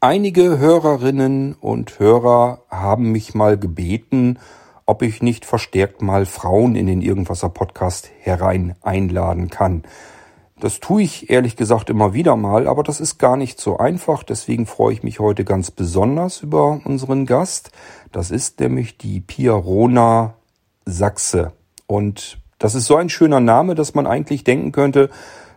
Einige 0.00 0.60
Hörerinnen 0.60 1.54
und 1.54 1.98
Hörer 1.98 2.62
haben 2.70 3.10
mich 3.10 3.34
mal 3.34 3.58
gebeten, 3.58 4.38
ob 4.86 5.02
ich 5.02 5.22
nicht 5.22 5.44
verstärkt 5.44 6.02
mal 6.02 6.24
Frauen 6.24 6.76
in 6.76 6.86
den 6.86 7.02
Irgendwasser 7.02 7.48
Podcast 7.48 8.08
herein 8.20 8.76
einladen 8.80 9.50
kann. 9.50 9.82
Das 10.60 10.78
tue 10.78 11.02
ich 11.02 11.30
ehrlich 11.30 11.56
gesagt 11.56 11.90
immer 11.90 12.14
wieder 12.14 12.36
mal, 12.36 12.68
aber 12.68 12.84
das 12.84 13.00
ist 13.00 13.18
gar 13.18 13.36
nicht 13.36 13.60
so 13.60 13.78
einfach. 13.78 14.22
Deswegen 14.22 14.66
freue 14.66 14.92
ich 14.92 15.02
mich 15.02 15.18
heute 15.18 15.44
ganz 15.44 15.72
besonders 15.72 16.42
über 16.42 16.80
unseren 16.84 17.26
Gast. 17.26 17.72
Das 18.12 18.30
ist 18.30 18.60
nämlich 18.60 18.98
die 18.98 19.18
Pia 19.18 19.52
Rona 19.52 20.34
Sachse. 20.84 21.50
Und 21.88 22.38
das 22.60 22.76
ist 22.76 22.86
so 22.86 22.94
ein 22.94 23.08
schöner 23.08 23.40
Name, 23.40 23.74
dass 23.74 23.94
man 23.94 24.06
eigentlich 24.06 24.44
denken 24.44 24.70
könnte, 24.70 25.10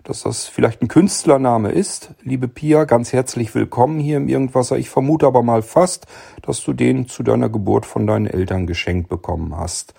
dass 0.04 0.24
das 0.24 0.48
vielleicht 0.48 0.82
ein 0.82 0.88
Künstlername 0.88 1.72
ist. 1.72 2.12
Liebe 2.24 2.48
Pia, 2.48 2.86
ganz 2.86 3.14
herzlich 3.14 3.54
willkommen 3.54 4.00
hier 4.00 4.18
im 4.18 4.28
Irgendwasser. 4.28 4.78
Ich 4.78 4.90
vermute 4.90 5.28
aber 5.28 5.44
mal 5.44 5.62
fast, 5.62 6.08
dass 6.42 6.64
du 6.64 6.74
den 6.74 7.08
zu 7.08 7.24
deiner 7.24 7.50
Geburt 7.50 7.86
von 7.86 8.08
deinen 8.08 8.28
Eltern 8.28 8.68
geschenkt 8.68 9.10
bekommen 9.10 9.56
hast. 9.56 9.94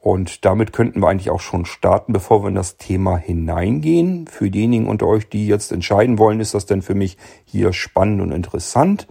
Und 0.00 0.44
damit 0.44 0.72
könnten 0.72 1.00
wir 1.00 1.08
eigentlich 1.08 1.30
auch 1.30 1.40
schon 1.40 1.64
starten, 1.64 2.12
bevor 2.12 2.42
wir 2.42 2.48
in 2.48 2.54
das 2.54 2.76
Thema 2.76 3.16
hineingehen. 3.16 4.26
Für 4.26 4.50
diejenigen 4.50 4.88
unter 4.88 5.06
euch, 5.06 5.28
die 5.28 5.46
jetzt 5.46 5.72
entscheiden 5.72 6.18
wollen, 6.18 6.40
ist 6.40 6.54
das 6.54 6.66
denn 6.66 6.82
für 6.82 6.94
mich 6.94 7.16
hier 7.44 7.72
spannend 7.72 8.22
und 8.22 8.32
interessant. 8.32 9.06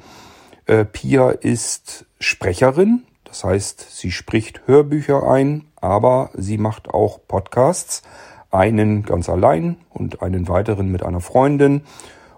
Äh, 0.65 0.85
Pia 0.85 1.29
ist 1.31 2.05
Sprecherin, 2.19 3.03
das 3.25 3.43
heißt, 3.43 3.97
sie 3.97 4.11
spricht 4.11 4.61
Hörbücher 4.67 5.29
ein, 5.29 5.65
aber 5.75 6.29
sie 6.33 6.57
macht 6.57 6.89
auch 6.89 7.19
Podcasts 7.27 8.01
einen 8.55 9.03
ganz 9.03 9.29
allein 9.29 9.77
und 9.89 10.21
einen 10.21 10.47
weiteren 10.47 10.91
mit 10.91 11.03
einer 11.03 11.21
Freundin. 11.21 11.81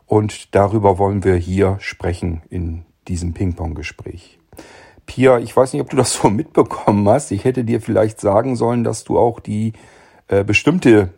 Und 0.05 0.55
darüber 0.55 0.97
wollen 0.97 1.23
wir 1.23 1.35
hier 1.35 1.77
sprechen 1.79 2.41
in 2.49 2.85
diesem 3.07 3.33
Ping-Pong-Gespräch. 3.33 4.39
Pia, 5.05 5.39
ich 5.39 5.55
weiß 5.55 5.73
nicht, 5.73 5.81
ob 5.81 5.89
du 5.89 5.97
das 5.97 6.13
so 6.13 6.29
mitbekommen 6.29 7.07
hast. 7.09 7.31
Ich 7.31 7.43
hätte 7.43 7.63
dir 7.63 7.81
vielleicht 7.81 8.19
sagen 8.19 8.55
sollen, 8.55 8.83
dass 8.83 9.03
du 9.03 9.17
auch 9.17 9.39
die 9.39 9.73
äh, 10.27 10.43
bestimmte 10.43 11.13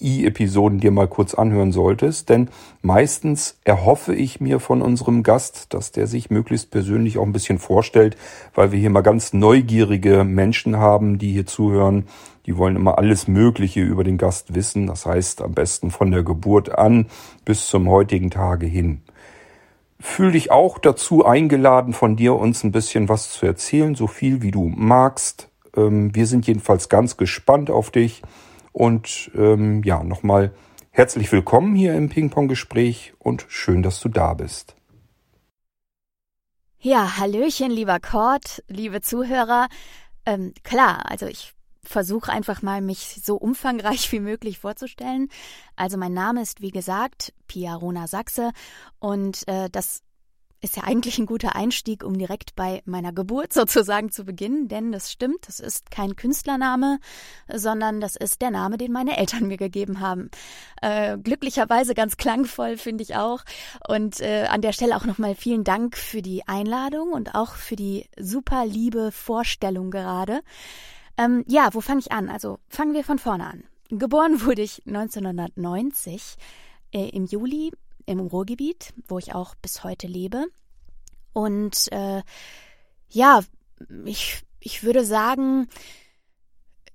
I-Episoden 0.00 0.80
dir 0.80 0.90
mal 0.90 1.08
kurz 1.08 1.34
anhören 1.34 1.72
solltest, 1.72 2.28
denn 2.28 2.50
meistens 2.82 3.58
erhoffe 3.64 4.14
ich 4.14 4.40
mir 4.40 4.60
von 4.60 4.82
unserem 4.82 5.22
Gast, 5.22 5.72
dass 5.74 5.92
der 5.92 6.06
sich 6.06 6.30
möglichst 6.30 6.70
persönlich 6.70 7.18
auch 7.18 7.24
ein 7.24 7.32
bisschen 7.32 7.58
vorstellt, 7.58 8.16
weil 8.54 8.72
wir 8.72 8.78
hier 8.78 8.90
mal 8.90 9.02
ganz 9.02 9.32
neugierige 9.32 10.24
Menschen 10.24 10.76
haben, 10.76 11.18
die 11.18 11.32
hier 11.32 11.46
zuhören. 11.46 12.06
Die 12.48 12.56
wollen 12.56 12.76
immer 12.76 12.96
alles 12.96 13.28
Mögliche 13.28 13.82
über 13.82 14.04
den 14.04 14.16
Gast 14.16 14.54
wissen, 14.54 14.86
das 14.86 15.04
heißt 15.04 15.42
am 15.42 15.52
besten 15.52 15.90
von 15.90 16.10
der 16.10 16.22
Geburt 16.22 16.70
an 16.70 17.04
bis 17.44 17.68
zum 17.68 17.90
heutigen 17.90 18.30
Tage 18.30 18.64
hin. 18.64 19.02
Fühl 20.00 20.32
dich 20.32 20.50
auch 20.50 20.78
dazu 20.78 21.26
eingeladen, 21.26 21.92
von 21.92 22.16
dir 22.16 22.36
uns 22.36 22.64
ein 22.64 22.72
bisschen 22.72 23.10
was 23.10 23.32
zu 23.32 23.44
erzählen, 23.44 23.94
so 23.94 24.06
viel 24.06 24.40
wie 24.40 24.50
du 24.50 24.72
magst. 24.74 25.50
Ähm, 25.76 26.14
wir 26.14 26.26
sind 26.26 26.46
jedenfalls 26.46 26.88
ganz 26.88 27.18
gespannt 27.18 27.68
auf 27.68 27.90
dich 27.90 28.22
und 28.72 29.30
ähm, 29.36 29.82
ja, 29.84 30.02
nochmal 30.02 30.54
herzlich 30.88 31.30
willkommen 31.30 31.74
hier 31.74 31.94
im 31.94 32.08
Ping-Pong-Gespräch 32.08 33.12
und 33.18 33.44
schön, 33.48 33.82
dass 33.82 34.00
du 34.00 34.08
da 34.08 34.32
bist. 34.32 34.74
Ja, 36.80 37.18
Hallöchen, 37.18 37.70
lieber 37.70 38.00
Kurt, 38.00 38.64
liebe 38.68 39.02
Zuhörer. 39.02 39.68
Ähm, 40.24 40.54
klar, 40.62 41.10
also 41.10 41.26
ich 41.26 41.52
versuche 41.82 42.32
einfach 42.32 42.62
mal, 42.62 42.80
mich 42.80 43.20
so 43.24 43.36
umfangreich 43.36 44.10
wie 44.12 44.20
möglich 44.20 44.58
vorzustellen. 44.58 45.28
Also 45.76 45.96
mein 45.96 46.14
Name 46.14 46.42
ist, 46.42 46.60
wie 46.60 46.70
gesagt, 46.70 47.32
Pia 47.46 47.74
Rona 47.74 48.06
Sachse 48.06 48.52
und 48.98 49.46
äh, 49.48 49.70
das 49.70 50.02
ist 50.60 50.76
ja 50.76 50.84
eigentlich 50.84 51.18
ein 51.18 51.26
guter 51.26 51.54
Einstieg, 51.54 52.02
um 52.02 52.18
direkt 52.18 52.56
bei 52.56 52.82
meiner 52.84 53.12
Geburt 53.12 53.52
sozusagen 53.54 54.10
zu 54.10 54.24
beginnen, 54.24 54.68
denn 54.68 54.92
das 54.92 55.12
stimmt, 55.12 55.46
das 55.46 55.60
ist 55.60 55.90
kein 55.90 56.16
Künstlername, 56.16 56.98
sondern 57.52 58.00
das 58.00 58.16
ist 58.16 58.42
der 58.42 58.50
Name, 58.50 58.76
den 58.76 58.92
meine 58.92 59.16
Eltern 59.16 59.46
mir 59.46 59.56
gegeben 59.56 60.00
haben. 60.00 60.30
Äh, 60.82 61.18
glücklicherweise 61.18 61.94
ganz 61.94 62.16
klangvoll, 62.16 62.76
finde 62.76 63.02
ich 63.02 63.16
auch. 63.16 63.44
Und 63.86 64.20
äh, 64.20 64.46
an 64.48 64.62
der 64.62 64.72
Stelle 64.72 64.96
auch 64.96 65.04
nochmal 65.04 65.34
vielen 65.34 65.64
Dank 65.64 65.96
für 65.96 66.22
die 66.22 66.46
Einladung 66.46 67.12
und 67.12 67.34
auch 67.34 67.54
für 67.54 67.76
die 67.76 68.08
super 68.18 68.66
liebe 68.66 69.12
Vorstellung 69.12 69.90
gerade. 69.90 70.40
Ähm, 71.18 71.44
ja, 71.48 71.74
wo 71.74 71.80
fange 71.80 72.00
ich 72.00 72.12
an? 72.12 72.30
Also 72.30 72.60
fangen 72.68 72.94
wir 72.94 73.04
von 73.04 73.18
vorne 73.18 73.46
an. 73.46 73.64
Geboren 73.90 74.40
wurde 74.46 74.62
ich 74.62 74.86
1990 74.86 76.36
äh, 76.92 77.08
im 77.10 77.26
Juli 77.26 77.72
im 78.06 78.20
Ruhrgebiet, 78.20 78.94
wo 79.06 79.18
ich 79.18 79.34
auch 79.34 79.54
bis 79.56 79.84
heute 79.84 80.06
lebe. 80.06 80.46
Und 81.34 81.92
äh, 81.92 82.22
ja, 83.10 83.42
ich, 84.04 84.42
ich 84.60 84.82
würde 84.82 85.04
sagen, 85.04 85.68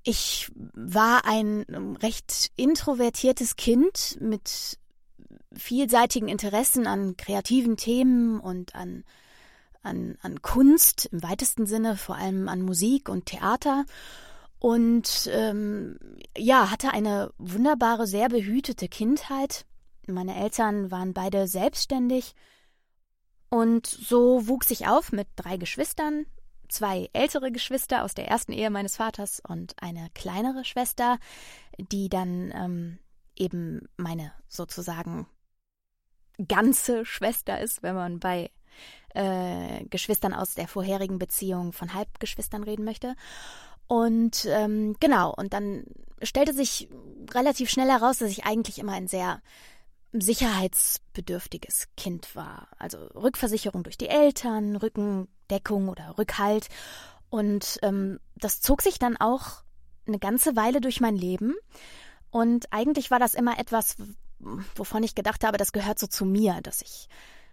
ich 0.04 0.52
war 0.56 1.26
ein 1.26 1.98
recht 2.02 2.52
introvertiertes 2.56 3.56
Kind 3.56 4.18
mit 4.20 4.80
vielseitigen 5.54 6.28
Interessen 6.28 6.88
an 6.88 7.16
kreativen 7.16 7.78
Themen 7.78 8.40
und 8.40 8.76
an, 8.76 9.04
an, 9.84 10.18
an 10.22 10.42
Kunst 10.42 11.06
im 11.12 11.22
weitesten 11.22 11.66
Sinne, 11.66 11.98
vor 11.98 12.16
allem 12.16 12.50
an 12.50 12.62
Musik 12.62 13.10
und 13.10 13.28
Theater. 13.28 13.86
Und 14.60 15.30
ähm, 15.32 16.00
ja, 16.38 16.72
hatte 16.72 16.92
eine 16.92 17.32
wunderbare, 17.38 18.08
sehr 18.08 18.30
behütete 18.30 18.88
Kindheit 18.88 19.66
meine 20.08 20.36
Eltern 20.36 20.92
waren 20.92 21.14
beide 21.14 21.48
selbstständig 21.48 22.36
und 23.50 23.86
so 23.88 24.48
wuchs 24.48 24.72
ich 24.72 24.88
auf 24.88 25.12
mit 25.12 25.28
drei 25.36 25.58
Geschwistern, 25.58 26.26
zwei 26.68 27.10
ältere 27.14 27.52
Geschwister 27.52 28.04
aus 28.04 28.14
der 28.14 28.28
ersten 28.28 28.52
Ehe 28.52 28.70
meines 28.70 28.98
Vaters 28.98 29.42
und 29.48 29.76
eine 29.82 30.10
kleinere 30.14 30.66
Schwester, 30.66 31.20
die 31.78 32.10
dann 32.10 32.52
ähm, 32.56 33.00
eben 33.36 33.88
meine 33.96 34.34
sozusagen 34.48 35.28
ganze 36.48 37.06
Schwester 37.06 37.60
ist, 37.62 37.84
wenn 37.84 37.96
man 37.96 38.20
bei 38.20 38.52
äh, 39.14 39.86
Geschwistern 39.86 40.34
aus 40.34 40.56
der 40.56 40.68
vorherigen 40.68 41.20
Beziehung 41.20 41.74
von 41.74 41.94
Halbgeschwistern 41.94 42.64
reden 42.64 42.86
möchte. 42.86 43.16
Und 43.88 44.46
ähm, 44.46 44.96
genau, 45.00 45.34
und 45.34 45.54
dann 45.54 45.86
stellte 46.22 46.54
sich 46.54 46.90
relativ 47.32 47.70
schnell 47.70 47.90
heraus, 47.90 48.20
dass 48.20 48.32
ich 48.32 48.46
eigentlich 48.46 48.80
immer 48.80 48.94
ein 48.94 49.08
sehr 49.08 49.42
sicherheitsbedürftiges 50.14 51.88
Kind 51.98 52.36
war. 52.36 52.68
Also 52.78 52.98
Rückversicherung 53.16 53.84
durch 53.84 53.98
die 53.98 54.08
Eltern, 54.08 54.76
Rückendeckung 54.76 55.90
oder 55.90 56.18
Rückhalt. 56.18 56.70
Und 57.30 57.80
ähm, 57.82 58.20
das 58.36 58.62
zog 58.62 58.82
sich 58.82 59.00
dann 59.00 59.18
auch 59.18 59.64
eine 60.08 60.20
ganze 60.20 60.56
Weile 60.56 60.82
durch 60.82 61.02
mein 61.02 61.16
Leben. 61.16 61.56
Und 62.30 62.72
eigentlich 62.72 63.12
war 63.12 63.20
das 63.20 63.34
immer 63.34 63.60
etwas, 63.60 63.96
wovon 64.76 65.04
ich 65.04 65.16
gedacht 65.16 65.44
habe, 65.44 65.58
das 65.58 65.72
gehört 65.72 66.00
so 66.00 66.08
zu 66.08 66.26
mir, 66.26 66.60
dass 66.62 66.82
ich 66.82 67.08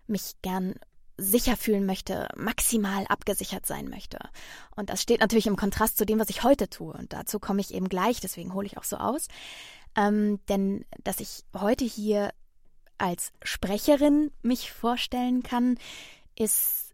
mich 0.07 0.35
gern 0.43 0.75
sicher 1.21 1.57
fühlen 1.57 1.87
möchte, 1.87 2.29
maximal 2.37 3.05
abgesichert 3.09 3.67
sein 3.67 3.89
möchte. 3.89 4.19
Und 4.75 4.91
das 4.91 5.03
steht 5.03 5.21
natürlich 5.21 5.47
im 5.47 5.57
Kontrast 5.57 5.99
zu 5.99 6.07
dem, 6.07 6.19
was 6.19 6.31
ich 6.31 6.43
heute 6.43 6.69
tue. 6.69 6.93
Und 6.93 7.13
dazu 7.13 7.39
komme 7.39 7.61
ich 7.61 7.75
eben 7.75 7.89
gleich, 7.89 8.21
deswegen 8.21 8.55
hole 8.55 8.67
ich 8.67 8.79
auch 8.79 8.85
so 8.85 8.97
aus. 8.97 9.29
Ähm, 9.97 10.41
denn 10.49 10.85
dass 11.05 11.21
ich 11.21 11.45
heute 11.55 11.85
hier 11.85 12.33
als 12.99 13.33
Sprecherin 13.43 14.31
mich 14.43 14.73
vorstellen 14.73 15.43
kann, 15.43 15.79
ist 16.37 16.93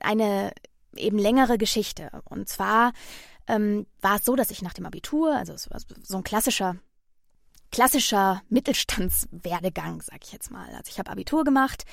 eine 0.00 0.52
eben 0.96 1.18
längere 1.18 1.58
Geschichte. 1.58 2.10
Und 2.24 2.48
zwar 2.48 2.92
ähm, 3.46 3.86
war 4.00 4.16
es 4.16 4.24
so, 4.24 4.36
dass 4.36 4.50
ich 4.50 4.62
nach 4.62 4.74
dem 4.74 4.86
Abitur, 4.86 5.34
also 5.36 5.52
es 5.52 5.70
war 5.70 5.80
so 6.02 6.16
ein 6.16 6.24
klassischer 6.24 6.76
klassischer 7.70 8.40
Mittelstandswerdegang, 8.50 10.00
sag 10.00 10.22
ich 10.22 10.32
jetzt 10.32 10.52
mal. 10.52 10.68
Also 10.76 10.90
ich 10.90 11.00
habe 11.00 11.10
Abitur 11.10 11.42
gemacht, 11.42 11.84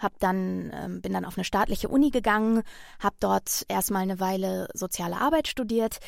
hab 0.00 0.18
dann 0.18 0.72
ähm, 0.74 1.00
bin 1.00 1.12
dann 1.12 1.24
auf 1.24 1.36
eine 1.36 1.44
staatliche 1.44 1.88
Uni 1.88 2.10
gegangen, 2.10 2.62
habe 2.98 3.16
dort 3.20 3.64
erstmal 3.68 4.02
eine 4.02 4.18
Weile 4.18 4.68
soziale 4.74 5.20
Arbeit 5.20 5.46
studiert, 5.46 6.00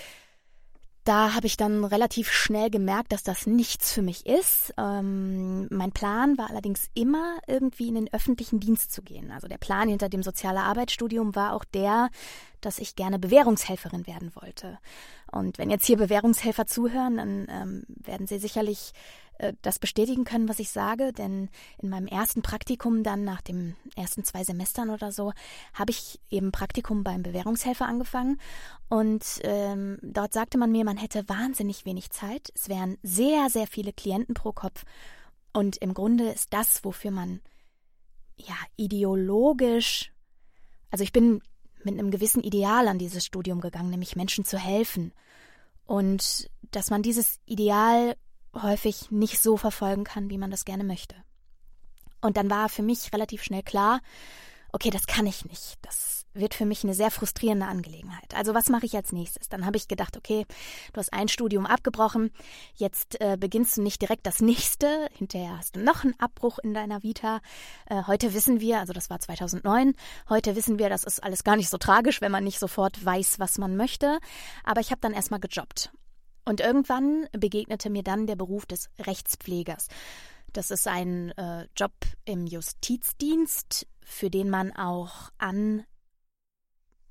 da 1.04 1.34
habe 1.34 1.48
ich 1.48 1.56
dann 1.56 1.84
relativ 1.84 2.30
schnell 2.30 2.70
gemerkt, 2.70 3.10
dass 3.10 3.24
das 3.24 3.46
nichts 3.46 3.92
für 3.92 4.02
mich 4.02 4.24
ist. 4.24 4.72
Ähm, 4.78 5.66
mein 5.70 5.90
Plan 5.90 6.38
war 6.38 6.48
allerdings 6.48 6.90
immer, 6.94 7.38
irgendwie 7.48 7.88
in 7.88 7.96
den 7.96 8.12
öffentlichen 8.12 8.60
Dienst 8.60 8.92
zu 8.92 9.02
gehen. 9.02 9.32
Also 9.32 9.48
der 9.48 9.58
Plan 9.58 9.88
hinter 9.88 10.08
dem 10.08 10.22
soziale 10.22 10.60
Arbeitsstudium 10.60 11.34
war 11.34 11.54
auch 11.54 11.64
der, 11.64 12.08
dass 12.60 12.78
ich 12.78 12.94
gerne 12.94 13.18
Bewährungshelferin 13.18 14.06
werden 14.06 14.30
wollte. 14.36 14.78
Und 15.32 15.58
wenn 15.58 15.70
jetzt 15.70 15.86
hier 15.86 15.96
Bewährungshelfer 15.96 16.66
zuhören, 16.66 17.16
dann 17.16 17.46
ähm, 17.50 17.84
werden 17.88 18.28
sie 18.28 18.38
sicherlich 18.38 18.92
das 19.62 19.78
bestätigen 19.78 20.24
können, 20.24 20.48
was 20.48 20.58
ich 20.58 20.70
sage, 20.70 21.12
denn 21.12 21.48
in 21.78 21.88
meinem 21.88 22.06
ersten 22.06 22.42
Praktikum 22.42 23.02
dann 23.02 23.24
nach 23.24 23.40
den 23.40 23.76
ersten 23.96 24.24
zwei 24.24 24.44
Semestern 24.44 24.90
oder 24.90 25.10
so 25.10 25.32
habe 25.74 25.90
ich 25.90 26.20
eben 26.30 26.52
Praktikum 26.52 27.02
beim 27.02 27.22
Bewährungshelfer 27.22 27.86
angefangen. 27.86 28.40
Und 28.88 29.24
ähm, 29.42 29.98
dort 30.02 30.32
sagte 30.32 30.58
man 30.58 30.70
mir, 30.70 30.84
man 30.84 30.96
hätte 30.96 31.28
wahnsinnig 31.28 31.84
wenig 31.84 32.10
Zeit, 32.10 32.52
es 32.54 32.68
wären 32.68 32.98
sehr, 33.02 33.50
sehr 33.50 33.66
viele 33.66 33.92
Klienten 33.92 34.34
pro 34.34 34.52
Kopf. 34.52 34.84
Und 35.52 35.76
im 35.78 35.92
Grunde 35.92 36.30
ist 36.30 36.52
das, 36.52 36.84
wofür 36.84 37.10
man 37.10 37.40
ja 38.36 38.54
ideologisch, 38.76 40.12
also 40.90 41.04
ich 41.04 41.12
bin 41.12 41.42
mit 41.84 41.98
einem 41.98 42.10
gewissen 42.10 42.42
Ideal 42.42 42.86
an 42.86 42.98
dieses 42.98 43.24
Studium 43.24 43.60
gegangen, 43.60 43.90
nämlich 43.90 44.14
Menschen 44.14 44.44
zu 44.44 44.56
helfen. 44.56 45.12
Und 45.84 46.48
dass 46.70 46.90
man 46.90 47.02
dieses 47.02 47.40
Ideal 47.44 48.16
häufig 48.54 49.10
nicht 49.10 49.40
so 49.40 49.56
verfolgen 49.56 50.04
kann, 50.04 50.30
wie 50.30 50.38
man 50.38 50.50
das 50.50 50.64
gerne 50.64 50.84
möchte. 50.84 51.14
Und 52.20 52.36
dann 52.36 52.50
war 52.50 52.68
für 52.68 52.82
mich 52.82 53.12
relativ 53.12 53.42
schnell 53.42 53.62
klar, 53.62 54.00
okay, 54.72 54.90
das 54.90 55.06
kann 55.06 55.26
ich 55.26 55.44
nicht. 55.44 55.76
Das 55.82 56.24
wird 56.34 56.54
für 56.54 56.64
mich 56.64 56.82
eine 56.82 56.94
sehr 56.94 57.10
frustrierende 57.10 57.66
Angelegenheit. 57.66 58.34
Also 58.34 58.54
was 58.54 58.70
mache 58.70 58.86
ich 58.86 58.96
als 58.96 59.12
nächstes? 59.12 59.48
Dann 59.48 59.66
habe 59.66 59.76
ich 59.76 59.86
gedacht, 59.86 60.16
okay, 60.16 60.46
du 60.92 60.98
hast 60.98 61.12
ein 61.12 61.28
Studium 61.28 61.66
abgebrochen, 61.66 62.30
jetzt 62.74 63.20
äh, 63.20 63.36
beginnst 63.38 63.76
du 63.76 63.82
nicht 63.82 64.00
direkt 64.00 64.26
das 64.26 64.40
nächste, 64.40 65.08
hinterher 65.12 65.58
hast 65.58 65.76
du 65.76 65.80
noch 65.80 66.04
einen 66.04 66.18
Abbruch 66.18 66.58
in 66.58 66.72
deiner 66.72 67.02
Vita. 67.02 67.40
Äh, 67.86 68.04
heute 68.06 68.32
wissen 68.32 68.60
wir, 68.60 68.80
also 68.80 68.94
das 68.94 69.10
war 69.10 69.20
2009, 69.20 69.94
heute 70.30 70.56
wissen 70.56 70.78
wir, 70.78 70.88
das 70.88 71.04
ist 71.04 71.22
alles 71.22 71.44
gar 71.44 71.56
nicht 71.56 71.68
so 71.68 71.76
tragisch, 71.76 72.22
wenn 72.22 72.32
man 72.32 72.44
nicht 72.44 72.58
sofort 72.58 73.04
weiß, 73.04 73.38
was 73.38 73.58
man 73.58 73.76
möchte. 73.76 74.18
Aber 74.64 74.80
ich 74.80 74.90
habe 74.90 75.00
dann 75.02 75.12
erstmal 75.12 75.40
gejobbt 75.40 75.92
und 76.44 76.60
irgendwann 76.60 77.26
begegnete 77.32 77.90
mir 77.90 78.02
dann 78.02 78.26
der 78.26 78.36
Beruf 78.36 78.66
des 78.66 78.90
Rechtspflegers. 78.98 79.88
Das 80.52 80.70
ist 80.70 80.86
ein 80.86 81.30
äh, 81.38 81.66
Job 81.76 81.92
im 82.24 82.46
Justizdienst, 82.46 83.86
für 84.04 84.28
den 84.28 84.50
man 84.50 84.72
auch 84.72 85.30
an 85.38 85.84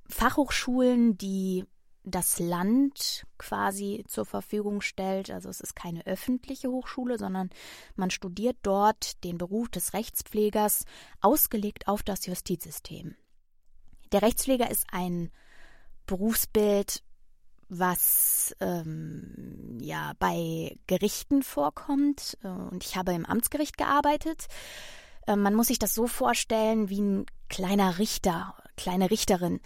Fachhochschulen, 0.07 1.17
die 1.17 1.65
das 2.03 2.39
Land 2.39 3.25
quasi 3.37 4.03
zur 4.07 4.25
Verfügung 4.25 4.81
stellt. 4.81 5.29
Also 5.29 5.49
es 5.49 5.61
ist 5.61 5.75
keine 5.75 6.05
öffentliche 6.05 6.69
Hochschule, 6.69 7.17
sondern 7.17 7.49
man 7.95 8.09
studiert 8.09 8.57
dort 8.63 9.23
den 9.23 9.37
Beruf 9.37 9.69
des 9.69 9.93
Rechtspflegers, 9.93 10.85
ausgelegt 11.21 11.87
auf 11.87 12.03
das 12.03 12.25
Justizsystem. 12.25 13.15
Der 14.11 14.21
Rechtspfleger 14.21 14.69
ist 14.69 14.87
ein 14.91 15.31
Berufsbild, 16.05 17.03
was 17.71 18.53
ähm, 18.59 19.77
ja 19.79 20.11
bei 20.19 20.77
Gerichten 20.87 21.41
vorkommt. 21.41 22.37
Äh, 22.43 22.47
und 22.47 22.83
ich 22.83 22.97
habe 22.97 23.13
im 23.13 23.25
Amtsgericht 23.25 23.77
gearbeitet. 23.77 24.47
Äh, 25.25 25.37
man 25.37 25.55
muss 25.55 25.67
sich 25.67 25.79
das 25.79 25.95
so 25.95 26.05
vorstellen 26.05 26.89
wie 26.89 26.99
ein 26.99 27.25
kleiner 27.49 27.97
Richter, 27.97 28.55
kleine 28.75 29.09
Richterin. 29.09 29.61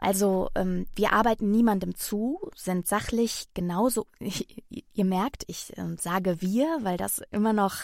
Also 0.00 0.48
ähm, 0.54 0.86
wir 0.96 1.12
arbeiten 1.12 1.50
niemandem 1.50 1.94
zu, 1.94 2.40
sind 2.56 2.88
sachlich 2.88 3.48
genauso. 3.52 4.06
ihr 4.94 5.04
merkt, 5.04 5.44
ich 5.46 5.76
äh, 5.76 5.96
sage 5.98 6.40
wir, 6.40 6.78
weil 6.80 6.96
das 6.96 7.20
immer 7.32 7.52
noch, 7.52 7.74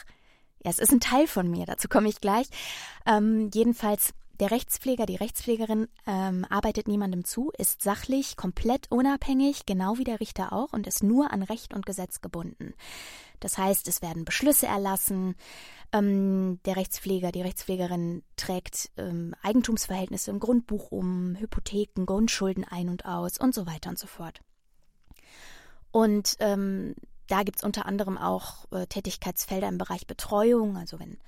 ja, 0.65 0.71
es 0.71 0.79
ist 0.79 0.93
ein 0.93 1.01
Teil 1.01 1.27
von 1.27 1.51
mir. 1.51 1.67
Dazu 1.67 1.89
komme 1.89 2.09
ich 2.09 2.23
gleich. 2.23 2.49
Ähm, 3.05 3.51
jedenfalls 3.53 4.15
der 4.41 4.51
Rechtspfleger, 4.51 5.07
die 5.07 5.17
Rechtspflegerin 5.17 5.89
ähm, 6.07 6.45
arbeitet 6.49 6.87
niemandem 6.87 7.25
zu, 7.25 7.51
ist 7.59 7.83
sachlich, 7.83 8.37
komplett 8.37 8.91
unabhängig, 8.91 9.67
genau 9.67 9.99
wie 9.99 10.05
der 10.05 10.21
Richter 10.21 10.53
auch, 10.53 10.73
und 10.73 10.87
ist 10.87 11.03
nur 11.03 11.33
an 11.33 11.43
Recht 11.43 11.75
und 11.75 11.87
Gesetz 11.87 12.21
gebunden. 12.21 12.75
Das 13.41 13.59
heißt, 13.59 13.89
es 13.89 14.03
werden 14.03 14.25
Beschlüsse 14.25 14.67
erlassen. 14.67 15.35
Ähm, 15.93 16.61
der 16.65 16.77
Rechtspfleger, 16.77 17.33
die 17.33 17.43
Rechtspflegerin 17.43 18.23
trägt 18.37 18.91
ähm, 18.97 19.35
Eigentumsverhältnisse 19.43 20.31
im 20.31 20.41
Grundbuch 20.41 20.93
um, 20.93 21.37
Hypotheken, 21.37 22.07
Grundschulden 22.07 22.65
ein 22.65 22.89
und 22.89 23.07
aus 23.07 23.39
und 23.39 23.55
so 23.55 23.67
weiter 23.67 23.91
und 23.91 23.99
so 23.99 24.07
fort. 24.07 24.41
Und 25.91 26.37
ähm, 26.41 26.95
da 27.27 27.43
gibt 27.43 27.59
es 27.59 27.65
unter 27.65 27.87
anderem 27.87 28.19
auch 28.19 28.67
äh, 28.73 28.87
Tätigkeitsfelder 28.87 29.69
im 29.69 29.79
Bereich 29.79 30.07
Betreuung, 30.07 30.77
also 30.77 30.99
wenn 30.99 31.19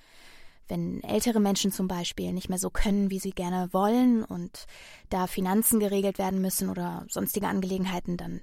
wenn 0.71 1.03
ältere 1.03 1.41
Menschen 1.41 1.73
zum 1.73 1.89
Beispiel 1.89 2.33
nicht 2.33 2.49
mehr 2.49 2.59
so 2.59 2.71
können, 2.71 3.11
wie 3.11 3.19
sie 3.19 3.33
gerne 3.33 3.73
wollen 3.73 4.25
und 4.25 4.67
da 5.09 5.27
Finanzen 5.27 5.81
geregelt 5.81 6.19
werden 6.19 6.41
müssen 6.41 6.71
oder 6.71 7.05
sonstige 7.09 7.49
Angelegenheiten, 7.49 8.17
dann 8.17 8.41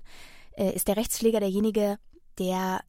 äh, 0.51 0.71
ist 0.75 0.87
der 0.87 0.97
Rechtspfleger 0.97 1.39
derjenige, 1.39 1.97
der 2.37 2.81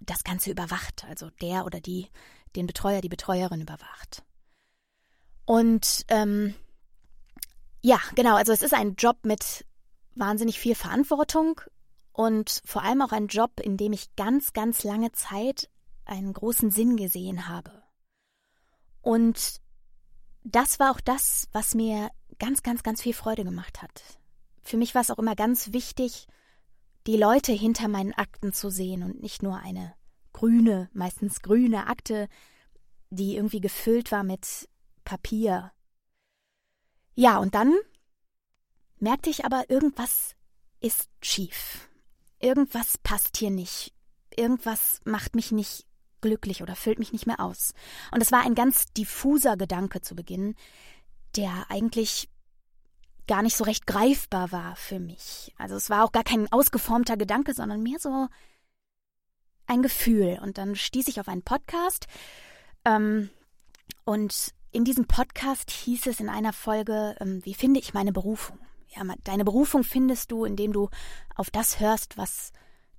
das 0.00 0.24
Ganze 0.24 0.50
überwacht, 0.50 1.04
also 1.08 1.30
der 1.42 1.66
oder 1.66 1.80
die 1.80 2.08
den 2.56 2.66
Betreuer, 2.66 3.00
die 3.00 3.08
Betreuerin 3.08 3.60
überwacht. 3.60 4.22
Und 5.44 6.04
ähm, 6.08 6.54
ja, 7.82 8.00
genau, 8.14 8.36
also 8.36 8.52
es 8.52 8.62
ist 8.62 8.72
ein 8.72 8.94
Job 8.94 9.18
mit 9.24 9.66
wahnsinnig 10.14 10.58
viel 10.58 10.74
Verantwortung 10.74 11.60
und 12.12 12.62
vor 12.64 12.82
allem 12.82 13.02
auch 13.02 13.12
ein 13.12 13.26
Job, 13.26 13.60
in 13.60 13.76
dem 13.76 13.92
ich 13.92 14.14
ganz, 14.14 14.52
ganz 14.52 14.84
lange 14.84 15.10
Zeit 15.12 15.68
einen 16.04 16.32
großen 16.32 16.70
Sinn 16.70 16.96
gesehen 16.96 17.48
habe. 17.48 17.83
Und 19.04 19.60
das 20.44 20.80
war 20.80 20.90
auch 20.90 21.00
das, 21.00 21.46
was 21.52 21.74
mir 21.74 22.10
ganz, 22.38 22.62
ganz, 22.62 22.82
ganz 22.82 23.02
viel 23.02 23.12
Freude 23.12 23.44
gemacht 23.44 23.82
hat. 23.82 24.02
Für 24.62 24.78
mich 24.78 24.94
war 24.94 25.02
es 25.02 25.10
auch 25.10 25.18
immer 25.18 25.36
ganz 25.36 25.74
wichtig, 25.74 26.26
die 27.06 27.18
Leute 27.18 27.52
hinter 27.52 27.88
meinen 27.88 28.14
Akten 28.14 28.54
zu 28.54 28.70
sehen 28.70 29.02
und 29.02 29.20
nicht 29.20 29.42
nur 29.42 29.58
eine 29.58 29.94
grüne, 30.32 30.88
meistens 30.94 31.42
grüne 31.42 31.86
Akte, 31.86 32.28
die 33.10 33.36
irgendwie 33.36 33.60
gefüllt 33.60 34.10
war 34.10 34.24
mit 34.24 34.70
Papier. 35.04 35.70
Ja, 37.14 37.36
und 37.36 37.54
dann 37.54 37.74
merkte 39.00 39.28
ich 39.28 39.44
aber, 39.44 39.68
irgendwas 39.68 40.34
ist 40.80 41.10
schief. 41.20 41.90
Irgendwas 42.38 42.96
passt 42.96 43.36
hier 43.36 43.50
nicht. 43.50 43.92
Irgendwas 44.34 45.02
macht 45.04 45.34
mich 45.34 45.52
nicht 45.52 45.86
glücklich 46.24 46.62
oder 46.62 46.74
füllt 46.74 46.98
mich 46.98 47.12
nicht 47.12 47.26
mehr 47.26 47.38
aus. 47.38 47.74
Und 48.10 48.22
es 48.22 48.32
war 48.32 48.44
ein 48.44 48.54
ganz 48.54 48.86
diffuser 48.86 49.58
Gedanke 49.58 50.00
zu 50.00 50.16
Beginn, 50.16 50.54
der 51.36 51.66
eigentlich 51.68 52.30
gar 53.26 53.42
nicht 53.42 53.56
so 53.56 53.64
recht 53.64 53.86
greifbar 53.86 54.50
war 54.50 54.74
für 54.74 54.98
mich. 54.98 55.52
Also 55.58 55.76
es 55.76 55.90
war 55.90 56.02
auch 56.02 56.12
gar 56.12 56.24
kein 56.24 56.50
ausgeformter 56.50 57.18
Gedanke, 57.18 57.52
sondern 57.52 57.82
mehr 57.82 57.98
so 57.98 58.28
ein 59.66 59.82
Gefühl. 59.82 60.38
Und 60.42 60.56
dann 60.56 60.76
stieß 60.76 61.08
ich 61.08 61.20
auf 61.20 61.28
einen 61.28 61.42
Podcast 61.42 62.06
ähm, 62.86 63.28
und 64.04 64.54
in 64.72 64.84
diesem 64.84 65.06
Podcast 65.06 65.70
hieß 65.70 66.06
es 66.06 66.20
in 66.20 66.30
einer 66.30 66.54
Folge, 66.54 67.16
ähm, 67.20 67.44
wie 67.44 67.54
finde 67.54 67.80
ich 67.80 67.92
meine 67.92 68.12
Berufung? 68.12 68.58
Ja, 68.88 69.02
deine 69.24 69.44
Berufung 69.44 69.84
findest 69.84 70.32
du, 70.32 70.46
indem 70.46 70.72
du 70.72 70.88
auf 71.34 71.50
das 71.50 71.80
hörst, 71.80 72.16
was 72.16 72.52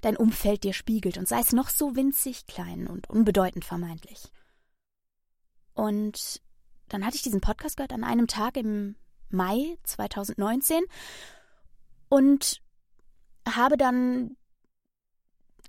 dein 0.06 0.18
Umfeld 0.18 0.64
dir 0.64 0.74
spiegelt 0.74 1.18
und 1.18 1.28
sei 1.28 1.40
es 1.40 1.52
noch 1.52 1.70
so 1.70 1.96
winzig 1.96 2.46
klein 2.46 2.88
und 2.88 3.10
unbedeutend 3.10 3.66
vermeintlich. 3.66 4.32
Und 5.74 6.42
dann 6.90 7.06
hatte 7.06 7.16
ich 7.16 7.24
diesen 7.24 7.42
Podcast 7.42 7.78
gehört 7.78 7.92
an 7.92 8.04
einem 8.04 8.28
Tag 8.28 8.56
im 8.56 8.96
Mai 9.30 9.78
2019 9.84 10.84
und 12.08 12.62
habe 13.50 13.78
dann 13.78 14.38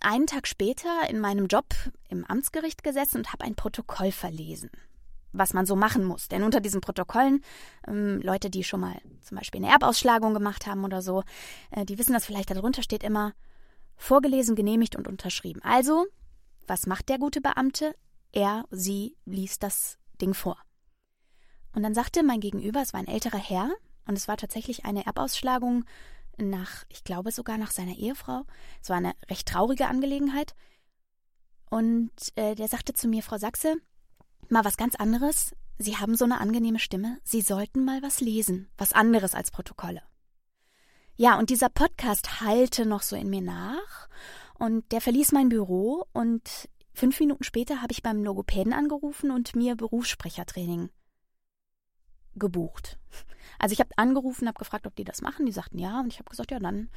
einen 0.01 0.27
Tag 0.27 0.47
später 0.47 1.09
in 1.09 1.19
meinem 1.19 1.47
Job 1.47 1.75
im 2.11 2.25
Amtsgericht 2.27 2.85
gesessen 2.85 3.19
und 3.19 3.33
habe 3.33 3.45
ein 3.45 3.55
Protokoll 3.55 4.13
verlesen, 4.13 4.71
was 5.33 5.55
man 5.55 5.65
so 5.65 5.75
machen 5.75 6.05
muss. 6.05 6.29
Denn 6.29 6.43
unter 6.43 6.61
diesen 6.61 6.83
Protokollen, 6.83 7.43
ähm, 7.89 8.21
Leute, 8.23 8.51
die 8.51 8.65
schon 8.65 8.81
mal 8.81 9.01
zum 9.23 9.39
Beispiel 9.39 9.65
eine 9.65 9.73
Erbausschlagung 9.73 10.35
gemacht 10.35 10.67
haben 10.67 10.85
oder 10.85 11.01
so, 11.01 11.25
äh, 11.71 11.87
die 11.87 11.99
wissen 11.99 12.13
das 12.13 12.27
vielleicht, 12.27 12.51
darunter 12.51 12.83
steht 12.83 13.03
immer, 13.03 13.33
Vorgelesen, 13.97 14.57
genehmigt 14.57 14.97
und 14.97 15.09
unterschrieben. 15.09 15.63
Also, 15.63 16.07
was 16.67 16.87
macht 16.87 17.09
der 17.09 17.19
gute 17.19 17.41
Beamte? 17.41 17.95
Er, 18.33 18.65
sie 18.71 19.17
liest 19.25 19.63
das 19.63 19.99
Ding 20.21 20.35
vor. 20.35 20.59
Und 21.75 21.83
dann 21.83 21.95
sagte 21.95 22.23
mein 22.23 22.41
Gegenüber, 22.41 22.81
es 22.83 22.93
war 22.93 23.01
ein 23.01 23.09
älterer 23.09 23.39
Herr, 23.39 23.71
und 24.07 24.17
es 24.17 24.29
war 24.29 24.37
tatsächlich 24.37 24.85
eine 24.85 25.05
Erbausschlagung 25.05 25.85
nach, 26.39 26.85
ich 26.89 27.05
glaube 27.05 27.33
sogar 27.33 27.59
nach 27.59 27.71
seiner 27.71 27.97
Ehefrau. 27.97 28.45
Es 28.83 28.89
war 28.89 28.97
eine 28.97 29.15
recht 29.29 29.49
traurige 29.49 29.89
Angelegenheit. 29.89 30.55
Und 31.71 32.13
äh, 32.37 32.55
der 32.55 32.69
sagte 32.69 32.93
zu 32.93 33.09
mir, 33.09 33.23
Frau 33.23 33.39
Sachse, 33.39 33.77
mal 34.49 34.65
was 34.65 34.77
ganz 34.77 34.95
anderes. 34.95 35.55
Sie 35.79 35.97
haben 35.97 36.15
so 36.17 36.25
eine 36.25 36.41
angenehme 36.41 36.79
Stimme. 36.79 37.19
Sie 37.25 37.41
sollten 37.41 37.85
mal 37.85 38.03
was 38.03 38.21
lesen, 38.21 38.69
was 38.79 38.93
anderes 38.93 39.35
als 39.35 39.51
Protokolle. 39.51 40.03
Ja, 41.19 41.39
und 41.39 41.49
dieser 41.49 41.71
Podcast 41.71 42.43
hallte 42.43 42.85
noch 42.85 43.01
so 43.01 43.17
in 43.17 43.31
mir 43.31 43.41
nach 43.41 44.09
und 44.59 44.93
der 44.93 45.01
verließ 45.01 45.33
mein 45.33 45.49
Büro 45.49 46.07
und 46.13 46.69
fünf 46.93 47.21
Minuten 47.21 47.43
später 47.43 47.81
habe 47.81 47.93
ich 47.93 48.03
beim 48.03 48.23
Logopäden 48.23 48.75
angerufen 48.75 49.31
und 49.31 49.57
mir 49.57 49.77
Berufssprechertraining 49.77 50.91
gebucht. 52.35 52.99
Also 53.59 53.73
ich 53.73 53.81
habe 53.81 53.97
angerufen, 53.97 54.49
habe 54.49 54.59
gefragt, 54.59 54.87
ob 54.87 54.95
die 54.97 55.05
das 55.05 55.23
machen. 55.23 55.47
Die 55.47 55.53
sagten 55.53 55.79
ja 55.79 56.01
und 56.01 56.13
ich 56.13 56.19
habe 56.19 56.29
gesagt, 56.29 56.51
ja, 56.51 56.59
dann 56.59 56.91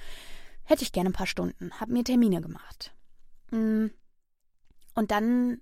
hätte 0.63 0.83
ich 0.83 0.91
gerne 0.91 1.09
ein 1.09 1.13
paar 1.13 1.27
Stunden. 1.27 1.71
Habe 1.79 1.93
mir 1.93 2.03
Termine 2.03 2.41
gemacht. 2.41 2.93
Mm. 3.51 3.87
und 4.95 5.11
dann 5.11 5.61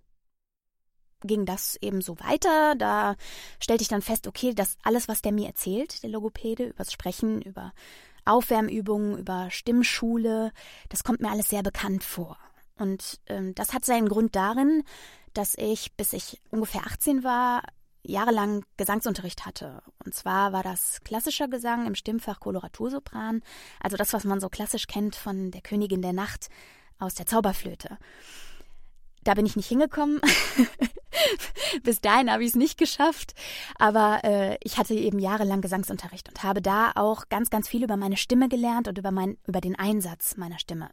ging 1.21 1.45
das 1.45 1.77
eben 1.81 2.01
so 2.01 2.19
weiter. 2.19 2.73
Da 2.75 3.15
stellte 3.59 3.83
ich 3.83 3.87
dann 3.89 4.01
fest, 4.01 4.27
okay, 4.27 4.55
dass 4.55 4.77
alles, 4.81 5.07
was 5.07 5.21
der 5.21 5.33
mir 5.33 5.45
erzählt, 5.45 6.01
der 6.01 6.09
Logopäde, 6.09 6.65
übers 6.65 6.91
Sprechen, 6.91 7.41
über 7.43 7.73
Aufwärmübungen, 8.27 9.17
über 9.17 9.49
Stimmschule, 9.49 10.51
das 10.89 11.03
kommt 11.03 11.21
mir 11.21 11.31
alles 11.31 11.49
sehr 11.49 11.63
bekannt 11.63 12.03
vor. 12.03 12.37
Und 12.77 13.19
ähm, 13.27 13.55
das 13.55 13.73
hat 13.73 13.85
seinen 13.85 14.09
Grund 14.09 14.35
darin, 14.35 14.83
dass 15.33 15.55
ich, 15.55 15.93
bis 15.95 16.13
ich 16.13 16.41
ungefähr 16.51 16.85
18 16.85 17.23
war, 17.23 17.63
jahrelang 18.03 18.63
Gesangsunterricht 18.77 19.45
hatte. 19.45 19.81
Und 20.03 20.13
zwar 20.15 20.53
war 20.53 20.63
das 20.63 21.01
klassischer 21.03 21.47
Gesang 21.47 21.85
im 21.85 21.95
Stimmfach 21.95 22.39
Koloratursopran, 22.39 23.41
also 23.81 23.97
das, 23.97 24.13
was 24.13 24.23
man 24.23 24.39
so 24.39 24.49
klassisch 24.49 24.87
kennt 24.87 25.15
von 25.15 25.51
der 25.51 25.61
Königin 25.61 26.01
der 26.01 26.13
Nacht 26.13 26.49
aus 26.99 27.15
der 27.15 27.25
Zauberflöte. 27.25 27.97
Da 29.23 29.33
bin 29.33 29.45
ich 29.45 29.55
nicht 29.55 29.67
hingekommen. 29.67 30.21
Bis 31.83 32.01
dahin 32.01 32.31
habe 32.31 32.43
ich 32.43 32.49
es 32.49 32.55
nicht 32.55 32.77
geschafft. 32.77 33.33
Aber 33.77 34.23
äh, 34.23 34.57
ich 34.63 34.77
hatte 34.77 34.93
eben 34.93 35.19
jahrelang 35.19 35.61
Gesangsunterricht 35.61 36.29
und 36.29 36.43
habe 36.43 36.61
da 36.61 36.91
auch 36.95 37.29
ganz, 37.29 37.49
ganz 37.49 37.67
viel 37.67 37.83
über 37.83 37.97
meine 37.97 38.17
Stimme 38.17 38.49
gelernt 38.49 38.87
und 38.87 38.97
über, 38.97 39.11
mein, 39.11 39.37
über 39.45 39.61
den 39.61 39.77
Einsatz 39.77 40.37
meiner 40.37 40.59
Stimme. 40.59 40.89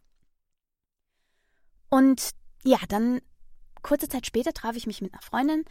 Und 1.90 2.30
ja, 2.64 2.78
dann 2.88 3.20
kurze 3.82 4.08
Zeit 4.08 4.26
später 4.26 4.52
traf 4.52 4.74
ich 4.74 4.88
mich 4.88 5.00
mit 5.00 5.12
einer 5.12 5.22
Freundin, 5.22 5.64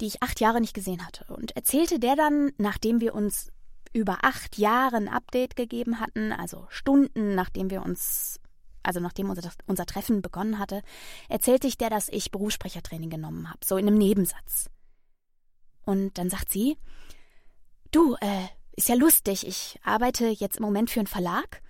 die 0.00 0.06
ich 0.06 0.22
acht 0.22 0.38
Jahre 0.38 0.60
nicht 0.60 0.74
gesehen 0.74 1.04
hatte, 1.04 1.24
und 1.34 1.56
erzählte 1.56 1.98
der 1.98 2.14
dann, 2.14 2.52
nachdem 2.58 3.00
wir 3.00 3.14
uns 3.14 3.50
über 3.92 4.18
acht 4.22 4.58
Jahre 4.58 4.96
ein 4.96 5.08
Update 5.08 5.56
gegeben 5.56 5.98
hatten, 5.98 6.32
also 6.32 6.66
Stunden, 6.68 7.34
nachdem 7.34 7.70
wir 7.70 7.82
uns, 7.82 8.40
also 8.84 9.00
nachdem 9.00 9.30
unser, 9.30 9.50
unser 9.66 9.86
Treffen 9.86 10.22
begonnen 10.22 10.58
hatte, 10.58 10.82
erzählte 11.28 11.66
ich 11.66 11.78
der, 11.78 11.90
dass 11.90 12.08
ich 12.08 12.30
Berufssprechertraining 12.30 13.10
genommen 13.10 13.48
habe, 13.48 13.58
so 13.64 13.76
in 13.76 13.86
einem 13.86 13.98
Nebensatz. 13.98 14.70
Und 15.84 16.16
dann 16.18 16.30
sagt 16.30 16.50
sie, 16.50 16.78
du, 17.90 18.14
äh, 18.20 18.46
ist 18.76 18.88
ja 18.88 18.94
lustig, 18.94 19.46
ich 19.46 19.78
arbeite 19.84 20.26
jetzt 20.28 20.56
im 20.56 20.62
Moment 20.62 20.90
für 20.90 21.00
einen 21.00 21.06
Verlag. 21.06 21.62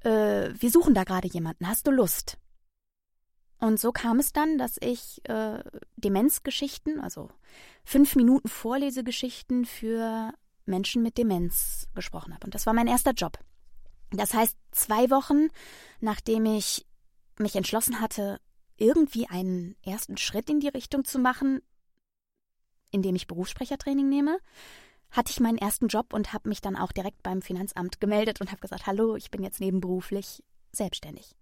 Äh, 0.00 0.50
wir 0.58 0.70
suchen 0.70 0.94
da 0.94 1.04
gerade 1.04 1.28
jemanden, 1.28 1.68
hast 1.68 1.86
du 1.86 1.90
Lust? 1.90 2.38
Und 3.58 3.80
so 3.80 3.90
kam 3.90 4.18
es 4.18 4.32
dann, 4.32 4.58
dass 4.58 4.76
ich 4.80 5.26
äh, 5.28 5.62
Demenzgeschichten, 5.96 7.00
also 7.00 7.30
fünf 7.84 8.14
Minuten 8.14 8.48
Vorlesegeschichten 8.48 9.64
für 9.64 10.32
Menschen 10.66 11.02
mit 11.02 11.16
Demenz 11.16 11.88
gesprochen 11.94 12.34
habe. 12.34 12.44
Und 12.44 12.54
das 12.54 12.66
war 12.66 12.74
mein 12.74 12.86
erster 12.86 13.12
Job. 13.12 13.38
Das 14.10 14.34
heißt, 14.34 14.56
zwei 14.70 15.10
Wochen 15.10 15.48
nachdem 16.00 16.46
ich 16.46 16.86
mich 17.38 17.56
entschlossen 17.56 18.00
hatte, 18.00 18.40
irgendwie 18.76 19.28
einen 19.28 19.76
ersten 19.82 20.16
Schritt 20.16 20.50
in 20.50 20.60
die 20.60 20.68
Richtung 20.68 21.04
zu 21.04 21.18
machen, 21.18 21.62
indem 22.90 23.16
ich 23.16 23.26
Berufssprechertraining 23.26 24.08
nehme, 24.08 24.38
hatte 25.10 25.30
ich 25.30 25.40
meinen 25.40 25.58
ersten 25.58 25.88
Job 25.88 26.12
und 26.12 26.32
habe 26.32 26.48
mich 26.48 26.60
dann 26.60 26.76
auch 26.76 26.92
direkt 26.92 27.22
beim 27.22 27.42
Finanzamt 27.42 28.00
gemeldet 28.00 28.40
und 28.40 28.50
habe 28.50 28.60
gesagt, 28.60 28.86
hallo, 28.86 29.16
ich 29.16 29.30
bin 29.30 29.42
jetzt 29.42 29.60
nebenberuflich 29.60 30.42
selbstständig. 30.72 31.34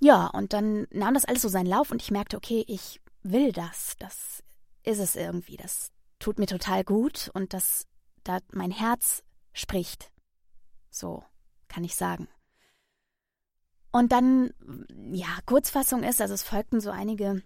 Ja, 0.00 0.26
und 0.28 0.52
dann 0.52 0.86
nahm 0.90 1.14
das 1.14 1.24
alles 1.24 1.42
so 1.42 1.48
seinen 1.48 1.66
Lauf 1.66 1.90
und 1.90 2.02
ich 2.02 2.10
merkte, 2.10 2.36
okay, 2.36 2.64
ich 2.66 3.00
will 3.22 3.52
das. 3.52 3.96
Das 3.98 4.42
ist 4.82 4.98
es 4.98 5.16
irgendwie. 5.16 5.56
Das 5.56 5.90
tut 6.18 6.38
mir 6.38 6.46
total 6.46 6.84
gut 6.84 7.30
und 7.34 7.52
das, 7.52 7.86
da 8.22 8.38
mein 8.52 8.70
Herz 8.70 9.22
spricht. 9.52 10.10
So 10.94 11.24
kann 11.66 11.82
ich 11.82 11.96
sagen. 11.96 12.28
Und 13.90 14.12
dann, 14.12 14.54
ja, 15.10 15.26
Kurzfassung 15.44 16.04
ist, 16.04 16.20
also 16.20 16.34
es 16.34 16.44
folgten 16.44 16.80
so 16.80 16.90
einige 16.90 17.42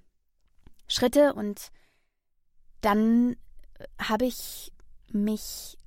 Schritte 0.87 1.33
und 1.33 1.71
dann 2.83 3.37
habe 3.99 4.27
ich 4.27 4.71
mich 5.11 5.79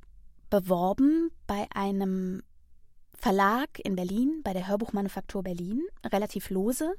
beworben 0.50 1.30
bei 1.46 1.68
einem 1.76 2.42
Verlag 3.22 3.70
in 3.84 3.96
Berlin, 3.96 4.42
bei 4.44 4.52
der 4.52 4.68
Hörbuchmanufaktur 4.68 5.44
Berlin, 5.44 5.84
relativ 6.04 6.50
lose. 6.50 6.96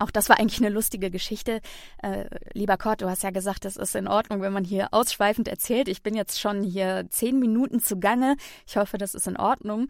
Auch 0.00 0.10
das 0.10 0.28
war 0.28 0.40
eigentlich 0.40 0.60
eine 0.60 0.70
lustige 0.70 1.08
Geschichte. 1.08 1.60
Äh, 2.02 2.24
lieber 2.52 2.76
Kurt, 2.76 3.00
du 3.00 3.08
hast 3.08 3.22
ja 3.22 3.30
gesagt, 3.30 3.64
es 3.64 3.76
ist 3.76 3.94
in 3.94 4.08
Ordnung, 4.08 4.40
wenn 4.40 4.52
man 4.52 4.64
hier 4.64 4.88
ausschweifend 4.92 5.46
erzählt. 5.46 5.86
Ich 5.86 6.02
bin 6.02 6.16
jetzt 6.16 6.40
schon 6.40 6.64
hier 6.64 7.06
zehn 7.10 7.38
Minuten 7.38 7.78
zugange. 7.78 8.36
Ich 8.66 8.76
hoffe, 8.76 8.98
das 8.98 9.14
ist 9.14 9.28
in 9.28 9.36
Ordnung. 9.36 9.86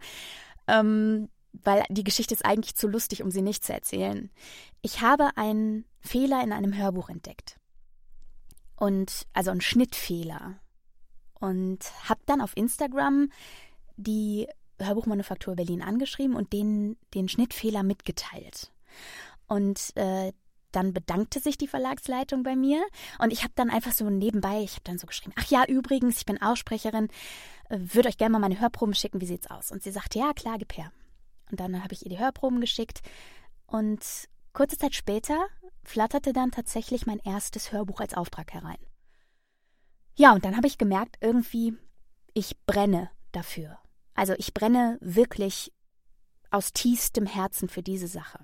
Ähm, 0.67 1.29
weil 1.53 1.83
die 1.89 2.03
Geschichte 2.03 2.35
ist 2.35 2.45
eigentlich 2.45 2.75
zu 2.75 2.87
lustig, 2.87 3.23
um 3.23 3.31
sie 3.31 3.41
nicht 3.41 3.65
zu 3.65 3.73
erzählen. 3.73 4.29
Ich 4.83 5.01
habe 5.01 5.37
einen 5.37 5.85
Fehler 6.01 6.43
in 6.43 6.53
einem 6.53 6.77
Hörbuch 6.77 7.09
entdeckt. 7.09 7.57
Und 8.75 9.25
also 9.33 9.49
einen 9.49 9.61
Schnittfehler. 9.61 10.59
Und 11.33 11.79
habe 12.07 12.21
dann 12.27 12.41
auf 12.41 12.55
Instagram 12.55 13.31
die 13.97 14.47
Hörbuchmanufaktur 14.79 15.55
Berlin 15.55 15.81
angeschrieben 15.81 16.35
und 16.35 16.53
denen 16.53 16.97
den 17.13 17.29
Schnittfehler 17.29 17.83
mitgeteilt. 17.83 18.71
Und 19.47 19.95
äh, 19.95 20.33
dann 20.73 20.93
bedankte 20.93 21.39
sich 21.39 21.57
die 21.57 21.67
Verlagsleitung 21.67 22.43
bei 22.43 22.55
mir 22.55 22.83
und 23.19 23.31
ich 23.31 23.43
habe 23.43 23.53
dann 23.55 23.69
einfach 23.69 23.91
so 23.91 24.09
nebenbei, 24.09 24.61
ich 24.61 24.73
habe 24.73 24.83
dann 24.83 24.97
so 24.97 25.07
geschrieben, 25.07 25.33
ach 25.37 25.49
ja, 25.49 25.63
übrigens, 25.65 26.17
ich 26.17 26.25
bin 26.25 26.41
Aussprecherin, 26.41 27.09
äh, 27.69 27.77
würde 27.79 28.09
euch 28.09 28.17
gerne 28.17 28.33
mal 28.33 28.39
meine 28.39 28.59
Hörproben 28.59 28.95
schicken, 28.95 29.21
wie 29.21 29.27
sieht's 29.27 29.49
aus? 29.49 29.71
Und 29.71 29.83
sie 29.83 29.91
sagte, 29.91 30.19
ja, 30.19 30.33
klar, 30.33 30.57
gib 30.57 30.75
her. 30.75 30.91
Und 31.51 31.59
dann 31.59 31.83
habe 31.83 31.93
ich 31.93 32.03
ihr 32.03 32.09
die 32.09 32.19
Hörproben 32.19 32.59
geschickt 32.59 33.01
und 33.67 34.03
kurze 34.53 34.77
Zeit 34.77 34.95
später 34.95 35.45
flatterte 35.83 36.33
dann 36.33 36.51
tatsächlich 36.51 37.05
mein 37.05 37.19
erstes 37.19 37.71
Hörbuch 37.71 37.99
als 37.99 38.15
Auftrag 38.15 38.51
herein. 38.53 38.79
Ja, 40.15 40.33
und 40.33 40.45
dann 40.45 40.55
habe 40.55 40.67
ich 40.67 40.77
gemerkt, 40.77 41.17
irgendwie, 41.21 41.75
ich 42.33 42.57
brenne 42.65 43.09
dafür. 43.31 43.77
Also 44.15 44.33
ich 44.37 44.53
brenne 44.53 44.97
wirklich 45.01 45.71
aus 46.51 46.73
tiefstem 46.73 47.25
Herzen 47.25 47.69
für 47.69 47.81
diese 47.81 48.07
Sache. 48.07 48.39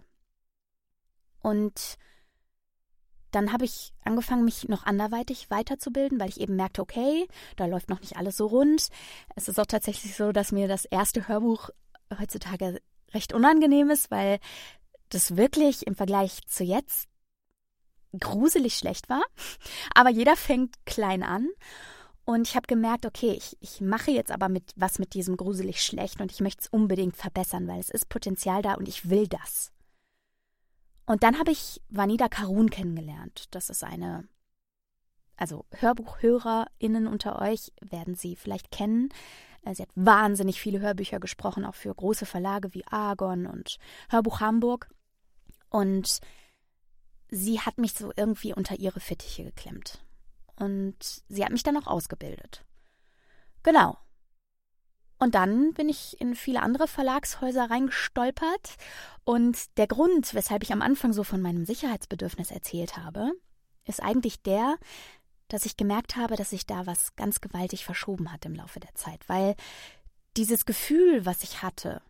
Und 1.41 1.97
dann 3.31 3.53
habe 3.53 3.65
ich 3.65 3.93
angefangen, 4.03 4.43
mich 4.43 4.67
noch 4.67 4.85
anderweitig 4.85 5.51
weiterzubilden, 5.51 6.19
weil 6.19 6.29
ich 6.29 6.39
eben 6.39 6.55
merkte, 6.55 6.81
okay, 6.81 7.27
da 7.57 7.65
läuft 7.65 7.89
noch 7.89 7.99
nicht 8.01 8.17
alles 8.17 8.38
so 8.38 8.47
rund. 8.47 8.88
Es 9.35 9.47
ist 9.47 9.59
auch 9.59 9.67
tatsächlich 9.67 10.15
so, 10.15 10.31
dass 10.31 10.51
mir 10.51 10.67
das 10.67 10.85
erste 10.85 11.27
Hörbuch 11.27 11.69
heutzutage 12.19 12.81
recht 13.13 13.33
unangenehm 13.33 13.91
ist, 13.91 14.09
weil 14.09 14.39
das 15.09 15.38
wirklich 15.38 15.85
im 15.85 15.95
Vergleich 15.95 16.41
zu 16.47 16.63
jetzt 16.63 17.07
gruselig 18.19 18.75
schlecht 18.75 19.09
war. 19.09 19.23
Aber 19.93 20.09
jeder 20.09 20.35
fängt 20.35 20.75
klein 20.85 21.23
an. 21.23 21.47
Und 22.29 22.48
ich 22.48 22.55
habe 22.55 22.67
gemerkt, 22.67 23.07
okay, 23.07 23.31
ich, 23.31 23.57
ich 23.59 23.81
mache 23.81 24.12
jetzt 24.12 24.29
aber 24.29 24.50
mit 24.50 24.71
was 24.75 25.00
mit 25.00 25.15
diesem 25.15 25.36
gruselig 25.36 25.83
schlecht 25.83 26.21
und 26.21 26.31
ich 26.31 26.41
möchte 26.41 26.62
es 26.62 26.67
unbedingt 26.67 27.17
verbessern, 27.17 27.67
weil 27.67 27.79
es 27.79 27.89
ist 27.89 28.07
Potenzial 28.07 28.62
da 28.62 28.75
und 28.75 28.88
ich 28.88 29.09
will 29.09 29.27
das. 29.27 29.71
Und 31.07 31.24
dann 31.24 31.39
habe 31.39 31.50
ich 31.50 31.81
Vanida 31.89 32.29
Karun 32.29 32.69
kennengelernt. 32.69 33.45
Das 33.50 33.71
ist 33.71 33.83
eine, 33.83 34.27
also 35.38 35.65
HörbuchhörerInnen 35.71 37.07
unter 37.07 37.41
euch 37.41 37.71
werden 37.81 38.13
sie 38.13 38.36
vielleicht 38.36 38.69
kennen. 38.69 39.09
Äh, 39.65 39.74
sie 39.74 39.81
hat 39.81 39.89
wahnsinnig 39.95 40.62
viele 40.62 40.81
Hörbücher 40.81 41.19
gesprochen, 41.19 41.65
auch 41.65 41.74
für 41.74 41.95
große 41.95 42.27
Verlage 42.27 42.75
wie 42.75 42.86
Argon 42.86 43.48
und 43.48 43.79
Hörbuch 44.07 44.39
Hamburg. 44.39 44.88
Und 45.71 46.19
sie 47.31 47.59
hat 47.59 47.79
mich 47.79 47.95
so 47.95 48.12
irgendwie 48.15 48.53
unter 48.53 48.77
ihre 48.77 49.00
Fittiche 49.00 49.45
geklemmt. 49.45 50.05
Und 50.59 50.95
sie 51.29 51.43
hat 51.43 51.51
mich 51.51 51.63
dann 51.63 51.77
auch 51.77 51.87
ausgebildet. 51.87 52.65
Genau. 53.63 53.97
Und 55.17 55.35
dann 55.35 55.73
bin 55.73 55.89
ich 55.89 56.19
in 56.21 56.35
viele 56.35 56.61
andere 56.61 56.87
Verlagshäuser 56.87 57.69
reingestolpert. 57.69 58.75
Und 59.23 59.77
der 59.77 59.87
Grund, 59.87 60.33
weshalb 60.33 60.63
ich 60.63 60.71
am 60.71 60.81
Anfang 60.81 61.11
so 61.11 61.23
von 61.23 61.41
meinem 61.41 61.65
Sicherheitsbedürfnis 61.65 62.51
erzählt 62.51 62.97
habe, 62.97 63.31
ist 63.85 64.01
eigentlich 64.01 64.41
der, 64.41 64.77
dass 65.49 65.65
ich 65.65 65.75
gemerkt 65.75 66.15
habe, 66.15 66.35
dass 66.35 66.51
sich 66.51 66.65
da 66.65 66.85
was 66.85 67.15
ganz 67.15 67.41
gewaltig 67.41 67.83
verschoben 67.83 68.31
hat 68.31 68.45
im 68.45 68.55
Laufe 68.55 68.79
der 68.79 68.95
Zeit. 68.95 69.27
Weil 69.27 69.55
dieses 70.37 70.65
Gefühl, 70.65 71.25
was 71.25 71.43
ich 71.43 71.63
hatte, 71.63 72.01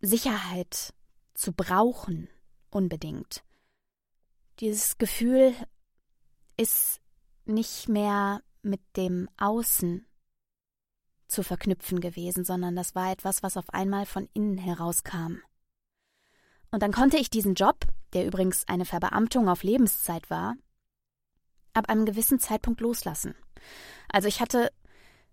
Sicherheit 0.00 0.94
zu 1.34 1.52
brauchen, 1.52 2.28
unbedingt, 2.70 3.44
dieses 4.60 4.96
Gefühl 4.96 5.54
ist 6.56 7.01
nicht 7.44 7.88
mehr 7.88 8.42
mit 8.62 8.80
dem 8.96 9.28
Außen 9.36 10.06
zu 11.28 11.42
verknüpfen 11.42 12.00
gewesen, 12.00 12.44
sondern 12.44 12.76
das 12.76 12.94
war 12.94 13.10
etwas, 13.10 13.42
was 13.42 13.56
auf 13.56 13.70
einmal 13.70 14.06
von 14.06 14.28
innen 14.34 14.58
herauskam. 14.58 15.38
Und 16.70 16.82
dann 16.82 16.92
konnte 16.92 17.16
ich 17.16 17.30
diesen 17.30 17.54
Job, 17.54 17.86
der 18.12 18.26
übrigens 18.26 18.66
eine 18.68 18.84
Verbeamtung 18.84 19.48
auf 19.48 19.62
Lebenszeit 19.62 20.30
war, 20.30 20.54
ab 21.74 21.88
einem 21.88 22.04
gewissen 22.04 22.38
Zeitpunkt 22.38 22.80
loslassen. 22.80 23.34
Also 24.08 24.28
ich 24.28 24.40
hatte 24.40 24.70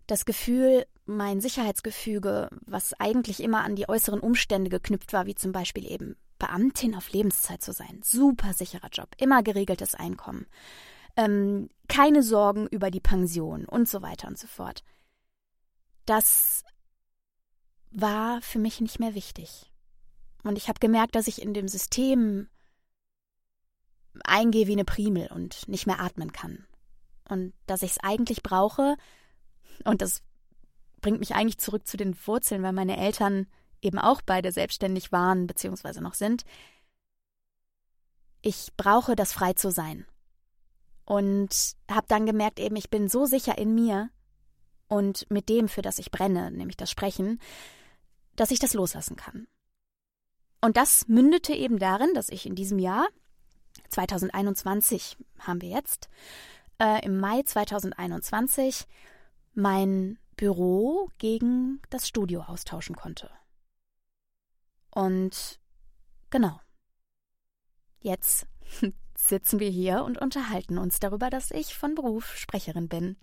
das 0.07 0.25
Gefühl, 0.25 0.85
mein 1.05 1.41
Sicherheitsgefüge, 1.41 2.49
was 2.65 2.93
eigentlich 2.99 3.41
immer 3.43 3.63
an 3.63 3.75
die 3.75 3.89
äußeren 3.89 4.19
Umstände 4.19 4.69
geknüpft 4.69 5.13
war, 5.13 5.25
wie 5.25 5.35
zum 5.35 5.51
Beispiel 5.51 5.89
eben 5.89 6.15
Beamtin 6.37 6.95
auf 6.95 7.11
Lebenszeit 7.11 7.61
zu 7.61 7.73
sein. 7.73 7.99
Super 8.03 8.53
sicherer 8.53 8.89
Job, 8.91 9.09
immer 9.17 9.43
geregeltes 9.43 9.95
Einkommen, 9.95 10.47
ähm, 11.19 11.69
keine 11.89 12.23
Sorgen 12.23 12.67
über 12.67 12.91
die 12.91 13.01
Pension 13.01 13.65
und 13.65 13.89
so 13.89 14.01
weiter 14.01 14.29
und 14.29 14.37
so 14.37 14.47
fort. 14.47 14.83
Das 16.05 16.63
war 17.91 18.41
für 18.41 18.59
mich 18.59 18.79
nicht 18.79 18.99
mehr 18.99 19.15
wichtig. 19.15 19.69
Und 20.43 20.57
ich 20.57 20.69
habe 20.69 20.79
gemerkt, 20.79 21.15
dass 21.15 21.27
ich 21.27 21.41
in 21.41 21.53
dem 21.53 21.67
System 21.67 22.47
eingehe 24.23 24.67
wie 24.67 24.73
eine 24.73 24.85
Primel 24.85 25.27
und 25.27 25.67
nicht 25.67 25.87
mehr 25.87 25.99
atmen 25.99 26.31
kann. 26.31 26.65
Und 27.27 27.53
dass 27.67 27.81
ich 27.81 27.91
es 27.91 27.99
eigentlich 27.99 28.41
brauche, 28.41 28.95
und 29.83 30.01
das 30.01 30.21
bringt 31.01 31.19
mich 31.19 31.35
eigentlich 31.35 31.57
zurück 31.57 31.85
zu 31.85 31.97
den 31.97 32.15
Wurzeln, 32.27 32.63
weil 32.63 32.73
meine 32.73 32.97
Eltern 32.97 33.47
eben 33.81 33.99
auch 33.99 34.21
beide 34.21 34.53
selbstständig 34.53 35.11
waren 35.11 35.47
beziehungsweise 35.47 36.01
noch 36.01 36.13
sind. 36.13 36.45
Ich 38.41 38.69
brauche 38.77 39.17
das 39.17 39.33
frei 39.33 39.53
zu 39.53 39.69
sein. 39.69 40.05
Und 41.09 41.75
habe 41.89 42.05
dann 42.07 42.27
gemerkt, 42.27 42.59
eben, 42.59 42.75
ich 42.75 42.91
bin 42.91 43.09
so 43.09 43.25
sicher 43.25 43.57
in 43.57 43.73
mir 43.73 44.11
und 44.87 45.25
mit 45.31 45.49
dem, 45.49 45.67
für 45.67 45.81
das 45.81 45.97
ich 45.97 46.11
brenne, 46.11 46.51
nämlich 46.51 46.77
das 46.77 46.91
Sprechen, 46.91 47.39
dass 48.35 48.51
ich 48.51 48.59
das 48.59 48.75
loslassen 48.75 49.15
kann. 49.15 49.47
Und 50.61 50.77
das 50.77 51.07
mündete 51.07 51.53
eben 51.53 51.79
darin, 51.79 52.13
dass 52.13 52.29
ich 52.29 52.45
in 52.45 52.53
diesem 52.53 52.77
Jahr, 52.77 53.07
2021 53.87 55.17
haben 55.39 55.61
wir 55.63 55.69
jetzt, 55.69 56.09
äh, 56.79 57.03
im 57.03 57.19
Mai 57.19 57.41
2021 57.41 58.85
mein 59.55 60.19
Büro 60.35 61.09
gegen 61.17 61.81
das 61.89 62.07
Studio 62.07 62.43
austauschen 62.43 62.95
konnte. 62.95 63.31
Und 64.91 65.59
genau. 66.29 66.61
Jetzt 67.99 68.45
sitzen 69.27 69.59
wir 69.59 69.69
hier 69.69 70.03
und 70.03 70.17
unterhalten 70.17 70.77
uns 70.77 70.99
darüber, 70.99 71.29
dass 71.29 71.51
ich 71.51 71.75
von 71.75 71.95
Beruf 71.95 72.35
Sprecherin 72.35 72.87
bin. 72.87 73.17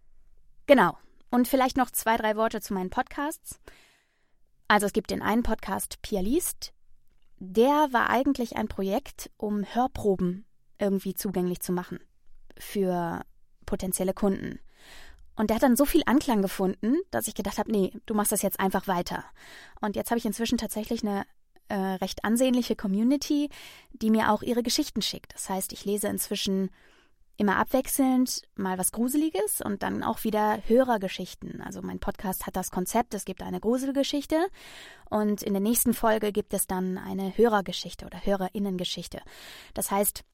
Genau. 0.66 0.96
Und 1.30 1.48
vielleicht 1.48 1.76
noch 1.76 1.90
zwei, 1.90 2.16
drei 2.16 2.36
Worte 2.36 2.60
zu 2.60 2.74
meinen 2.74 2.90
Podcasts. 2.90 3.58
Also 4.68 4.86
es 4.86 4.92
gibt 4.92 5.10
den 5.10 5.22
einen 5.22 5.42
Podcast 5.42 6.00
Pia 6.02 6.20
liest. 6.20 6.72
Der 7.38 7.88
war 7.92 8.10
eigentlich 8.10 8.56
ein 8.56 8.68
Projekt, 8.68 9.30
um 9.36 9.64
Hörproben 9.64 10.44
irgendwie 10.78 11.14
zugänglich 11.14 11.60
zu 11.60 11.72
machen 11.72 12.00
für 12.58 13.22
potenzielle 13.64 14.14
Kunden. 14.14 14.60
Und 15.36 15.50
der 15.50 15.56
hat 15.56 15.62
dann 15.62 15.76
so 15.76 15.84
viel 15.84 16.02
Anklang 16.06 16.40
gefunden, 16.40 16.96
dass 17.10 17.28
ich 17.28 17.34
gedacht 17.34 17.58
habe, 17.58 17.70
nee, 17.70 17.92
du 18.06 18.14
machst 18.14 18.32
das 18.32 18.42
jetzt 18.42 18.58
einfach 18.58 18.86
weiter. 18.86 19.24
Und 19.80 19.94
jetzt 19.94 20.10
habe 20.10 20.18
ich 20.18 20.24
inzwischen 20.24 20.56
tatsächlich 20.56 21.02
eine 21.02 21.26
äh, 21.68 21.74
recht 21.74 22.24
ansehnliche 22.24 22.76
Community, 22.76 23.50
die 23.92 24.10
mir 24.10 24.32
auch 24.32 24.42
ihre 24.42 24.62
Geschichten 24.62 25.02
schickt. 25.02 25.34
Das 25.34 25.48
heißt, 25.48 25.72
ich 25.72 25.84
lese 25.84 26.08
inzwischen 26.08 26.70
immer 27.36 27.56
abwechselnd 27.56 28.42
mal 28.54 28.78
was 28.78 28.92
Gruseliges 28.92 29.60
und 29.60 29.82
dann 29.82 30.02
auch 30.02 30.24
wieder 30.24 30.58
Hörergeschichten. 30.66 31.60
Also 31.60 31.82
mein 31.82 31.98
Podcast 31.98 32.46
hat 32.46 32.56
das 32.56 32.70
Konzept, 32.70 33.14
es 33.14 33.24
gibt 33.24 33.42
eine 33.42 33.60
Gruselgeschichte 33.60 34.48
und 35.10 35.42
in 35.42 35.52
der 35.52 35.60
nächsten 35.60 35.92
Folge 35.92 36.32
gibt 36.32 36.54
es 36.54 36.66
dann 36.66 36.96
eine 36.96 37.36
Hörergeschichte 37.36 38.06
oder 38.06 38.24
Hörerinnengeschichte. 38.24 39.20
Das 39.74 39.90
heißt, 39.90 40.24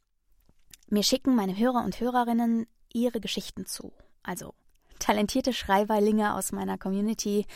mir 0.88 1.02
schicken 1.02 1.34
meine 1.34 1.56
Hörer 1.56 1.84
und 1.84 1.98
Hörerinnen 1.98 2.66
ihre 2.92 3.20
Geschichten 3.20 3.66
zu. 3.66 3.92
Also 4.22 4.54
talentierte 5.00 5.52
Schreiberlinge 5.52 6.34
aus 6.34 6.52
meiner 6.52 6.78
Community 6.78 7.46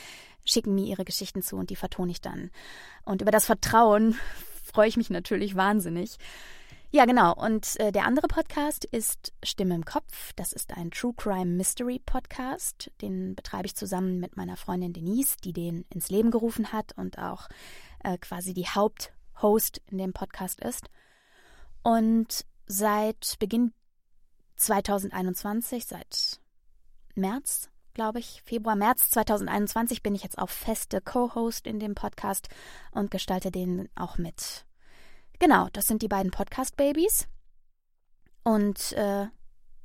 schicken 0.46 0.74
mir 0.74 0.86
ihre 0.86 1.04
Geschichten 1.04 1.42
zu 1.42 1.56
und 1.56 1.70
die 1.70 1.76
vertone 1.76 2.10
ich 2.10 2.20
dann. 2.20 2.50
Und 3.04 3.20
über 3.22 3.30
das 3.30 3.44
Vertrauen 3.44 4.16
freue 4.64 4.88
ich 4.88 4.96
mich 4.96 5.10
natürlich 5.10 5.54
wahnsinnig. 5.54 6.18
Ja, 6.92 7.04
genau. 7.04 7.34
Und 7.34 7.78
äh, 7.80 7.92
der 7.92 8.06
andere 8.06 8.28
Podcast 8.28 8.84
ist 8.84 9.32
Stimme 9.42 9.74
im 9.74 9.84
Kopf. 9.84 10.32
Das 10.36 10.52
ist 10.52 10.76
ein 10.76 10.90
True 10.90 11.12
Crime 11.14 11.56
Mystery 11.56 12.00
Podcast. 12.04 12.90
Den 13.02 13.34
betreibe 13.34 13.66
ich 13.66 13.74
zusammen 13.74 14.18
mit 14.18 14.36
meiner 14.36 14.56
Freundin 14.56 14.92
Denise, 14.92 15.36
die 15.42 15.52
den 15.52 15.84
ins 15.90 16.10
Leben 16.10 16.30
gerufen 16.30 16.72
hat 16.72 16.96
und 16.96 17.18
auch 17.18 17.48
äh, 18.04 18.16
quasi 18.18 18.54
die 18.54 18.68
Haupthost 18.68 19.82
in 19.90 19.98
dem 19.98 20.12
Podcast 20.12 20.60
ist. 20.60 20.88
Und 21.82 22.46
seit 22.66 23.36
Beginn 23.38 23.72
2021, 24.56 25.86
seit 25.86 26.40
März, 27.14 27.68
glaube 27.96 28.18
ich, 28.18 28.42
Februar, 28.44 28.76
März 28.76 29.08
2021 29.10 30.02
bin 30.02 30.14
ich 30.14 30.22
jetzt 30.22 30.38
auch 30.38 30.50
feste 30.50 31.00
Co-Host 31.00 31.66
in 31.66 31.80
dem 31.80 31.94
Podcast 31.94 32.50
und 32.90 33.10
gestalte 33.10 33.50
den 33.50 33.88
auch 33.94 34.18
mit. 34.18 34.66
Genau, 35.38 35.68
das 35.72 35.86
sind 35.86 36.02
die 36.02 36.08
beiden 36.08 36.30
Podcast-Babys. 36.30 37.26
Und 38.44 38.92
äh, 38.92 39.26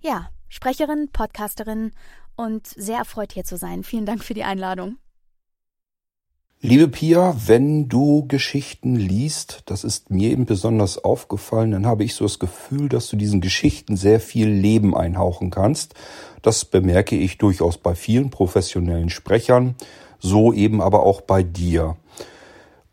ja, 0.01 0.29
Sprecherin, 0.49 1.09
Podcasterin 1.13 1.93
und 2.35 2.67
sehr 2.67 2.97
erfreut 2.97 3.31
hier 3.31 3.45
zu 3.45 3.55
sein. 3.55 3.83
Vielen 3.85 4.05
Dank 4.05 4.25
für 4.25 4.33
die 4.33 4.43
Einladung. 4.43 4.97
Liebe 6.63 6.87
Pia, 6.87 7.35
wenn 7.47 7.89
du 7.89 8.27
Geschichten 8.27 8.95
liest, 8.95 9.63
das 9.65 9.83
ist 9.83 10.11
mir 10.11 10.29
eben 10.29 10.45
besonders 10.45 11.03
aufgefallen, 11.03 11.71
dann 11.71 11.87
habe 11.87 12.03
ich 12.03 12.13
so 12.13 12.23
das 12.23 12.37
Gefühl, 12.37 12.87
dass 12.87 13.09
du 13.09 13.15
diesen 13.15 13.41
Geschichten 13.41 13.97
sehr 13.97 14.19
viel 14.19 14.47
Leben 14.47 14.95
einhauchen 14.95 15.49
kannst. 15.49 15.95
Das 16.43 16.63
bemerke 16.63 17.15
ich 17.15 17.39
durchaus 17.39 17.79
bei 17.79 17.95
vielen 17.95 18.29
professionellen 18.29 19.09
Sprechern, 19.09 19.73
so 20.19 20.53
eben 20.53 20.83
aber 20.83 21.01
auch 21.01 21.21
bei 21.21 21.41
dir. 21.41 21.97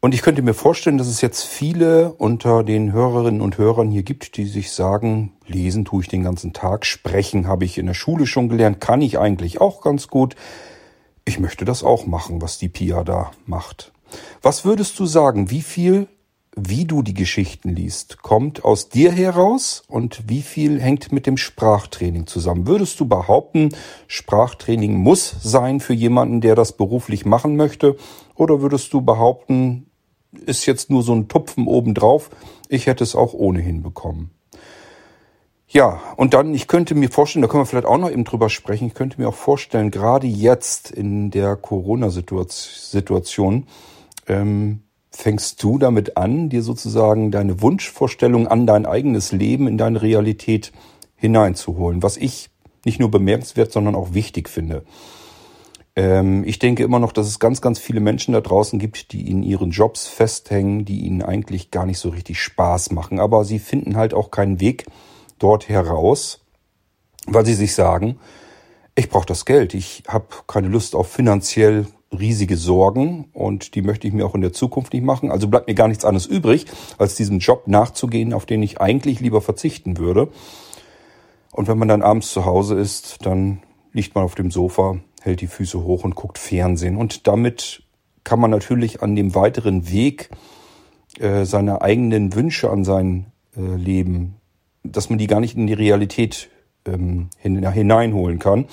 Und 0.01 0.15
ich 0.15 0.23
könnte 0.23 0.41
mir 0.41 0.55
vorstellen, 0.55 0.97
dass 0.97 1.09
es 1.09 1.21
jetzt 1.21 1.43
viele 1.43 2.15
unter 2.15 2.65
den 2.65 2.95
Hörerinnen 2.95 3.43
und 3.43 3.59
Hörern 3.59 3.91
hier 3.91 4.03
gibt, 4.03 4.39
die 4.39 4.47
sich 4.47 4.73
sagen, 4.73 5.35
lesen 5.47 5.85
tue 5.85 6.01
ich 6.01 6.09
den 6.09 6.23
ganzen 6.23 6.55
Tag, 6.55 6.87
sprechen 6.87 7.47
habe 7.47 7.67
ich 7.67 7.77
in 7.77 7.85
der 7.85 7.93
Schule 7.93 8.27
schon 8.27 8.49
gelernt, 8.49 8.81
kann 8.81 9.03
ich 9.03 9.19
eigentlich 9.19 9.61
auch 9.61 9.83
ganz 9.83 10.09
gut 10.09 10.37
ich 11.29 11.39
möchte 11.39 11.67
das 11.67 11.85
auch 11.85 12.07
machen, 12.07 12.41
was 12.41 12.59
die 12.59 12.71
Pia 12.71 13.05
da 13.05 13.31
macht. 13.47 13.93
Was 14.41 14.65
würdest 14.65 14.99
du 14.99 15.05
sagen, 15.05 15.51
wie 15.51 15.61
viel, 15.61 16.09
wie 16.57 16.87
du 16.87 17.03
die 17.03 17.15
Geschichten 17.15 17.69
liest, 17.69 18.23
kommt 18.23 18.65
aus 18.65 18.89
dir 18.89 19.13
heraus 19.13 19.83
und 19.89 20.23
wie 20.27 20.41
viel 20.41 20.81
hängt 20.81 21.13
mit 21.13 21.27
dem 21.27 21.37
Sprachtraining 21.37 22.27
zusammen? 22.27 22.67
Würdest 22.67 22.99
du 22.99 23.07
behaupten, 23.07 23.69
Sprachtraining 24.07 24.97
muss 24.97 25.37
sein 25.43 25.81
für 25.81 25.93
jemanden, 25.93 26.41
der 26.41 26.55
das 26.55 26.73
beruflich 26.73 27.27
machen 27.27 27.57
möchte? 27.57 27.97
Oder 28.35 28.63
würdest 28.63 28.93
du 28.95 29.03
behaupten, 29.03 29.91
ist 30.47 30.65
jetzt 30.65 30.89
nur 30.89 31.03
so 31.03 31.15
ein 31.15 31.29
Tupfen 31.29 31.67
obendrauf, 31.67 32.31
ich 32.71 32.87
hätte 32.87 33.05
es 33.05 33.15
auch 33.15 33.35
ohnehin 33.35 33.83
bekommen? 33.83 34.31
Ja, 35.71 36.01
und 36.17 36.33
dann, 36.33 36.55
ich 36.55 36.67
könnte 36.67 36.95
mir 36.95 37.11
vorstellen, 37.11 37.43
da 37.43 37.49
können 37.49 37.61
wir 37.61 37.67
vielleicht 37.67 37.87
auch 37.87 37.99
noch 37.99 38.11
eben 38.11 38.25
drüber 38.25 38.49
sprechen, 38.49 38.87
ich 38.87 38.95
könnte 38.95 39.21
mir 39.21 39.29
auch 39.29 39.35
vorstellen, 39.35 39.91
gerade 39.91 40.27
jetzt 40.27 40.91
in 40.91 41.31
der 41.31 41.57
Corona-Situation, 41.57 43.67
ähm, 44.29 44.81
fängst 45.11 45.63
du 45.63 45.79
damit 45.79 46.17
an, 46.17 46.49
dir 46.49 46.63
sozusagen 46.63 47.31
deine 47.31 47.61
Wunschvorstellung 47.61 48.47
an 48.47 48.67
dein 48.67 48.87
eigenes 48.87 49.33
Leben, 49.33 49.69
in 49.69 49.77
deine 49.77 50.01
Realität 50.01 50.73
hineinzuholen, 51.17 52.03
was 52.03 52.17
ich 52.17 52.49
nicht 52.87 52.99
nur 52.99 53.11
bemerkenswert, 53.11 53.71
sondern 53.71 53.95
auch 53.95 54.15
wichtig 54.15 54.49
finde. 54.49 54.87
Ähm, 55.97 56.45
ich 56.45 56.59
denke 56.59 56.83
immer 56.83 56.99
noch, 56.99 57.13
dass 57.13 57.27
es 57.27 57.41
ganz, 57.41 57.61
ganz 57.61 57.79
viele 57.79 58.01
Menschen 58.01 58.33
da 58.33 58.41
draußen 58.41 58.79
gibt, 58.79 59.13
die 59.13 59.31
in 59.31 59.43
ihren 59.43 59.73
Jobs 59.73 60.07
festhängen, 60.07 60.87
die 60.87 61.01
ihnen 61.01 61.21
eigentlich 61.21 61.71
gar 61.71 61.85
nicht 61.85 61.99
so 61.99 62.09
richtig 62.09 62.41
Spaß 62.41 62.93
machen, 62.93 63.21
aber 63.21 63.45
sie 63.45 63.59
finden 63.59 63.97
halt 63.97 64.15
auch 64.15 64.31
keinen 64.31 64.61
Weg, 64.61 64.87
dort 65.39 65.69
heraus, 65.69 66.41
weil 67.27 67.47
sie 67.47 67.55
sich 67.55 67.75
sagen, 67.75 68.19
ich 68.95 69.09
brauche 69.09 69.27
das 69.27 69.45
Geld, 69.45 69.75
ich 69.75 70.03
habe 70.09 70.27
keine 70.47 70.69
Lust 70.69 70.95
auf 70.95 71.09
finanziell 71.09 71.87
riesige 72.17 72.57
Sorgen 72.57 73.29
und 73.33 73.75
die 73.75 73.83
möchte 73.83 74.07
ich 74.07 74.15
mir 74.15 74.27
auch 74.27 74.35
in 74.35 74.41
der 74.41 74.53
Zukunft 74.53 74.93
nicht 74.93 75.05
machen. 75.05 75.31
Also 75.31 75.49
bleibt 75.49 75.69
mir 75.69 75.75
gar 75.75 75.89
nichts 75.89 76.05
anderes 76.05 76.27
übrig, 76.27 76.67
als 76.97 77.15
diesem 77.15 77.39
Job 77.39 77.69
nachzugehen, 77.69 78.33
auf 78.33 78.47
den 78.47 78.63
ich 78.63 78.81
eigentlich 78.81 79.21
lieber 79.21 79.41
verzichten 79.41 79.99
würde. 79.99 80.29
Und 81.53 81.69
wenn 81.69 81.79
man 81.79 81.89
dann 81.89 82.03
abends 82.03 82.33
zu 82.33 82.45
Hause 82.45 82.77
ist, 82.77 83.27
dann 83.27 83.63
liegt 83.93 84.15
man 84.15 84.25
auf 84.25 84.35
dem 84.35 84.51
Sofa, 84.51 84.99
hält 85.21 85.41
die 85.41 85.47
Füße 85.47 85.83
hoch 85.83 86.05
und 86.05 86.15
guckt 86.15 86.39
Fernsehen. 86.39 86.97
Und 86.97 87.27
damit 87.27 87.83
kann 88.25 88.41
man 88.41 88.51
natürlich 88.51 89.03
an 89.03 89.15
dem 89.17 89.35
weiteren 89.35 89.91
Weg 89.91 90.31
äh, 91.19 91.45
seine 91.45 91.83
eigenen 91.83 92.35
Wünsche 92.35 92.71
an 92.71 92.85
sein 92.85 93.33
äh, 93.57 93.61
Leben 93.61 94.38
dass 94.83 95.11
man 95.11 95.19
die 95.19 95.27
gar 95.27 95.41
nicht 95.41 95.57
in 95.57 95.67
die 95.67 95.75
Realität 95.75 96.51
ähm, 96.85 97.29
hineinholen 97.41 98.39
kann. 98.39 98.67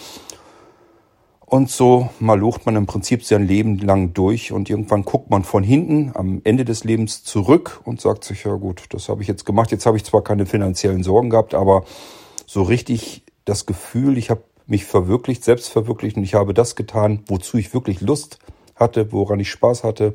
Und 1.46 1.70
so 1.70 2.10
malucht 2.20 2.66
man 2.66 2.76
im 2.76 2.88
Prinzip 2.88 3.24
sein 3.24 3.48
Leben 3.48 3.78
lang 3.78 4.14
durch 4.14 4.52
und 4.52 4.70
irgendwann 4.70 5.04
guckt 5.04 5.30
man 5.30 5.44
von 5.44 5.64
hinten 5.64 6.12
am 6.16 6.42
Ende 6.44 6.66
des 6.66 6.84
Lebens 6.84 7.24
zurück 7.24 7.82
und 7.86 8.02
sagt 8.02 8.24
sich, 8.24 8.44
ja 8.46 8.56
gut, 8.56 8.86
das 8.90 9.10
habe 9.10 9.22
ich 9.22 9.28
jetzt 9.28 9.46
gemacht. 9.46 9.72
Jetzt 9.72 9.86
habe 9.86 9.96
ich 9.96 10.04
zwar 10.04 10.24
keine 10.24 10.48
finanziellen 10.48 11.04
Sorgen 11.04 11.30
gehabt, 11.30 11.54
aber 11.54 11.86
so 12.48 12.64
richtig 12.64 13.24
das 13.46 13.68
Gefühl, 13.68 14.18
ich 14.18 14.32
habe 14.32 14.44
mich 14.66 14.86
verwirklicht, 14.86 15.44
selbst 15.44 15.70
verwirklicht 15.70 16.18
und 16.18 16.24
ich 16.24 16.34
habe 16.34 16.56
das 16.56 16.76
getan, 16.76 17.24
wozu 17.28 17.58
ich 17.58 17.76
wirklich 17.76 18.02
Lust 18.02 18.40
hatte, 18.76 19.12
woran 19.12 19.40
ich 19.40 19.52
Spaß 19.52 19.84
hatte. 19.84 20.14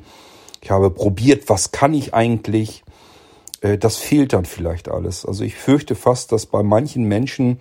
Ich 0.61 0.71
habe 0.73 0.91
probiert, 0.91 1.49
was 1.49 1.71
kann 1.71 1.95
ich 1.95 2.13
eigentlich? 2.13 2.83
Äh, 3.61 3.79
das 3.79 3.97
fehlt 3.97 4.33
dann 4.33 4.45
vielleicht 4.45 4.89
alles. 4.89 5.25
Also 5.25 5.45
ich 5.45 5.55
fürchte 5.55 5.95
fast, 5.95 6.33
dass 6.33 6.47
bei 6.47 6.63
manchen 6.63 7.05
Menschen 7.05 7.61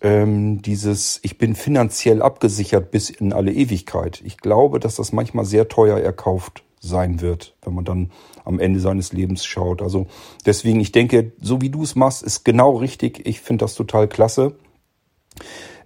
ähm, 0.00 0.62
dieses, 0.62 1.20
ich 1.22 1.38
bin 1.38 1.54
finanziell 1.54 2.22
abgesichert 2.22 2.90
bis 2.90 3.10
in 3.10 3.32
alle 3.32 3.52
Ewigkeit. 3.52 4.22
Ich 4.24 4.38
glaube, 4.38 4.80
dass 4.80 4.96
das 4.96 5.12
manchmal 5.12 5.44
sehr 5.44 5.68
teuer 5.68 5.98
erkauft 5.98 6.64
sein 6.80 7.20
wird, 7.20 7.54
wenn 7.62 7.74
man 7.74 7.84
dann 7.84 8.10
am 8.44 8.58
Ende 8.58 8.80
seines 8.80 9.12
Lebens 9.12 9.44
schaut. 9.44 9.82
Also 9.82 10.06
deswegen, 10.44 10.80
ich 10.80 10.90
denke, 10.90 11.32
so 11.40 11.60
wie 11.60 11.70
du 11.70 11.84
es 11.84 11.94
machst, 11.94 12.24
ist 12.24 12.44
genau 12.44 12.76
richtig. 12.76 13.24
Ich 13.24 13.40
finde 13.40 13.64
das 13.64 13.76
total 13.76 14.08
klasse. 14.08 14.56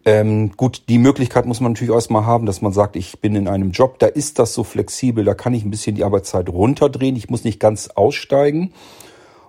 Ähm, 0.07 0.52
gut, 0.57 0.85
die 0.88 0.98
Möglichkeit 0.98 1.44
muss 1.44 1.61
man 1.61 1.72
natürlich 1.72 1.92
erstmal 1.92 2.24
haben, 2.24 2.46
dass 2.46 2.62
man 2.62 2.72
sagt, 2.72 2.96
ich 2.96 3.20
bin 3.20 3.35
in 3.35 3.48
einem 3.48 3.72
Job, 3.72 3.98
da 3.98 4.07
ist 4.07 4.38
das 4.38 4.55
so 4.55 4.64
flexibel, 4.64 5.24
da 5.24 5.35
kann 5.35 5.52
ich 5.52 5.64
ein 5.64 5.70
bisschen 5.70 5.96
die 5.96 6.05
Arbeitszeit 6.05 6.48
runterdrehen, 6.48 7.16
ich 7.16 7.29
muss 7.29 7.44
nicht 7.44 7.61
ganz 7.61 7.88
aussteigen 7.88 8.72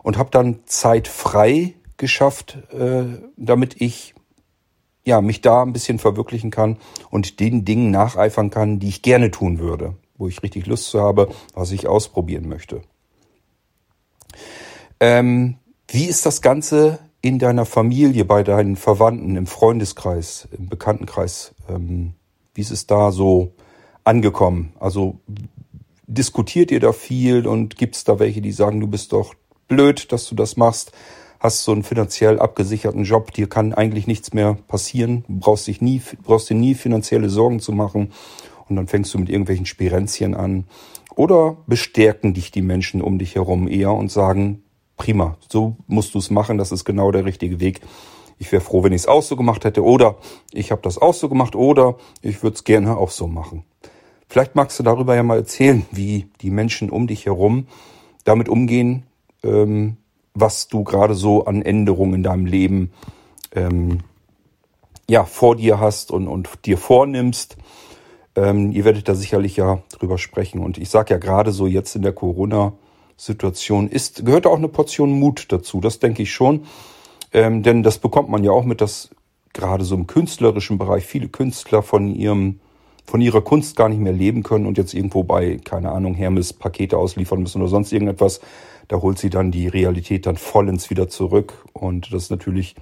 und 0.07 0.17
habe 0.17 0.29
dann 0.31 0.61
Zeit 0.67 1.09
frei 1.09 1.73
geschafft, 1.97 2.57
äh, 2.71 3.03
damit 3.35 3.81
ich 3.81 4.15
ja 5.03 5.19
mich 5.19 5.41
da 5.41 5.63
ein 5.63 5.73
bisschen 5.73 5.99
verwirklichen 5.99 6.49
kann 6.49 6.77
und 7.09 7.41
den 7.41 7.65
Dingen 7.65 7.91
nacheifern 7.91 8.49
kann, 8.49 8.79
die 8.79 8.87
ich 8.87 9.01
gerne 9.01 9.31
tun 9.31 9.59
würde, 9.59 9.95
wo 10.17 10.29
ich 10.29 10.41
richtig 10.43 10.65
Lust 10.65 10.85
zu 10.85 11.01
habe, 11.01 11.27
was 11.53 11.71
ich 11.71 11.87
ausprobieren 11.89 12.47
möchte. 12.47 12.83
Ähm, 15.01 15.57
wie 15.89 16.05
ist 16.05 16.25
das 16.25 16.41
Ganze 16.41 16.99
in 17.19 17.37
deiner 17.37 17.65
Familie, 17.65 18.23
bei 18.23 18.43
deinen 18.43 18.77
Verwandten, 18.77 19.35
im 19.35 19.45
Freundeskreis, 19.45 20.47
im 20.57 20.69
Bekanntenkreis, 20.69 21.53
ähm, 21.67 22.13
wie 22.53 22.61
ist 22.61 22.71
es 22.71 22.87
da 22.87 23.11
so 23.11 23.55
angekommen? 24.05 24.71
Also 24.79 25.19
diskutiert 26.05 26.71
ihr 26.71 26.79
da 26.79 26.93
viel 26.93 27.45
und 27.45 27.75
gibt 27.75 27.97
es 27.97 28.05
da 28.05 28.19
welche, 28.19 28.39
die 28.39 28.53
sagen, 28.53 28.79
du 28.79 28.87
bist 28.87 29.11
doch 29.11 29.35
blöd, 29.67 30.11
dass 30.11 30.27
du 30.27 30.35
das 30.35 30.57
machst? 30.57 30.91
Hast 31.39 31.63
so 31.63 31.71
einen 31.71 31.83
finanziell 31.83 32.39
abgesicherten 32.39 33.03
Job, 33.03 33.31
dir 33.31 33.47
kann 33.47 33.73
eigentlich 33.73 34.07
nichts 34.07 34.33
mehr 34.33 34.57
passieren, 34.67 35.23
brauchst 35.27 35.67
dich 35.67 35.81
nie, 35.81 36.01
brauchst 36.23 36.49
dir 36.49 36.55
nie 36.55 36.73
finanzielle 36.73 37.29
Sorgen 37.29 37.59
zu 37.59 37.71
machen 37.71 38.11
und 38.69 38.75
dann 38.75 38.87
fängst 38.87 39.13
du 39.13 39.19
mit 39.19 39.29
irgendwelchen 39.29 39.65
Spirenzien 39.65 40.33
an. 40.33 40.65
Oder 41.15 41.57
bestärken 41.65 42.33
dich 42.33 42.51
die 42.51 42.61
Menschen 42.61 43.01
um 43.01 43.17
dich 43.17 43.35
herum 43.35 43.67
eher 43.67 43.91
und 43.91 44.11
sagen, 44.11 44.63
prima, 44.97 45.37
so 45.47 45.77
musst 45.87 46.13
du 46.13 46.19
es 46.19 46.29
machen, 46.29 46.57
das 46.57 46.71
ist 46.71 46.85
genau 46.85 47.11
der 47.11 47.25
richtige 47.25 47.59
Weg. 47.59 47.81
Ich 48.39 48.51
wäre 48.51 48.61
froh, 48.61 48.83
wenn 48.83 48.93
ich 48.93 49.01
es 49.01 49.07
auch 49.07 49.23
so 49.23 49.35
gemacht 49.35 49.65
hätte 49.65 49.83
oder 49.83 50.17
ich 50.51 50.71
habe 50.71 50.81
das 50.83 50.99
auch 50.99 51.13
so 51.13 51.27
gemacht 51.27 51.55
oder 51.55 51.95
ich 52.21 52.43
würde 52.43 52.55
es 52.55 52.63
gerne 52.63 52.97
auch 52.97 53.09
so 53.09 53.27
machen. 53.27 53.63
Vielleicht 54.29 54.55
magst 54.55 54.77
du 54.77 54.83
darüber 54.83 55.15
ja 55.15 55.23
mal 55.23 55.37
erzählen, 55.37 55.85
wie 55.91 56.27
die 56.41 56.51
Menschen 56.51 56.89
um 56.89 57.07
dich 57.07 57.25
herum 57.25 57.67
damit 58.25 58.49
umgehen, 58.49 59.06
ähm, 59.47 59.97
was 60.33 60.67
du 60.67 60.83
gerade 60.83 61.15
so 61.15 61.45
an 61.45 61.61
Änderungen 61.61 62.15
in 62.15 62.23
deinem 62.23 62.45
Leben 62.45 62.91
ähm, 63.55 63.99
ja 65.09 65.23
vor 65.25 65.55
dir 65.55 65.79
hast 65.79 66.11
und, 66.11 66.27
und 66.27 66.65
dir 66.65 66.77
vornimmst. 66.77 67.57
Ähm, 68.35 68.71
ihr 68.71 68.85
werdet 68.85 69.07
da 69.07 69.15
sicherlich 69.15 69.57
ja 69.57 69.81
drüber 69.97 70.17
sprechen. 70.17 70.59
Und 70.59 70.77
ich 70.77 70.89
sage 70.89 71.13
ja 71.13 71.17
gerade 71.17 71.51
so 71.51 71.65
jetzt 71.65 71.95
in 71.95 72.03
der 72.03 72.13
Corona- 72.13 72.73
Situation 73.17 73.89
ist, 73.89 74.23
gehört 74.25 74.45
auch 74.45 74.57
eine 74.57 74.67
Portion 74.67 75.19
Mut 75.19 75.51
dazu. 75.51 75.81
Das 75.81 75.99
denke 75.99 76.21
ich 76.23 76.31
schon. 76.31 76.65
Ähm, 77.33 77.63
denn 77.63 77.83
das 77.83 77.97
bekommt 77.97 78.29
man 78.29 78.43
ja 78.43 78.51
auch 78.51 78.63
mit, 78.63 78.79
dass 78.79 79.09
gerade 79.53 79.83
so 79.83 79.95
im 79.95 80.07
künstlerischen 80.07 80.77
Bereich 80.77 81.03
viele 81.03 81.27
Künstler 81.27 81.81
von 81.81 82.15
ihrem 82.15 82.59
von 83.05 83.21
ihrer 83.21 83.41
Kunst 83.41 83.77
gar 83.77 83.87
nicht 83.87 84.01
mehr 84.01 84.11
leben 84.11 84.43
können 84.43 84.65
und 84.65 84.77
jetzt 84.77 84.93
irgendwo 84.93 85.23
bei, 85.23 85.59
keine 85.63 85.93
Ahnung, 85.93 86.13
Hermes 86.13 86.51
Pakete 86.51 86.97
ausliefern 86.97 87.41
müssen 87.41 87.61
oder 87.61 87.69
sonst 87.69 87.93
irgendetwas. 87.93 88.41
Da 88.87 89.01
holt 89.01 89.17
sie 89.17 89.29
dann 89.29 89.51
die 89.51 89.67
Realität 89.67 90.25
dann 90.25 90.37
vollends 90.37 90.89
wieder 90.89 91.09
zurück. 91.09 91.65
Und 91.73 92.13
das 92.13 92.23
ist 92.23 92.31
natürlich 92.31 92.75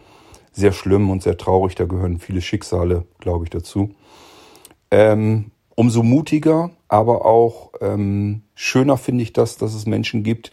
sehr 0.52 0.72
schlimm 0.72 1.10
und 1.10 1.24
sehr 1.24 1.38
traurig. 1.38 1.76
Da 1.76 1.86
gehören 1.86 2.20
viele 2.20 2.42
Schicksale, 2.42 3.06
glaube 3.20 3.46
ich, 3.46 3.50
dazu. 3.50 3.92
Ähm, 4.92 5.52
umso 5.76 6.04
mutiger, 6.04 6.72
aber 6.88 7.26
auch 7.26 7.72
ähm, 7.82 8.44
schöner 8.54 8.98
finde 8.98 9.24
ich 9.24 9.34
das, 9.34 9.58
dass 9.58 9.74
es 9.74 9.86
Menschen 9.86 10.24
gibt, 10.24 10.52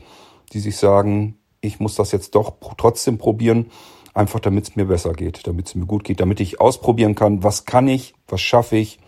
die 0.52 0.60
sich 0.60 0.76
sagen, 0.76 1.36
ich 1.60 1.80
muss 1.80 1.94
das 1.94 2.12
jetzt 2.12 2.34
doch 2.34 2.54
trotzdem 2.76 3.18
probieren, 3.18 3.70
einfach 4.14 4.40
damit 4.40 4.68
es 4.68 4.76
mir 4.76 4.86
besser 4.86 5.12
geht, 5.12 5.46
damit 5.46 5.68
es 5.68 5.74
mir 5.74 5.86
gut 5.86 6.04
geht, 6.04 6.20
damit 6.20 6.40
ich 6.40 6.60
ausprobieren 6.60 7.14
kann, 7.14 7.42
was 7.42 7.64
kann 7.64 7.88
ich, 7.88 8.14
was 8.26 8.40
schaffe 8.40 8.76
ich 8.76 8.98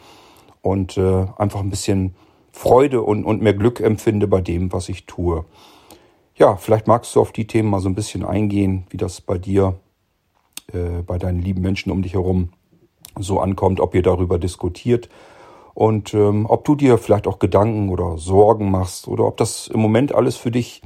und 0.63 0.97
äh, 0.97 1.27
einfach 1.37 1.61
ein 1.61 1.71
bisschen 1.71 2.15
Freude 2.53 3.03
und, 3.03 3.25
und 3.25 3.43
mehr 3.43 3.55
Glück 3.55 3.81
empfinde 3.81 4.29
bei 4.29 4.41
dem, 4.41 4.73
was 4.73 4.89
ich 4.89 5.07
tue. 5.07 5.45
Ja, 6.37 6.57
vielleicht 6.57 6.89
magst 6.89 7.15
du 7.15 7.21
auf 7.21 7.31
die 7.31 7.47
Themen 7.47 7.71
mal 7.71 7.79
so 7.81 7.89
ein 7.89 7.95
bisschen 7.95 8.25
eingehen, 8.25 8.87
wie 8.91 8.97
das 8.97 9.21
bei 9.21 9.39
dir, 9.39 9.79
äh, 10.73 11.03
bei 11.07 11.17
deinen 11.17 11.41
lieben 11.41 11.63
Menschen 11.63 11.93
um 11.93 12.03
dich 12.03 12.15
herum 12.15 12.49
so 13.17 13.39
ankommt, 13.39 13.79
ob 13.79 13.95
ihr 13.95 14.03
darüber 14.03 14.41
diskutiert 14.41 15.09
und 15.75 16.13
ähm, 16.13 16.47
ob 16.49 16.65
du 16.65 16.75
dir 16.75 16.99
vielleicht 16.99 17.29
auch 17.29 17.39
Gedanken 17.39 17.89
oder 17.89 18.19
Sorgen 18.19 18.71
machst 18.71 19.07
oder 19.07 19.27
ob 19.27 19.37
das 19.37 19.69
im 19.69 19.79
Moment 19.79 20.13
alles 20.13 20.37
für 20.37 20.51
dich 20.51 20.83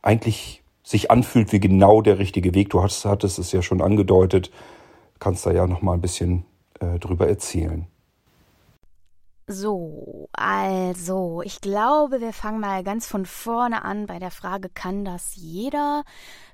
eigentlich 0.00 0.62
sich 0.84 1.10
anfühlt 1.10 1.52
wie 1.52 1.60
genau 1.60 2.00
der 2.00 2.18
richtige 2.20 2.54
Weg. 2.54 2.70
Du 2.70 2.80
hattest, 2.80 3.04
hattest 3.04 3.40
es 3.40 3.50
ja 3.50 3.62
schon 3.62 3.80
angedeutet, 3.80 4.52
kannst 5.18 5.44
da 5.44 5.50
ja 5.50 5.66
noch 5.66 5.82
mal 5.82 5.94
ein 5.94 6.02
bisschen 6.02 6.44
äh, 6.78 7.00
drüber 7.00 7.26
erzählen. 7.26 7.88
So, 9.46 10.28
also, 10.32 11.42
ich 11.42 11.60
glaube, 11.60 12.20
wir 12.20 12.32
fangen 12.32 12.60
mal 12.60 12.82
ganz 12.82 13.06
von 13.06 13.26
vorne 13.26 13.84
an 13.84 14.06
bei 14.06 14.18
der 14.18 14.30
Frage, 14.30 14.70
kann 14.70 15.04
das 15.04 15.34
jeder? 15.36 16.04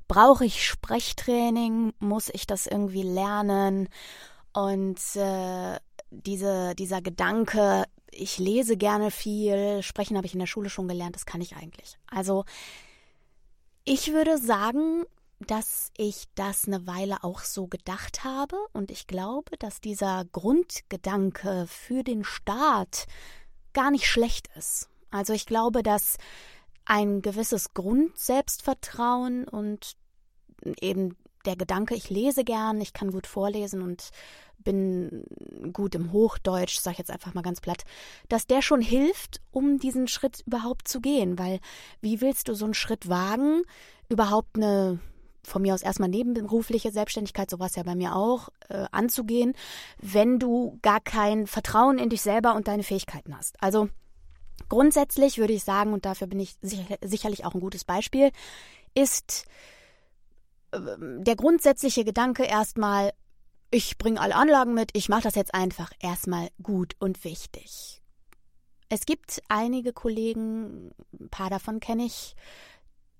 Brauche 0.08 0.44
ich 0.44 0.66
Sprechtraining? 0.66 1.92
Muss 2.00 2.30
ich 2.30 2.48
das 2.48 2.66
irgendwie 2.66 3.04
lernen? 3.04 3.88
Und 4.52 4.98
äh, 5.14 5.78
diese, 6.10 6.74
dieser 6.74 7.00
Gedanke, 7.00 7.84
ich 8.10 8.38
lese 8.38 8.76
gerne 8.76 9.12
viel, 9.12 9.82
sprechen 9.84 10.16
habe 10.16 10.26
ich 10.26 10.32
in 10.34 10.40
der 10.40 10.46
Schule 10.46 10.68
schon 10.68 10.88
gelernt, 10.88 11.14
das 11.14 11.26
kann 11.26 11.40
ich 11.40 11.54
eigentlich. 11.56 11.96
Also 12.10 12.44
ich 13.84 14.12
würde 14.12 14.36
sagen, 14.38 15.04
dass 15.46 15.90
ich 15.96 16.26
das 16.34 16.66
eine 16.66 16.86
Weile 16.86 17.24
auch 17.24 17.40
so 17.40 17.66
gedacht 17.66 18.24
habe 18.24 18.56
und 18.72 18.90
ich 18.90 19.06
glaube, 19.06 19.56
dass 19.58 19.80
dieser 19.80 20.24
Grundgedanke 20.32 21.66
für 21.66 22.04
den 22.04 22.24
Staat 22.24 23.06
gar 23.72 23.90
nicht 23.90 24.06
schlecht 24.06 24.48
ist. 24.56 24.88
Also 25.10 25.32
ich 25.32 25.46
glaube, 25.46 25.82
dass 25.82 26.18
ein 26.84 27.22
gewisses 27.22 27.72
Grundselbstvertrauen 27.72 29.48
und 29.48 29.96
eben 30.80 31.16
der 31.46 31.56
Gedanke, 31.56 31.94
ich 31.94 32.10
lese 32.10 32.44
gern, 32.44 32.80
ich 32.80 32.92
kann 32.92 33.10
gut 33.10 33.26
vorlesen 33.26 33.80
und 33.80 34.10
bin 34.58 35.24
gut 35.72 35.94
im 35.94 36.12
Hochdeutsch, 36.12 36.80
sag 36.80 36.92
ich 36.92 36.98
jetzt 36.98 37.10
einfach 37.10 37.32
mal 37.32 37.42
ganz 37.42 37.62
platt, 37.62 37.84
dass 38.28 38.46
der 38.46 38.60
schon 38.60 38.82
hilft, 38.82 39.40
um 39.50 39.78
diesen 39.78 40.06
Schritt 40.06 40.42
überhaupt 40.46 40.86
zu 40.86 41.00
gehen. 41.00 41.38
Weil 41.38 41.60
wie 42.02 42.20
willst 42.20 42.48
du 42.48 42.54
so 42.54 42.66
einen 42.66 42.74
Schritt 42.74 43.08
wagen, 43.08 43.62
überhaupt 44.10 44.56
eine 44.56 45.00
von 45.42 45.62
mir 45.62 45.74
aus 45.74 45.82
erstmal 45.82 46.08
nebenberufliche 46.08 46.90
Selbstständigkeit, 46.90 47.50
sowas 47.50 47.76
ja 47.76 47.82
bei 47.82 47.94
mir 47.94 48.14
auch, 48.14 48.48
äh, 48.68 48.86
anzugehen, 48.90 49.54
wenn 49.98 50.38
du 50.38 50.78
gar 50.82 51.00
kein 51.00 51.46
Vertrauen 51.46 51.98
in 51.98 52.10
dich 52.10 52.22
selber 52.22 52.54
und 52.54 52.68
deine 52.68 52.82
Fähigkeiten 52.82 53.36
hast. 53.36 53.62
Also 53.62 53.88
grundsätzlich 54.68 55.38
würde 55.38 55.52
ich 55.52 55.64
sagen, 55.64 55.92
und 55.92 56.04
dafür 56.04 56.26
bin 56.26 56.40
ich 56.40 56.56
sicher, 56.62 56.96
sicherlich 57.02 57.44
auch 57.44 57.54
ein 57.54 57.60
gutes 57.60 57.84
Beispiel, 57.84 58.30
ist 58.94 59.46
äh, 60.72 60.78
der 60.98 61.36
grundsätzliche 61.36 62.04
Gedanke 62.04 62.44
erstmal, 62.44 63.12
ich 63.70 63.98
bringe 63.98 64.20
alle 64.20 64.34
Anlagen 64.34 64.74
mit, 64.74 64.90
ich 64.94 65.08
mache 65.08 65.22
das 65.22 65.34
jetzt 65.34 65.54
einfach 65.54 65.92
erstmal 66.00 66.48
gut 66.62 66.96
und 66.98 67.24
wichtig. 67.24 68.02
Es 68.88 69.06
gibt 69.06 69.40
einige 69.48 69.92
Kollegen, 69.92 70.90
ein 71.18 71.28
paar 71.30 71.48
davon 71.48 71.78
kenne 71.78 72.04
ich, 72.04 72.34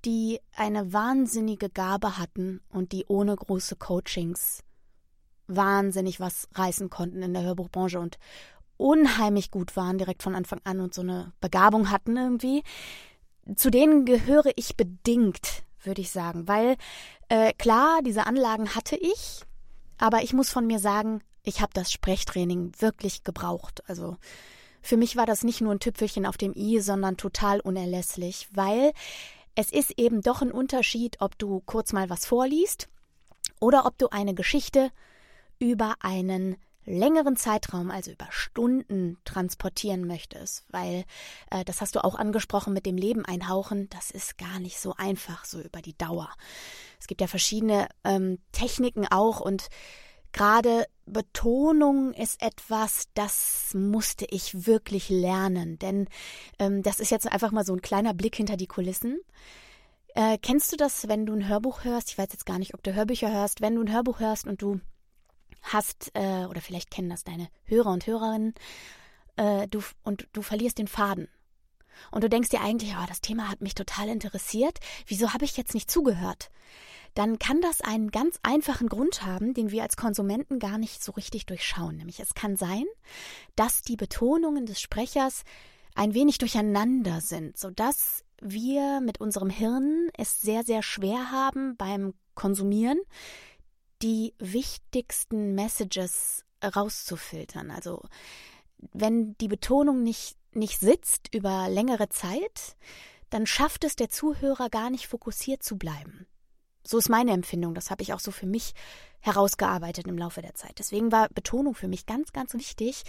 die 0.05 0.41
eine 0.57 0.93
wahnsinnige 0.93 1.71
Gabe 1.71 2.19
hatten 2.19 2.61
und 2.71 2.93
die 2.93 3.05
ohne 3.07 3.37
große 3.37 3.77
Coachings 3.77 4.63
wahnsinnig 5.47 6.21
was 6.21 6.49
reißen 6.55 6.91
konnten 6.91 7.23
in 7.23 7.35
der 7.35 7.43
Hörbuchbranche 7.43 7.99
und 7.99 8.19
unheimlich 8.77 9.51
gut 9.51 9.77
waren 9.77 9.99
direkt 9.99 10.23
von 10.23 10.35
Anfang 10.35 10.61
an 10.65 10.81
und 10.81 10.95
so 10.95 11.03
eine 11.03 11.33
Begabung 11.41 11.91
hatten 11.91 12.17
irgendwie. 12.17 12.63
Zu 13.57 13.71
denen 13.71 14.05
gehöre 14.05 14.51
ich 14.57 14.77
bedingt, 14.77 15.65
würde 15.83 16.01
ich 16.01 16.11
sagen, 16.11 16.49
weil 16.49 16.77
äh, 17.29 17.53
klar, 17.55 18.01
diese 18.05 18.27
Anlagen 18.27 18.75
hatte 18.75 18.97
ich, 18.97 19.43
aber 19.99 20.23
ich 20.23 20.33
muss 20.33 20.51
von 20.51 20.67
mir 20.67 20.79
sagen, 20.79 21.23
ich 21.43 21.61
habe 21.61 21.73
das 21.75 21.91
Sprechtraining 21.91 22.73
wirklich 22.79 23.25
gebraucht. 23.25 23.83
Also 23.87 24.17
für 24.83 24.97
mich 24.97 25.17
war 25.17 25.27
das 25.27 25.45
nicht 25.45 25.61
nur 25.61 25.73
ein 25.73 25.81
Tüpfelchen 25.81 26.27
auf 26.27 26.39
dem 26.39 26.55
i, 26.55 26.81
sondern 26.81 27.17
total 27.17 27.61
unerlässlich, 27.61 28.49
weil 28.53 28.93
es 29.55 29.71
ist 29.71 29.99
eben 29.99 30.23
doch 30.23 30.43
ein 30.43 30.53
Unterschied, 30.53 31.21
ob 31.21 31.39
du 31.39 31.61
kurz 31.61 31.93
mal 31.93 32.11
was 32.11 32.27
vorliest 32.27 32.89
oder 33.61 33.87
ob 33.87 33.99
du 33.99 34.09
eine 34.09 34.35
Geschichte 34.35 34.91
über 35.59 35.97
einen 36.01 36.57
längeren 36.87 37.37
Zeitraum, 37.37 37.91
also 37.91 38.11
über 38.11 38.27
Stunden 38.31 39.19
transportieren 39.25 40.07
möchtest, 40.07 40.65
weil 40.71 41.05
äh, 41.51 41.65
das 41.65 41.81
hast 41.81 41.95
du 41.95 42.05
auch 42.05 42.15
angesprochen 42.15 42.73
mit 42.73 42.87
dem 42.87 42.97
Leben 42.97 43.25
einhauchen, 43.25 43.89
das 43.91 44.11
ist 44.11 44.39
gar 44.39 44.59
nicht 44.59 44.81
so 44.81 44.95
einfach 44.97 45.45
so 45.45 45.61
über 45.61 45.83
die 45.83 45.97
Dauer. 45.97 46.31
Es 46.99 47.07
gibt 47.07 47.21
ja 47.21 47.27
verschiedene 47.27 47.89
ähm, 48.05 48.39
Techniken 48.53 49.07
auch 49.07 49.41
und 49.41 49.69
gerade 50.33 50.87
Betonung 51.07 52.13
ist 52.13 52.41
etwas, 52.43 53.09
das 53.15 53.75
musste 53.75 54.27
ich 54.31 54.67
wirklich 54.67 55.09
lernen, 55.09 55.79
denn 55.79 56.09
ähm, 56.59 56.83
das 56.83 57.01
ist 57.01 57.11
jetzt 57.11 57.31
einfach 57.31 57.51
mal 57.51 57.65
so 57.65 57.73
ein 57.73 57.83
kleiner 57.83 58.15
Blick 58.15 58.37
hinter 58.37 58.57
die 58.57 58.67
Kulissen. 58.67 59.19
Äh, 60.15 60.39
kennst 60.39 60.73
du 60.73 60.77
das, 60.77 61.09
wenn 61.09 61.27
du 61.27 61.35
ein 61.35 61.49
Hörbuch 61.49 61.85
hörst? 61.85 62.11
Ich 62.11 62.19
weiß 62.19 62.29
jetzt 62.33 62.47
gar 62.47 62.59
nicht, 62.59 62.75
ob 62.75 62.83
du 62.83 62.95
Hörbücher 62.95 63.31
hörst. 63.33 63.61
Wenn 63.61 63.75
du 63.75 63.83
ein 63.83 63.93
Hörbuch 63.93 64.21
hörst 64.21 64.47
und 64.47 64.63
du 64.63 64.81
hast, 65.63 66.11
äh, 66.15 66.47
oder 66.47 66.61
vielleicht 66.61 66.91
kennen 66.91 67.11
das 67.11 67.25
deine 67.25 67.49
Hörer 67.65 67.91
und 67.91 68.07
Hörerinnen, 68.07 68.55
äh, 69.37 69.69
du, 69.69 69.83
und 70.03 70.29
du 70.33 70.43
verlierst 70.43 70.79
den 70.79 70.89
Faden. 70.89 71.29
Und 72.11 72.25
du 72.25 72.29
denkst 72.29 72.49
dir 72.49 72.61
eigentlich, 72.61 72.95
oh, 72.97 73.07
das 73.07 73.21
Thema 73.21 73.49
hat 73.49 73.61
mich 73.61 73.75
total 73.75 74.09
interessiert, 74.09 74.79
wieso 75.07 75.33
habe 75.33 75.45
ich 75.45 75.57
jetzt 75.57 75.75
nicht 75.75 75.91
zugehört? 75.91 76.51
Dann 77.15 77.39
kann 77.39 77.61
das 77.61 77.81
einen 77.81 78.11
ganz 78.11 78.39
einfachen 78.43 78.89
Grund 78.89 79.25
haben, 79.25 79.55
den 79.55 79.71
wir 79.71 79.83
als 79.83 79.97
Konsumenten 79.97 80.59
gar 80.59 80.79
nicht 80.79 81.03
so 81.03 81.13
richtig 81.13 81.47
durchschauen. 81.47 81.97
Nämlich 81.97 82.21
es 82.21 82.35
kann 82.35 82.57
sein, 82.57 82.85
dass 83.57 83.83
die 83.83 83.97
Betonungen 83.97 84.67
des 84.67 84.81
Sprechers 84.81 85.43
ein 85.95 86.15
wenig 86.15 86.39
durcheinander 86.39 87.21
sind, 87.21 87.59
sodass 87.59 88.25
wir 88.41 89.01
mit 89.01 89.21
unserem 89.21 89.51
Hirn 89.51 90.09
es 90.17 90.41
sehr, 90.41 90.65
sehr 90.65 90.83
schwer 90.83 91.31
haben 91.31 91.77
beim 91.77 92.15
Konsumieren, 92.35 92.99
die 94.03 94.35
wichtigsten 94.39 95.55
Messages 95.55 96.45
rauszufiltern. 96.65 97.71
Also 97.71 98.03
wenn 98.93 99.37
die 99.39 99.49
Betonung 99.49 100.03
nicht, 100.03 100.37
nicht 100.53 100.81
sitzt 100.81 101.35
über 101.35 101.69
längere 101.69 102.09
Zeit, 102.09 102.77
dann 103.29 103.47
schafft 103.47 103.85
es 103.85 103.97
der 103.97 104.09
Zuhörer 104.09 104.71
gar 104.71 104.91
nicht 104.91 105.07
fokussiert 105.07 105.63
zu 105.63 105.77
bleiben. 105.77 106.27
So 106.83 106.99
ist 106.99 107.09
meine 107.09 107.33
Empfindung. 107.33 107.75
Das 107.75 107.91
habe 107.91 108.03
ich 108.03 108.13
auch 108.13 108.21
so 108.21 108.31
für 108.31 108.47
mich 108.47 108.75
herausgearbeitet 109.21 110.07
im 110.07 110.17
Laufe 110.17 110.41
der 110.41 110.55
Zeit. 110.55 110.79
Deswegen 110.79 111.13
war 111.13 111.29
Betonung 111.29 111.75
für 111.75 111.89
mich 111.89 112.07
ganz, 112.07 112.33
ganz 112.33 112.55
wichtig, 112.55 113.05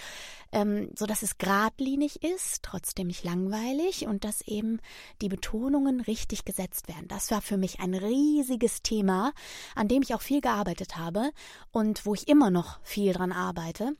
ähm, 0.52 0.90
so 0.98 1.06
dass 1.06 1.22
es 1.22 1.38
geradlinig 1.38 2.22
ist, 2.24 2.64
trotzdem 2.64 3.08
nicht 3.08 3.24
langweilig 3.24 4.08
und 4.08 4.26
dass 4.26 4.42
eben 4.42 4.80
die 5.22 5.30
Betonungen 5.30 6.02
richtig 6.02 6.44
gesetzt 6.44 6.90
werden. 6.90 7.08
Das 7.08 7.32
war 7.32 7.42
für 7.42 7.58
mich 7.58 7.80
ein 7.80 7.94
riesiges 7.94 8.82
Thema, 8.82 9.32
an 9.74 9.88
dem 9.88 10.02
ich 10.02 10.14
auch 10.14 10.22
viel 10.22 10.42
gearbeitet 10.42 10.98
habe 10.98 11.32
und 11.72 12.06
wo 12.06 12.14
ich 12.14 12.28
immer 12.28 12.50
noch 12.50 12.80
viel 12.84 13.14
dran 13.14 13.32
arbeite. 13.32 13.96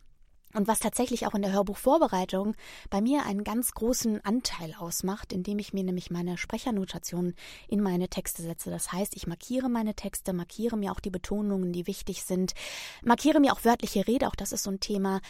Und 0.54 0.68
was 0.68 0.80
tatsächlich 0.80 1.28
auch 1.28 1.34
in 1.34 1.42
der 1.42 1.54
Hörbuchvorbereitung 1.54 2.56
bei 2.90 3.02
mir 3.02 3.26
einen 3.26 3.44
ganz 3.44 3.72
großen 3.74 4.24
Anteil 4.26 4.76
ausmacht, 4.78 5.32
indem 5.32 5.60
ich 5.60 5.74
mir 5.74 5.84
nämlich 5.84 6.12
meine 6.12 6.38
Sprechernotation 6.38 7.34
in 7.68 7.82
meine 7.82 8.10
Texte 8.10 8.42
setze. 8.42 8.70
Das 8.70 8.92
heißt, 8.92 9.16
ich 9.16 9.28
markiere 9.28 9.70
meine 9.70 9.94
Texte, 9.94 10.34
markiere 10.34 10.78
mir 10.78 10.92
auch 10.92 11.00
die 11.00 11.10
Betonungen, 11.10 11.72
die 11.72 11.88
wichtig 11.88 12.24
sind, 12.24 12.54
markiere 13.04 13.40
mir 13.40 13.54
auch 13.54 13.64
wörtliche 13.64 14.08
Rede, 14.08 14.28
auch 14.28 14.36
das 14.36 14.52
ist 14.52 14.64
so 14.64 14.72
ein 14.72 14.80
Thema. 14.80 15.22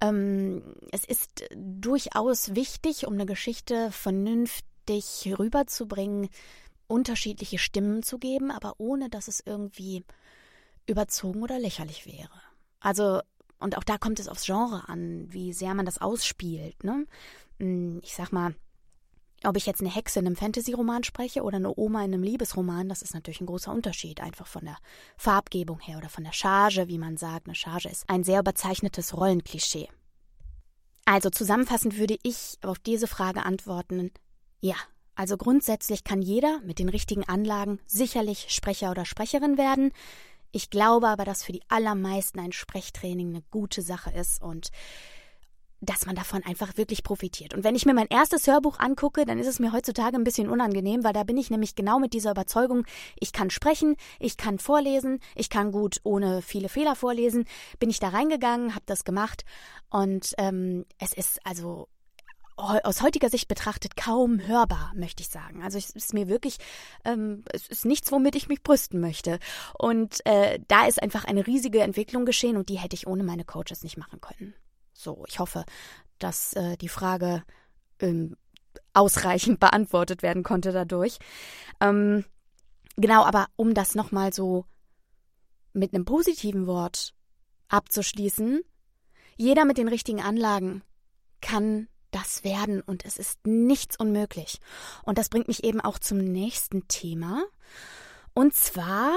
Ähm, 0.00 0.62
es 0.92 1.04
ist 1.04 1.44
durchaus 1.54 2.54
wichtig, 2.54 3.06
um 3.06 3.14
eine 3.14 3.26
Geschichte 3.26 3.90
vernünftig 3.90 5.32
rüberzubringen, 5.38 6.28
unterschiedliche 6.86 7.58
Stimmen 7.58 8.02
zu 8.02 8.18
geben, 8.18 8.50
aber 8.50 8.74
ohne 8.78 9.08
dass 9.10 9.28
es 9.28 9.40
irgendwie 9.44 10.04
überzogen 10.86 11.42
oder 11.42 11.58
lächerlich 11.58 12.06
wäre. 12.06 12.40
Also 12.80 13.20
und 13.58 13.76
auch 13.76 13.84
da 13.84 13.98
kommt 13.98 14.20
es 14.20 14.28
aufs 14.28 14.46
Genre 14.46 14.88
an, 14.88 15.26
wie 15.30 15.52
sehr 15.52 15.74
man 15.74 15.86
das 15.86 16.00
ausspielt. 16.00 16.84
Ne? 16.84 17.06
Hm, 17.58 18.00
ich 18.02 18.14
sag 18.14 18.32
mal, 18.32 18.54
ob 19.44 19.56
ich 19.56 19.66
jetzt 19.66 19.80
eine 19.80 19.94
Hexe 19.94 20.18
in 20.18 20.26
einem 20.26 20.36
Fantasy-Roman 20.36 21.04
spreche 21.04 21.42
oder 21.42 21.56
eine 21.56 21.76
Oma 21.76 22.04
in 22.04 22.12
einem 22.12 22.22
Liebesroman, 22.22 22.88
das 22.88 23.02
ist 23.02 23.14
natürlich 23.14 23.40
ein 23.40 23.46
großer 23.46 23.72
Unterschied, 23.72 24.20
einfach 24.20 24.46
von 24.46 24.64
der 24.64 24.78
Farbgebung 25.16 25.78
her 25.80 25.98
oder 25.98 26.08
von 26.08 26.24
der 26.24 26.32
Charge, 26.32 26.88
wie 26.88 26.98
man 26.98 27.16
sagt. 27.16 27.46
Eine 27.46 27.54
Charge 27.54 27.88
ist 27.88 28.08
ein 28.10 28.24
sehr 28.24 28.40
überzeichnetes 28.40 29.16
Rollenklischee. 29.16 29.88
Also 31.04 31.30
zusammenfassend 31.30 31.98
würde 31.98 32.18
ich 32.22 32.58
auf 32.62 32.78
diese 32.78 33.06
Frage 33.06 33.44
antworten, 33.44 34.10
ja. 34.60 34.74
Also 35.14 35.36
grundsätzlich 35.36 36.04
kann 36.04 36.22
jeder 36.22 36.60
mit 36.60 36.78
den 36.78 36.88
richtigen 36.88 37.24
Anlagen 37.24 37.80
sicherlich 37.86 38.46
Sprecher 38.50 38.92
oder 38.92 39.04
Sprecherin 39.04 39.58
werden. 39.58 39.90
Ich 40.52 40.70
glaube 40.70 41.08
aber, 41.08 41.24
dass 41.24 41.44
für 41.44 41.52
die 41.52 41.62
allermeisten 41.68 42.40
ein 42.40 42.52
Sprechtraining 42.52 43.28
eine 43.28 43.42
gute 43.50 43.82
Sache 43.82 44.10
ist 44.10 44.42
und 44.42 44.70
dass 45.80 46.06
man 46.06 46.16
davon 46.16 46.42
einfach 46.44 46.76
wirklich 46.76 47.04
profitiert. 47.04 47.54
Und 47.54 47.62
wenn 47.62 47.76
ich 47.76 47.86
mir 47.86 47.94
mein 47.94 48.08
erstes 48.08 48.46
Hörbuch 48.46 48.78
angucke, 48.80 49.24
dann 49.24 49.38
ist 49.38 49.46
es 49.46 49.60
mir 49.60 49.72
heutzutage 49.72 50.16
ein 50.16 50.24
bisschen 50.24 50.48
unangenehm, 50.48 51.04
weil 51.04 51.12
da 51.12 51.22
bin 51.22 51.36
ich 51.36 51.50
nämlich 51.50 51.76
genau 51.76 52.00
mit 52.00 52.12
dieser 52.14 52.32
Überzeugung, 52.32 52.84
ich 53.20 53.32
kann 53.32 53.50
sprechen, 53.50 53.96
ich 54.18 54.36
kann 54.36 54.58
vorlesen, 54.58 55.20
ich 55.36 55.50
kann 55.50 55.70
gut 55.70 56.00
ohne 56.02 56.42
viele 56.42 56.68
Fehler 56.68 56.96
vorlesen, 56.96 57.44
bin 57.78 57.90
ich 57.90 58.00
da 58.00 58.08
reingegangen, 58.08 58.74
habe 58.74 58.84
das 58.86 59.04
gemacht 59.04 59.44
und 59.88 60.34
ähm, 60.38 60.84
es 60.98 61.12
ist 61.12 61.38
also 61.44 61.88
aus 62.58 63.02
heutiger 63.02 63.30
Sicht 63.30 63.48
betrachtet 63.48 63.96
kaum 63.96 64.40
hörbar, 64.44 64.92
möchte 64.96 65.22
ich 65.22 65.28
sagen. 65.28 65.62
Also 65.62 65.78
es 65.78 65.90
ist 65.90 66.12
mir 66.12 66.28
wirklich, 66.28 66.58
ähm, 67.04 67.44
es 67.52 67.68
ist 67.68 67.84
nichts, 67.84 68.10
womit 68.10 68.34
ich 68.34 68.48
mich 68.48 68.62
brüsten 68.62 69.00
möchte. 69.00 69.38
Und 69.78 70.24
äh, 70.26 70.58
da 70.66 70.86
ist 70.86 71.02
einfach 71.02 71.24
eine 71.24 71.46
riesige 71.46 71.80
Entwicklung 71.80 72.24
geschehen 72.24 72.56
und 72.56 72.68
die 72.68 72.78
hätte 72.78 72.94
ich 72.94 73.06
ohne 73.06 73.22
meine 73.22 73.44
Coaches 73.44 73.82
nicht 73.82 73.96
machen 73.96 74.20
können. 74.20 74.54
So, 74.92 75.24
ich 75.28 75.38
hoffe, 75.38 75.64
dass 76.18 76.52
äh, 76.54 76.76
die 76.76 76.88
Frage 76.88 77.44
ähm, 78.00 78.36
ausreichend 78.92 79.60
beantwortet 79.60 80.22
werden 80.22 80.42
konnte 80.42 80.72
dadurch. 80.72 81.18
Ähm, 81.80 82.24
genau, 82.96 83.24
aber 83.24 83.46
um 83.54 83.72
das 83.74 83.94
nochmal 83.94 84.32
so 84.32 84.64
mit 85.72 85.94
einem 85.94 86.04
positiven 86.04 86.66
Wort 86.66 87.14
abzuschließen, 87.68 88.62
jeder 89.36 89.64
mit 89.64 89.78
den 89.78 89.86
richtigen 89.86 90.20
Anlagen 90.20 90.82
kann 91.40 91.86
das 92.10 92.44
werden 92.44 92.80
und 92.80 93.04
es 93.04 93.16
ist 93.16 93.46
nichts 93.46 93.96
unmöglich. 93.98 94.60
Und 95.04 95.18
das 95.18 95.28
bringt 95.28 95.48
mich 95.48 95.64
eben 95.64 95.80
auch 95.80 95.98
zum 95.98 96.18
nächsten 96.18 96.88
Thema. 96.88 97.44
Und 98.34 98.54
zwar 98.54 99.12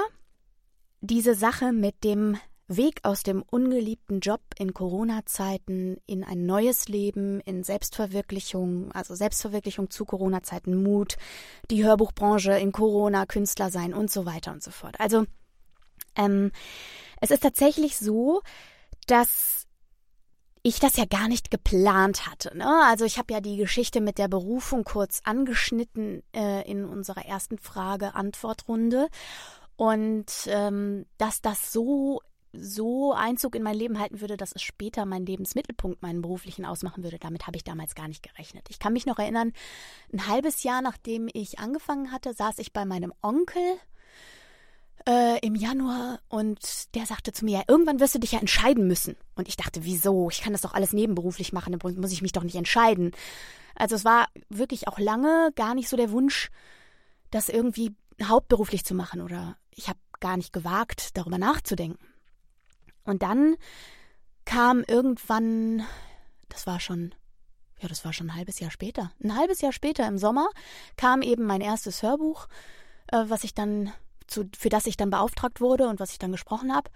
diese 1.02 1.36
Sache 1.36 1.72
mit 1.72 2.04
dem 2.04 2.38
Weg 2.68 3.02
aus 3.04 3.24
dem 3.24 3.44
ungeliebten 3.44 4.22
Job 4.22 4.42
in 4.58 4.74
Corona-Zeiten 4.74 5.98
in 6.06 6.24
ein 6.24 6.46
neues 6.46 6.88
Leben, 6.88 7.42
in 7.42 7.64
Selbstverwirklichung, 7.64 8.92
also 8.94 9.14
Selbstverwirklichung 9.14 9.90
zu 9.90 10.06
Corona-Zeiten, 10.06 10.82
Mut, 10.82 11.18
die 11.70 11.84
Hörbuchbranche 11.84 12.54
in 12.54 12.72
Corona, 12.72 13.26
Künstler 13.26 13.72
sein 13.72 13.94
und 13.94 14.10
so 14.10 14.26
weiter 14.26 14.52
und 14.52 14.64
so 14.64 14.72
fort. 14.72 15.00
Also 15.00 15.26
ähm, 16.16 16.52
es 17.20 17.32
ist 17.32 17.44
tatsächlich 17.44 17.98
so, 17.98 18.42
dass 19.08 19.68
ich 20.64 20.80
das 20.80 20.96
ja 20.96 21.06
gar 21.06 21.28
nicht 21.28 21.50
geplant 21.50 22.28
hatte. 22.28 22.56
Ne? 22.56 22.84
Also 22.86 23.06
ich 23.06 23.18
habe 23.18 23.34
ja 23.34 23.42
die 23.42 23.58
Geschichte 23.58 24.02
mit 24.02 24.18
der 24.18 24.28
Berufung 24.28 24.84
kurz 24.84 25.22
angeschnitten 25.24 26.24
äh, 26.36 26.70
in 26.70 26.86
unserer 26.86 27.26
ersten 27.26 27.58
Frage-Antwort-Runde. 27.58 29.08
Und 29.76 30.28
ähm, 30.48 31.06
dass 31.18 31.42
das 31.42 31.74
so 31.74 32.22
so 32.54 33.14
Einzug 33.14 33.56
in 33.56 33.64
mein 33.64 33.78
Leben 33.78 33.98
halten 33.98 34.20
würde, 34.20 34.36
dass 34.36 34.52
es 34.52 34.62
später 34.62 35.06
meinen 35.06 35.26
Lebensmittelpunkt, 35.26 36.02
meinen 36.02 36.22
beruflichen 36.22 36.66
ausmachen 36.66 37.04
würde. 37.04 37.18
Damit 37.18 37.48
habe 37.48 37.56
ich 37.56 37.64
damals 37.64 37.96
gar 37.96 38.08
nicht 38.08 38.24
gerechnet. 38.24 38.68
Ich 38.70 38.80
kann 38.80 38.94
mich 38.94 39.06
noch 39.06 39.20
erinnern, 39.20 39.54
ein 40.12 40.28
halbes 40.28 40.64
Jahr 40.64 40.82
nachdem 40.82 41.30
ich 41.32 41.60
angefangen 41.60 42.12
hatte, 42.12 42.34
saß 42.34 42.60
ich 42.60 42.74
bei 42.74 42.86
meinem 42.86 43.14
Onkel 43.22 43.62
äh, 45.08 45.40
im 45.46 45.56
Januar 45.56 46.20
und 46.30 46.94
der 46.96 47.06
sagte 47.06 47.32
zu 47.32 47.46
mir, 47.46 47.60
ja, 47.60 47.64
irgendwann 47.68 48.00
wirst 48.00 48.16
du 48.16 48.20
dich 48.20 48.34
ja 48.34 48.40
entscheiden 48.40 48.88
müssen. 48.88 49.16
Und 49.36 49.48
ich 49.48 49.58
dachte, 49.58 49.84
wieso? 49.84 50.30
Ich 50.30 50.42
kann 50.42 50.54
das 50.54 50.62
doch 50.62 50.74
alles 50.74 50.94
nebenberuflich 50.94 51.54
machen, 51.54 51.78
dann 51.78 51.96
muss 51.96 52.12
ich 52.12 52.22
mich 52.22 52.32
doch 52.32 52.44
nicht 52.44 52.56
entscheiden. 52.56 53.12
Also 53.76 53.96
es 53.96 54.06
war 54.06 54.28
wirklich 54.50 54.88
auch 54.88 55.00
lange 55.00 55.52
gar 55.56 55.76
nicht 55.76 55.90
so 55.90 55.98
der 55.98 56.12
Wunsch, 56.12 56.50
das 57.32 57.50
irgendwie 57.50 57.96
hauptberuflich 58.22 58.86
zu 58.86 58.94
machen 58.94 59.22
oder 59.22 59.58
ich 59.72 59.88
habe 59.88 60.00
gar 60.20 60.38
nicht 60.38 60.54
gewagt, 60.54 61.18
darüber 61.18 61.38
nachzudenken. 61.38 62.06
Und 63.04 63.24
dann 63.24 63.56
kam 64.46 64.84
irgendwann, 64.88 65.84
das 66.50 66.68
war 66.68 66.80
schon, 66.80 67.16
ja, 67.80 67.88
das 67.88 68.06
war 68.06 68.14
schon 68.14 68.28
ein 68.28 68.36
halbes 68.36 68.60
Jahr 68.60 68.72
später. 68.72 69.12
Ein 69.24 69.36
halbes 69.36 69.62
Jahr 69.62 69.72
später 69.72 70.08
im 70.08 70.18
Sommer 70.18 70.48
kam 70.98 71.22
eben 71.22 71.46
mein 71.46 71.62
erstes 71.62 72.04
Hörbuch, 72.04 72.48
äh, 73.08 73.24
was 73.28 73.44
ich 73.44 73.54
dann 73.54 73.92
zu, 74.32 74.50
für 74.58 74.70
das 74.70 74.86
ich 74.86 74.98
dann 74.98 75.10
beauftragt 75.10 75.62
wurde 75.62 75.88
und 75.88 76.00
was 76.00 76.12
ich 76.12 76.20
dann 76.20 76.32
gesprochen 76.32 76.74
habe. 76.74 76.90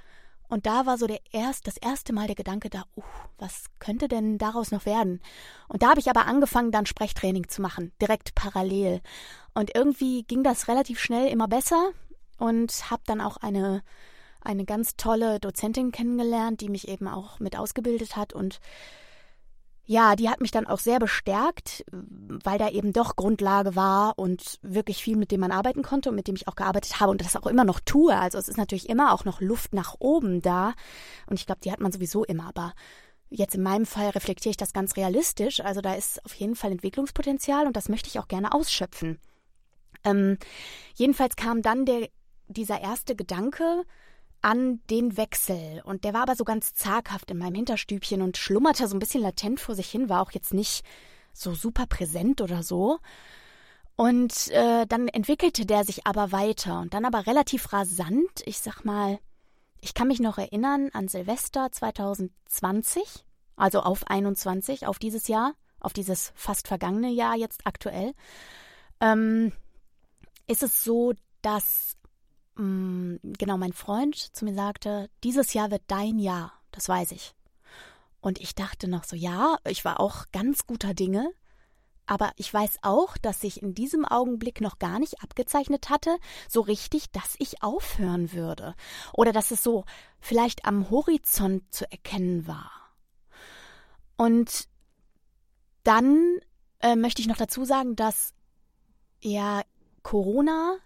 Und 0.48 0.66
da 0.68 0.86
war 0.86 0.98
so 0.98 1.08
der 1.08 1.20
erst, 1.32 1.66
das 1.66 1.78
erste 1.78 2.14
Mal 2.14 2.28
der 2.28 2.36
Gedanke 2.36 2.70
da, 2.70 2.84
uh, 2.96 3.04
was 3.40 3.66
könnte 3.80 4.08
denn 4.08 4.38
daraus 4.38 4.72
noch 4.72 4.86
werden? 4.86 5.22
Und 5.68 5.82
da 5.82 5.90
habe 5.90 6.00
ich 6.00 6.10
aber 6.10 6.28
angefangen, 6.28 6.72
dann 6.72 6.86
Sprechtraining 6.86 7.48
zu 7.48 7.62
machen, 7.62 7.92
direkt 8.02 8.36
parallel. 8.36 9.02
Und 9.56 9.76
irgendwie 9.76 10.24
ging 10.24 10.44
das 10.44 10.68
relativ 10.68 11.00
schnell 11.00 11.30
immer 11.30 11.48
besser 11.48 11.92
und 12.38 12.92
habe 12.92 13.02
dann 13.06 13.22
auch 13.22 13.38
eine 13.38 13.82
eine 14.46 14.66
ganz 14.66 14.96
tolle 14.96 15.40
Dozentin 15.40 15.92
kennengelernt, 15.92 16.62
die 16.62 16.70
mich 16.70 16.88
eben 16.88 17.08
auch 17.08 17.40
mit 17.40 17.58
ausgebildet 17.58 18.16
hat 18.16 18.34
und 18.34 18.60
ja, 19.88 20.16
die 20.16 20.30
hat 20.30 20.42
mich 20.42 20.52
dann 20.52 20.66
auch 20.66 20.80
sehr 20.80 21.00
bestärkt, 21.00 21.86
weil 21.92 22.58
da 22.58 22.70
eben 22.70 22.92
doch 22.92 23.16
Grundlage 23.16 23.76
war 23.76 24.18
und 24.18 24.58
wirklich 24.64 25.04
viel, 25.04 25.16
mit 25.16 25.32
dem 25.32 25.42
man 25.42 25.52
arbeiten 25.52 25.84
konnte 25.84 26.10
und 26.10 26.16
mit 26.16 26.28
dem 26.28 26.36
ich 26.36 26.48
auch 26.48 26.56
gearbeitet 26.56 27.00
habe 27.00 27.12
und 27.12 27.22
das 27.22 27.36
auch 27.36 27.46
immer 27.46 27.66
noch 27.66 27.80
tue. 27.80 28.16
Also 28.16 28.40
es 28.40 28.50
ist 28.50 28.58
natürlich 28.58 28.90
immer 28.90 29.14
auch 29.14 29.26
noch 29.26 29.42
Luft 29.42 29.74
nach 29.74 29.96
oben 30.00 30.42
da. 30.42 30.74
Und 31.28 31.40
ich 31.40 31.46
glaube, 31.46 31.62
die 31.64 31.72
hat 31.72 31.82
man 31.82 31.92
sowieso 31.92 32.24
immer. 32.24 32.48
Aber 32.48 32.74
jetzt 33.30 33.54
in 33.54 33.62
meinem 33.62 33.86
Fall 33.86 34.10
reflektiere 34.10 34.52
ich 34.52 34.58
das 34.58 34.74
ganz 34.74 34.98
realistisch. 34.98 35.60
Also 35.60 35.82
da 35.82 35.94
ist 35.94 36.24
auf 36.26 36.34
jeden 36.34 36.56
Fall 36.56 36.72
Entwicklungspotenzial 36.72 37.68
und 37.68 37.76
das 37.76 37.88
möchte 37.88 38.10
ich 38.10 38.18
auch 38.18 38.28
gerne 38.28 38.54
ausschöpfen. 38.54 39.20
Ähm, 40.04 40.40
jedenfalls 40.96 41.36
kam 41.36 41.62
dann 41.62 41.86
der, 41.86 42.10
dieser 42.48 42.82
erste 42.82 43.16
Gedanke, 43.16 43.84
an 44.46 44.80
den 44.92 45.18
Wechsel. 45.18 45.82
Und 45.86 46.04
der 46.04 46.14
war 46.14 46.22
aber 46.22 46.36
so 46.36 46.44
ganz 46.44 46.76
zaghaft 46.76 47.32
in 47.32 47.40
meinem 47.40 47.56
Hinterstübchen 47.56 48.22
und 48.22 48.38
schlummerte 48.38 48.88
so 48.88 48.96
ein 48.96 49.00
bisschen 49.00 49.24
latent 49.24 49.60
vor 49.60 49.74
sich 49.74 49.90
hin, 49.90 50.08
war 50.08 50.22
auch 50.22 50.30
jetzt 50.32 50.54
nicht 50.54 50.86
so 51.34 51.56
super 51.56 51.88
präsent 51.88 52.42
oder 52.42 52.62
so. 52.62 53.00
Und 53.96 54.52
äh, 54.52 54.86
dann 54.86 55.08
entwickelte 55.08 55.66
der 55.66 55.84
sich 55.84 56.06
aber 56.06 56.32
weiter 56.32 56.80
und 56.82 56.94
dann 56.94 57.06
aber 57.06 57.26
relativ 57.26 57.74
rasant. 57.74 58.44
Ich 58.46 58.60
sag 58.60 58.86
mal, 58.86 59.18
ich 59.82 59.96
kann 59.96 60.08
mich 60.08 60.20
noch 60.20 60.38
erinnern 60.38 60.92
an 60.94 61.08
Silvester 61.08 61.72
2020, 61.72 63.26
also 63.56 63.80
auf 63.80 64.06
21, 64.06 64.86
auf 64.86 65.00
dieses 65.00 65.28
Jahr, 65.28 65.54
auf 65.80 65.94
dieses 65.94 66.34
fast 66.36 66.68
vergangene 66.68 67.10
Jahr 67.10 67.36
jetzt 67.36 67.66
aktuell. 67.66 68.14
Ähm, 69.02 69.54
ist 70.46 70.62
es 70.62 70.84
so, 70.84 71.14
dass 71.42 71.98
Mm, 72.56 73.16
genau 73.24 73.58
mein 73.58 73.74
Freund 73.74 74.16
zu 74.16 74.46
mir 74.46 74.54
sagte, 74.54 75.10
dieses 75.24 75.54
Jahr 75.54 75.72
wird 75.72 75.84
dein 75.88 76.20
Jahr, 76.20 76.54
das 76.72 76.88
weiß 76.88 77.12
ich. 77.12 77.36
Und 78.22 78.40
ich 78.40 78.56
dachte 78.56 78.88
noch 78.88 79.04
so, 79.04 79.16
ja, 79.16 79.58
ich 79.68 79.86
war 79.86 80.00
auch 80.00 80.26
ganz 80.32 80.66
guter 80.66 80.94
Dinge, 80.94 81.32
aber 82.08 82.32
ich 82.38 82.54
weiß 82.54 82.80
auch, 82.82 83.18
dass 83.18 83.42
sich 83.42 83.62
in 83.62 83.74
diesem 83.74 84.06
Augenblick 84.06 84.62
noch 84.62 84.80
gar 84.80 85.00
nicht 85.00 85.22
abgezeichnet 85.22 85.90
hatte, 85.90 86.18
so 86.48 86.62
richtig, 86.62 87.12
dass 87.12 87.36
ich 87.40 87.64
aufhören 87.64 88.32
würde. 88.32 88.76
Oder 89.14 89.32
dass 89.32 89.52
es 89.52 89.64
so 89.64 89.86
vielleicht 90.20 90.66
am 90.66 90.90
Horizont 90.90 91.74
zu 91.74 91.92
erkennen 91.92 92.48
war. 92.48 92.72
Und 94.18 94.68
dann 95.84 96.40
äh, 96.80 96.96
möchte 96.96 97.22
ich 97.22 97.28
noch 97.28 97.38
dazu 97.38 97.66
sagen, 97.66 97.96
dass 97.96 98.34
ja 99.22 99.62
Corona 100.04 100.78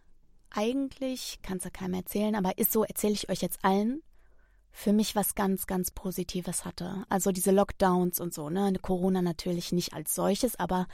eigentlich, 0.51 1.39
kannst 1.41 1.65
du 1.65 1.71
keinem 1.71 1.95
erzählen, 1.95 2.35
aber 2.35 2.57
ist 2.57 2.71
so, 2.71 2.83
erzähle 2.83 3.13
ich 3.13 3.29
euch 3.29 3.41
jetzt 3.41 3.59
allen, 3.63 4.01
für 4.71 4.93
mich 4.93 5.15
was 5.15 5.35
ganz, 5.35 5.67
ganz 5.67 5.91
Positives 5.91 6.65
hatte. 6.65 7.03
Also 7.09 7.31
diese 7.31 7.51
Lockdowns 7.51 8.19
und 8.19 8.33
so, 8.33 8.49
ne? 8.49 8.73
Corona 8.81 9.21
natürlich 9.21 9.71
nicht 9.71 9.93
als 9.93 10.15
solches, 10.15 10.57
aber 10.57 10.87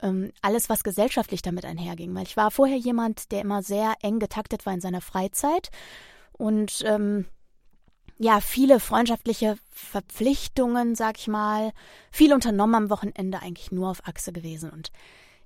ähm, 0.00 0.32
alles, 0.42 0.68
was 0.68 0.84
gesellschaftlich 0.84 1.42
damit 1.42 1.64
einherging. 1.64 2.14
Weil 2.14 2.24
ich 2.24 2.36
war 2.36 2.50
vorher 2.50 2.76
jemand, 2.76 3.32
der 3.32 3.40
immer 3.42 3.62
sehr 3.62 3.94
eng 4.02 4.18
getaktet 4.18 4.66
war 4.66 4.74
in 4.74 4.80
seiner 4.80 5.00
Freizeit 5.00 5.70
und 6.32 6.82
ähm, 6.84 7.26
ja, 8.18 8.40
viele 8.40 8.78
freundschaftliche 8.78 9.56
Verpflichtungen, 9.70 10.94
sag 10.94 11.18
ich 11.18 11.28
mal, 11.28 11.72
viel 12.10 12.32
unternommen 12.32 12.74
am 12.74 12.90
Wochenende, 12.90 13.40
eigentlich 13.40 13.72
nur 13.72 13.90
auf 13.90 14.06
Achse 14.06 14.32
gewesen 14.32 14.70
und 14.70 14.92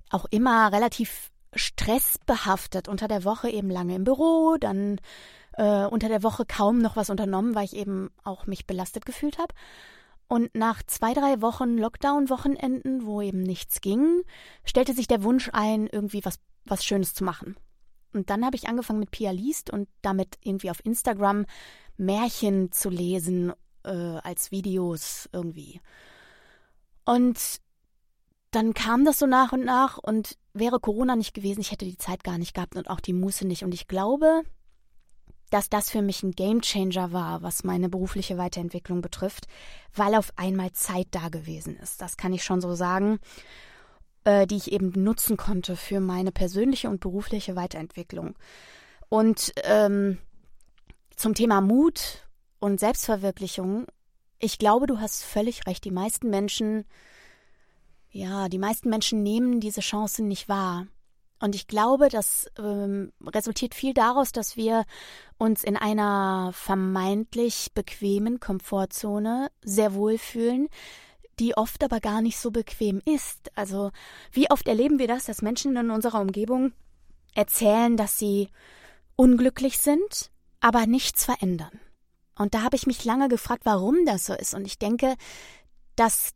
auch 0.09 0.25
immer 0.29 0.71
relativ 0.71 1.31
stressbehaftet. 1.57 2.87
Unter 2.87 3.07
der 3.07 3.23
Woche 3.23 3.49
eben 3.49 3.69
lange 3.69 3.95
im 3.95 4.03
Büro, 4.03 4.57
dann 4.59 4.99
äh, 5.53 5.85
unter 5.85 6.07
der 6.07 6.23
Woche 6.23 6.45
kaum 6.45 6.79
noch 6.79 6.95
was 6.95 7.09
unternommen, 7.09 7.55
weil 7.55 7.65
ich 7.65 7.75
eben 7.75 8.09
auch 8.23 8.45
mich 8.45 8.67
belastet 8.67 9.05
gefühlt 9.05 9.37
habe. 9.37 9.53
Und 10.27 10.53
nach 10.55 10.83
zwei, 10.83 11.13
drei 11.13 11.41
Wochen 11.41 11.77
Lockdown-Wochenenden, 11.77 13.05
wo 13.05 13.21
eben 13.21 13.41
nichts 13.41 13.81
ging, 13.81 14.23
stellte 14.65 14.93
sich 14.93 15.07
der 15.07 15.23
Wunsch 15.23 15.49
ein, 15.53 15.87
irgendwie 15.87 16.23
was, 16.25 16.39
was 16.65 16.83
Schönes 16.83 17.13
zu 17.13 17.23
machen. 17.23 17.55
Und 18.13 18.29
dann 18.29 18.45
habe 18.45 18.55
ich 18.55 18.67
angefangen 18.67 18.99
mit 18.99 19.11
Pia 19.11 19.31
Liest 19.31 19.69
und 19.69 19.87
damit 20.01 20.37
irgendwie 20.41 20.69
auf 20.69 20.83
Instagram 20.83 21.45
Märchen 21.97 22.71
zu 22.71 22.89
lesen 22.89 23.53
äh, 23.83 23.89
als 23.89 24.51
Videos 24.51 25.29
irgendwie. 25.31 25.81
Und 27.05 27.39
dann 28.51 28.73
kam 28.73 29.05
das 29.05 29.19
so 29.19 29.25
nach 29.25 29.53
und 29.53 29.63
nach 29.63 29.97
und 29.97 30.37
wäre 30.59 30.79
Corona 30.79 31.15
nicht 31.15 31.33
gewesen, 31.33 31.61
ich 31.61 31.71
hätte 31.71 31.85
die 31.85 31.97
Zeit 31.97 32.23
gar 32.23 32.37
nicht 32.37 32.53
gehabt 32.53 32.75
und 32.75 32.89
auch 32.89 32.99
die 32.99 33.13
Muße 33.13 33.45
nicht. 33.45 33.63
Und 33.63 33.73
ich 33.73 33.87
glaube, 33.87 34.43
dass 35.49 35.69
das 35.69 35.89
für 35.89 36.01
mich 36.01 36.23
ein 36.23 36.31
Gamechanger 36.31 37.11
war, 37.13 37.41
was 37.41 37.63
meine 37.63 37.89
berufliche 37.89 38.37
Weiterentwicklung 38.37 39.01
betrifft, 39.01 39.47
weil 39.95 40.15
auf 40.15 40.31
einmal 40.35 40.71
Zeit 40.73 41.07
da 41.11 41.29
gewesen 41.29 41.77
ist. 41.77 42.01
Das 42.01 42.17
kann 42.17 42.33
ich 42.33 42.43
schon 42.43 42.61
so 42.61 42.73
sagen, 42.73 43.19
äh, 44.25 44.45
die 44.45 44.57
ich 44.57 44.71
eben 44.71 44.91
nutzen 44.91 45.37
konnte 45.37 45.75
für 45.75 45.99
meine 45.99 46.31
persönliche 46.31 46.89
und 46.89 46.99
berufliche 46.99 47.55
Weiterentwicklung. 47.55 48.35
Und 49.09 49.53
ähm, 49.63 50.17
zum 51.15 51.33
Thema 51.33 51.61
Mut 51.61 52.27
und 52.59 52.79
Selbstverwirklichung, 52.79 53.87
ich 54.39 54.59
glaube, 54.59 54.85
du 54.85 54.99
hast 54.99 55.23
völlig 55.23 55.65
recht. 55.65 55.85
Die 55.85 55.91
meisten 55.91 56.29
Menschen 56.29 56.85
ja, 58.17 58.49
die 58.49 58.57
meisten 58.57 58.89
Menschen 58.89 59.21
nehmen 59.21 59.59
diese 59.59 59.81
Chancen 59.81 60.27
nicht 60.27 60.49
wahr. 60.49 60.87
Und 61.39 61.53
ich 61.53 61.67
glaube, 61.67 62.09
das 62.09 62.47
ähm, 62.57 63.13
resultiert 63.23 63.75
viel 63.75 63.93
daraus, 63.93 64.31
dass 64.31 64.57
wir 64.57 64.85
uns 65.37 65.63
in 65.63 65.77
einer 65.77 66.49
vermeintlich 66.51 67.73
bequemen 67.75 68.39
Komfortzone 68.39 69.51
sehr 69.61 69.93
wohl 69.93 70.17
fühlen, 70.17 70.67
die 71.37 71.55
oft 71.55 71.83
aber 71.83 71.99
gar 71.99 72.23
nicht 72.23 72.39
so 72.39 72.49
bequem 72.49 73.03
ist. 73.05 73.55
Also 73.55 73.91
wie 74.31 74.49
oft 74.49 74.67
erleben 74.67 74.97
wir 74.97 75.07
das, 75.07 75.25
dass 75.25 75.43
Menschen 75.43 75.77
in 75.77 75.91
unserer 75.91 76.19
Umgebung 76.19 76.73
erzählen, 77.35 77.97
dass 77.97 78.17
sie 78.17 78.49
unglücklich 79.15 79.77
sind, 79.77 80.31
aber 80.59 80.87
nichts 80.87 81.23
verändern. 81.23 81.79
Und 82.35 82.55
da 82.55 82.63
habe 82.63 82.77
ich 82.77 82.87
mich 82.87 83.05
lange 83.05 83.27
gefragt, 83.27 83.61
warum 83.65 84.07
das 84.07 84.25
so 84.25 84.33
ist. 84.33 84.55
Und 84.55 84.65
ich 84.65 84.79
denke, 84.79 85.15
dass 85.95 86.33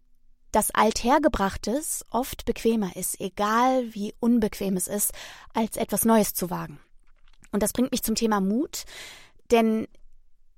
dass 0.52 0.72
Althergebrachtes 0.72 2.06
oft 2.12 2.46
bequemer 2.46 2.96
ist, 2.96 3.20
egal 3.20 3.94
wie 3.94 4.14
unbequem 4.20 4.78
es 4.78 4.88
ist, 4.88 5.14
als 5.54 5.78
etwas 5.78 6.06
Neues 6.06 6.34
zu 6.34 6.50
wagen. 6.50 6.80
Und 7.52 7.64
das 7.64 7.74
bringt 7.74 7.92
mich 7.92 8.04
zum 8.04 8.16
Thema 8.16 8.42
Mut, 8.42 8.86
denn 9.52 9.88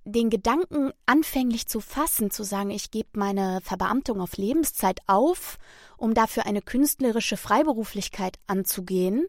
den 0.05 0.29
Gedanken 0.29 0.91
anfänglich 1.05 1.67
zu 1.67 1.79
fassen, 1.79 2.29
zu 2.29 2.43
sagen, 2.43 2.71
ich 2.71 2.91
gebe 2.91 3.09
meine 3.13 3.61
Verbeamtung 3.61 4.19
auf 4.19 4.35
Lebenszeit 4.37 4.99
auf, 5.07 5.57
um 5.97 6.13
dafür 6.13 6.45
eine 6.45 6.61
künstlerische 6.61 7.37
Freiberuflichkeit 7.37 8.37
anzugehen, 8.47 9.27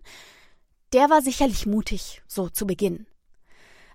der 0.92 1.10
war 1.10 1.22
sicherlich 1.22 1.66
mutig, 1.66 2.22
so 2.26 2.48
zu 2.48 2.66
Beginn. 2.66 3.06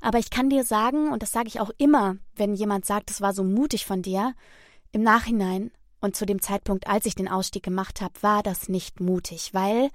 Aber 0.02 0.20
ich 0.20 0.30
kann 0.30 0.50
dir 0.50 0.64
sagen, 0.64 1.12
und 1.12 1.22
das 1.22 1.32
sage 1.32 1.48
ich 1.48 1.60
auch 1.60 1.72
immer, 1.78 2.18
wenn 2.36 2.54
jemand 2.54 2.86
sagt, 2.86 3.12
es 3.12 3.20
war 3.20 3.34
so 3.34 3.44
mutig 3.44 3.86
von 3.86 4.02
dir, 4.02 4.34
im 4.92 5.04
Nachhinein 5.04 5.72
und 6.02 6.16
zu 6.16 6.26
dem 6.26 6.42
Zeitpunkt, 6.42 6.88
als 6.88 7.06
ich 7.06 7.16
den 7.16 7.28
Ausstieg 7.28 7.64
gemacht 7.64 8.02
habe, 8.02 8.14
war 8.22 8.44
das 8.44 8.70
nicht 8.70 9.00
mutig, 9.00 9.54
weil 9.54 9.90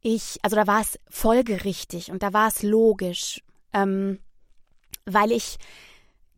ich, 0.00 0.38
also 0.42 0.56
da 0.56 0.66
war 0.66 0.80
es 0.80 0.98
folgerichtig 1.08 2.10
und 2.10 2.22
da 2.22 2.32
war 2.32 2.48
es 2.48 2.62
logisch, 2.62 3.42
ähm, 3.72 4.18
weil 5.06 5.32
ich 5.32 5.56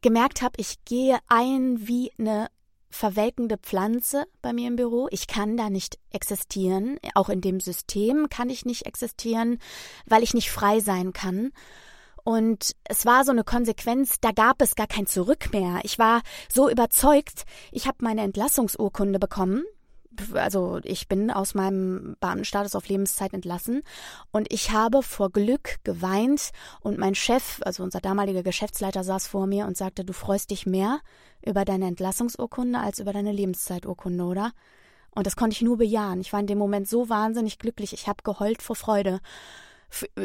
gemerkt 0.03 0.43
habe, 0.43 0.55
ich 0.59 0.85
gehe 0.85 1.19
ein 1.29 1.87
wie 1.87 2.13
eine 2.19 2.49
verwelkende 2.91 3.59
Pflanze 3.59 4.27
bei 4.41 4.53
mir 4.53 4.69
im 4.69 4.77
Büro. 4.77 5.09
Ich 5.11 5.27
kann 5.27 5.57
da 5.57 5.69
nicht 5.69 5.99
existieren. 6.11 6.99
Auch 7.15 7.29
in 7.29 7.41
dem 7.41 7.61
System 7.61 8.29
kann 8.29 8.49
ich 8.49 8.65
nicht 8.65 8.87
existieren, 8.87 9.59
weil 10.07 10.23
ich 10.23 10.33
nicht 10.33 10.51
frei 10.51 10.81
sein 10.81 11.13
kann. 11.13 11.53
Und 12.27 12.73
es 12.83 13.07
war 13.07 13.25
so 13.25 13.31
eine 13.31 13.45
Konsequenz, 13.45 14.17
da 14.21 14.33
gab 14.33 14.61
es 14.61 14.75
gar 14.75 14.89
kein 14.89 15.07
Zurück 15.07 15.53
mehr. 15.53 15.79
Ich 15.85 15.97
war 16.01 16.23
so 16.53 16.69
überzeugt, 16.69 17.45
ich 17.71 17.87
habe 17.87 17.99
meine 18.01 18.23
Entlassungsurkunde 18.23 19.21
bekommen. 19.21 19.63
Also 20.35 20.81
ich 20.83 21.07
bin 21.07 21.31
aus 21.31 21.55
meinem 21.55 22.17
Beamtenstatus 22.19 22.75
auf 22.75 22.89
Lebenszeit 22.89 23.33
entlassen 23.33 23.83
und 24.33 24.53
ich 24.53 24.73
habe 24.73 25.05
vor 25.05 25.31
Glück 25.31 25.77
geweint 25.85 26.51
und 26.81 26.99
mein 26.99 27.15
Chef, 27.15 27.61
also 27.63 27.85
unser 27.85 28.01
damaliger 28.01 28.43
Geschäftsleiter, 28.43 29.05
saß 29.05 29.29
vor 29.29 29.47
mir 29.47 29.67
und 29.67 29.77
sagte, 29.77 30.05
du 30.05 30.13
freust 30.13 30.51
dich 30.51 30.67
mehr 30.67 30.99
über 31.45 31.65
deine 31.65 31.87
Entlassungsurkunde 31.87 32.81
als 32.81 32.99
über 32.99 33.13
deine 33.13 33.31
Lebenszeiturkunde, 33.31 34.25
oder? 34.25 34.51
Und 35.13 35.29
das 35.29 35.37
konnte 35.37 35.55
ich 35.55 35.63
nur 35.63 35.77
bejahen. 35.77 36.21
Ich 36.21 36.33
war 36.33 36.41
in 36.41 36.49
dem 36.49 36.59
Moment 36.59 36.89
so 36.89 37.09
wahnsinnig 37.09 37.61
glücklich. 37.61 37.93
Ich 37.93 38.09
habe 38.09 38.25
geheult 38.25 38.63
vor 38.63 38.75
Freude 38.75 39.21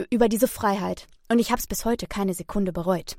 über 0.09 0.30
diese 0.30 0.47
Freiheit. 0.47 1.07
Und 1.30 1.39
ich 1.39 1.51
habe 1.51 1.59
es 1.59 1.67
bis 1.67 1.86
heute 1.86 2.07
keine 2.07 2.34
Sekunde 2.34 2.74
bereut 2.74 3.17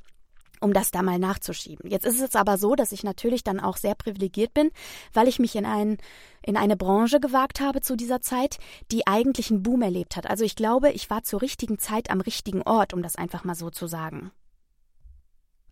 um 0.62 0.72
das 0.72 0.90
da 0.90 1.02
mal 1.02 1.18
nachzuschieben. 1.18 1.90
Jetzt 1.90 2.06
ist 2.06 2.20
es 2.20 2.36
aber 2.36 2.56
so, 2.56 2.74
dass 2.74 2.92
ich 2.92 3.02
natürlich 3.02 3.42
dann 3.42 3.60
auch 3.60 3.76
sehr 3.76 3.94
privilegiert 3.94 4.54
bin, 4.54 4.70
weil 5.12 5.28
ich 5.28 5.38
mich 5.38 5.56
in, 5.56 5.66
ein, 5.66 5.98
in 6.42 6.56
eine 6.56 6.76
Branche 6.76 7.20
gewagt 7.20 7.60
habe 7.60 7.80
zu 7.80 7.96
dieser 7.96 8.20
Zeit, 8.20 8.58
die 8.90 9.06
eigentlich 9.06 9.50
einen 9.50 9.62
Boom 9.62 9.82
erlebt 9.82 10.16
hat. 10.16 10.30
Also 10.30 10.44
ich 10.44 10.54
glaube, 10.54 10.92
ich 10.92 11.10
war 11.10 11.24
zur 11.24 11.42
richtigen 11.42 11.78
Zeit 11.78 12.10
am 12.10 12.20
richtigen 12.20 12.62
Ort, 12.62 12.94
um 12.94 13.02
das 13.02 13.16
einfach 13.16 13.44
mal 13.44 13.56
so 13.56 13.70
zu 13.70 13.88
sagen. 13.88 14.30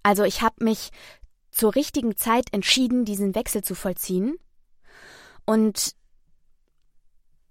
Also 0.03 0.25
ich 0.25 0.43
habe 0.43 0.65
mich 0.65 0.91
zur 1.53 1.75
richtigen 1.75 2.17
Zeit 2.17 2.53
entschieden, 2.53 3.05
diesen 3.05 3.35
Wechsel 3.35 3.63
zu 3.63 3.75
vollziehen. 3.75 4.37
Und 5.47 5.95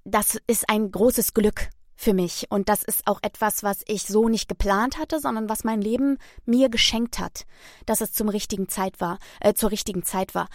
das 0.03 0.38
ist 0.47 0.69
ein 0.69 0.91
großes 0.91 1.34
Glück 1.34 1.69
für 2.00 2.14
mich. 2.14 2.45
Und 2.50 2.70
das 2.70 2.82
ist 2.82 3.06
auch 3.08 3.20
etwas, 3.24 3.62
was 3.62 3.82
ich 3.86 4.04
so 4.04 4.30
nicht 4.30 4.47
geplant 4.47 4.97
hatte, 4.97 5.20
sondern 5.20 5.50
was 5.50 5.66
mein 5.66 5.82
Leben 5.82 6.18
mir 6.45 6.70
geschenkt 6.70 7.20
hat, 7.20 7.45
dass 7.86 8.00
es 8.00 8.14
zum 8.14 8.30
richtigen 8.30 8.70
Zeit 8.70 9.02
war, 9.02 9.20
äh, 9.41 9.54
zur 9.54 9.72
richtigen 9.72 10.04
Zeit 10.04 10.34
war. 10.34 10.47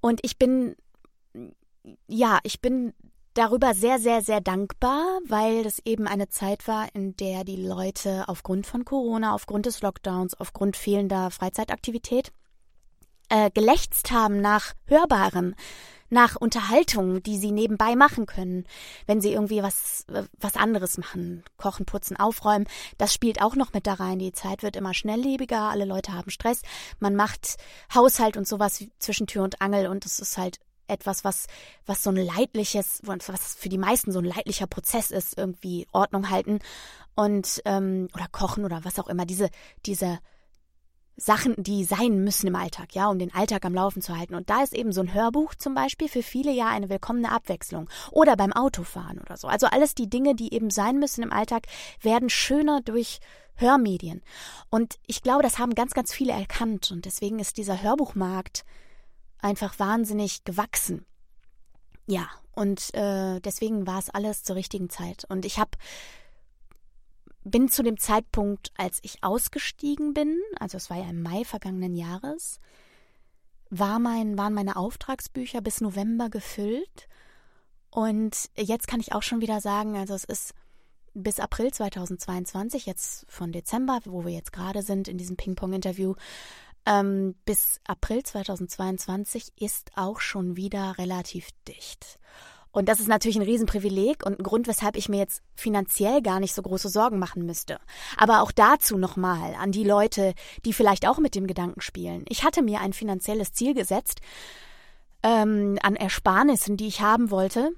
Und 0.00 0.18
ich 0.24 0.36
bin, 0.36 0.74
ja, 2.08 2.40
ich 2.42 2.60
bin 2.60 2.92
darüber 3.34 3.72
sehr, 3.72 4.00
sehr, 4.00 4.20
sehr 4.20 4.40
dankbar, 4.40 5.20
weil 5.28 5.62
das 5.62 5.78
eben 5.84 6.08
eine 6.08 6.28
Zeit 6.28 6.66
war, 6.66 6.88
in 6.92 7.16
der 7.16 7.44
die 7.44 7.64
Leute 7.64 8.24
aufgrund 8.26 8.66
von 8.66 8.84
Corona, 8.84 9.32
aufgrund 9.32 9.66
des 9.66 9.82
Lockdowns, 9.82 10.34
aufgrund 10.34 10.76
fehlender 10.76 11.30
Freizeitaktivität 11.30 12.32
äh, 13.28 13.48
gelächzt 13.52 14.10
haben 14.10 14.40
nach 14.40 14.74
Hörbarem, 14.86 15.54
nach 16.10 16.36
Unterhaltung, 16.36 17.22
die 17.22 17.38
sie 17.38 17.52
nebenbei 17.52 17.96
machen 17.96 18.26
können, 18.26 18.66
wenn 19.06 19.20
sie 19.20 19.32
irgendwie 19.32 19.62
was, 19.62 20.04
was 20.38 20.56
anderes 20.56 20.98
machen. 20.98 21.44
Kochen, 21.56 21.86
putzen, 21.86 22.16
aufräumen. 22.16 22.66
Das 22.98 23.14
spielt 23.14 23.40
auch 23.40 23.54
noch 23.54 23.72
mit 23.72 23.86
da 23.86 23.94
rein. 23.94 24.18
Die 24.18 24.32
Zeit 24.32 24.62
wird 24.62 24.76
immer 24.76 24.92
schnelllebiger, 24.92 25.70
alle 25.70 25.84
Leute 25.84 26.12
haben 26.12 26.30
Stress. 26.30 26.62
Man 26.98 27.14
macht 27.14 27.56
Haushalt 27.94 28.36
und 28.36 28.46
sowas 28.46 28.84
zwischen 28.98 29.26
Tür 29.26 29.44
und 29.44 29.62
Angel 29.62 29.86
und 29.86 30.04
es 30.04 30.18
ist 30.18 30.36
halt 30.36 30.58
etwas, 30.88 31.24
was, 31.24 31.46
was 31.86 32.02
so 32.02 32.10
ein 32.10 32.16
leidliches, 32.16 33.00
was 33.04 33.54
für 33.54 33.68
die 33.68 33.78
meisten 33.78 34.12
so 34.12 34.18
ein 34.18 34.24
leidlicher 34.24 34.66
Prozess 34.66 35.10
ist, 35.10 35.38
irgendwie 35.38 35.86
Ordnung 35.92 36.30
halten 36.30 36.58
und 37.14 37.62
ähm, 37.64 38.08
oder 38.14 38.26
kochen 38.30 38.64
oder 38.64 38.84
was 38.84 38.98
auch 38.98 39.08
immer. 39.08 39.24
Diese, 39.24 39.50
diese 39.86 40.18
Sachen, 41.20 41.54
die 41.58 41.84
sein 41.84 42.24
müssen 42.24 42.46
im 42.46 42.56
Alltag, 42.56 42.94
ja, 42.94 43.08
um 43.08 43.18
den 43.18 43.32
Alltag 43.34 43.66
am 43.66 43.74
Laufen 43.74 44.00
zu 44.00 44.16
halten. 44.16 44.34
Und 44.34 44.48
da 44.48 44.62
ist 44.62 44.72
eben 44.72 44.90
so 44.90 45.02
ein 45.02 45.12
Hörbuch 45.12 45.54
zum 45.54 45.74
Beispiel 45.74 46.08
für 46.08 46.22
viele 46.22 46.50
ja 46.50 46.68
eine 46.68 46.88
willkommene 46.88 47.30
Abwechslung. 47.30 47.90
Oder 48.10 48.36
beim 48.36 48.54
Autofahren 48.54 49.18
oder 49.18 49.36
so. 49.36 49.46
Also 49.46 49.66
alles 49.66 49.94
die 49.94 50.08
Dinge, 50.08 50.34
die 50.34 50.54
eben 50.54 50.70
sein 50.70 50.98
müssen 50.98 51.22
im 51.22 51.32
Alltag, 51.32 51.66
werden 52.00 52.30
schöner 52.30 52.80
durch 52.80 53.20
Hörmedien. 53.56 54.22
Und 54.70 54.98
ich 55.06 55.22
glaube, 55.22 55.42
das 55.42 55.58
haben 55.58 55.74
ganz, 55.74 55.92
ganz 55.92 56.12
viele 56.12 56.32
erkannt. 56.32 56.90
Und 56.90 57.04
deswegen 57.04 57.38
ist 57.38 57.58
dieser 57.58 57.82
Hörbuchmarkt 57.82 58.64
einfach 59.40 59.78
wahnsinnig 59.78 60.44
gewachsen. 60.44 61.04
Ja, 62.06 62.28
und 62.52 62.94
äh, 62.94 63.40
deswegen 63.40 63.86
war 63.86 63.98
es 63.98 64.08
alles 64.08 64.42
zur 64.42 64.56
richtigen 64.56 64.88
Zeit. 64.88 65.26
Und 65.28 65.44
ich 65.44 65.58
habe 65.58 65.72
bin 67.44 67.68
zu 67.68 67.82
dem 67.82 67.98
Zeitpunkt, 67.98 68.72
als 68.76 68.98
ich 69.02 69.22
ausgestiegen 69.22 70.14
bin, 70.14 70.38
also 70.58 70.76
es 70.76 70.90
war 70.90 70.98
ja 70.98 71.08
im 71.08 71.22
Mai 71.22 71.44
vergangenen 71.44 71.94
Jahres, 71.94 72.60
war 73.70 73.98
mein, 73.98 74.36
waren 74.36 74.52
meine 74.52 74.76
Auftragsbücher 74.76 75.60
bis 75.60 75.80
November 75.80 76.28
gefüllt. 76.28 77.08
Und 77.90 78.50
jetzt 78.56 78.88
kann 78.88 79.00
ich 79.00 79.12
auch 79.12 79.22
schon 79.22 79.40
wieder 79.40 79.60
sagen, 79.60 79.96
also 79.96 80.14
es 80.14 80.24
ist 80.24 80.54
bis 81.14 81.40
April 81.40 81.72
2022, 81.72 82.86
jetzt 82.86 83.26
von 83.28 83.52
Dezember, 83.52 84.00
wo 84.04 84.24
wir 84.24 84.32
jetzt 84.32 84.52
gerade 84.52 84.82
sind 84.82 85.08
in 85.08 85.18
diesem 85.18 85.36
Ping-Pong-Interview, 85.36 86.14
ähm, 86.86 87.34
bis 87.44 87.80
April 87.86 88.22
2022 88.22 89.52
ist 89.56 89.90
auch 89.96 90.20
schon 90.20 90.56
wieder 90.56 90.98
relativ 90.98 91.48
dicht. 91.66 92.18
Und 92.72 92.88
das 92.88 93.00
ist 93.00 93.08
natürlich 93.08 93.36
ein 93.36 93.42
Riesenprivileg 93.42 94.24
und 94.24 94.38
ein 94.38 94.44
Grund, 94.44 94.68
weshalb 94.68 94.96
ich 94.96 95.08
mir 95.08 95.18
jetzt 95.18 95.42
finanziell 95.54 96.22
gar 96.22 96.38
nicht 96.38 96.54
so 96.54 96.62
große 96.62 96.88
Sorgen 96.88 97.18
machen 97.18 97.44
müsste. 97.44 97.78
Aber 98.16 98.42
auch 98.42 98.52
dazu 98.52 98.96
nochmal 98.96 99.54
an 99.54 99.72
die 99.72 99.84
Leute, 99.84 100.34
die 100.64 100.72
vielleicht 100.72 101.06
auch 101.08 101.18
mit 101.18 101.34
dem 101.34 101.46
Gedanken 101.46 101.80
spielen. 101.80 102.24
Ich 102.28 102.44
hatte 102.44 102.62
mir 102.62 102.80
ein 102.80 102.92
finanzielles 102.92 103.52
Ziel 103.52 103.74
gesetzt 103.74 104.20
ähm, 105.22 105.78
an 105.82 105.96
Ersparnissen, 105.96 106.76
die 106.76 106.86
ich 106.86 107.00
haben 107.00 107.30
wollte, 107.30 107.70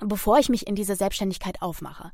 bevor 0.00 0.38
ich 0.38 0.48
mich 0.48 0.66
in 0.66 0.74
diese 0.74 0.96
Selbstständigkeit 0.96 1.60
aufmache. 1.60 2.12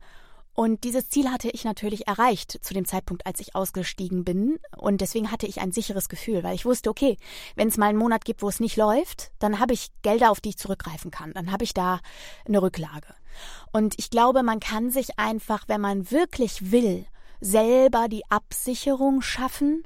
Und 0.59 0.82
dieses 0.82 1.09
Ziel 1.09 1.30
hatte 1.30 1.48
ich 1.50 1.62
natürlich 1.62 2.09
erreicht 2.09 2.59
zu 2.64 2.74
dem 2.74 2.84
Zeitpunkt, 2.84 3.26
als 3.26 3.38
ich 3.38 3.54
ausgestiegen 3.54 4.24
bin. 4.24 4.59
Und 4.76 5.00
deswegen 5.00 5.30
hatte 5.30 5.46
ich 5.46 5.61
ein 5.61 5.70
sicheres 5.70 6.09
Gefühl, 6.09 6.42
weil 6.42 6.56
ich 6.56 6.64
wusste, 6.64 6.90
okay, 6.90 7.16
wenn 7.54 7.68
es 7.68 7.76
mal 7.76 7.86
einen 7.86 7.98
Monat 7.98 8.24
gibt, 8.24 8.42
wo 8.42 8.48
es 8.48 8.59
nicht 8.59 8.76
läuft, 8.76 9.30
dann 9.38 9.61
habe 9.61 9.72
ich 9.72 9.92
Gelder, 10.02 10.32
auf 10.32 10.40
die 10.40 10.48
ich 10.48 10.59
zurückgreifen 10.59 11.12
kann. 11.12 11.32
Dann 11.32 11.52
habe 11.52 11.62
ich 11.62 11.74
da 11.74 12.00
eine 12.44 12.61
Rücklage. 12.61 13.06
Und 13.70 13.94
ich 13.98 14.11
glaube, 14.11 14.42
man 14.42 14.59
kann 14.59 14.90
sich 14.90 15.16
einfach, 15.16 15.68
wenn 15.68 15.80
man 15.80 16.11
wirklich 16.11 16.72
will, 16.72 17.06
selber 17.40 18.09
die 18.09 18.28
Absicherung 18.28 19.22
schaffen, 19.22 19.84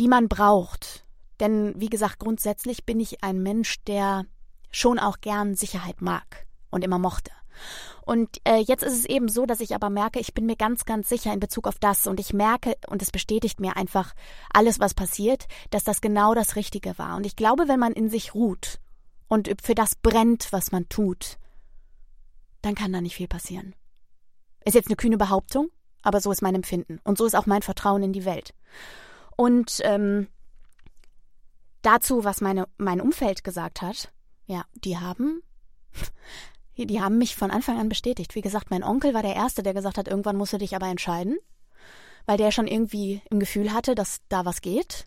die 0.00 0.08
man 0.08 0.26
braucht. 0.26 1.06
Denn, 1.38 1.74
wie 1.76 1.88
gesagt, 1.88 2.18
grundsätzlich 2.18 2.84
bin 2.84 2.98
ich 2.98 3.22
ein 3.22 3.40
Mensch, 3.44 3.76
der 3.84 4.26
schon 4.72 4.98
auch 4.98 5.20
gern 5.20 5.54
Sicherheit 5.54 6.02
mag 6.02 6.48
und 6.72 6.82
immer 6.82 6.98
mochte. 6.98 7.30
Und 8.02 8.38
äh, 8.44 8.56
jetzt 8.56 8.82
ist 8.82 8.98
es 8.98 9.04
eben 9.04 9.28
so, 9.28 9.46
dass 9.46 9.60
ich 9.60 9.74
aber 9.74 9.90
merke, 9.90 10.18
ich 10.20 10.34
bin 10.34 10.46
mir 10.46 10.56
ganz, 10.56 10.84
ganz 10.84 11.08
sicher 11.08 11.32
in 11.32 11.40
Bezug 11.40 11.66
auf 11.66 11.78
das 11.78 12.06
und 12.06 12.18
ich 12.20 12.32
merke, 12.32 12.76
und 12.88 13.02
es 13.02 13.10
bestätigt 13.10 13.60
mir 13.60 13.76
einfach 13.76 14.14
alles, 14.52 14.80
was 14.80 14.94
passiert, 14.94 15.46
dass 15.70 15.84
das 15.84 16.00
genau 16.00 16.34
das 16.34 16.56
Richtige 16.56 16.98
war. 16.98 17.16
Und 17.16 17.24
ich 17.24 17.36
glaube, 17.36 17.68
wenn 17.68 17.80
man 17.80 17.92
in 17.92 18.10
sich 18.10 18.34
ruht 18.34 18.80
und 19.28 19.50
für 19.62 19.74
das 19.74 19.94
brennt, 19.94 20.52
was 20.52 20.72
man 20.72 20.88
tut, 20.88 21.38
dann 22.62 22.74
kann 22.74 22.92
da 22.92 23.00
nicht 23.00 23.16
viel 23.16 23.28
passieren. 23.28 23.74
Ist 24.64 24.74
jetzt 24.74 24.88
eine 24.88 24.96
kühne 24.96 25.16
Behauptung, 25.16 25.70
aber 26.02 26.20
so 26.20 26.30
ist 26.30 26.42
mein 26.42 26.54
Empfinden. 26.54 26.98
Und 27.04 27.18
so 27.18 27.24
ist 27.24 27.34
auch 27.34 27.46
mein 27.46 27.62
Vertrauen 27.62 28.02
in 28.02 28.12
die 28.12 28.24
Welt. 28.24 28.54
Und 29.36 29.80
ähm, 29.84 30.28
dazu, 31.82 32.24
was 32.24 32.40
meine, 32.40 32.66
mein 32.76 33.00
Umfeld 33.00 33.44
gesagt 33.44 33.82
hat, 33.82 34.12
ja, 34.46 34.64
die 34.74 34.98
haben 34.98 35.42
die 36.76 37.00
haben 37.00 37.18
mich 37.18 37.36
von 37.36 37.50
Anfang 37.50 37.78
an 37.78 37.88
bestätigt. 37.88 38.34
Wie 38.34 38.40
gesagt, 38.40 38.70
mein 38.70 38.82
Onkel 38.82 39.14
war 39.14 39.22
der 39.22 39.36
Erste, 39.36 39.62
der 39.62 39.74
gesagt 39.74 39.98
hat, 39.98 40.08
irgendwann 40.08 40.36
musst 40.36 40.52
du 40.52 40.58
dich 40.58 40.74
aber 40.74 40.86
entscheiden, 40.86 41.38
weil 42.26 42.36
der 42.36 42.52
schon 42.52 42.66
irgendwie 42.66 43.22
im 43.30 43.40
Gefühl 43.40 43.72
hatte, 43.72 43.94
dass 43.94 44.20
da 44.28 44.44
was 44.44 44.60
geht. 44.60 45.06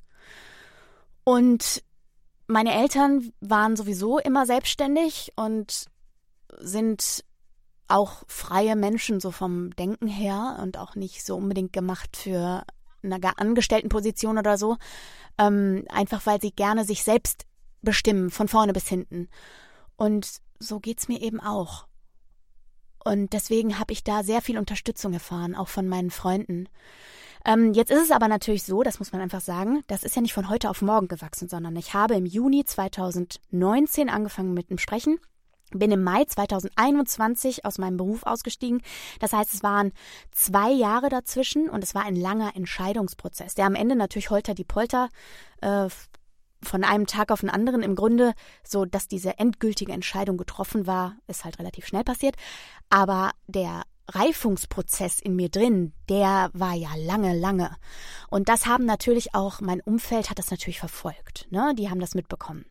Und 1.23 1.83
meine 2.47 2.73
Eltern 2.73 3.31
waren 3.39 3.75
sowieso 3.75 4.19
immer 4.19 4.45
selbstständig 4.45 5.31
und 5.35 5.85
sind 6.59 7.23
auch 7.87 8.23
freie 8.27 8.75
Menschen 8.75 9.19
so 9.19 9.31
vom 9.31 9.75
Denken 9.75 10.07
her 10.07 10.59
und 10.61 10.77
auch 10.77 10.95
nicht 10.95 11.25
so 11.25 11.37
unbedingt 11.37 11.73
gemacht 11.73 12.17
für 12.17 12.65
eine 13.03 13.19
Angestelltenposition 13.37 14.37
oder 14.37 14.57
so, 14.57 14.77
ähm, 15.37 15.85
einfach 15.89 16.25
weil 16.25 16.41
sie 16.41 16.51
gerne 16.51 16.85
sich 16.85 17.03
selbst 17.03 17.45
bestimmen, 17.81 18.29
von 18.29 18.47
vorne 18.47 18.73
bis 18.73 18.87
hinten. 18.87 19.29
Und 19.95 20.41
so 20.59 20.79
geht's 20.79 21.07
mir 21.07 21.21
eben 21.21 21.39
auch. 21.39 21.87
Und 23.03 23.33
deswegen 23.33 23.79
habe 23.79 23.93
ich 23.93 24.03
da 24.03 24.23
sehr 24.23 24.41
viel 24.41 24.57
Unterstützung 24.57 25.13
erfahren, 25.13 25.55
auch 25.55 25.67
von 25.67 25.87
meinen 25.87 26.09
Freunden. 26.09 26.69
Ähm, 27.45 27.73
jetzt 27.73 27.91
ist 27.91 28.03
es 28.03 28.11
aber 28.11 28.29
natürlich 28.29 28.63
so, 28.63 28.83
das 28.83 28.99
muss 28.99 29.11
man 29.11 29.21
einfach 29.21 29.41
sagen, 29.41 29.83
das 29.87 30.03
ist 30.03 30.15
ja 30.15 30.21
nicht 30.21 30.33
von 30.33 30.47
heute 30.49 30.69
auf 30.69 30.81
morgen 30.81 31.09
gewachsen, 31.09 31.49
sondern 31.49 31.75
ich 31.75 31.93
habe 31.93 32.15
im 32.15 32.25
Juni 32.25 32.63
2019 32.63 34.09
angefangen 34.09 34.53
mit 34.53 34.69
dem 34.69 34.77
Sprechen 34.77 35.19
bin 35.79 35.91
im 35.91 36.03
Mai 36.03 36.23
2021 36.25 37.65
aus 37.65 37.77
meinem 37.77 37.97
Beruf 37.97 38.23
ausgestiegen. 38.23 38.81
Das 39.19 39.33
heißt, 39.33 39.53
es 39.53 39.63
waren 39.63 39.91
zwei 40.31 40.71
Jahre 40.71 41.09
dazwischen 41.09 41.69
und 41.69 41.83
es 41.83 41.95
war 41.95 42.03
ein 42.03 42.15
langer 42.15 42.55
Entscheidungsprozess, 42.55 43.55
der 43.55 43.65
am 43.65 43.75
Ende 43.75 43.95
natürlich 43.95 44.29
holter 44.29 44.53
die 44.53 44.63
Polter 44.63 45.09
äh, 45.61 45.87
von 46.73 46.83
einem 46.83 47.05
Tag 47.05 47.29
auf 47.29 47.41
den 47.41 47.51
anderen 47.51 47.83
im 47.83 47.93
Grunde 47.93 48.33
so, 48.63 48.83
dass 48.83 49.07
diese 49.07 49.37
endgültige 49.37 49.91
Entscheidung 49.91 50.37
getroffen 50.37 50.87
war, 50.87 51.15
ist 51.27 51.45
halt 51.45 51.59
relativ 51.59 51.85
schnell 51.85 52.03
passiert. 52.03 52.35
Aber 52.89 53.29
der 53.45 53.83
Reifungsprozess 54.07 55.19
in 55.19 55.35
mir 55.35 55.49
drin, 55.49 55.93
der 56.09 56.49
war 56.53 56.73
ja 56.73 56.89
lange, 56.97 57.37
lange. 57.37 57.75
Und 58.27 58.49
das 58.49 58.65
haben 58.65 58.85
natürlich 58.85 59.35
auch, 59.35 59.61
mein 59.61 59.81
Umfeld 59.81 60.31
hat 60.31 60.39
das 60.39 60.49
natürlich 60.49 60.79
verfolgt. 60.79 61.45
Ne? 61.51 61.75
Die 61.77 61.91
haben 61.91 61.99
das 61.99 62.15
mitbekommen. 62.15 62.65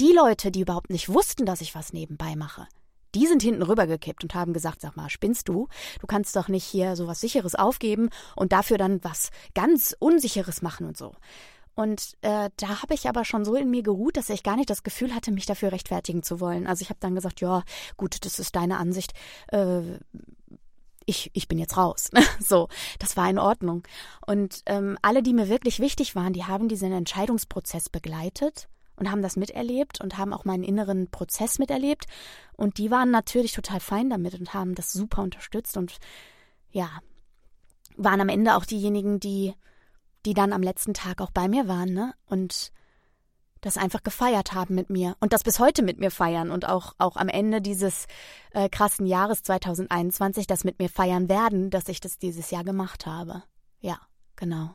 Die 0.00 0.14
Leute, 0.14 0.50
die 0.50 0.62
überhaupt 0.62 0.88
nicht 0.88 1.10
wussten, 1.10 1.44
dass 1.44 1.60
ich 1.60 1.74
was 1.74 1.92
nebenbei 1.92 2.36
mache, 2.36 2.66
die 3.14 3.26
sind 3.26 3.42
hinten 3.42 3.64
rübergekippt 3.64 4.22
und 4.22 4.34
haben 4.34 4.54
gesagt, 4.54 4.80
sag 4.80 4.96
mal, 4.96 5.10
spinnst 5.10 5.46
du? 5.46 5.68
Du 6.00 6.06
kannst 6.06 6.34
doch 6.36 6.48
nicht 6.48 6.64
hier 6.64 6.96
so 6.96 7.06
was 7.06 7.20
Sicheres 7.20 7.54
aufgeben 7.54 8.08
und 8.34 8.52
dafür 8.52 8.78
dann 8.78 9.04
was 9.04 9.28
ganz 9.54 9.94
Unsicheres 9.98 10.62
machen 10.62 10.86
und 10.86 10.96
so. 10.96 11.12
Und 11.74 12.16
äh, 12.20 12.50
da 12.56 12.82
habe 12.82 12.94
ich 12.94 13.08
aber 13.08 13.24
schon 13.24 13.44
so 13.44 13.54
in 13.54 13.70
mir 13.70 13.82
geruht, 13.82 14.16
dass 14.16 14.28
ich 14.28 14.42
gar 14.42 14.56
nicht 14.56 14.70
das 14.70 14.82
Gefühl 14.82 15.14
hatte, 15.14 15.32
mich 15.32 15.46
dafür 15.46 15.72
rechtfertigen 15.72 16.22
zu 16.22 16.40
wollen. 16.40 16.66
Also 16.66 16.82
ich 16.82 16.90
habe 16.90 17.00
dann 17.00 17.14
gesagt, 17.14 17.40
ja, 17.40 17.62
gut, 17.96 18.24
das 18.24 18.38
ist 18.38 18.54
deine 18.56 18.76
Ansicht. 18.76 19.14
Äh, 19.48 19.98
ich, 21.06 21.30
ich 21.32 21.48
bin 21.48 21.58
jetzt 21.58 21.76
raus. 21.76 22.10
so, 22.40 22.68
das 22.98 23.16
war 23.16 23.28
in 23.28 23.38
Ordnung. 23.38 23.82
Und 24.26 24.62
ähm, 24.66 24.98
alle, 25.02 25.22
die 25.22 25.32
mir 25.32 25.48
wirklich 25.48 25.80
wichtig 25.80 26.14
waren, 26.14 26.32
die 26.32 26.44
haben 26.44 26.68
diesen 26.68 26.92
Entscheidungsprozess 26.92 27.88
begleitet 27.88 28.68
und 28.96 29.10
haben 29.10 29.22
das 29.22 29.36
miterlebt 29.36 30.00
und 30.00 30.18
haben 30.18 30.32
auch 30.32 30.44
meinen 30.44 30.64
inneren 30.64 31.10
Prozess 31.10 31.58
miterlebt. 31.58 32.06
Und 32.52 32.78
die 32.78 32.90
waren 32.90 33.10
natürlich 33.10 33.52
total 33.52 33.80
fein 33.80 34.10
damit 34.10 34.38
und 34.38 34.54
haben 34.54 34.74
das 34.74 34.92
super 34.92 35.22
unterstützt 35.22 35.76
und 35.76 35.98
ja, 36.70 36.88
waren 37.96 38.20
am 38.20 38.28
Ende 38.28 38.56
auch 38.56 38.64
diejenigen, 38.64 39.20
die 39.20 39.54
die 40.26 40.34
dann 40.34 40.52
am 40.52 40.62
letzten 40.62 40.94
Tag 40.94 41.20
auch 41.20 41.30
bei 41.30 41.48
mir 41.48 41.68
waren, 41.68 41.92
ne? 41.92 42.14
Und 42.26 42.72
das 43.62 43.76
einfach 43.76 44.02
gefeiert 44.02 44.52
haben 44.52 44.74
mit 44.74 44.90
mir 44.90 45.16
und 45.20 45.32
das 45.32 45.44
bis 45.44 45.60
heute 45.60 45.82
mit 45.82 45.98
mir 46.00 46.10
feiern 46.10 46.50
und 46.50 46.68
auch, 46.68 46.94
auch 46.98 47.16
am 47.16 47.28
Ende 47.28 47.62
dieses 47.62 48.06
äh, 48.50 48.68
krassen 48.68 49.06
Jahres 49.06 49.44
2021 49.44 50.48
das 50.48 50.64
mit 50.64 50.80
mir 50.80 50.88
feiern 50.88 51.28
werden, 51.28 51.70
dass 51.70 51.88
ich 51.88 52.00
das 52.00 52.18
dieses 52.18 52.50
Jahr 52.50 52.64
gemacht 52.64 53.06
habe. 53.06 53.44
Ja, 53.80 54.00
genau. 54.34 54.74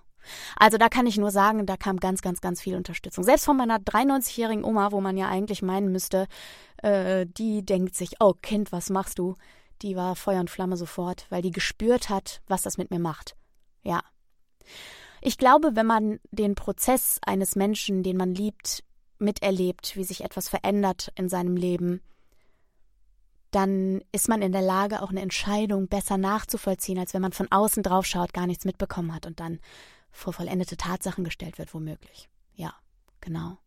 Also 0.55 0.77
da 0.77 0.89
kann 0.89 1.05
ich 1.05 1.17
nur 1.17 1.31
sagen, 1.31 1.65
da 1.65 1.77
kam 1.77 1.97
ganz, 1.97 2.21
ganz, 2.21 2.41
ganz 2.41 2.61
viel 2.61 2.75
Unterstützung. 2.75 3.23
Selbst 3.23 3.45
von 3.45 3.57
meiner 3.57 3.77
93-jährigen 3.77 4.63
Oma, 4.63 4.91
wo 4.91 5.01
man 5.01 5.17
ja 5.17 5.27
eigentlich 5.27 5.61
meinen 5.61 5.91
müsste, 5.91 6.27
äh, 6.77 7.25
die 7.25 7.65
denkt 7.65 7.95
sich, 7.95 8.15
oh 8.19 8.33
Kind, 8.41 8.71
was 8.71 8.89
machst 8.89 9.19
du? 9.19 9.35
Die 9.81 9.95
war 9.95 10.15
Feuer 10.15 10.39
und 10.39 10.49
Flamme 10.49 10.77
sofort, 10.77 11.27
weil 11.29 11.41
die 11.41 11.51
gespürt 11.51 12.09
hat, 12.09 12.41
was 12.47 12.61
das 12.61 12.77
mit 12.77 12.89
mir 12.89 12.99
macht. 12.99 13.35
Ja. 13.83 14.01
Ich 15.28 15.38
glaube, 15.38 15.75
wenn 15.75 15.86
man 15.86 16.21
den 16.32 16.55
Prozess 16.55 17.19
eines 17.21 17.57
Menschen, 17.57 18.01
den 18.01 18.15
man 18.15 18.34
liebt, 18.34 18.86
miterlebt, 19.19 19.97
wie 19.97 20.05
sich 20.05 20.23
etwas 20.23 20.47
verändert 20.47 21.11
in 21.15 21.28
seinem 21.28 21.57
Leben, 21.57 21.99
dann 23.51 23.99
ist 24.13 24.30
man 24.30 24.41
in 24.41 24.53
der 24.53 24.61
Lage, 24.61 25.01
auch 25.01 25.09
eine 25.09 25.19
Entscheidung 25.19 25.89
besser 25.89 26.17
nachzuvollziehen, 26.17 26.97
als 26.97 27.13
wenn 27.13 27.21
man 27.21 27.34
von 27.34 27.51
außen 27.51 27.84
drauf 27.84 28.05
schaut, 28.05 28.34
gar 28.34 28.47
nichts 28.47 28.63
mitbekommen 28.63 29.13
hat 29.13 29.25
und 29.25 29.41
dann 29.41 29.59
vor 30.11 30.32
vollendete 30.32 30.78
Tatsachen 30.78 31.25
gestellt 31.25 31.57
wird, 31.57 31.73
womöglich. 31.73 32.30
Ja, 32.55 32.73
genau. 33.19 33.57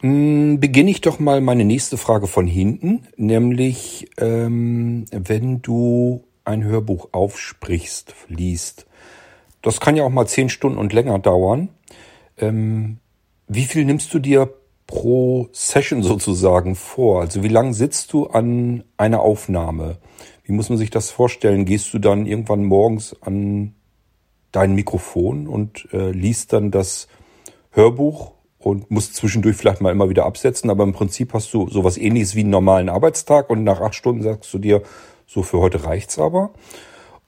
Hm, 0.00 0.60
beginne 0.60 0.90
ich 0.90 1.00
doch 1.00 1.18
mal 1.20 1.40
meine 1.40 1.64
nächste 1.64 1.96
Frage 1.96 2.26
von 2.26 2.46
hinten, 2.46 3.08
nämlich 3.16 4.10
ähm, 4.18 5.06
wenn 5.10 5.62
du 5.62 6.22
ein 6.46 6.64
Hörbuch 6.64 7.08
aufsprichst, 7.12 8.14
liest, 8.28 8.85
das 9.62 9.80
kann 9.80 9.96
ja 9.96 10.04
auch 10.04 10.10
mal 10.10 10.26
zehn 10.26 10.48
Stunden 10.48 10.78
und 10.78 10.92
länger 10.92 11.18
dauern. 11.18 11.70
Ähm, 12.38 12.98
wie 13.48 13.64
viel 13.64 13.84
nimmst 13.84 14.12
du 14.12 14.18
dir 14.18 14.52
pro 14.86 15.48
Session 15.52 16.02
sozusagen 16.02 16.74
vor? 16.74 17.20
Also 17.20 17.42
wie 17.42 17.48
lange 17.48 17.74
sitzt 17.74 18.12
du 18.12 18.26
an 18.26 18.84
einer 18.96 19.20
Aufnahme? 19.20 19.98
Wie 20.44 20.52
muss 20.52 20.68
man 20.68 20.78
sich 20.78 20.90
das 20.90 21.10
vorstellen? 21.10 21.64
Gehst 21.64 21.92
du 21.92 21.98
dann 21.98 22.26
irgendwann 22.26 22.64
morgens 22.64 23.16
an 23.20 23.74
dein 24.52 24.74
Mikrofon 24.74 25.48
und 25.48 25.88
äh, 25.92 26.12
liest 26.12 26.52
dann 26.52 26.70
das 26.70 27.08
Hörbuch 27.72 28.32
und 28.58 28.90
musst 28.90 29.14
zwischendurch 29.14 29.56
vielleicht 29.56 29.80
mal 29.80 29.92
immer 29.92 30.08
wieder 30.08 30.24
absetzen, 30.24 30.70
aber 30.70 30.84
im 30.84 30.92
Prinzip 30.92 31.34
hast 31.34 31.52
du 31.52 31.68
sowas 31.68 31.98
ähnliches 31.98 32.34
wie 32.34 32.40
einen 32.40 32.50
normalen 32.50 32.88
Arbeitstag 32.88 33.50
und 33.50 33.64
nach 33.64 33.80
acht 33.80 33.94
Stunden 33.94 34.22
sagst 34.22 34.52
du 34.54 34.58
dir, 34.58 34.82
so 35.26 35.42
für 35.42 35.58
heute 35.58 35.84
reicht's 35.84 36.18
aber. 36.18 36.50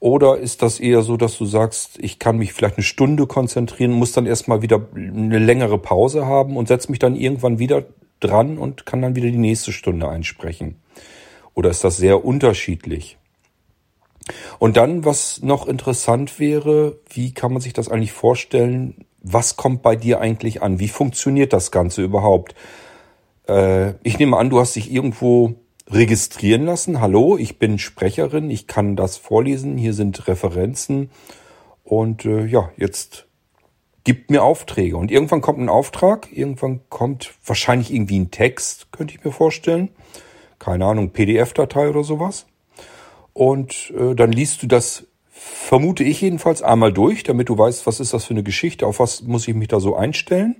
Oder 0.00 0.38
ist 0.38 0.62
das 0.62 0.78
eher 0.78 1.02
so, 1.02 1.16
dass 1.16 1.36
du 1.36 1.44
sagst, 1.44 1.98
ich 2.00 2.18
kann 2.18 2.38
mich 2.38 2.52
vielleicht 2.52 2.76
eine 2.76 2.84
Stunde 2.84 3.26
konzentrieren, 3.26 3.90
muss 3.90 4.12
dann 4.12 4.26
erstmal 4.26 4.62
wieder 4.62 4.86
eine 4.94 5.38
längere 5.38 5.78
Pause 5.78 6.26
haben 6.26 6.56
und 6.56 6.68
setze 6.68 6.90
mich 6.90 7.00
dann 7.00 7.16
irgendwann 7.16 7.58
wieder 7.58 7.84
dran 8.20 8.58
und 8.58 8.86
kann 8.86 9.02
dann 9.02 9.16
wieder 9.16 9.28
die 9.28 9.38
nächste 9.38 9.72
Stunde 9.72 10.08
einsprechen? 10.08 10.76
Oder 11.54 11.70
ist 11.70 11.82
das 11.82 11.96
sehr 11.96 12.24
unterschiedlich? 12.24 13.18
Und 14.58 14.76
dann, 14.76 15.04
was 15.04 15.42
noch 15.42 15.66
interessant 15.66 16.38
wäre, 16.38 16.98
wie 17.10 17.32
kann 17.32 17.52
man 17.52 17.62
sich 17.62 17.72
das 17.72 17.88
eigentlich 17.88 18.12
vorstellen? 18.12 19.06
Was 19.22 19.56
kommt 19.56 19.82
bei 19.82 19.96
dir 19.96 20.20
eigentlich 20.20 20.62
an? 20.62 20.78
Wie 20.78 20.88
funktioniert 20.88 21.52
das 21.52 21.72
Ganze 21.72 22.02
überhaupt? 22.02 22.54
Äh, 23.48 23.94
ich 24.04 24.18
nehme 24.18 24.36
an, 24.36 24.50
du 24.50 24.60
hast 24.60 24.76
dich 24.76 24.92
irgendwo 24.92 25.54
registrieren 25.90 26.64
lassen. 26.64 27.00
Hallo, 27.00 27.36
ich 27.36 27.58
bin 27.58 27.78
Sprecherin, 27.78 28.50
ich 28.50 28.66
kann 28.66 28.96
das 28.96 29.16
vorlesen, 29.16 29.78
hier 29.78 29.94
sind 29.94 30.28
Referenzen. 30.28 31.10
Und 31.84 32.24
äh, 32.24 32.44
ja, 32.44 32.70
jetzt 32.76 33.26
gibt 34.04 34.30
mir 34.30 34.42
Aufträge. 34.42 34.96
Und 34.96 35.10
irgendwann 35.10 35.40
kommt 35.40 35.58
ein 35.58 35.68
Auftrag, 35.68 36.28
irgendwann 36.30 36.80
kommt 36.88 37.34
wahrscheinlich 37.44 37.92
irgendwie 37.92 38.18
ein 38.18 38.30
Text, 38.30 38.92
könnte 38.92 39.14
ich 39.14 39.24
mir 39.24 39.32
vorstellen. 39.32 39.90
Keine 40.58 40.84
Ahnung, 40.84 41.10
PDF-Datei 41.10 41.88
oder 41.88 42.04
sowas. 42.04 42.46
Und 43.32 43.92
äh, 43.96 44.14
dann 44.14 44.32
liest 44.32 44.62
du 44.62 44.66
das, 44.66 45.04
vermute 45.30 46.04
ich 46.04 46.20
jedenfalls, 46.20 46.62
einmal 46.62 46.92
durch, 46.92 47.22
damit 47.22 47.48
du 47.48 47.56
weißt, 47.56 47.86
was 47.86 48.00
ist 48.00 48.12
das 48.12 48.24
für 48.24 48.34
eine 48.34 48.42
Geschichte, 48.42 48.86
auf 48.86 48.98
was 48.98 49.22
muss 49.22 49.46
ich 49.46 49.54
mich 49.54 49.68
da 49.68 49.80
so 49.80 49.94
einstellen. 49.94 50.56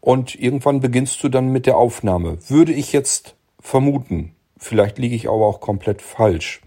Und 0.00 0.34
irgendwann 0.34 0.80
beginnst 0.80 1.22
du 1.22 1.28
dann 1.28 1.48
mit 1.48 1.66
der 1.66 1.76
Aufnahme. 1.76 2.38
Würde 2.48 2.72
ich 2.72 2.92
jetzt 2.92 3.35
vermuten, 3.66 4.32
vielleicht 4.56 4.98
liege 4.98 5.16
ich 5.16 5.28
aber 5.28 5.44
auch 5.44 5.60
komplett 5.60 6.00
falsch. 6.00 6.62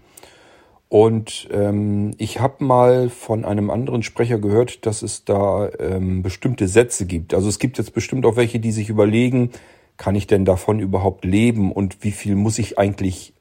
Und 0.88 1.48
ähm, 1.50 2.10
ich 2.18 2.40
habe 2.40 2.62
mal 2.64 3.08
von 3.08 3.44
einem 3.44 3.70
anderen 3.70 4.02
Sprecher 4.02 4.38
gehört, 4.38 4.84
dass 4.86 5.02
es 5.02 5.24
da 5.24 5.70
ähm, 5.78 6.22
bestimmte 6.22 6.68
Sätze 6.68 7.06
gibt. 7.06 7.32
Also 7.32 7.48
es 7.48 7.58
gibt 7.58 7.78
jetzt 7.78 7.94
bestimmt 7.94 8.26
auch 8.26 8.36
welche, 8.36 8.60
die 8.60 8.72
sich 8.72 8.90
überlegen, 8.90 9.50
kann 9.96 10.14
ich 10.14 10.26
denn 10.26 10.44
davon 10.44 10.78
überhaupt 10.78 11.24
leben 11.24 11.72
und 11.72 12.04
wie 12.04 12.10
viel 12.10 12.34
muss 12.34 12.58
ich 12.58 12.78
eigentlich 12.78 13.32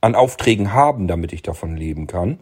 an 0.00 0.14
Aufträgen 0.14 0.72
haben, 0.72 1.06
damit 1.06 1.32
ich 1.32 1.42
davon 1.42 1.76
leben 1.76 2.06
kann. 2.06 2.38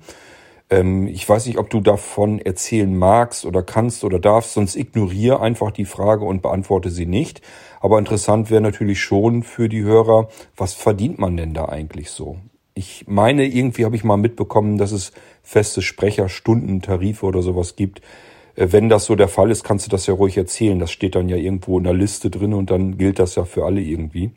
Ähm, 0.71 1.09
ich 1.09 1.29
weiß 1.29 1.47
nicht, 1.47 1.59
ob 1.59 1.71
du 1.71 1.81
davon 1.81 2.39
erzählen 2.39 2.97
magst 2.97 3.45
oder 3.45 3.63
kannst 3.63 4.05
oder 4.05 4.19
darfst, 4.19 4.55
sonst 4.55 4.77
ignoriere 4.77 5.41
einfach 5.41 5.71
die 5.71 5.85
Frage 5.85 6.25
und 6.25 6.43
beantworte 6.43 6.91
sie 6.91 7.07
nicht. 7.07 7.43
Aber 7.85 7.99
interessant 7.99 8.51
wäre 8.51 8.63
natürlich 8.63 9.03
schon 9.03 9.43
für 9.43 9.69
die 9.69 9.83
Hörer, 9.83 10.31
was 10.57 10.73
verdient 10.73 11.19
man 11.19 11.37
denn 11.37 11.53
da 11.53 11.67
eigentlich 11.67 12.09
so? 12.09 12.39
Ich 12.73 13.05
meine, 13.07 13.45
irgendwie 13.45 13.85
habe 13.85 13.95
ich 13.95 14.05
mal 14.05 14.17
mitbekommen, 14.17 14.79
dass 14.79 14.91
es 14.91 15.13
feste 15.43 15.83
Sprecherstunden, 15.83 16.81
Tarife 16.81 17.27
oder 17.27 17.43
sowas 17.43 17.77
gibt. 17.77 18.01
Äh, 18.57 18.69
wenn 18.71 18.89
das 18.89 19.05
so 19.05 19.17
der 19.17 19.29
Fall 19.29 19.51
ist, 19.51 19.65
kannst 19.65 19.85
du 19.85 19.91
das 19.91 20.07
ja 20.07 20.15
ruhig 20.15 20.39
erzählen. 20.39 20.79
Das 20.79 20.93
steht 20.93 21.15
dann 21.15 21.29
ja 21.29 21.37
irgendwo 21.37 21.77
in 21.77 21.85
der 21.85 21.93
Liste 21.93 22.31
drin 22.31 22.55
und 22.55 22.71
dann 22.71 22.97
gilt 22.97 23.19
das 23.19 23.35
ja 23.35 23.45
für 23.45 23.67
alle 23.67 23.83
irgendwie. 23.83 24.31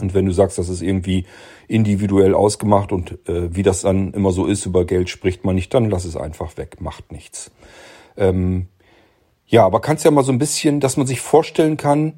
Und 0.00 0.14
wenn 0.14 0.24
du 0.24 0.32
sagst, 0.32 0.56
das 0.56 0.70
ist 0.70 0.80
irgendwie 0.80 1.26
individuell 1.68 2.32
ausgemacht 2.32 2.92
und 2.92 3.28
äh, 3.28 3.54
wie 3.54 3.62
das 3.62 3.82
dann 3.82 4.14
immer 4.14 4.30
so 4.30 4.46
ist, 4.46 4.64
über 4.64 4.86
Geld 4.86 5.10
spricht 5.10 5.44
man 5.44 5.56
nicht, 5.56 5.74
dann 5.74 5.90
lass 5.90 6.06
es 6.06 6.16
einfach 6.16 6.56
weg, 6.56 6.80
macht 6.80 7.12
nichts. 7.12 7.50
Ähm, 8.16 8.68
ja, 9.46 9.66
aber 9.66 9.82
kannst 9.82 10.06
ja 10.06 10.10
mal 10.10 10.24
so 10.24 10.32
ein 10.32 10.38
bisschen, 10.38 10.80
dass 10.80 10.96
man 10.96 11.06
sich 11.06 11.20
vorstellen 11.20 11.76
kann, 11.76 12.14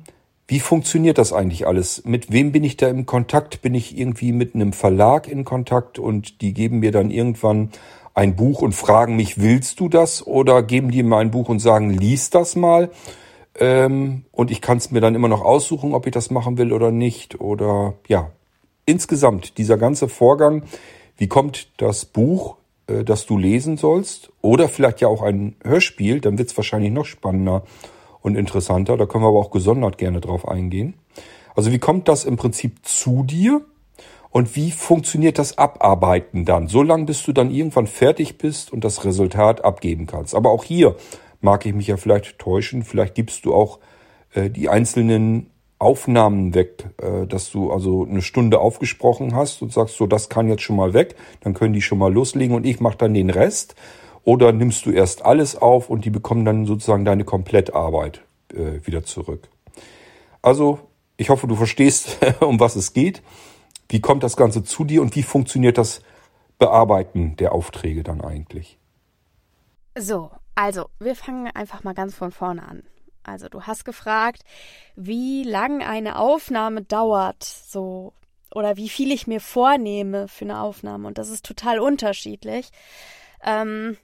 wie 0.49 0.61
funktioniert 0.61 1.18
das 1.18 1.32
eigentlich 1.32 1.66
alles? 1.66 2.05
Mit 2.05 2.30
wem 2.30 2.53
bin 2.53 2.62
ich 2.62 2.76
da 2.76 2.88
im 2.88 3.05
Kontakt? 3.05 3.62
Bin 3.62 3.74
ich 3.74 3.99
irgendwie 3.99 4.32
mit 4.32 4.55
einem 4.55 4.72
Verlag 4.72 5.26
in 5.26 5.44
Kontakt 5.44 5.99
und 5.99 6.40
die 6.40 6.53
geben 6.53 6.78
mir 6.78 6.92
dann 6.92 7.11
irgendwann 7.11 7.70
ein 8.14 8.36
Buch 8.36 8.62
und 8.62 8.72
fragen 8.72 9.16
mich, 9.16 9.40
willst 9.40 9.80
du 9.80 9.88
das? 9.88 10.26
Oder 10.26 10.62
geben 10.62 10.90
die 10.90 11.03
mir 11.03 11.16
ein 11.16 11.32
Buch 11.32 11.49
und 11.49 11.59
sagen, 11.59 11.90
lies 11.90 12.30
das 12.30 12.55
mal? 12.55 12.90
Ähm, 13.59 14.24
und 14.30 14.51
ich 14.51 14.61
kann 14.61 14.78
es 14.78 14.90
mir 14.90 15.01
dann 15.01 15.16
immer 15.16 15.28
noch 15.28 15.42
aussuchen, 15.42 15.94
ob 15.94 16.07
ich 16.07 16.12
das 16.12 16.30
machen 16.30 16.59
will 16.59 16.72
oder 16.72 16.92
nicht. 16.92 17.40
Oder 17.40 17.94
ja, 18.07 18.30
insgesamt 18.84 19.59
dieser 19.59 19.78
ganze 19.78 20.09
Vorgang, 20.09 20.62
wie 21.16 21.26
kommt 21.26 21.68
das 21.78 22.05
Buch, 22.05 22.57
äh, 22.86 23.03
das 23.03 23.26
du 23.26 23.36
lesen 23.36 23.76
sollst, 23.76 24.30
oder 24.42 24.68
vielleicht 24.68 25.01
ja 25.01 25.09
auch 25.09 25.22
ein 25.22 25.57
Hörspiel, 25.64 26.20
dann 26.20 26.38
wird 26.38 26.51
es 26.51 26.57
wahrscheinlich 26.57 26.92
noch 26.92 27.07
spannender 27.07 27.64
und 28.27 28.37
interessanter. 28.37 28.97
Da 28.97 29.07
können 29.07 29.24
wir 29.24 29.29
aber 29.29 29.39
auch 29.39 29.51
gesondert 29.51 29.99
gerne 29.99 30.20
drauf 30.20 30.47
eingehen. 30.47 30.95
Also 31.55 31.72
wie 31.72 31.79
kommt 31.79 32.09
das 32.09 32.24
im 32.24 32.37
Prinzip 32.37 32.87
zu 32.87 33.22
dir? 33.22 33.62
Und 34.31 34.55
wie 34.55 34.70
funktioniert 34.70 35.39
das 35.39 35.57
Abarbeiten 35.57 36.45
dann? 36.45 36.68
So 36.68 36.83
lange, 36.83 37.07
bis 37.07 37.22
du 37.22 37.33
dann 37.33 37.51
irgendwann 37.51 37.87
fertig 37.87 38.37
bist 38.37 38.70
und 38.70 38.85
das 38.85 39.07
Resultat 39.07 39.64
abgeben 39.64 40.07
kannst. 40.07 40.35
Aber 40.35 40.51
auch 40.51 40.64
hier 40.64 40.97
mag 41.41 41.64
ich 41.64 41.72
mich 41.72 41.87
ja 41.87 41.97
vielleicht 41.97 42.39
täuschen. 42.39 42.83
Vielleicht 42.83 43.14
gibst 43.14 43.47
du 43.47 43.55
auch 43.55 43.79
äh, 44.35 44.51
die 44.51 44.68
einzelnen 44.68 45.51
Aufnahmen 45.79 46.55
weg, 46.55 46.85
äh, 47.01 47.27
dass 47.27 47.51
du 47.51 47.70
also 47.70 48.07
eine 48.09 48.22
Stunde 48.22 48.61
aufgesprochen 48.61 49.35
hast 49.35 49.62
und 49.62 49.72
sagst, 49.72 49.97
so, 49.97 50.07
das 50.07 50.29
kann 50.29 50.49
jetzt 50.49 50.62
schon 50.62 50.77
mal 50.77 50.95
weg, 50.95 51.16
dann 51.41 51.55
können 51.55 51.72
die 51.72 51.83
schon 51.83 51.99
mal 51.99 52.12
loslegen 52.12 52.55
und 52.55 52.66
ich 52.66 52.81
mache 52.81 52.99
dann 52.99 53.14
den 53.14 53.31
Rest. 53.31 53.74
Oder 54.27 54.51
nimmst 54.51 54.85
du 54.87 54.91
erst 54.91 55.24
alles 55.24 55.55
auf 55.55 55.89
und 55.89 56.05
die 56.05 56.11
bekommen 56.11 56.45
dann 56.45 56.66
sozusagen 56.66 57.05
deine 57.05 57.22
Komplettarbeit 57.22 58.22
äh, 58.53 58.85
wieder 58.85 59.05
zurück. 59.05 59.49
Also, 60.43 60.81
ich 61.16 61.31
hoffe, 61.31 61.47
du 61.47 61.55
verstehst, 61.55 62.18
um 62.41 62.59
was 62.59 62.74
es 62.74 62.93
geht. 62.93 63.22
Wie 63.89 64.01
kommt 64.01 64.24
das 64.24 64.37
Ganze 64.37 64.64
zu 64.64 64.83
dir 64.83 65.01
und 65.01 65.14
wie 65.14 65.22
funktioniert 65.22 65.79
das 65.79 66.03
Bearbeiten 66.59 67.37
der 67.37 67.53
Aufträge 67.53 68.03
dann 68.03 68.20
eigentlich? 68.20 68.81
So, 69.97 70.33
also, 70.57 70.87
wir 70.99 71.14
fangen 71.14 71.49
einfach 71.55 71.85
mal 71.85 71.95
ganz 71.95 72.16
von 72.16 72.33
vorne 72.33 72.66
an. 72.66 72.83
Also, 73.22 73.49
du 73.49 73.62
hast 73.62 73.85
gefragt, 73.85 74.43
wie 74.97 75.45
lang 75.45 75.85
eine 75.85 76.18
Aufnahme 76.18 76.83
dauert, 76.83 77.45
so, 77.45 78.12
oder 78.53 78.77
wie 78.77 78.89
viel 78.89 79.12
ich 79.12 79.29
mir 79.29 79.41
vornehme 79.41 80.27
für 80.27 80.47
eine 80.47 80.61
Aufnahme. 80.62 81.07
Und 81.07 81.16
das 81.16 81.31
ist 81.31 81.47
total 81.47 81.79
unterschiedlich. 81.79 82.70
Ähm, 83.45 83.97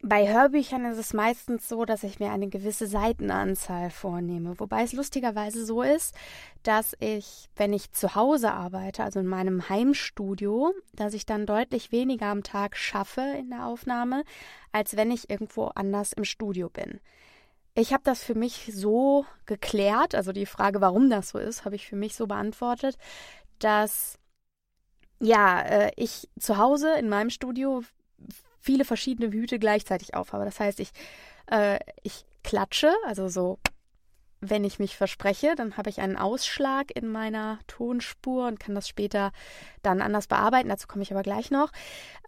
bei 0.00 0.32
Hörbüchern 0.32 0.84
ist 0.84 0.98
es 0.98 1.12
meistens 1.12 1.68
so, 1.68 1.84
dass 1.84 2.04
ich 2.04 2.20
mir 2.20 2.30
eine 2.30 2.48
gewisse 2.48 2.86
Seitenanzahl 2.86 3.90
vornehme. 3.90 4.58
Wobei 4.60 4.82
es 4.84 4.92
lustigerweise 4.92 5.66
so 5.66 5.82
ist, 5.82 6.14
dass 6.62 6.94
ich, 7.00 7.48
wenn 7.56 7.72
ich 7.72 7.90
zu 7.90 8.14
Hause 8.14 8.52
arbeite, 8.52 9.02
also 9.02 9.18
in 9.18 9.26
meinem 9.26 9.68
Heimstudio, 9.68 10.72
dass 10.94 11.14
ich 11.14 11.26
dann 11.26 11.46
deutlich 11.46 11.90
weniger 11.90 12.26
am 12.26 12.44
Tag 12.44 12.76
schaffe 12.76 13.22
in 13.38 13.50
der 13.50 13.66
Aufnahme, 13.66 14.22
als 14.70 14.96
wenn 14.96 15.10
ich 15.10 15.30
irgendwo 15.30 15.64
anders 15.74 16.12
im 16.12 16.24
Studio 16.24 16.68
bin. 16.68 17.00
Ich 17.74 17.92
habe 17.92 18.04
das 18.04 18.22
für 18.22 18.34
mich 18.34 18.70
so 18.72 19.26
geklärt, 19.46 20.14
also 20.14 20.32
die 20.32 20.46
Frage, 20.46 20.80
warum 20.80 21.10
das 21.10 21.30
so 21.30 21.38
ist, 21.38 21.64
habe 21.64 21.76
ich 21.76 21.86
für 21.88 21.96
mich 21.96 22.14
so 22.14 22.26
beantwortet, 22.28 22.98
dass 23.58 24.18
ja, 25.20 25.60
äh, 25.62 25.90
ich 25.96 26.28
zu 26.38 26.58
Hause 26.58 26.94
in 26.98 27.08
meinem 27.08 27.30
Studio 27.30 27.82
viele 28.68 28.84
verschiedene 28.84 29.32
Hüte 29.32 29.58
gleichzeitig 29.58 30.14
aufhabe. 30.14 30.44
Das 30.44 30.60
heißt, 30.60 30.78
ich, 30.78 30.90
äh, 31.50 31.78
ich 32.02 32.26
klatsche, 32.44 32.92
also 33.06 33.26
so, 33.30 33.58
wenn 34.42 34.62
ich 34.62 34.78
mich 34.78 34.94
verspreche, 34.94 35.54
dann 35.56 35.78
habe 35.78 35.88
ich 35.88 36.02
einen 36.02 36.18
Ausschlag 36.18 36.94
in 36.94 37.08
meiner 37.08 37.60
Tonspur 37.66 38.46
und 38.46 38.60
kann 38.60 38.74
das 38.74 38.86
später 38.86 39.32
dann 39.80 40.02
anders 40.02 40.26
bearbeiten. 40.26 40.68
Dazu 40.68 40.86
komme 40.86 41.02
ich 41.02 41.10
aber 41.10 41.22
gleich 41.22 41.50
noch. 41.50 41.72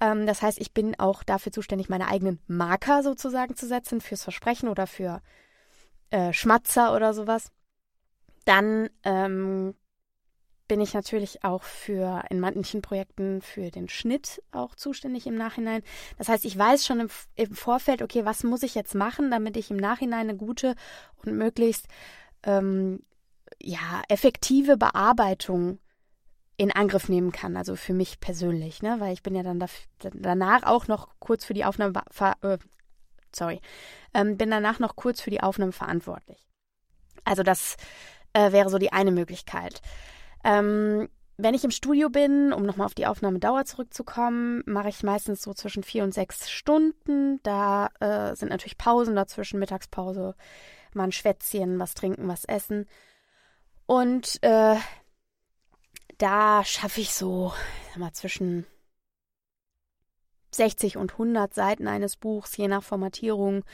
Ähm, 0.00 0.26
das 0.26 0.40
heißt, 0.40 0.58
ich 0.58 0.72
bin 0.72 0.98
auch 0.98 1.24
dafür 1.24 1.52
zuständig, 1.52 1.90
meine 1.90 2.08
eigenen 2.08 2.38
Marker 2.46 3.02
sozusagen 3.02 3.54
zu 3.54 3.68
setzen 3.68 4.00
fürs 4.00 4.22
Versprechen 4.22 4.70
oder 4.70 4.86
für 4.86 5.20
äh, 6.08 6.32
Schmatzer 6.32 6.96
oder 6.96 7.12
sowas. 7.12 7.52
Dann 8.46 8.88
ähm, 9.04 9.74
bin 10.70 10.80
ich 10.80 10.94
natürlich 10.94 11.42
auch 11.42 11.64
für 11.64 12.22
in 12.30 12.38
manchen 12.38 12.80
Projekten 12.80 13.42
für 13.42 13.72
den 13.72 13.88
Schnitt 13.88 14.40
auch 14.52 14.76
zuständig 14.76 15.26
im 15.26 15.34
Nachhinein. 15.34 15.82
Das 16.16 16.28
heißt, 16.28 16.44
ich 16.44 16.56
weiß 16.56 16.86
schon 16.86 17.00
im, 17.00 17.08
im 17.34 17.56
Vorfeld, 17.56 18.02
okay, 18.02 18.24
was 18.24 18.44
muss 18.44 18.62
ich 18.62 18.76
jetzt 18.76 18.94
machen, 18.94 19.32
damit 19.32 19.56
ich 19.56 19.72
im 19.72 19.78
Nachhinein 19.78 20.28
eine 20.28 20.36
gute 20.36 20.76
und 21.24 21.36
möglichst 21.36 21.88
ähm, 22.44 23.00
ja 23.60 24.02
effektive 24.08 24.76
Bearbeitung 24.76 25.80
in 26.56 26.70
Angriff 26.70 27.08
nehmen 27.08 27.32
kann, 27.32 27.56
also 27.56 27.74
für 27.74 27.92
mich 27.92 28.20
persönlich, 28.20 28.80
ne, 28.80 29.00
weil 29.00 29.12
ich 29.12 29.24
bin 29.24 29.34
ja 29.34 29.42
dann 29.42 29.64
danach 29.98 30.62
auch 30.62 30.86
noch 30.86 31.08
kurz 31.18 31.44
für 31.44 31.54
die 31.54 31.64
Aufnahme, 31.64 32.00
äh, 32.42 32.58
sorry, 33.34 33.60
ähm, 34.14 34.36
bin 34.36 34.52
danach 34.52 34.78
noch 34.78 34.94
kurz 34.94 35.20
für 35.20 35.30
die 35.30 35.42
Aufnahme 35.42 35.72
verantwortlich. 35.72 36.46
Also 37.24 37.42
das 37.42 37.76
äh, 38.34 38.52
wäre 38.52 38.70
so 38.70 38.78
die 38.78 38.92
eine 38.92 39.10
Möglichkeit. 39.10 39.82
Ähm, 40.44 41.08
wenn 41.42 41.54
ich 41.54 41.64
im 41.64 41.70
Studio 41.70 42.10
bin, 42.10 42.52
um 42.52 42.64
nochmal 42.64 42.86
auf 42.86 42.94
die 42.94 43.06
Aufnahmedauer 43.06 43.64
zurückzukommen, 43.64 44.62
mache 44.66 44.90
ich 44.90 45.02
meistens 45.02 45.42
so 45.42 45.54
zwischen 45.54 45.82
vier 45.82 46.04
und 46.04 46.12
sechs 46.12 46.50
Stunden. 46.50 47.40
Da 47.42 47.88
äh, 48.00 48.36
sind 48.36 48.50
natürlich 48.50 48.76
Pausen 48.76 49.16
dazwischen, 49.16 49.58
Mittagspause, 49.58 50.34
mal 50.92 51.04
ein 51.04 51.12
Schwätzchen, 51.12 51.78
was 51.78 51.94
trinken, 51.94 52.28
was 52.28 52.44
essen. 52.44 52.86
Und 53.86 54.42
äh, 54.42 54.76
da 56.18 56.64
schaffe 56.64 57.00
ich 57.00 57.14
so, 57.14 57.52
sag 57.88 57.98
mal, 57.98 58.12
zwischen 58.12 58.66
60 60.52 60.96
und 60.96 61.12
100 61.12 61.54
Seiten 61.54 61.88
eines 61.88 62.16
Buchs, 62.16 62.56
je 62.56 62.68
nach 62.68 62.82
Formatierung, 62.82 63.64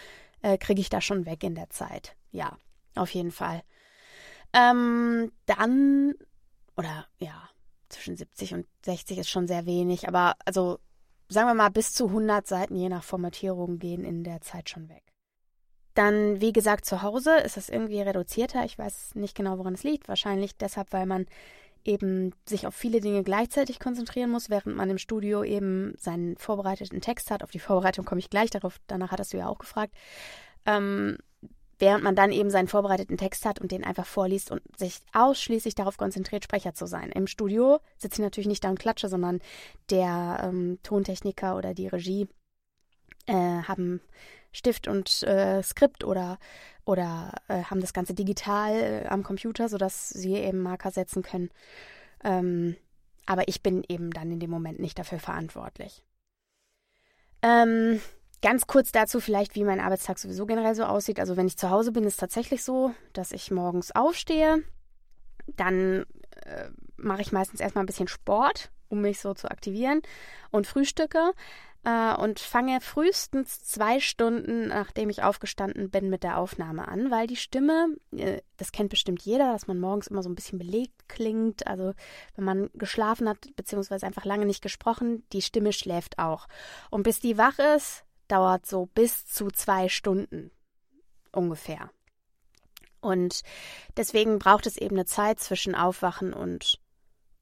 äh, 0.42 0.58
kriege 0.58 0.80
ich 0.80 0.88
da 0.88 1.00
schon 1.00 1.26
weg 1.26 1.42
in 1.42 1.54
der 1.54 1.70
Zeit. 1.70 2.16
Ja, 2.30 2.56
auf 2.94 3.10
jeden 3.10 3.32
Fall. 3.32 3.62
Ähm, 4.52 5.32
dann 5.46 6.14
oder 6.76 7.06
ja, 7.18 7.48
zwischen 7.88 8.16
70 8.16 8.54
und 8.54 8.66
60 8.84 9.18
ist 9.18 9.30
schon 9.30 9.46
sehr 9.46 9.66
wenig, 9.66 10.08
aber 10.08 10.36
also 10.44 10.78
sagen 11.28 11.48
wir 11.48 11.54
mal 11.54 11.70
bis 11.70 11.92
zu 11.92 12.06
100 12.08 12.46
Seiten 12.46 12.76
je 12.76 12.88
nach 12.88 13.04
Formatierung 13.04 13.78
gehen 13.78 14.04
in 14.04 14.24
der 14.24 14.40
Zeit 14.40 14.68
schon 14.68 14.88
weg. 14.88 15.02
Dann, 15.94 16.40
wie 16.42 16.52
gesagt, 16.52 16.84
zu 16.84 17.02
Hause 17.02 17.38
ist 17.38 17.56
das 17.56 17.70
irgendwie 17.70 18.00
reduzierter. 18.02 18.64
Ich 18.66 18.78
weiß 18.78 19.14
nicht 19.14 19.34
genau, 19.34 19.56
woran 19.56 19.74
es 19.74 19.82
liegt. 19.82 20.08
Wahrscheinlich 20.08 20.54
deshalb, 20.56 20.92
weil 20.92 21.06
man 21.06 21.26
eben 21.84 22.34
sich 22.46 22.66
auf 22.66 22.74
viele 22.74 23.00
Dinge 23.00 23.22
gleichzeitig 23.22 23.80
konzentrieren 23.80 24.30
muss, 24.30 24.50
während 24.50 24.76
man 24.76 24.90
im 24.90 24.98
Studio 24.98 25.42
eben 25.42 25.94
seinen 25.96 26.36
vorbereiteten 26.36 27.00
Text 27.00 27.30
hat. 27.30 27.42
Auf 27.42 27.50
die 27.50 27.60
Vorbereitung 27.60 28.04
komme 28.04 28.18
ich 28.18 28.28
gleich, 28.28 28.50
darauf, 28.50 28.76
danach 28.86 29.10
hattest 29.10 29.32
du 29.32 29.38
ja 29.38 29.48
auch 29.48 29.58
gefragt. 29.58 29.94
Ähm, 30.66 31.16
während 31.78 32.02
man 32.02 32.16
dann 32.16 32.32
eben 32.32 32.50
seinen 32.50 32.68
vorbereiteten 32.68 33.18
Text 33.18 33.44
hat 33.44 33.60
und 33.60 33.72
den 33.72 33.84
einfach 33.84 34.06
vorliest 34.06 34.50
und 34.50 34.62
sich 34.76 35.00
ausschließlich 35.12 35.74
darauf 35.74 35.96
konzentriert, 35.96 36.44
Sprecher 36.44 36.74
zu 36.74 36.86
sein. 36.86 37.10
Im 37.12 37.26
Studio 37.26 37.80
sitze 37.98 38.20
ich 38.20 38.24
natürlich 38.24 38.48
nicht 38.48 38.64
da 38.64 38.70
und 38.70 38.78
klatsche, 38.78 39.08
sondern 39.08 39.40
der 39.90 40.40
ähm, 40.42 40.78
Tontechniker 40.82 41.56
oder 41.56 41.74
die 41.74 41.88
Regie 41.88 42.28
äh, 43.26 43.32
haben 43.32 44.00
Stift 44.52 44.88
und 44.88 45.22
äh, 45.24 45.62
Skript 45.62 46.02
oder, 46.02 46.38
oder 46.86 47.34
äh, 47.48 47.62
haben 47.64 47.80
das 47.80 47.92
Ganze 47.92 48.14
digital 48.14 48.72
äh, 48.72 49.06
am 49.08 49.22
Computer, 49.22 49.68
sodass 49.68 50.08
sie 50.08 50.34
eben 50.34 50.62
Marker 50.62 50.90
setzen 50.90 51.22
können. 51.22 51.50
Ähm, 52.24 52.76
aber 53.26 53.48
ich 53.48 53.62
bin 53.62 53.84
eben 53.88 54.10
dann 54.12 54.30
in 54.30 54.40
dem 54.40 54.50
Moment 54.50 54.78
nicht 54.78 54.98
dafür 54.98 55.18
verantwortlich. 55.18 56.02
Ähm, 57.42 58.00
Ganz 58.42 58.66
kurz 58.66 58.92
dazu 58.92 59.20
vielleicht, 59.20 59.54
wie 59.54 59.64
mein 59.64 59.80
Arbeitstag 59.80 60.18
sowieso 60.18 60.46
generell 60.46 60.74
so 60.74 60.84
aussieht. 60.84 61.20
Also 61.20 61.36
wenn 61.36 61.46
ich 61.46 61.56
zu 61.56 61.70
Hause 61.70 61.92
bin, 61.92 62.04
ist 62.04 62.20
tatsächlich 62.20 62.62
so, 62.62 62.94
dass 63.12 63.32
ich 63.32 63.50
morgens 63.50 63.92
aufstehe, 63.94 64.62
dann 65.46 66.04
äh, 66.44 66.68
mache 66.96 67.22
ich 67.22 67.32
meistens 67.32 67.60
erstmal 67.60 67.84
ein 67.84 67.86
bisschen 67.86 68.08
Sport, 68.08 68.70
um 68.88 69.00
mich 69.00 69.20
so 69.20 69.34
zu 69.34 69.50
aktivieren 69.50 70.02
und 70.50 70.66
frühstücke 70.66 71.32
äh, 71.84 72.14
und 72.16 72.40
fange 72.40 72.80
frühestens 72.80 73.62
zwei 73.62 74.00
Stunden, 74.00 74.68
nachdem 74.68 75.08
ich 75.08 75.22
aufgestanden 75.22 75.90
bin, 75.90 76.10
mit 76.10 76.24
der 76.24 76.38
Aufnahme 76.38 76.88
an, 76.88 77.10
weil 77.10 77.26
die 77.26 77.36
Stimme, 77.36 77.96
äh, 78.14 78.40
das 78.56 78.72
kennt 78.72 78.90
bestimmt 78.90 79.22
jeder, 79.22 79.52
dass 79.52 79.66
man 79.66 79.78
morgens 79.78 80.08
immer 80.08 80.22
so 80.22 80.28
ein 80.28 80.34
bisschen 80.34 80.58
belegt 80.58 81.08
klingt. 81.08 81.66
Also 81.66 81.94
wenn 82.34 82.44
man 82.44 82.70
geschlafen 82.74 83.28
hat, 83.28 83.38
beziehungsweise 83.56 84.04
einfach 84.04 84.24
lange 84.24 84.46
nicht 84.46 84.62
gesprochen, 84.62 85.24
die 85.32 85.42
Stimme 85.42 85.72
schläft 85.72 86.18
auch. 86.18 86.48
Und 86.90 87.04
bis 87.04 87.20
die 87.20 87.38
wach 87.38 87.58
ist, 87.76 88.05
dauert 88.28 88.66
so 88.66 88.86
bis 88.86 89.26
zu 89.26 89.48
zwei 89.48 89.88
Stunden 89.88 90.50
ungefähr. 91.32 91.90
Und 93.00 93.42
deswegen 93.96 94.38
braucht 94.38 94.66
es 94.66 94.76
eben 94.76 94.96
eine 94.96 95.04
Zeit 95.04 95.38
zwischen 95.38 95.74
Aufwachen 95.74 96.32
und, 96.32 96.80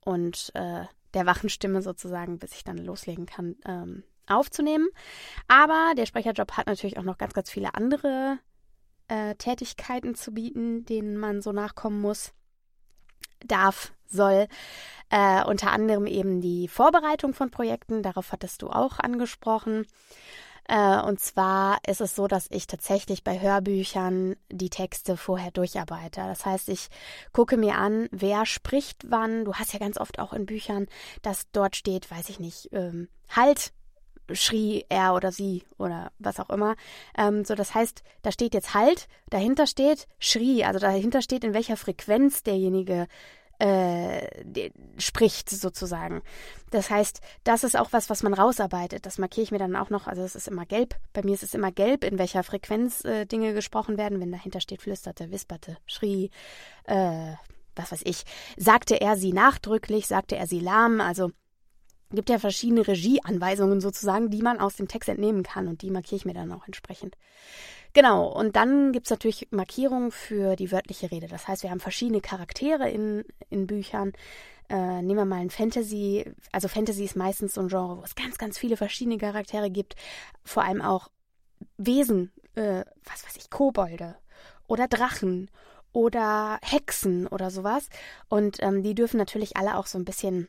und 0.05 0.51
äh, 0.55 0.85
der 1.15 1.27
wachen 1.27 1.49
Stimme 1.49 1.81
sozusagen, 1.81 2.39
bis 2.39 2.53
ich 2.55 2.65
dann 2.65 2.79
loslegen 2.79 3.27
kann, 3.27 3.57
ähm, 3.65 4.05
aufzunehmen. 4.27 4.89
Aber 5.49 5.95
der 5.97 6.07
Sprecherjob 6.07 6.53
hat 6.53 6.67
natürlich 6.67 6.99
auch 6.99 7.05
noch 7.05 7.19
ganz, 7.19 7.33
ganz 7.33 7.51
viele 7.51 7.75
andere 7.75 8.39
äh, 9.09 9.35
Tätigkeiten 9.37 10.15
zu 10.15 10.33
bieten, 10.33 10.85
denen 10.85 11.17
man 11.17 11.41
so 11.41 11.53
nachkommen 11.53 12.01
muss, 12.01 12.33
darf, 13.45 13.93
soll. 14.07 14.49
Äh, 15.11 15.45
unter 15.45 15.73
anderem 15.73 16.07
eben 16.07 16.41
die 16.41 16.69
Vorbereitung 16.69 17.35
von 17.35 17.51
Projekten, 17.51 18.03
darauf 18.03 18.33
hattest 18.33 18.63
du 18.63 18.69
auch 18.69 18.99
angesprochen. 18.99 19.87
Äh, 20.69 21.01
und 21.01 21.21
zwar 21.21 21.79
ist 21.87 22.01
es 22.01 22.15
so, 22.15 22.27
dass 22.27 22.47
ich 22.51 22.67
tatsächlich 22.67 23.23
bei 23.23 23.41
Hörbüchern 23.41 24.37
die 24.51 24.71
Texte 24.71 25.17
vorher 25.17 25.51
durcharbeite. 25.51 26.23
Das 26.23 26.47
heißt, 26.47 26.69
ich 26.69 26.89
gucke 27.33 27.57
mir 27.57 27.77
an, 27.77 28.09
wer 28.11 28.47
spricht 28.47 29.11
wann. 29.11 29.45
Du 29.45 29.55
hast 29.55 29.73
ja 29.73 29.79
ganz 29.79 29.99
oft 29.99 30.19
auch 30.19 30.33
in 30.33 30.47
Büchern, 30.47 30.87
dass 31.23 31.51
dort 31.53 31.77
steht, 31.77 32.11
weiß 32.11 32.29
ich 32.31 32.41
nicht, 32.41 32.71
ähm, 32.73 33.09
halt 33.29 33.73
schrie 34.33 34.87
er 34.89 35.15
oder 35.15 35.33
sie 35.33 35.65
oder 35.77 36.11
was 36.19 36.41
auch 36.41 36.49
immer. 36.49 36.77
Ähm, 37.17 37.45
so, 37.45 37.55
das 37.55 37.75
heißt, 37.75 38.03
da 38.23 38.33
steht 38.33 38.55
jetzt 38.55 38.73
halt, 38.73 39.07
dahinter 39.29 39.67
steht 39.67 40.07
schrie, 40.19 40.65
also 40.65 40.79
dahinter 40.79 41.21
steht, 41.21 41.45
in 41.45 41.53
welcher 41.53 41.77
Frequenz 41.77 42.43
derjenige 42.43 43.07
äh, 43.59 44.71
spricht 44.99 45.51
sozusagen. 45.51 46.23
Das 46.71 46.91
heißt, 46.91 47.21
das 47.45 47.65
ist 47.65 47.77
auch 47.77 47.93
was, 47.93 48.11
was 48.11 48.23
man 48.23 48.35
rausarbeitet. 48.35 49.07
Das 49.07 49.19
markiere 49.19 49.45
ich 49.45 49.53
mir 49.53 49.59
dann 49.59 49.77
auch 49.77 49.91
noch. 49.91 50.07
Also 50.07 50.23
es 50.23 50.35
ist 50.35 50.49
immer 50.49 50.67
gelb. 50.67 50.97
Bei 51.13 51.23
mir 51.23 51.35
ist 51.35 51.43
es 51.43 51.55
immer 51.55 51.73
gelb, 51.73 52.05
in 52.05 52.19
welcher 52.19 52.43
Frequenz 52.43 53.05
äh, 53.05 53.27
Dinge 53.27 53.55
gesprochen 53.55 53.97
werden. 53.99 54.21
Wenn 54.21 54.33
dahinter 54.33 54.61
steht, 54.61 54.83
flüsterte, 54.83 55.31
wisperte, 55.31 55.77
schrie, 55.87 56.31
äh, 56.85 57.35
was 57.77 57.93
weiß 57.93 58.03
ich. 58.05 58.25
Sagte 58.57 59.01
er 59.01 59.17
sie 59.17 59.33
nachdrücklich, 59.33 60.07
sagte 60.07 60.37
er 60.37 60.47
sie 60.47 60.61
lahm. 60.61 61.01
Also 61.01 61.31
gibt 62.15 62.31
ja 62.31 62.39
verschiedene 62.39 62.87
Regieanweisungen 62.87 63.81
sozusagen, 63.81 64.31
die 64.31 64.43
man 64.43 64.61
aus 64.61 64.77
dem 64.77 64.89
Text 64.89 65.09
entnehmen 65.09 65.43
kann 65.43 65.69
und 65.69 65.83
die 65.83 65.91
markiere 65.91 66.17
ich 66.17 66.25
mir 66.25 66.35
dann 66.35 66.53
auch 66.53 66.67
entsprechend. 66.67 67.17
Genau, 67.95 68.27
und 68.27 68.57
dann 68.57 68.91
gibt 68.91 69.07
es 69.07 69.11
natürlich 69.11 69.49
Markierungen 69.53 70.11
für 70.11 70.57
die 70.57 70.73
wörtliche 70.73 71.13
Rede. 71.13 71.29
Das 71.29 71.47
heißt, 71.47 71.63
wir 71.63 71.71
haben 71.71 71.79
verschiedene 71.79 72.21
Charaktere 72.21 72.91
in, 72.91 73.25
in 73.51 73.69
Büchern. 73.69 74.13
Äh, 74.69 75.01
nehmen 75.01 75.17
wir 75.17 75.25
mal 75.25 75.41
ein 75.41 75.51
Fantasy. 75.51 76.25
Also 76.51 76.67
Fantasy 76.67 77.05
ist 77.05 77.15
meistens 77.15 77.55
so 77.55 77.61
ein 77.61 77.69
Genre, 77.69 77.97
wo 77.99 78.03
es 78.03 78.17
ganz, 78.17 78.37
ganz 78.37 78.59
viele 78.59 78.77
verschiedene 78.77 79.17
Charaktere 79.17 79.71
gibt. 79.71 79.95
Vor 80.43 80.65
allem 80.65 80.83
auch 80.83 81.09
Wesen, 81.77 82.33
äh, 82.57 82.85
was 83.05 83.25
weiß 83.25 83.37
ich, 83.37 83.49
Kobolde 83.49 84.17
oder 84.67 84.89
Drachen 84.89 85.49
oder 85.93 86.59
Hexen 86.63 87.29
oder 87.29 87.53
sowas. 87.53 87.89
Und 88.29 88.61
ähm, 88.61 88.83
die 88.83 88.97
dürfen 88.97 89.19
natürlich 89.19 89.57
alle 89.57 89.77
auch 89.77 89.87
so 89.87 89.99
ein 89.99 90.05
bisschen 90.05 90.49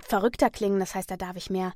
verrückter 0.00 0.50
klingen. 0.50 0.80
Das 0.80 0.96
heißt, 0.96 1.08
da 1.08 1.16
darf 1.16 1.36
ich 1.36 1.50
mehr 1.50 1.72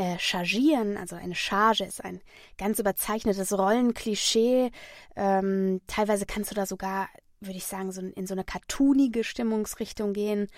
äh, 0.00 0.18
Chargieren, 0.18 0.96
also 0.96 1.14
eine 1.14 1.34
Charge 1.34 1.84
ist 1.84 2.02
ein 2.02 2.22
ganz 2.56 2.78
überzeichnetes 2.78 3.52
Rollenklischee. 3.52 4.70
Ähm, 5.14 5.82
teilweise 5.86 6.24
kannst 6.24 6.50
du 6.50 6.54
da 6.54 6.64
sogar 6.64 7.10
würde 7.40 7.56
ich 7.56 7.64
sagen, 7.64 7.90
so 7.90 8.02
in 8.02 8.26
so 8.26 8.34
eine 8.34 8.44
cartoonige 8.44 9.24
Stimmungsrichtung 9.24 10.12
gehen. 10.12 10.48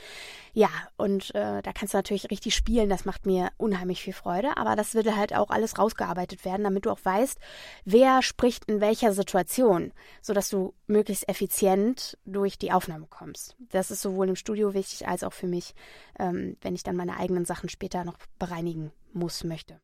Ja, 0.53 0.71
und 0.97 1.35
äh, 1.35 1.63
da 1.63 1.73
kannst 1.73 1.95
du 1.95 1.99
natürlich 1.99 2.31
richtig 2.31 2.55
spielen. 2.55 2.89
Das 2.89 3.05
macht 3.05 3.25
mir 3.25 3.51
unheimlich 3.57 4.03
viel 4.03 4.13
Freude. 4.13 4.57
Aber 4.57 4.75
das 4.75 4.95
wird 4.95 5.15
halt 5.15 5.35
auch 5.35 5.51
alles 5.51 5.79
rausgearbeitet 5.79 6.45
werden, 6.45 6.65
damit 6.65 6.87
du 6.87 6.91
auch 6.91 6.99
weißt, 7.03 7.39
wer 7.85 8.23
spricht 8.23 8.65
in 8.67 8.81
welcher 8.81 9.13
Situation, 9.13 9.93
sodass 10.21 10.49
du 10.49 10.75
möglichst 10.87 11.29
effizient 11.29 12.19
durch 12.25 12.59
die 12.59 12.73
Aufnahme 12.73 13.07
kommst. 13.09 13.57
Das 13.59 13.91
ist 13.91 14.03
sowohl 14.03 14.29
im 14.29 14.37
Studio 14.37 14.75
wichtig 14.75 15.07
als 15.07 15.23
auch 15.23 15.33
für 15.33 15.47
mich, 15.47 15.75
ähm, 16.19 16.57
wenn 16.61 16.75
ich 16.75 16.83
dann 16.83 16.97
meine 16.97 17.17
eigenen 17.17 17.45
Sachen 17.45 17.69
später 17.69 18.05
noch 18.05 18.19
bereinigen 18.39 18.93
muss, 19.13 19.45
möchte. 19.45 19.81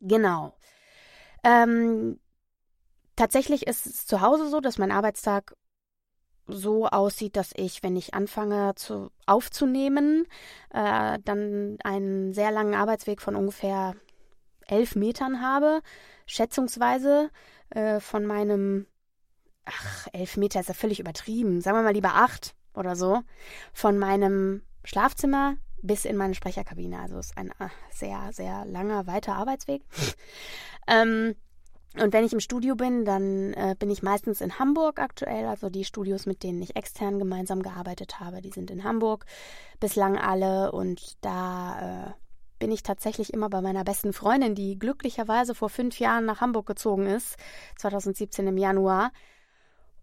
Genau. 0.00 0.54
Ähm, 1.44 2.18
tatsächlich 3.16 3.66
ist 3.66 3.86
es 3.86 4.06
zu 4.06 4.20
Hause 4.20 4.48
so, 4.48 4.60
dass 4.60 4.78
mein 4.78 4.92
Arbeitstag 4.92 5.54
so 6.52 6.86
aussieht, 6.86 7.36
dass 7.36 7.52
ich, 7.56 7.82
wenn 7.82 7.96
ich 7.96 8.14
anfange 8.14 8.74
zu, 8.74 9.10
aufzunehmen, 9.26 10.26
äh, 10.72 11.18
dann 11.24 11.78
einen 11.84 12.32
sehr 12.32 12.50
langen 12.50 12.74
Arbeitsweg 12.74 13.20
von 13.20 13.36
ungefähr 13.36 13.94
elf 14.66 14.94
Metern 14.94 15.42
habe, 15.42 15.80
schätzungsweise 16.26 17.30
äh, 17.70 18.00
von 18.00 18.26
meinem, 18.26 18.86
ach, 19.64 20.06
elf 20.12 20.36
Meter 20.36 20.60
ist 20.60 20.68
ja 20.68 20.74
völlig 20.74 21.00
übertrieben, 21.00 21.60
sagen 21.60 21.76
wir 21.76 21.82
mal 21.82 21.92
lieber 21.92 22.14
acht 22.14 22.54
oder 22.74 22.96
so, 22.96 23.22
von 23.72 23.98
meinem 23.98 24.62
Schlafzimmer 24.84 25.56
bis 25.82 26.04
in 26.04 26.16
meine 26.16 26.34
Sprecherkabine. 26.34 27.00
Also 27.00 27.18
ist 27.18 27.36
ein 27.36 27.50
äh, 27.58 27.68
sehr, 27.90 28.30
sehr 28.32 28.64
langer, 28.66 29.06
weiter 29.06 29.34
Arbeitsweg. 29.34 29.82
ähm, 30.86 31.34
und 31.98 32.12
wenn 32.12 32.24
ich 32.24 32.32
im 32.32 32.40
Studio 32.40 32.76
bin, 32.76 33.04
dann 33.04 33.52
äh, 33.54 33.74
bin 33.76 33.90
ich 33.90 34.02
meistens 34.02 34.40
in 34.40 34.60
Hamburg 34.60 35.00
aktuell. 35.00 35.46
Also 35.46 35.70
die 35.70 35.84
Studios, 35.84 36.24
mit 36.24 36.44
denen 36.44 36.62
ich 36.62 36.76
extern 36.76 37.18
gemeinsam 37.18 37.62
gearbeitet 37.62 38.20
habe, 38.20 38.40
die 38.40 38.50
sind 38.50 38.70
in 38.70 38.84
Hamburg 38.84 39.26
bislang 39.80 40.16
alle. 40.16 40.70
Und 40.70 41.16
da 41.20 42.06
äh, 42.06 42.10
bin 42.60 42.70
ich 42.70 42.84
tatsächlich 42.84 43.32
immer 43.32 43.50
bei 43.50 43.60
meiner 43.60 43.82
besten 43.82 44.12
Freundin, 44.12 44.54
die 44.54 44.78
glücklicherweise 44.78 45.54
vor 45.56 45.68
fünf 45.68 45.98
Jahren 45.98 46.26
nach 46.26 46.40
Hamburg 46.40 46.66
gezogen 46.66 47.06
ist, 47.06 47.36
2017 47.78 48.46
im 48.46 48.56
Januar. 48.56 49.10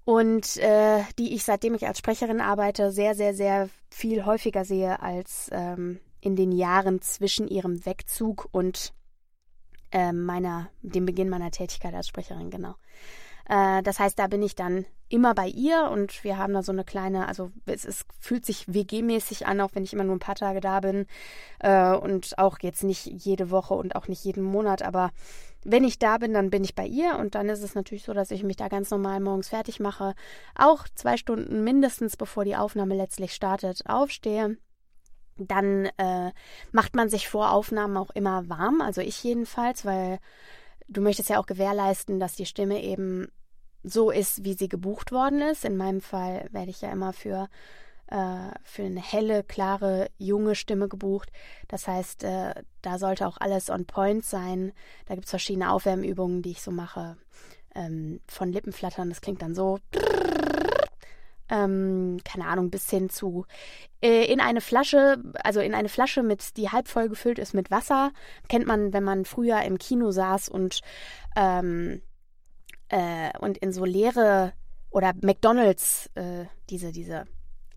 Und 0.03 0.57
äh, 0.57 1.03
die 1.17 1.35
ich, 1.35 1.45
seitdem 1.45 1.73
ich 1.73 1.87
als 1.87 1.99
Sprecherin 1.99 2.41
arbeite, 2.41 2.91
sehr, 2.91 3.15
sehr, 3.15 3.33
sehr 3.33 3.69
viel 3.89 4.25
häufiger 4.25 4.65
sehe 4.65 5.01
als 5.01 5.49
ähm, 5.53 5.99
in 6.19 6.35
den 6.35 6.51
Jahren 6.51 7.01
zwischen 7.01 7.47
ihrem 7.47 7.85
Wegzug 7.85 8.49
und 8.51 8.93
äh, 9.91 10.11
meiner, 10.11 10.69
dem 10.81 11.05
Beginn 11.05 11.29
meiner 11.29 11.51
Tätigkeit 11.51 11.93
als 11.93 12.07
Sprecherin, 12.07 12.49
genau. 12.49 12.75
Äh, 13.49 13.81
das 13.83 13.99
heißt, 13.99 14.17
da 14.19 14.27
bin 14.27 14.41
ich 14.41 14.55
dann 14.55 14.85
immer 15.09 15.33
bei 15.33 15.47
ihr 15.47 15.89
und 15.89 16.23
wir 16.23 16.37
haben 16.37 16.53
da 16.53 16.63
so 16.63 16.71
eine 16.71 16.83
kleine, 16.83 17.27
also 17.27 17.51
es, 17.65 17.85
es 17.85 18.05
fühlt 18.19 18.45
sich 18.45 18.67
WG-mäßig 18.67 19.45
an, 19.45 19.61
auch 19.61 19.69
wenn 19.73 19.83
ich 19.83 19.93
immer 19.93 20.03
nur 20.03 20.15
ein 20.15 20.19
paar 20.19 20.35
Tage 20.35 20.59
da 20.59 20.81
bin 20.81 21.05
äh, 21.59 21.93
und 21.93 22.37
auch 22.37 22.59
jetzt 22.61 22.83
nicht 22.83 23.05
jede 23.05 23.49
Woche 23.49 23.73
und 23.73 23.95
auch 23.95 24.09
nicht 24.09 24.23
jeden 24.25 24.43
Monat, 24.43 24.81
aber 24.81 25.11
wenn 25.63 25.83
ich 25.83 25.99
da 25.99 26.17
bin, 26.17 26.33
dann 26.33 26.49
bin 26.49 26.63
ich 26.63 26.75
bei 26.75 26.85
ihr 26.85 27.17
und 27.17 27.35
dann 27.35 27.49
ist 27.49 27.63
es 27.63 27.75
natürlich 27.75 28.03
so, 28.03 28.13
dass 28.13 28.31
ich 28.31 28.43
mich 28.43 28.57
da 28.57 28.67
ganz 28.67 28.89
normal 28.89 29.19
morgens 29.19 29.49
fertig 29.49 29.79
mache, 29.79 30.13
auch 30.55 30.85
zwei 30.95 31.17
Stunden 31.17 31.63
mindestens 31.63 32.17
bevor 32.17 32.43
die 32.43 32.55
Aufnahme 32.55 32.95
letztlich 32.95 33.33
startet, 33.33 33.81
aufstehe 33.85 34.57
dann 35.37 35.87
äh, 35.97 36.31
macht 36.71 36.95
man 36.95 37.09
sich 37.09 37.27
vor 37.27 37.51
Aufnahmen 37.51 37.97
auch 37.97 38.09
immer 38.11 38.49
warm, 38.49 38.81
also 38.81 39.01
ich 39.01 39.23
jedenfalls, 39.23 39.85
weil 39.85 40.19
du 40.87 41.01
möchtest 41.01 41.29
ja 41.29 41.39
auch 41.39 41.45
gewährleisten, 41.45 42.19
dass 42.19 42.35
die 42.35 42.45
Stimme 42.45 42.81
eben 42.81 43.27
so 43.83 44.11
ist, 44.11 44.43
wie 44.43 44.53
sie 44.53 44.69
gebucht 44.69 45.11
worden 45.11 45.41
ist. 45.41 45.65
In 45.65 45.77
meinem 45.77 46.01
Fall 46.01 46.47
werde 46.51 46.69
ich 46.69 46.81
ja 46.81 46.91
immer 46.91 47.13
für, 47.13 47.47
äh, 48.07 48.49
für 48.63 48.83
eine 48.83 49.01
helle, 49.01 49.43
klare, 49.43 50.09
junge 50.17 50.55
Stimme 50.55 50.87
gebucht. 50.87 51.31
Das 51.67 51.87
heißt, 51.87 52.23
äh, 52.23 52.53
da 52.81 52.99
sollte 52.99 53.27
auch 53.27 53.37
alles 53.39 53.69
on 53.69 53.85
point 53.85 54.25
sein. 54.25 54.73
Da 55.05 55.15
gibt 55.15 55.25
es 55.25 55.31
verschiedene 55.31 55.71
Aufwärmübungen, 55.71 56.41
die 56.41 56.51
ich 56.51 56.61
so 56.61 56.71
mache. 56.71 57.17
Ähm, 57.75 58.21
von 58.27 58.51
Lippenflattern, 58.51 59.09
das 59.09 59.21
klingt 59.21 59.41
dann 59.41 59.55
so 59.55 59.79
ähm, 61.49 62.17
keine 62.23 62.45
Ahnung, 62.45 62.69
bis 62.69 62.89
hin 62.89 63.09
zu 63.09 63.45
äh, 64.01 64.25
in 64.31 64.39
eine 64.39 64.61
Flasche, 64.61 65.17
also 65.43 65.59
in 65.59 65.73
eine 65.73 65.89
Flasche 65.89 66.23
mit, 66.23 66.57
die 66.57 66.69
halb 66.69 66.87
voll 66.87 67.09
gefüllt 67.09 67.39
ist 67.39 67.53
mit 67.53 67.71
Wasser. 67.71 68.11
Kennt 68.49 68.67
man, 68.67 68.93
wenn 68.93 69.03
man 69.03 69.25
früher 69.25 69.61
im 69.63 69.77
Kino 69.77 70.11
saß 70.11 70.49
und, 70.49 70.81
ähm, 71.35 72.01
äh, 72.89 73.37
und 73.39 73.57
in 73.57 73.71
so 73.71 73.85
leere 73.85 74.53
oder 74.89 75.13
McDonalds, 75.21 76.09
äh, 76.15 76.45
diese, 76.69 76.91
diese 76.91 77.25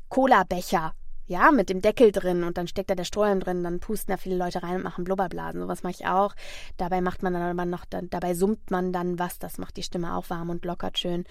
Cola-Becher 0.08 0.94
ja, 1.30 1.52
mit 1.52 1.68
dem 1.68 1.80
Deckel 1.80 2.10
drin 2.10 2.42
und 2.42 2.58
dann 2.58 2.66
steckt 2.66 2.90
da 2.90 2.96
der 2.96 3.04
Strohhalm 3.04 3.38
drin, 3.38 3.62
dann 3.62 3.78
pusten 3.78 4.10
da 4.10 4.16
viele 4.16 4.34
Leute 4.36 4.64
rein 4.64 4.74
und 4.74 4.82
machen 4.82 5.04
Blubberblasen. 5.04 5.60
Sowas 5.60 5.84
mache 5.84 5.92
ich 5.92 6.06
auch. 6.06 6.34
Dabei 6.76 7.00
macht 7.00 7.22
man 7.22 7.32
dann 7.32 7.42
aber 7.42 7.64
noch, 7.66 7.84
dabei 7.84 8.34
summt 8.34 8.72
man 8.72 8.92
dann 8.92 9.20
was, 9.20 9.38
das 9.38 9.56
macht 9.56 9.76
die 9.76 9.84
Stimme 9.84 10.16
auch 10.16 10.28
warm 10.28 10.50
und 10.50 10.64
lockert 10.64 10.98
schön. 10.98 11.24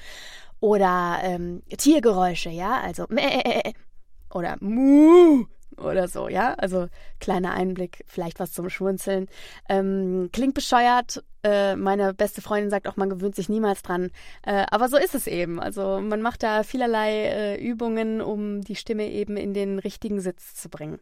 Oder 0.62 1.20
ähm, 1.22 1.64
Tiergeräusche, 1.78 2.50
ja, 2.50 2.80
also 2.80 3.08
mäh, 3.10 3.74
oder 4.34 4.56
mu 4.62 5.44
oder 5.80 6.08
so, 6.08 6.28
ja. 6.28 6.54
Also 6.56 6.88
kleiner 7.20 7.54
Einblick, 7.54 8.04
vielleicht 8.08 8.40
was 8.40 8.52
zum 8.52 8.70
Schmunzeln. 8.70 9.28
Ähm, 9.68 10.30
klingt 10.32 10.54
bescheuert. 10.54 11.24
Äh, 11.44 11.76
meine 11.76 12.14
beste 12.14 12.42
Freundin 12.42 12.70
sagt 12.70 12.88
auch, 12.88 12.98
man 12.98 13.10
gewöhnt 13.10 13.36
sich 13.36 13.50
niemals 13.50 13.82
dran. 13.82 14.12
Äh, 14.44 14.66
aber 14.70 14.90
so 14.90 14.98
ist 14.98 15.16
es 15.16 15.28
eben. 15.28 15.60
Also 15.60 16.00
man 16.02 16.22
macht 16.22 16.44
da 16.44 16.64
vielerlei 16.64 17.26
äh, 17.26 17.56
Übungen, 17.56 18.22
um 18.22 18.62
die 18.62 18.76
Stimme 18.76 19.10
eben 19.10 19.38
in 19.38 19.54
den 19.54 19.80
richtigen 19.80 20.20
Sitz 20.20 20.56
zu 20.56 20.70
bringen. 20.70 21.00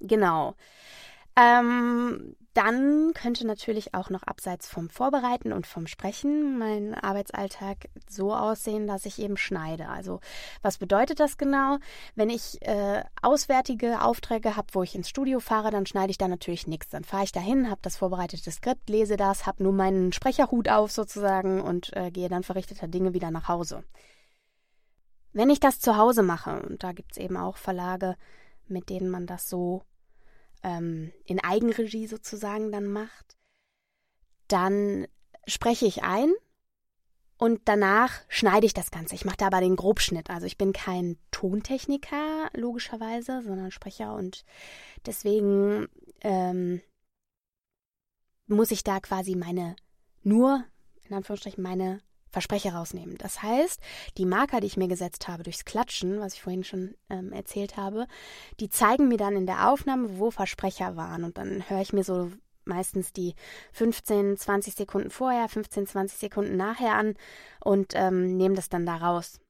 Genau. 0.00 0.54
Ähm, 1.36 2.36
dann 2.54 3.12
könnte 3.14 3.46
natürlich 3.46 3.94
auch 3.94 4.10
noch 4.10 4.24
abseits 4.24 4.68
vom 4.68 4.90
Vorbereiten 4.90 5.52
und 5.52 5.68
vom 5.68 5.86
Sprechen 5.86 6.58
mein 6.58 6.94
Arbeitsalltag 6.94 7.88
so 8.08 8.34
aussehen, 8.34 8.88
dass 8.88 9.06
ich 9.06 9.20
eben 9.20 9.36
schneide. 9.36 9.88
Also 9.88 10.20
was 10.60 10.78
bedeutet 10.78 11.20
das 11.20 11.38
genau? 11.38 11.78
Wenn 12.16 12.28
ich 12.28 12.60
äh, 12.62 13.04
auswärtige 13.22 14.02
Aufträge 14.02 14.56
habe, 14.56 14.66
wo 14.72 14.82
ich 14.82 14.96
ins 14.96 15.08
Studio 15.08 15.38
fahre, 15.38 15.70
dann 15.70 15.86
schneide 15.86 16.10
ich 16.10 16.18
da 16.18 16.26
natürlich 16.26 16.66
nichts. 16.66 16.88
Dann 16.88 17.04
fahre 17.04 17.24
ich 17.24 17.32
dahin, 17.32 17.70
habe 17.70 17.80
das 17.82 17.96
vorbereitete 17.96 18.50
Skript, 18.50 18.90
lese 18.90 19.16
das, 19.16 19.46
habe 19.46 19.62
nur 19.62 19.72
meinen 19.72 20.12
Sprecherhut 20.12 20.68
auf 20.68 20.90
sozusagen 20.90 21.60
und 21.60 21.94
äh, 21.96 22.10
gehe 22.10 22.28
dann 22.28 22.42
verrichteter 22.42 22.88
Dinge 22.88 23.14
wieder 23.14 23.30
nach 23.30 23.46
Hause. 23.46 23.84
Wenn 25.32 25.50
ich 25.50 25.60
das 25.60 25.78
zu 25.78 25.96
Hause 25.96 26.24
mache, 26.24 26.60
und 26.62 26.82
da 26.82 26.90
gibt 26.90 27.12
es 27.12 27.18
eben 27.18 27.36
auch 27.36 27.56
Verlage, 27.56 28.16
mit 28.66 28.88
denen 28.90 29.08
man 29.08 29.26
das 29.26 29.48
so 29.48 29.84
ähm, 30.62 31.12
in 31.24 31.40
Eigenregie 31.40 32.06
sozusagen 32.06 32.72
dann 32.72 32.86
macht, 32.86 33.36
dann 34.48 35.06
spreche 35.46 35.86
ich 35.86 36.02
ein 36.02 36.32
und 37.38 37.62
danach 37.64 38.20
schneide 38.28 38.66
ich 38.66 38.74
das 38.74 38.90
Ganze. 38.90 39.14
Ich 39.14 39.24
mache 39.24 39.38
da 39.38 39.46
aber 39.46 39.60
den 39.60 39.76
Grobschnitt. 39.76 40.28
Also 40.28 40.46
ich 40.46 40.58
bin 40.58 40.72
kein 40.72 41.16
Tontechniker, 41.30 42.50
logischerweise, 42.52 43.42
sondern 43.42 43.70
Sprecher 43.70 44.14
und 44.14 44.44
deswegen 45.06 45.88
ähm, 46.20 46.82
muss 48.46 48.70
ich 48.70 48.84
da 48.84 49.00
quasi 49.00 49.36
meine, 49.36 49.76
nur 50.22 50.64
in 51.02 51.14
Anführungsstrichen, 51.14 51.62
meine 51.62 52.00
Versprecher 52.30 52.74
rausnehmen. 52.74 53.16
Das 53.18 53.42
heißt, 53.42 53.80
die 54.16 54.26
Marker, 54.26 54.60
die 54.60 54.66
ich 54.66 54.76
mir 54.76 54.88
gesetzt 54.88 55.28
habe 55.28 55.42
durchs 55.42 55.64
Klatschen, 55.64 56.20
was 56.20 56.34
ich 56.34 56.42
vorhin 56.42 56.64
schon 56.64 56.94
ähm, 57.08 57.32
erzählt 57.32 57.76
habe, 57.76 58.06
die 58.60 58.68
zeigen 58.68 59.08
mir 59.08 59.18
dann 59.18 59.36
in 59.36 59.46
der 59.46 59.68
Aufnahme, 59.68 60.18
wo 60.18 60.30
Versprecher 60.30 60.96
waren. 60.96 61.24
Und 61.24 61.38
dann 61.38 61.68
höre 61.68 61.80
ich 61.80 61.92
mir 61.92 62.04
so 62.04 62.30
meistens 62.64 63.12
die 63.12 63.34
15, 63.72 64.36
20 64.36 64.74
Sekunden 64.74 65.10
vorher, 65.10 65.48
15, 65.48 65.86
20 65.86 66.18
Sekunden 66.18 66.56
nachher 66.56 66.94
an 66.94 67.14
und 67.62 67.92
ähm, 67.94 68.36
nehme 68.36 68.54
das 68.54 68.68
dann 68.68 68.86
da 68.86 68.96
raus. 68.96 69.40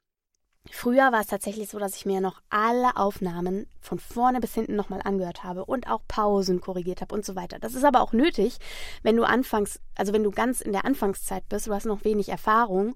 Früher 0.68 1.10
war 1.10 1.20
es 1.20 1.26
tatsächlich 1.26 1.70
so, 1.70 1.78
dass 1.78 1.96
ich 1.96 2.04
mir 2.04 2.20
noch 2.20 2.42
alle 2.50 2.96
Aufnahmen 2.96 3.66
von 3.80 3.98
vorne 3.98 4.40
bis 4.40 4.52
hinten 4.52 4.76
nochmal 4.76 5.00
angehört 5.02 5.42
habe 5.42 5.64
und 5.64 5.88
auch 5.88 6.02
Pausen 6.06 6.60
korrigiert 6.60 7.00
habe 7.00 7.14
und 7.14 7.24
so 7.24 7.34
weiter. 7.34 7.58
Das 7.58 7.74
ist 7.74 7.84
aber 7.84 8.02
auch 8.02 8.12
nötig, 8.12 8.58
wenn 9.02 9.16
du 9.16 9.24
anfangs, 9.24 9.80
also 9.94 10.12
wenn 10.12 10.22
du 10.22 10.30
ganz 10.30 10.60
in 10.60 10.72
der 10.72 10.84
Anfangszeit 10.84 11.48
bist, 11.48 11.66
du 11.66 11.74
hast 11.74 11.86
noch 11.86 12.04
wenig 12.04 12.28
Erfahrung 12.28 12.94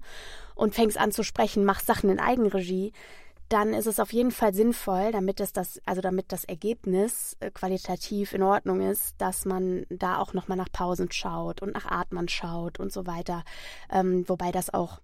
und 0.53 0.75
fängst 0.75 0.97
an 0.97 1.11
zu 1.11 1.23
sprechen, 1.23 1.65
machst 1.65 1.87
Sachen 1.87 2.09
in 2.11 2.19
Eigenregie, 2.19 2.93
dann 3.49 3.73
ist 3.73 3.85
es 3.87 3.99
auf 3.99 4.13
jeden 4.13 4.31
Fall 4.31 4.53
sinnvoll, 4.53 5.11
damit 5.11 5.39
es 5.39 5.51
das, 5.51 5.79
also 5.85 6.01
damit 6.01 6.31
das 6.31 6.45
Ergebnis 6.45 7.35
äh, 7.39 7.51
qualitativ 7.51 8.33
in 8.33 8.41
Ordnung 8.41 8.81
ist, 8.81 9.15
dass 9.19 9.45
man 9.45 9.85
da 9.89 10.17
auch 10.17 10.33
nochmal 10.33 10.57
nach 10.57 10.71
Pausen 10.71 11.11
schaut 11.11 11.61
und 11.61 11.73
nach 11.73 11.85
Atmen 11.85 12.27
schaut 12.27 12.79
und 12.79 12.91
so 12.91 13.05
weiter. 13.05 13.43
Ähm, 13.91 14.27
wobei 14.27 14.51
das 14.51 14.73
auch 14.73 14.99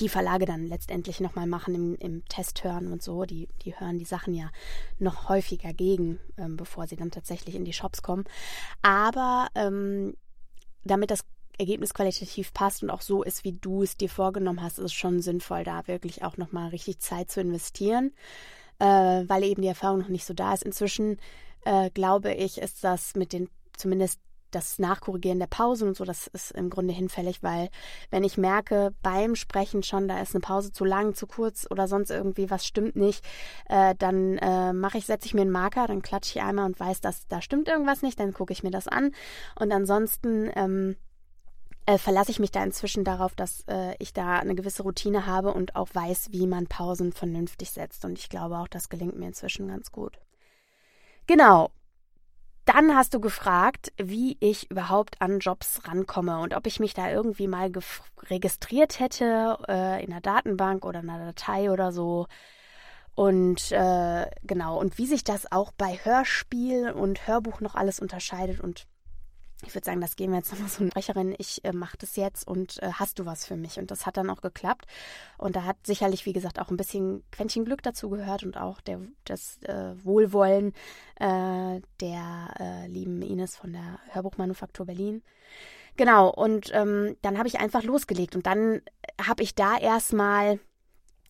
die 0.00 0.08
Verlage 0.08 0.46
dann 0.46 0.66
letztendlich 0.66 1.20
nochmal 1.20 1.46
machen 1.46 1.74
im, 1.74 1.94
im 1.96 2.24
Test 2.26 2.64
hören 2.64 2.92
und 2.92 3.02
so. 3.02 3.24
Die, 3.24 3.48
die 3.64 3.78
hören 3.78 3.98
die 3.98 4.04
Sachen 4.04 4.34
ja 4.34 4.50
noch 4.98 5.28
häufiger 5.28 5.72
gegen, 5.72 6.18
ähm, 6.36 6.56
bevor 6.56 6.86
sie 6.86 6.96
dann 6.96 7.10
tatsächlich 7.10 7.54
in 7.54 7.64
die 7.64 7.72
Shops 7.72 8.02
kommen. 8.02 8.24
Aber 8.80 9.48
ähm, 9.54 10.16
damit 10.84 11.10
das 11.10 11.24
Ergebnis 11.58 11.94
qualitativ 11.94 12.52
passt 12.52 12.82
und 12.82 12.90
auch 12.90 13.02
so 13.02 13.22
ist, 13.22 13.44
wie 13.44 13.52
du 13.52 13.82
es 13.82 13.96
dir 13.96 14.08
vorgenommen 14.08 14.62
hast, 14.62 14.78
ist 14.78 14.86
es 14.86 14.92
schon 14.92 15.20
sinnvoll, 15.20 15.64
da 15.64 15.86
wirklich 15.86 16.24
auch 16.24 16.36
nochmal 16.36 16.70
richtig 16.70 16.98
Zeit 16.98 17.30
zu 17.30 17.40
investieren, 17.40 18.12
äh, 18.78 18.86
weil 18.86 19.44
eben 19.44 19.62
die 19.62 19.68
Erfahrung 19.68 20.00
noch 20.00 20.08
nicht 20.08 20.24
so 20.24 20.34
da 20.34 20.54
ist. 20.54 20.62
Inzwischen 20.62 21.18
äh, 21.64 21.90
glaube 21.90 22.32
ich, 22.32 22.58
ist 22.58 22.82
das 22.82 23.14
mit 23.14 23.32
den 23.32 23.48
zumindest 23.76 24.20
das 24.54 24.78
Nachkorrigieren 24.78 25.38
der 25.38 25.46
Pausen 25.46 25.88
und 25.88 25.96
so, 25.96 26.04
das 26.04 26.28
ist 26.28 26.52
im 26.52 26.70
Grunde 26.70 26.94
hinfällig, 26.94 27.42
weil 27.42 27.68
wenn 28.10 28.24
ich 28.24 28.38
merke 28.38 28.94
beim 29.02 29.34
Sprechen 29.34 29.82
schon, 29.82 30.08
da 30.08 30.20
ist 30.20 30.34
eine 30.34 30.40
Pause 30.40 30.72
zu 30.72 30.84
lang, 30.84 31.14
zu 31.14 31.26
kurz 31.26 31.66
oder 31.70 31.88
sonst 31.88 32.10
irgendwie 32.10 32.50
was 32.50 32.64
stimmt 32.64 32.96
nicht, 32.96 33.24
äh, 33.68 33.94
dann 33.98 34.38
äh, 34.38 34.72
mache 34.72 34.98
ich, 34.98 35.06
setze 35.06 35.26
ich 35.26 35.34
mir 35.34 35.42
einen 35.42 35.50
Marker, 35.50 35.86
dann 35.86 36.02
klatsche 36.02 36.38
ich 36.38 36.44
einmal 36.44 36.66
und 36.66 36.78
weiß, 36.78 37.00
dass 37.00 37.26
da 37.28 37.42
stimmt 37.42 37.68
irgendwas 37.68 38.02
nicht, 38.02 38.20
dann 38.20 38.32
gucke 38.32 38.52
ich 38.52 38.62
mir 38.62 38.70
das 38.70 38.88
an 38.88 39.12
und 39.58 39.72
ansonsten 39.72 40.50
ähm, 40.54 40.96
äh, 41.86 41.98
verlasse 41.98 42.30
ich 42.30 42.38
mich 42.38 42.52
da 42.52 42.62
inzwischen 42.62 43.04
darauf, 43.04 43.34
dass 43.34 43.64
äh, 43.68 43.96
ich 43.98 44.12
da 44.12 44.38
eine 44.38 44.54
gewisse 44.54 44.82
Routine 44.84 45.26
habe 45.26 45.52
und 45.52 45.74
auch 45.74 45.88
weiß, 45.92 46.28
wie 46.30 46.46
man 46.46 46.66
Pausen 46.66 47.12
vernünftig 47.12 47.70
setzt. 47.70 48.04
Und 48.04 48.18
ich 48.18 48.28
glaube 48.28 48.58
auch, 48.58 48.68
das 48.68 48.88
gelingt 48.88 49.18
mir 49.18 49.26
inzwischen 49.26 49.68
ganz 49.68 49.90
gut. 49.90 50.18
Genau. 51.26 51.70
Dann 52.64 52.94
hast 52.94 53.12
du 53.12 53.20
gefragt, 53.20 53.92
wie 53.96 54.36
ich 54.38 54.70
überhaupt 54.70 55.20
an 55.20 55.40
Jobs 55.40 55.80
rankomme 55.86 56.38
und 56.38 56.54
ob 56.54 56.66
ich 56.66 56.78
mich 56.78 56.94
da 56.94 57.10
irgendwie 57.10 57.48
mal 57.48 57.72
registriert 58.30 59.00
hätte 59.00 59.58
äh, 59.68 60.04
in 60.04 60.12
einer 60.12 60.20
Datenbank 60.20 60.84
oder 60.84 61.00
einer 61.00 61.18
Datei 61.26 61.70
oder 61.70 61.90
so. 61.90 62.28
Und 63.14 63.72
äh, 63.72 64.30
genau, 64.44 64.78
und 64.78 64.96
wie 64.96 65.06
sich 65.06 65.24
das 65.24 65.50
auch 65.50 65.72
bei 65.72 65.98
Hörspiel 66.04 66.90
und 66.92 67.26
Hörbuch 67.26 67.60
noch 67.60 67.74
alles 67.74 67.98
unterscheidet 67.98 68.60
und 68.60 68.86
ich 69.64 69.74
würde 69.74 69.84
sagen, 69.84 70.00
das 70.00 70.16
gehen 70.16 70.30
wir 70.30 70.38
jetzt 70.38 70.52
nochmal 70.52 70.68
so 70.68 70.80
eine 70.80 70.90
Sprecherin, 70.90 71.34
ich 71.38 71.64
äh, 71.64 71.72
mache 71.72 71.96
das 71.98 72.16
jetzt 72.16 72.46
und 72.46 72.82
äh, 72.82 72.90
hast 72.92 73.18
du 73.18 73.26
was 73.26 73.44
für 73.46 73.56
mich? 73.56 73.78
Und 73.78 73.90
das 73.90 74.06
hat 74.06 74.16
dann 74.16 74.30
auch 74.30 74.40
geklappt. 74.40 74.86
Und 75.38 75.56
da 75.56 75.64
hat 75.64 75.76
sicherlich, 75.86 76.26
wie 76.26 76.32
gesagt, 76.32 76.60
auch 76.60 76.70
ein 76.70 76.76
bisschen 76.76 77.22
Quäntchen 77.30 77.64
Glück 77.64 77.82
dazu 77.82 78.08
gehört 78.10 78.44
und 78.44 78.56
auch 78.56 78.80
der, 78.80 79.00
das 79.24 79.62
äh, 79.62 79.94
Wohlwollen 80.04 80.72
äh, 81.16 81.80
der 82.00 82.54
äh, 82.58 82.86
lieben 82.88 83.22
Ines 83.22 83.56
von 83.56 83.72
der 83.72 83.98
Hörbuchmanufaktur 84.10 84.86
Berlin. 84.86 85.22
Genau, 85.96 86.30
und 86.30 86.70
ähm, 86.72 87.16
dann 87.22 87.38
habe 87.38 87.48
ich 87.48 87.60
einfach 87.60 87.82
losgelegt 87.82 88.34
und 88.34 88.46
dann 88.46 88.80
habe 89.20 89.42
ich 89.42 89.54
da 89.54 89.76
erstmal 89.76 90.58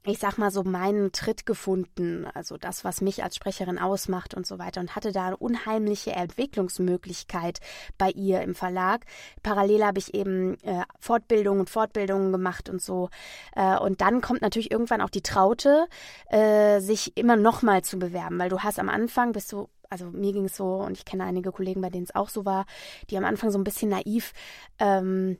ich 0.05 0.19
sag 0.19 0.37
mal 0.37 0.51
so 0.51 0.65
meinen 0.65 1.13
Tritt 1.13 1.47
gefunden, 1.47 2.27
also 2.35 2.57
das, 2.57 2.85
was 2.85 3.01
mich 3.01 3.23
als 3.23 3.37
Sprecherin 3.37 3.79
ausmacht 3.79 4.35
und 4.35 4.47
so 4.47 4.59
weiter 4.59 4.81
und 4.81 4.97
hatte 4.97 5.13
da 5.13 5.27
eine 5.27 5.37
unheimliche 5.37 6.13
Entwicklungsmöglichkeit 6.13 7.61
bei 7.99 8.11
ihr 8.11 8.43
im 8.43 8.55
Verlag. 8.55 9.05
Parallel 9.43 9.85
habe 9.85 9.99
ich 9.99 10.15
eben 10.15 10.59
äh, 10.63 10.83
Fortbildungen 10.99 11.61
und 11.61 11.71
Fortbildungen 11.71 12.33
gemacht 12.33 12.69
und 12.69 12.83
so. 12.83 13.11
Äh, 13.55 13.79
und 13.79 14.01
dann 14.01 14.21
kommt 14.21 14.43
natürlich 14.43 14.73
irgendwann 14.73 15.01
auch 15.01 15.11
die 15.11 15.23
Traute, 15.23 15.87
äh, 16.31 16.81
sich 16.81 17.17
immer 17.17 17.37
nochmal 17.37 17.83
zu 17.83 17.99
bewerben, 17.99 18.39
weil 18.39 18.49
du 18.49 18.61
hast 18.61 18.81
am 18.81 18.89
Anfang 18.89 19.33
bist 19.33 19.53
du 19.53 19.69
also 19.89 20.07
mir 20.07 20.33
ging 20.33 20.47
es 20.47 20.57
so 20.57 20.77
und 20.77 20.97
ich 20.97 21.05
kenne 21.05 21.25
einige 21.25 21.53
Kollegen, 21.53 21.83
bei 21.83 21.91
denen 21.91 22.05
es 22.05 22.15
auch 22.15 22.31
so 22.31 22.47
war, 22.47 22.65
die 23.11 23.19
am 23.19 23.27
Anfang 23.27 23.51
so 23.51 23.59
ein 23.59 23.65
bisschen 23.65 23.91
naiv 23.91 24.33
ähm, 24.79 25.37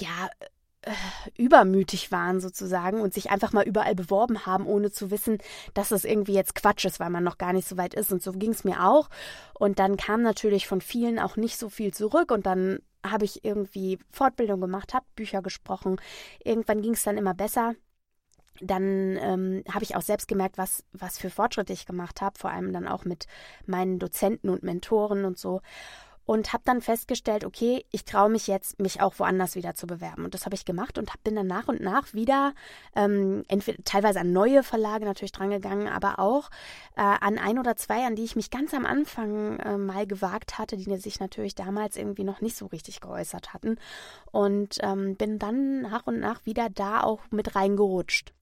ja, 0.00 0.28
übermütig 1.36 2.12
waren 2.12 2.40
sozusagen 2.40 3.00
und 3.00 3.12
sich 3.12 3.30
einfach 3.30 3.52
mal 3.52 3.66
überall 3.66 3.94
beworben 3.94 4.46
haben, 4.46 4.66
ohne 4.66 4.90
zu 4.90 5.10
wissen, 5.10 5.38
dass 5.74 5.88
das 5.88 6.04
irgendwie 6.04 6.34
jetzt 6.34 6.54
Quatsch 6.54 6.84
ist, 6.84 7.00
weil 7.00 7.10
man 7.10 7.24
noch 7.24 7.38
gar 7.38 7.52
nicht 7.52 7.68
so 7.68 7.76
weit 7.76 7.94
ist. 7.94 8.12
Und 8.12 8.22
so 8.22 8.32
ging 8.32 8.50
es 8.50 8.64
mir 8.64 8.84
auch. 8.84 9.08
Und 9.54 9.78
dann 9.78 9.96
kam 9.96 10.22
natürlich 10.22 10.66
von 10.66 10.80
vielen 10.80 11.18
auch 11.18 11.36
nicht 11.36 11.58
so 11.58 11.68
viel 11.68 11.92
zurück 11.92 12.30
und 12.30 12.46
dann 12.46 12.78
habe 13.04 13.24
ich 13.24 13.44
irgendwie 13.44 13.98
Fortbildung 14.10 14.60
gemacht, 14.60 14.94
habe 14.94 15.06
Bücher 15.14 15.42
gesprochen. 15.42 16.00
Irgendwann 16.42 16.82
ging 16.82 16.94
es 16.94 17.04
dann 17.04 17.18
immer 17.18 17.34
besser. 17.34 17.74
Dann 18.60 19.16
ähm, 19.20 19.64
habe 19.70 19.84
ich 19.84 19.96
auch 19.96 20.02
selbst 20.02 20.28
gemerkt, 20.28 20.56
was, 20.56 20.82
was 20.92 21.18
für 21.18 21.30
Fortschritte 21.30 21.72
ich 21.72 21.84
gemacht 21.84 22.22
habe, 22.22 22.38
vor 22.38 22.50
allem 22.50 22.72
dann 22.72 22.88
auch 22.88 23.04
mit 23.04 23.26
meinen 23.66 23.98
Dozenten 23.98 24.48
und 24.48 24.62
Mentoren 24.62 25.24
und 25.24 25.38
so 25.38 25.60
und 26.26 26.52
habe 26.52 26.64
dann 26.66 26.80
festgestellt, 26.80 27.44
okay, 27.44 27.86
ich 27.92 28.04
traue 28.04 28.28
mich 28.28 28.48
jetzt, 28.48 28.80
mich 28.80 29.00
auch 29.00 29.18
woanders 29.18 29.54
wieder 29.54 29.74
zu 29.74 29.86
bewerben. 29.86 30.24
Und 30.24 30.34
das 30.34 30.44
habe 30.44 30.56
ich 30.56 30.64
gemacht 30.64 30.98
und 30.98 31.10
bin 31.22 31.36
dann 31.36 31.46
nach 31.46 31.68
und 31.68 31.80
nach 31.80 32.12
wieder 32.12 32.52
ähm, 32.96 33.44
entweder 33.48 33.82
teilweise 33.84 34.20
an 34.20 34.32
neue 34.32 34.64
Verlage 34.64 35.04
natürlich 35.04 35.32
drangegangen, 35.32 35.86
aber 35.86 36.18
auch 36.18 36.50
äh, 36.96 37.02
an 37.02 37.38
ein 37.38 37.58
oder 37.58 37.76
zwei, 37.76 38.04
an 38.04 38.16
die 38.16 38.24
ich 38.24 38.36
mich 38.36 38.50
ganz 38.50 38.74
am 38.74 38.84
Anfang 38.84 39.58
äh, 39.60 39.78
mal 39.78 40.06
gewagt 40.06 40.58
hatte, 40.58 40.76
die 40.76 40.96
sich 40.96 41.20
natürlich 41.20 41.54
damals 41.54 41.96
irgendwie 41.96 42.24
noch 42.24 42.40
nicht 42.40 42.56
so 42.56 42.66
richtig 42.66 43.00
geäußert 43.00 43.54
hatten. 43.54 43.78
Und 44.32 44.78
ähm, 44.82 45.16
bin 45.16 45.38
dann 45.38 45.82
nach 45.82 46.06
und 46.06 46.18
nach 46.18 46.44
wieder 46.44 46.68
da 46.68 47.02
auch 47.02 47.20
mit 47.30 47.54
reingerutscht. 47.54 48.35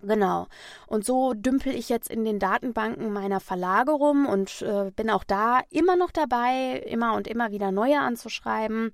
Genau. 0.00 0.46
Und 0.86 1.04
so 1.04 1.34
dümpel 1.34 1.74
ich 1.74 1.88
jetzt 1.88 2.08
in 2.08 2.24
den 2.24 2.38
Datenbanken 2.38 3.12
meiner 3.12 3.40
Verlage 3.40 3.90
rum 3.90 4.26
und 4.26 4.62
äh, 4.62 4.92
bin 4.94 5.10
auch 5.10 5.24
da 5.24 5.60
immer 5.70 5.96
noch 5.96 6.12
dabei, 6.12 6.82
immer 6.86 7.14
und 7.14 7.26
immer 7.26 7.50
wieder 7.50 7.72
neue 7.72 7.98
anzuschreiben 7.98 8.92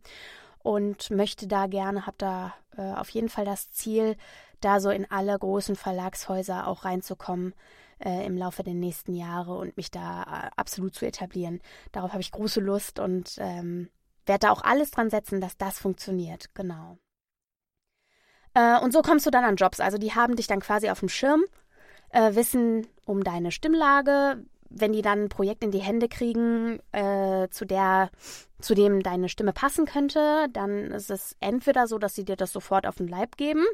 und 0.62 1.10
möchte 1.10 1.46
da 1.46 1.66
gerne, 1.66 2.06
habe 2.06 2.16
da 2.18 2.54
äh, 2.76 2.94
auf 2.94 3.10
jeden 3.10 3.28
Fall 3.28 3.44
das 3.44 3.70
Ziel, 3.70 4.16
da 4.60 4.80
so 4.80 4.88
in 4.88 5.10
alle 5.10 5.38
großen 5.38 5.76
Verlagshäuser 5.76 6.66
auch 6.66 6.86
reinzukommen 6.86 7.54
äh, 7.98 8.24
im 8.26 8.38
Laufe 8.38 8.62
der 8.62 8.74
nächsten 8.74 9.14
Jahre 9.14 9.56
und 9.56 9.76
mich 9.76 9.90
da 9.90 10.22
äh, 10.22 10.50
absolut 10.56 10.94
zu 10.94 11.06
etablieren. 11.06 11.60
Darauf 11.92 12.12
habe 12.12 12.22
ich 12.22 12.32
große 12.32 12.60
Lust 12.60 12.98
und 12.98 13.36
ähm, 13.38 13.90
werde 14.24 14.46
da 14.46 14.52
auch 14.52 14.62
alles 14.62 14.90
dran 14.90 15.10
setzen, 15.10 15.42
dass 15.42 15.58
das 15.58 15.78
funktioniert. 15.78 16.54
Genau. 16.54 16.98
Äh, 18.54 18.78
und 18.80 18.92
so 18.92 19.02
kommst 19.02 19.26
du 19.26 19.30
dann 19.30 19.44
an 19.44 19.56
Jobs. 19.56 19.80
Also 19.80 19.98
die 19.98 20.14
haben 20.14 20.36
dich 20.36 20.46
dann 20.46 20.60
quasi 20.60 20.88
auf 20.88 21.00
dem 21.00 21.08
Schirm, 21.08 21.44
äh, 22.10 22.34
wissen 22.34 22.86
um 23.04 23.22
deine 23.22 23.50
Stimmlage. 23.50 24.44
Wenn 24.70 24.92
die 24.92 25.02
dann 25.02 25.24
ein 25.24 25.28
Projekt 25.28 25.62
in 25.62 25.70
die 25.70 25.78
Hände 25.78 26.08
kriegen, 26.08 26.80
äh, 26.90 27.48
zu 27.50 27.64
der, 27.64 28.10
zu 28.60 28.74
dem 28.74 29.02
deine 29.02 29.28
Stimme 29.28 29.52
passen 29.52 29.84
könnte, 29.84 30.48
dann 30.52 30.90
ist 30.90 31.10
es 31.10 31.36
entweder 31.40 31.86
so, 31.86 31.98
dass 31.98 32.14
sie 32.14 32.24
dir 32.24 32.36
das 32.36 32.52
sofort 32.52 32.86
auf 32.86 32.96
den 32.96 33.06
Leib 33.06 33.36
geben. 33.36 33.64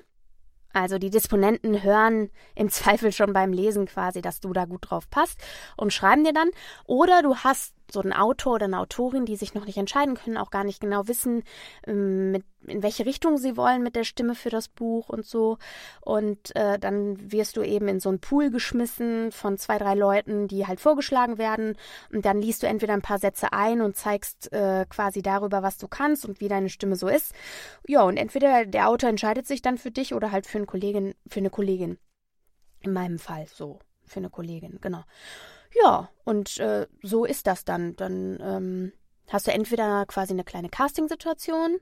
Also 0.73 0.99
die 0.99 1.11
Disponenten 1.11 1.83
hören 1.83 2.31
im 2.55 2.69
Zweifel 2.71 3.13
schon 3.13 3.33
beim 3.33 3.53
Lesen 3.53 3.87
quasi, 3.87 4.21
dass 4.21 4.41
du 4.41 4.53
da 4.53 4.65
gut 4.65 4.91
drauf 4.91 5.09
passt 5.11 5.41
und 5.77 5.93
schreiben 5.93 6.25
dir 6.25 6.33
dann. 6.33 6.51
Oder 6.85 7.23
du 7.23 7.37
hast 7.37 7.75
so 7.93 8.01
ein 8.01 8.13
Autor 8.13 8.55
oder 8.55 8.67
eine 8.67 8.79
Autorin, 8.79 9.25
die 9.25 9.37
sich 9.37 9.55
noch 9.55 9.67
nicht 9.67 9.79
entscheiden 9.79 10.15
können, 10.15 10.37
auch 10.37 10.51
gar 10.51 10.65
nicht 10.65 10.81
genau 10.81 11.09
wissen, 11.09 11.43
ähm, 11.87 12.33
mit, 12.33 12.45
in 12.67 12.83
welche 12.83 13.07
Richtung 13.07 13.39
sie 13.39 13.57
wollen 13.57 13.83
mit 13.83 13.97
der 13.97 14.05
Stimme 14.05 14.35
für 14.35 14.51
das 14.51 14.69
Buch 14.69 15.09
und 15.09 15.25
so. 15.25 15.59
Und 16.01 16.55
äh, 16.57 16.79
dann 16.79 17.33
wirst 17.33 17.57
du 17.57 17.63
eben 17.63 17.89
in 17.89 18.01
so 18.01 18.09
einen 18.09 18.21
Pool 18.21 18.51
geschmissen 18.51 19.33
von 19.33 19.59
zwei, 19.59 19.79
drei 19.79 19.95
Leuten, 19.95 20.49
die 20.49 20.67
halt 20.67 20.81
vorgeschlagen 20.81 21.39
werden. 21.39 21.77
Und 22.13 22.25
dann 22.25 22.41
liest 22.41 22.63
du 22.63 22.67
entweder 22.67 22.93
ein 22.93 23.03
paar 23.03 23.19
Sätze 23.19 23.53
ein 23.53 23.81
und 23.81 23.97
zeigst 23.97 24.53
äh, 24.53 24.87
quasi 24.89 25.23
darüber, 25.23 25.63
was 25.63 25.79
du 25.79 25.89
kannst 25.89 26.27
und 26.27 26.41
wie 26.41 26.49
deine 26.49 26.69
Stimme 26.69 26.97
so 26.97 27.09
ist. 27.09 27.35
Ja, 27.87 28.03
und 28.03 28.17
entweder 28.17 28.67
der 28.67 28.89
Autor 28.89 29.11
entscheidet 29.11 29.47
sich 29.47 29.63
dann 29.63 29.79
für 29.79 29.91
dich 29.91 30.15
oder 30.15 30.33
halt 30.33 30.47
für 30.47 30.59
eine 30.59 30.67
Kollegin, 30.67 31.15
für 31.29 31.41
eine 31.41 31.51
Kollegin. 31.51 31.99
In 32.81 32.93
meinem 32.93 33.19
Fall 33.19 33.47
so. 33.47 33.79
Für 34.05 34.19
eine 34.19 34.31
Kollegin, 34.31 34.79
genau. 34.81 35.05
Ja, 35.73 36.11
und 36.25 36.59
äh, 36.59 36.87
so 37.03 37.25
ist 37.25 37.47
das 37.47 37.65
dann. 37.65 37.97
Dann 37.97 38.39
ähm, 38.41 38.93
hast 39.29 39.47
du 39.47 39.53
entweder 39.53 40.07
quasi 40.07 40.33
eine 40.33 40.45
kleine 40.45 40.69
Casting-Situation 40.69 41.79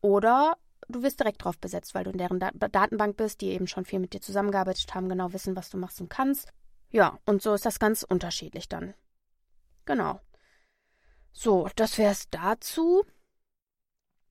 oder 0.00 0.56
du 0.88 1.02
wirst 1.02 1.20
direkt 1.20 1.44
drauf 1.44 1.58
besetzt, 1.58 1.94
weil 1.94 2.04
du 2.04 2.10
in 2.10 2.18
deren 2.18 2.40
Dat 2.40 2.54
Datenbank 2.72 3.16
bist, 3.16 3.40
die 3.40 3.48
eben 3.48 3.66
schon 3.66 3.84
viel 3.84 3.98
mit 3.98 4.12
dir 4.12 4.20
zusammengearbeitet 4.20 4.94
haben, 4.94 5.08
genau 5.08 5.32
wissen, 5.32 5.56
was 5.56 5.70
du 5.70 5.76
machst 5.76 6.00
und 6.00 6.08
kannst. 6.08 6.52
Ja, 6.90 7.18
und 7.26 7.42
so 7.42 7.54
ist 7.54 7.66
das 7.66 7.78
ganz 7.78 8.02
unterschiedlich 8.02 8.68
dann. 8.68 8.94
Genau. 9.84 10.20
So, 11.32 11.68
das 11.76 11.98
wär's 11.98 12.30
dazu. 12.30 13.04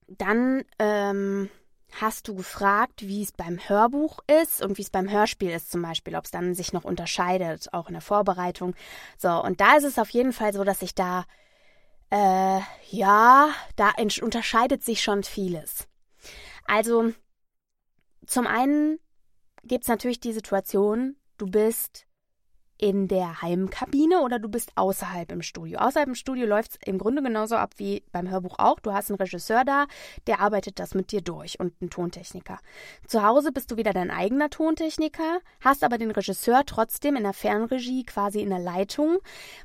Dann 0.08 0.64
ähm, 0.78 1.50
hast 1.92 2.28
du 2.28 2.34
gefragt, 2.34 3.06
wie 3.06 3.22
es 3.22 3.32
beim 3.32 3.58
Hörbuch 3.58 4.20
ist 4.42 4.62
und 4.62 4.78
wie 4.78 4.82
es 4.82 4.90
beim 4.90 5.10
Hörspiel 5.10 5.50
ist 5.50 5.70
zum 5.70 5.82
Beispiel, 5.82 6.16
ob 6.16 6.24
es 6.24 6.30
dann 6.30 6.54
sich 6.54 6.72
noch 6.72 6.84
unterscheidet, 6.84 7.72
auch 7.72 7.88
in 7.88 7.94
der 7.94 8.02
Vorbereitung. 8.02 8.74
So, 9.16 9.42
und 9.42 9.60
da 9.60 9.76
ist 9.76 9.84
es 9.84 9.98
auf 9.98 10.10
jeden 10.10 10.32
Fall 10.32 10.52
so, 10.52 10.64
dass 10.64 10.82
ich 10.82 10.94
da, 10.94 11.24
äh, 12.10 12.60
ja, 12.90 13.50
da 13.76 13.92
unterscheidet 14.22 14.84
sich 14.84 15.02
schon 15.02 15.22
vieles. 15.22 15.88
Also, 16.64 17.12
zum 18.26 18.46
einen 18.46 18.98
gibt 19.64 19.84
es 19.84 19.88
natürlich 19.88 20.20
die 20.20 20.32
Situation, 20.32 21.16
du 21.38 21.46
bist 21.46 22.07
in 22.78 23.08
der 23.08 23.42
Heimkabine 23.42 24.20
oder 24.22 24.38
du 24.38 24.48
bist 24.48 24.70
außerhalb 24.76 25.32
im 25.32 25.42
Studio. 25.42 25.80
Außerhalb 25.80 26.08
im 26.08 26.14
Studio 26.14 26.46
läuft 26.46 26.70
es 26.70 26.78
im 26.86 26.98
Grunde 26.98 27.22
genauso 27.22 27.56
ab 27.56 27.74
wie 27.76 28.04
beim 28.12 28.30
Hörbuch 28.30 28.58
auch. 28.58 28.78
Du 28.78 28.92
hast 28.92 29.10
einen 29.10 29.18
Regisseur 29.18 29.64
da, 29.64 29.86
der 30.28 30.40
arbeitet 30.40 30.78
das 30.78 30.94
mit 30.94 31.10
dir 31.10 31.20
durch 31.20 31.58
und 31.58 31.74
einen 31.80 31.90
Tontechniker. 31.90 32.58
Zu 33.06 33.24
Hause 33.24 33.50
bist 33.50 33.72
du 33.72 33.76
wieder 33.76 33.92
dein 33.92 34.12
eigener 34.12 34.48
Tontechniker, 34.48 35.40
hast 35.60 35.82
aber 35.82 35.98
den 35.98 36.12
Regisseur 36.12 36.62
trotzdem 36.64 37.16
in 37.16 37.24
der 37.24 37.32
Fernregie 37.32 38.04
quasi 38.04 38.40
in 38.40 38.50
der 38.50 38.60
Leitung 38.60 39.18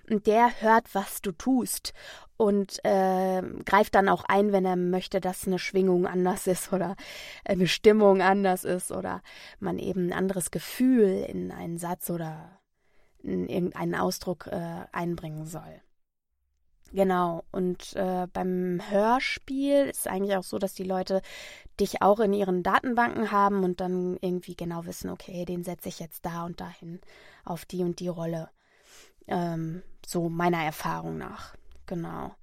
und 0.09 0.25
der 0.25 0.61
hört, 0.61 0.93
was 0.95 1.21
du 1.21 1.31
tust 1.31 1.93
und 2.35 2.83
äh, 2.83 3.43
greift 3.63 3.93
dann 3.93 4.09
auch 4.09 4.23
ein, 4.25 4.51
wenn 4.51 4.65
er 4.65 4.75
möchte, 4.75 5.21
dass 5.21 5.45
eine 5.45 5.59
Schwingung 5.59 6.07
anders 6.07 6.47
ist 6.47 6.73
oder 6.73 6.95
eine 7.45 7.67
Stimmung 7.67 8.21
anders 8.21 8.63
ist 8.63 8.91
oder 8.91 9.21
man 9.59 9.77
eben 9.77 10.07
ein 10.07 10.13
anderes 10.13 10.49
Gefühl 10.49 11.25
in 11.29 11.51
einen 11.51 11.77
Satz 11.77 12.09
oder 12.09 12.62
irgendeinen 13.23 13.95
Ausdruck 13.95 14.47
äh, 14.47 14.85
einbringen 14.91 15.45
soll. 15.45 15.81
Genau, 16.93 17.43
und 17.51 17.95
äh, 17.95 18.27
beim 18.31 18.79
Hörspiel 18.87 19.85
ist 19.85 20.01
es 20.01 20.07
eigentlich 20.07 20.35
auch 20.37 20.43
so, 20.43 20.59
dass 20.59 20.75
die 20.75 20.83
Leute 20.83 21.23
dich 21.79 22.03
auch 22.03 22.19
in 22.19 22.33
ihren 22.33 22.61
Datenbanken 22.61 23.31
haben 23.31 23.63
und 23.63 23.81
dann 23.81 24.17
irgendwie 24.21 24.55
genau 24.55 24.85
wissen, 24.85 25.09
okay, 25.09 25.43
den 25.43 25.63
setze 25.63 25.89
ich 25.89 25.99
jetzt 25.99 26.23
da 26.23 26.45
und 26.45 26.61
dahin 26.61 27.01
auf 27.45 27.65
die 27.65 27.83
und 27.83 27.99
die 27.99 28.09
Rolle. 28.09 28.49
Ähm, 29.27 29.81
so 30.05 30.29
meiner 30.29 30.63
Erfahrung 30.63 31.17
nach. 31.17 31.55
Genau. 31.87 32.35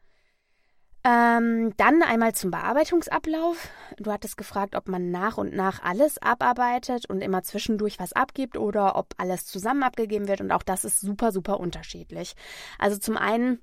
Ähm, 1.02 1.74
dann 1.78 2.02
einmal 2.02 2.34
zum 2.34 2.50
Bearbeitungsablauf. 2.50 3.70
Du 3.96 4.12
hattest 4.12 4.36
gefragt, 4.36 4.74
ob 4.74 4.86
man 4.86 5.10
nach 5.10 5.38
und 5.38 5.54
nach 5.54 5.82
alles 5.82 6.18
abarbeitet 6.18 7.08
und 7.08 7.22
immer 7.22 7.42
zwischendurch 7.42 7.98
was 7.98 8.12
abgibt 8.12 8.58
oder 8.58 8.96
ob 8.96 9.14
alles 9.16 9.46
zusammen 9.46 9.82
abgegeben 9.82 10.28
wird. 10.28 10.42
Und 10.42 10.52
auch 10.52 10.62
das 10.62 10.84
ist 10.84 11.00
super, 11.00 11.32
super 11.32 11.58
unterschiedlich. 11.58 12.34
Also 12.78 12.98
zum 12.98 13.16
einen, 13.16 13.60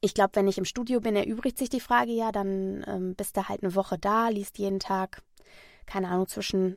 ich 0.00 0.12
glaube, 0.12 0.34
wenn 0.34 0.48
ich 0.48 0.58
im 0.58 0.64
Studio 0.64 1.00
bin, 1.00 1.14
erübrigt 1.14 1.56
sich 1.56 1.68
die 1.68 1.80
Frage 1.80 2.10
ja, 2.10 2.32
dann 2.32 2.84
ähm, 2.88 3.14
bist 3.14 3.36
du 3.36 3.48
halt 3.48 3.62
eine 3.62 3.76
Woche 3.76 3.96
da, 3.96 4.28
liest 4.28 4.58
jeden 4.58 4.80
Tag, 4.80 5.22
keine 5.86 6.08
Ahnung, 6.08 6.26
zwischen 6.26 6.76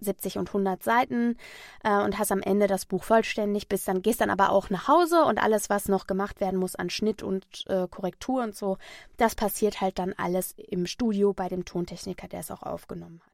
70 0.00 0.38
und 0.38 0.48
100 0.48 0.82
Seiten 0.82 1.36
äh, 1.82 2.02
und 2.02 2.18
hast 2.18 2.32
am 2.32 2.40
Ende 2.40 2.66
das 2.66 2.86
Buch 2.86 3.04
vollständig, 3.04 3.68
bist 3.68 3.88
dann 3.88 4.02
gehst 4.02 4.20
dann 4.20 4.30
aber 4.30 4.50
auch 4.50 4.70
nach 4.70 4.88
Hause 4.88 5.24
und 5.24 5.38
alles, 5.38 5.70
was 5.70 5.88
noch 5.88 6.06
gemacht 6.06 6.40
werden 6.40 6.58
muss 6.58 6.74
an 6.74 6.90
Schnitt 6.90 7.22
und 7.22 7.46
äh, 7.68 7.86
Korrektur 7.88 8.42
und 8.42 8.56
so, 8.56 8.78
das 9.16 9.34
passiert 9.34 9.80
halt 9.80 9.98
dann 9.98 10.14
alles 10.16 10.54
im 10.56 10.86
Studio 10.86 11.32
bei 11.32 11.48
dem 11.48 11.64
Tontechniker, 11.64 12.28
der 12.28 12.40
es 12.40 12.50
auch 12.50 12.62
aufgenommen 12.62 13.20
hat. 13.24 13.32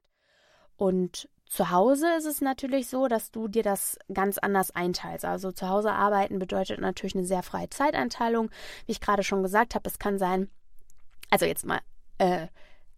Und 0.77 1.29
zu 1.45 1.69
Hause 1.69 2.07
ist 2.17 2.25
es 2.25 2.41
natürlich 2.41 2.87
so, 2.89 3.07
dass 3.07 3.31
du 3.31 3.47
dir 3.47 3.63
das 3.63 3.97
ganz 4.11 4.37
anders 4.37 4.71
einteilst. 4.71 5.25
Also 5.25 5.51
zu 5.51 5.69
Hause 5.69 5.91
arbeiten 5.91 6.39
bedeutet 6.39 6.79
natürlich 6.79 7.15
eine 7.15 7.25
sehr 7.25 7.43
freie 7.43 7.69
Zeiteinteilung. 7.69 8.49
Wie 8.85 8.91
ich 8.91 9.01
gerade 9.01 9.23
schon 9.23 9.43
gesagt 9.43 9.75
habe, 9.75 9.87
es 9.87 9.99
kann 9.99 10.17
sein, 10.17 10.49
also 11.29 11.45
jetzt 11.45 11.65
mal 11.65 11.79
äh, 12.17 12.47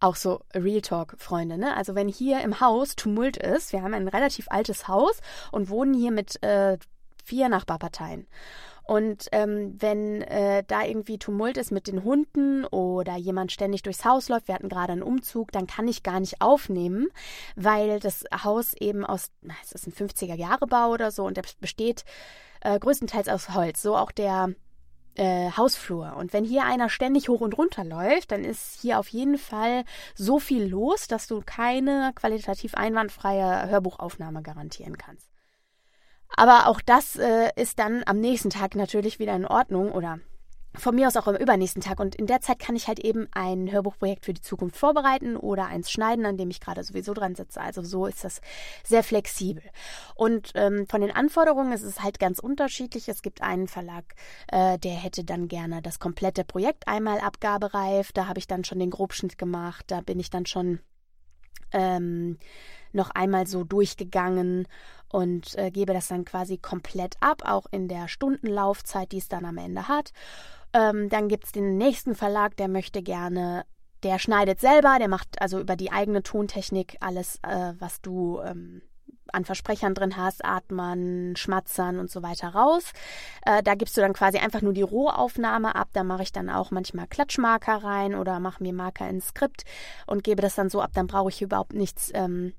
auch 0.00 0.16
so 0.16 0.40
Real 0.54 0.80
Talk, 0.80 1.16
Freunde. 1.18 1.58
Ne? 1.58 1.76
Also 1.76 1.94
wenn 1.94 2.08
hier 2.08 2.40
im 2.42 2.60
Haus 2.60 2.96
Tumult 2.96 3.36
ist, 3.36 3.72
wir 3.72 3.82
haben 3.82 3.94
ein 3.94 4.08
relativ 4.08 4.46
altes 4.50 4.88
Haus 4.88 5.20
und 5.52 5.68
wohnen 5.68 5.94
hier 5.94 6.10
mit 6.10 6.42
äh, 6.42 6.78
vier 7.24 7.48
Nachbarparteien. 7.48 8.26
Und 8.84 9.28
ähm, 9.32 9.76
wenn 9.78 10.22
äh, 10.22 10.64
da 10.66 10.82
irgendwie 10.82 11.18
Tumult 11.18 11.58
ist 11.58 11.70
mit 11.70 11.88
den 11.88 12.04
Hunden 12.04 12.64
oder 12.64 13.16
jemand 13.16 13.52
ständig 13.52 13.82
durchs 13.82 14.06
Haus 14.06 14.30
läuft, 14.30 14.48
wir 14.48 14.54
hatten 14.54 14.70
gerade 14.70 14.92
einen 14.92 15.02
Umzug, 15.02 15.52
dann 15.52 15.66
kann 15.66 15.86
ich 15.88 16.02
gar 16.02 16.20
nicht 16.20 16.40
aufnehmen, 16.40 17.08
weil 17.54 18.00
das 18.00 18.24
Haus 18.42 18.72
eben 18.72 19.04
aus, 19.04 19.30
es 19.62 19.72
ist 19.72 19.86
ein 19.86 19.92
50er-Jahre-Bau 19.92 20.90
oder 20.90 21.10
so 21.10 21.26
und 21.26 21.36
der 21.36 21.44
besteht 21.60 22.06
äh, 22.62 22.78
größtenteils 22.78 23.28
aus 23.28 23.50
Holz. 23.50 23.82
So 23.82 23.94
auch 23.94 24.10
der 24.10 24.54
äh, 25.18 25.50
Hausflur. 25.56 26.16
Und 26.16 26.32
wenn 26.32 26.44
hier 26.44 26.64
einer 26.64 26.88
ständig 26.88 27.28
hoch 27.28 27.40
und 27.40 27.58
runter 27.58 27.84
läuft, 27.84 28.32
dann 28.32 28.44
ist 28.44 28.80
hier 28.80 28.98
auf 28.98 29.08
jeden 29.08 29.38
Fall 29.38 29.84
so 30.14 30.38
viel 30.38 30.64
los, 30.64 31.08
dass 31.08 31.26
du 31.26 31.42
keine 31.44 32.12
qualitativ 32.14 32.74
einwandfreie 32.74 33.68
Hörbuchaufnahme 33.68 34.42
garantieren 34.42 34.96
kannst. 34.96 35.28
Aber 36.36 36.66
auch 36.66 36.80
das 36.80 37.16
äh, 37.16 37.50
ist 37.56 37.78
dann 37.78 38.02
am 38.06 38.20
nächsten 38.20 38.50
Tag 38.50 38.74
natürlich 38.74 39.18
wieder 39.18 39.34
in 39.34 39.46
Ordnung 39.46 39.92
oder 39.92 40.18
von 40.78 40.94
mir 40.94 41.06
aus 41.06 41.16
auch 41.16 41.26
am 41.26 41.36
übernächsten 41.36 41.82
Tag. 41.82 42.00
Und 42.00 42.14
in 42.14 42.26
der 42.26 42.40
Zeit 42.40 42.58
kann 42.58 42.76
ich 42.76 42.88
halt 42.88 42.98
eben 43.00 43.28
ein 43.32 43.70
Hörbuchprojekt 43.70 44.24
für 44.24 44.32
die 44.32 44.40
Zukunft 44.40 44.76
vorbereiten 44.76 45.36
oder 45.36 45.66
eins 45.66 45.90
schneiden, 45.90 46.26
an 46.26 46.36
dem 46.36 46.50
ich 46.50 46.60
gerade 46.60 46.82
sowieso 46.82 47.14
dran 47.14 47.34
sitze. 47.34 47.60
Also 47.60 47.82
so 47.82 48.06
ist 48.06 48.24
das 48.24 48.40
sehr 48.84 49.02
flexibel. 49.02 49.62
Und 50.14 50.52
ähm, 50.54 50.86
von 50.88 51.00
den 51.00 51.10
Anforderungen 51.10 51.72
ist 51.72 51.82
es 51.82 52.02
halt 52.02 52.18
ganz 52.18 52.38
unterschiedlich. 52.38 53.08
Es 53.08 53.22
gibt 53.22 53.42
einen 53.42 53.68
Verlag, 53.68 54.14
äh, 54.48 54.78
der 54.78 54.94
hätte 54.94 55.24
dann 55.24 55.48
gerne 55.48 55.82
das 55.82 55.98
komplette 55.98 56.44
Projekt 56.44 56.88
einmal 56.88 57.20
abgabereif. 57.20 58.12
Da 58.12 58.26
habe 58.26 58.38
ich 58.38 58.46
dann 58.46 58.64
schon 58.64 58.78
den 58.78 58.90
Grobschnitt 58.90 59.38
gemacht. 59.38 59.84
Da 59.88 60.00
bin 60.00 60.18
ich 60.18 60.30
dann 60.30 60.46
schon 60.46 60.80
ähm, 61.72 62.38
noch 62.92 63.10
einmal 63.10 63.46
so 63.46 63.64
durchgegangen 63.64 64.66
und 65.10 65.56
äh, 65.56 65.70
gebe 65.70 65.92
das 65.92 66.08
dann 66.08 66.24
quasi 66.24 66.58
komplett 66.58 67.16
ab, 67.20 67.42
auch 67.44 67.66
in 67.70 67.88
der 67.88 68.08
Stundenlaufzeit, 68.08 69.12
die 69.12 69.18
es 69.18 69.28
dann 69.28 69.44
am 69.44 69.58
Ende 69.58 69.88
hat. 69.88 70.12
Ähm, 70.72 71.08
dann 71.08 71.28
gibt 71.28 71.44
es 71.44 71.52
den 71.52 71.76
nächsten 71.76 72.14
Verlag, 72.14 72.56
der 72.56 72.68
möchte 72.68 73.02
gerne, 73.02 73.64
der 74.02 74.18
schneidet 74.18 74.60
selber, 74.60 74.96
der 74.98 75.08
macht 75.08 75.40
also 75.40 75.58
über 75.58 75.76
die 75.76 75.90
eigene 75.90 76.22
Tontechnik 76.22 76.96
alles, 77.00 77.38
äh, 77.42 77.72
was 77.78 78.00
du 78.00 78.40
ähm, 78.40 78.82
an 79.32 79.44
Versprechern 79.44 79.94
drin 79.94 80.16
hast, 80.16 80.44
Atmern, 80.44 81.34
Schmatzern 81.36 81.98
und 81.98 82.10
so 82.10 82.22
weiter 82.22 82.48
raus. 82.48 82.92
Äh, 83.44 83.62
da 83.62 83.74
gibst 83.74 83.96
du 83.96 84.00
dann 84.00 84.12
quasi 84.12 84.38
einfach 84.38 84.62
nur 84.62 84.72
die 84.72 84.82
Rohaufnahme 84.82 85.74
ab. 85.74 85.88
Da 85.92 86.04
mache 86.04 86.22
ich 86.22 86.32
dann 86.32 86.50
auch 86.50 86.70
manchmal 86.70 87.06
Klatschmarker 87.06 87.82
rein 87.84 88.14
oder 88.14 88.40
mache 88.40 88.62
mir 88.62 88.72
Marker 88.72 89.08
ins 89.08 89.28
Skript 89.28 89.64
und 90.06 90.24
gebe 90.24 90.42
das 90.42 90.54
dann 90.54 90.70
so 90.70 90.80
ab. 90.80 90.90
Dann 90.94 91.06
brauche 91.06 91.30
ich 91.30 91.42
überhaupt 91.42 91.74
nichts 91.74 92.10
ähm, 92.14 92.54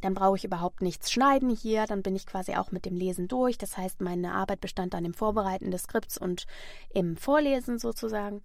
dann 0.00 0.14
brauche 0.14 0.36
ich 0.36 0.44
überhaupt 0.44 0.82
nichts 0.82 1.10
schneiden 1.10 1.50
hier, 1.50 1.86
dann 1.86 2.02
bin 2.02 2.16
ich 2.16 2.26
quasi 2.26 2.54
auch 2.54 2.70
mit 2.70 2.84
dem 2.84 2.96
Lesen 2.96 3.28
durch. 3.28 3.58
Das 3.58 3.76
heißt, 3.76 4.00
meine 4.00 4.32
Arbeit 4.32 4.60
bestand 4.60 4.94
dann 4.94 5.04
im 5.04 5.14
Vorbereiten 5.14 5.70
des 5.70 5.82
Skripts 5.82 6.16
und 6.16 6.46
im 6.94 7.16
Vorlesen 7.16 7.78
sozusagen. 7.78 8.42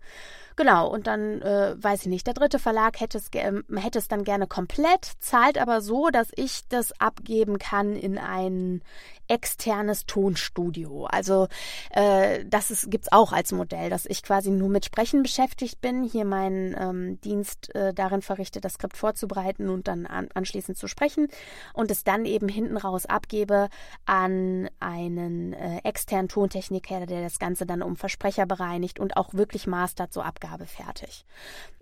Genau, 0.56 0.88
und 0.90 1.08
dann 1.08 1.42
äh, 1.42 1.76
weiß 1.78 2.02
ich 2.04 2.08
nicht, 2.08 2.28
der 2.28 2.34
dritte 2.34 2.60
Verlag 2.60 3.00
hätte 3.00 3.18
es, 3.18 3.30
äh, 3.34 3.62
hätte 3.76 4.00
es 4.00 4.08
dann 4.08 4.24
gerne 4.24 4.48
komplett, 4.48 5.06
zahlt 5.20 5.58
aber 5.58 5.82
so, 5.82 6.10
dass 6.10 6.32
ich 6.36 6.68
das 6.68 7.00
abgeben 7.00 7.60
kann 7.60 7.96
in 7.96 8.18
ein 8.18 8.82
externes 9.28 10.06
Tonstudio. 10.06 11.06
Also 11.06 11.48
äh, 11.92 12.46
das 12.46 12.88
gibt 12.90 13.06
es 13.06 13.12
auch 13.12 13.32
als 13.32 13.52
Modell, 13.52 13.90
dass 13.90 14.06
ich 14.06 14.24
quasi 14.24 14.52
nur 14.52 14.70
mit 14.70 14.86
Sprechen 14.86 15.24
beschäftigt 15.24 15.82
bin, 15.82 16.04
hier 16.04 16.26
meinen 16.26 16.76
ähm, 16.78 17.22
Dienst 17.22 17.74
äh, 17.76 17.94
darin 17.94 18.22
verrichte, 18.22 18.62
das 18.62 18.74
Skript 18.74 18.98
vorzubereiten 18.98 19.70
und 19.70 19.88
dann 19.88 20.06
an, 20.06 20.30
anschließend 20.34 20.78
zu 20.78 20.88
sprechen 20.88 21.28
und 21.74 21.92
es 21.92 22.04
dann 22.04 22.26
eben 22.26 22.48
hinten 22.48 22.78
raus 22.78 23.06
abgebe 23.06 23.70
an 24.06 24.70
einen 24.80 25.54
äh, 25.54 25.80
externen 25.84 26.30
Tontechniker, 26.30 27.06
der 27.06 27.22
das 27.22 27.40
Ganze 27.40 27.66
dann 27.66 27.82
um 27.82 27.96
Versprecher 27.96 28.46
bereinigt 28.46 29.00
und 29.00 29.18
auch 29.18 29.34
wirklich 29.34 29.68
mastert, 29.68 30.14
so 30.14 30.22
Abgabe 30.22 30.66
fertig. 30.66 31.26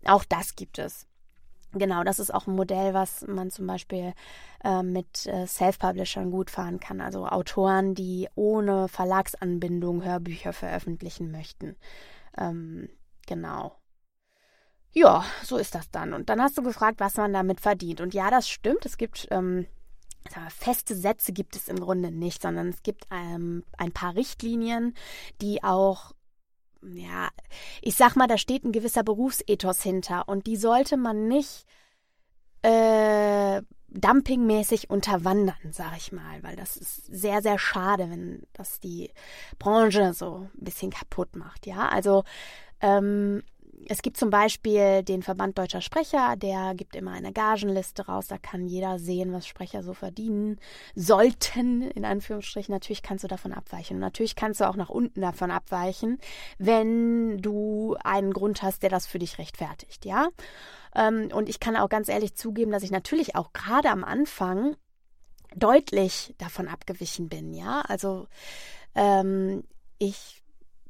Auch 0.05 0.25
das 0.25 0.55
gibt 0.55 0.79
es. 0.79 1.07
Genau, 1.73 2.03
das 2.03 2.19
ist 2.19 2.33
auch 2.33 2.45
ein 2.45 2.55
Modell, 2.55 2.93
was 2.93 3.25
man 3.27 3.49
zum 3.49 3.65
Beispiel 3.65 4.13
äh, 4.63 4.83
mit 4.83 5.25
äh, 5.25 5.47
Self-Publishern 5.47 6.29
gut 6.29 6.51
fahren 6.51 6.79
kann. 6.79 7.01
Also 7.01 7.25
Autoren, 7.27 7.95
die 7.95 8.29
ohne 8.35 8.87
Verlagsanbindung 8.87 10.03
Hörbücher 10.03 10.53
veröffentlichen 10.53 11.31
möchten. 11.31 11.75
Ähm, 12.37 12.89
genau. 13.25 13.75
Ja, 14.91 15.25
so 15.43 15.57
ist 15.57 15.73
das 15.73 15.89
dann. 15.89 16.13
Und 16.13 16.29
dann 16.29 16.41
hast 16.41 16.57
du 16.57 16.61
gefragt, 16.61 16.99
was 16.99 17.17
man 17.17 17.33
damit 17.33 17.59
verdient. 17.59 17.99
Und 17.99 18.13
ja, 18.13 18.29
das 18.29 18.47
stimmt. 18.47 18.85
Es 18.85 18.97
gibt 18.97 19.27
ähm, 19.31 19.65
feste 20.49 20.95
Sätze 20.95 21.33
gibt 21.33 21.55
es 21.55 21.67
im 21.67 21.79
Grunde 21.79 22.11
nicht, 22.11 22.41
sondern 22.41 22.69
es 22.69 22.83
gibt 22.83 23.07
ähm, 23.11 23.63
ein 23.77 23.91
paar 23.91 24.15
Richtlinien, 24.15 24.93
die 25.41 25.63
auch 25.63 26.13
ja, 26.93 27.29
ich 27.81 27.95
sag 27.95 28.15
mal, 28.15 28.27
da 28.27 28.37
steht 28.37 28.63
ein 28.63 28.71
gewisser 28.71 29.03
Berufsethos 29.03 29.81
hinter 29.81 30.27
und 30.27 30.47
die 30.47 30.57
sollte 30.57 30.97
man 30.97 31.27
nicht 31.27 31.65
äh, 32.61 33.61
dumpingmäßig 33.89 34.89
unterwandern, 34.89 35.55
sag 35.71 35.95
ich 35.97 36.11
mal, 36.11 36.41
weil 36.41 36.55
das 36.55 36.77
ist 36.77 37.05
sehr, 37.05 37.41
sehr 37.41 37.59
schade, 37.59 38.09
wenn 38.09 38.43
das 38.53 38.79
die 38.79 39.11
Branche 39.59 40.13
so 40.13 40.49
ein 40.53 40.63
bisschen 40.63 40.91
kaputt 40.91 41.35
macht, 41.35 41.67
ja. 41.67 41.89
Also 41.89 42.23
ähm, 42.81 43.43
es 43.89 44.01
gibt 44.01 44.17
zum 44.17 44.29
Beispiel 44.29 45.03
den 45.03 45.23
Verband 45.23 45.57
Deutscher 45.57 45.81
Sprecher, 45.81 46.35
der 46.35 46.73
gibt 46.75 46.95
immer 46.95 47.11
eine 47.11 47.33
Gagenliste 47.33 48.05
raus, 48.05 48.27
da 48.27 48.37
kann 48.37 48.67
jeder 48.67 48.99
sehen, 48.99 49.33
was 49.33 49.47
Sprecher 49.47 49.83
so 49.83 49.93
verdienen 49.93 50.59
sollten, 50.95 51.81
in 51.91 52.05
Anführungsstrichen. 52.05 52.73
Natürlich 52.73 53.01
kannst 53.01 53.23
du 53.23 53.27
davon 53.27 53.53
abweichen. 53.53 53.95
Und 53.95 54.01
natürlich 54.01 54.35
kannst 54.35 54.61
du 54.61 54.69
auch 54.69 54.75
nach 54.75 54.89
unten 54.89 55.21
davon 55.21 55.51
abweichen, 55.51 56.19
wenn 56.57 57.37
du 57.39 57.95
einen 58.03 58.33
Grund 58.33 58.61
hast, 58.61 58.83
der 58.83 58.89
das 58.89 59.07
für 59.07 59.19
dich 59.19 59.37
rechtfertigt, 59.37 60.05
ja. 60.05 60.29
Ähm, 60.95 61.29
und 61.33 61.49
ich 61.49 61.59
kann 61.59 61.75
auch 61.75 61.89
ganz 61.89 62.09
ehrlich 62.09 62.35
zugeben, 62.35 62.71
dass 62.71 62.83
ich 62.83 62.91
natürlich 62.91 63.35
auch 63.35 63.53
gerade 63.53 63.89
am 63.89 64.03
Anfang 64.03 64.75
deutlich 65.55 66.35
davon 66.37 66.67
abgewichen 66.67 67.29
bin, 67.29 67.53
ja. 67.53 67.81
Also 67.87 68.27
ähm, 68.95 69.63
ich 69.97 70.42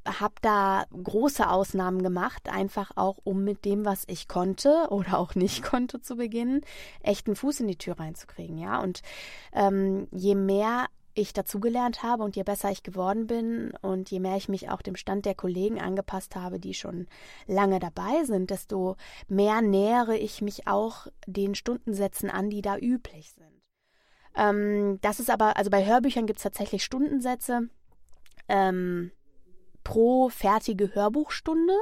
habe 0.05 0.35
da 0.41 0.85
große 0.91 1.49
Ausnahmen 1.49 2.03
gemacht, 2.03 2.49
einfach 2.49 2.91
auch 2.95 3.17
um 3.23 3.43
mit 3.43 3.65
dem, 3.65 3.85
was 3.85 4.03
ich 4.07 4.27
konnte 4.27 4.87
oder 4.89 5.17
auch 5.17 5.35
nicht 5.35 5.63
konnte 5.63 6.01
zu 6.01 6.15
Beginn, 6.15 6.61
echt 7.01 7.27
einen 7.27 7.35
Fuß 7.35 7.61
in 7.61 7.67
die 7.67 7.77
Tür 7.77 7.99
reinzukriegen, 7.99 8.57
ja. 8.57 8.81
Und 8.81 9.01
ähm, 9.53 10.07
je 10.11 10.35
mehr 10.35 10.87
ich 11.15 11.33
dazugelernt 11.33 12.01
habe 12.01 12.23
und 12.23 12.35
je 12.35 12.43
besser 12.43 12.71
ich 12.71 12.81
geworden 12.81 13.27
bin 13.27 13.73
und 13.81 14.09
je 14.09 14.19
mehr 14.19 14.35
ich 14.35 14.49
mich 14.49 14.69
auch 14.69 14.81
dem 14.81 14.95
Stand 14.95 15.25
der 15.25 15.35
Kollegen 15.35 15.79
angepasst 15.79 16.35
habe, 16.35 16.59
die 16.59 16.73
schon 16.73 17.07
lange 17.45 17.79
dabei 17.79 18.23
sind, 18.23 18.49
desto 18.49 18.95
mehr 19.27 19.61
nähere 19.61 20.17
ich 20.17 20.41
mich 20.41 20.67
auch 20.67 21.07
den 21.27 21.53
Stundensätzen 21.53 22.29
an, 22.29 22.49
die 22.49 22.61
da 22.61 22.77
üblich 22.77 23.31
sind. 23.33 23.61
Ähm, 24.35 24.99
das 25.01 25.19
ist 25.19 25.29
aber, 25.29 25.57
also 25.57 25.69
bei 25.69 25.85
Hörbüchern 25.85 26.25
gibt 26.25 26.37
es 26.37 26.43
tatsächlich 26.43 26.83
Stundensätze. 26.83 27.69
Ähm, 28.47 29.11
pro 29.83 30.29
fertige 30.29 30.93
Hörbuchstunde. 30.95 31.73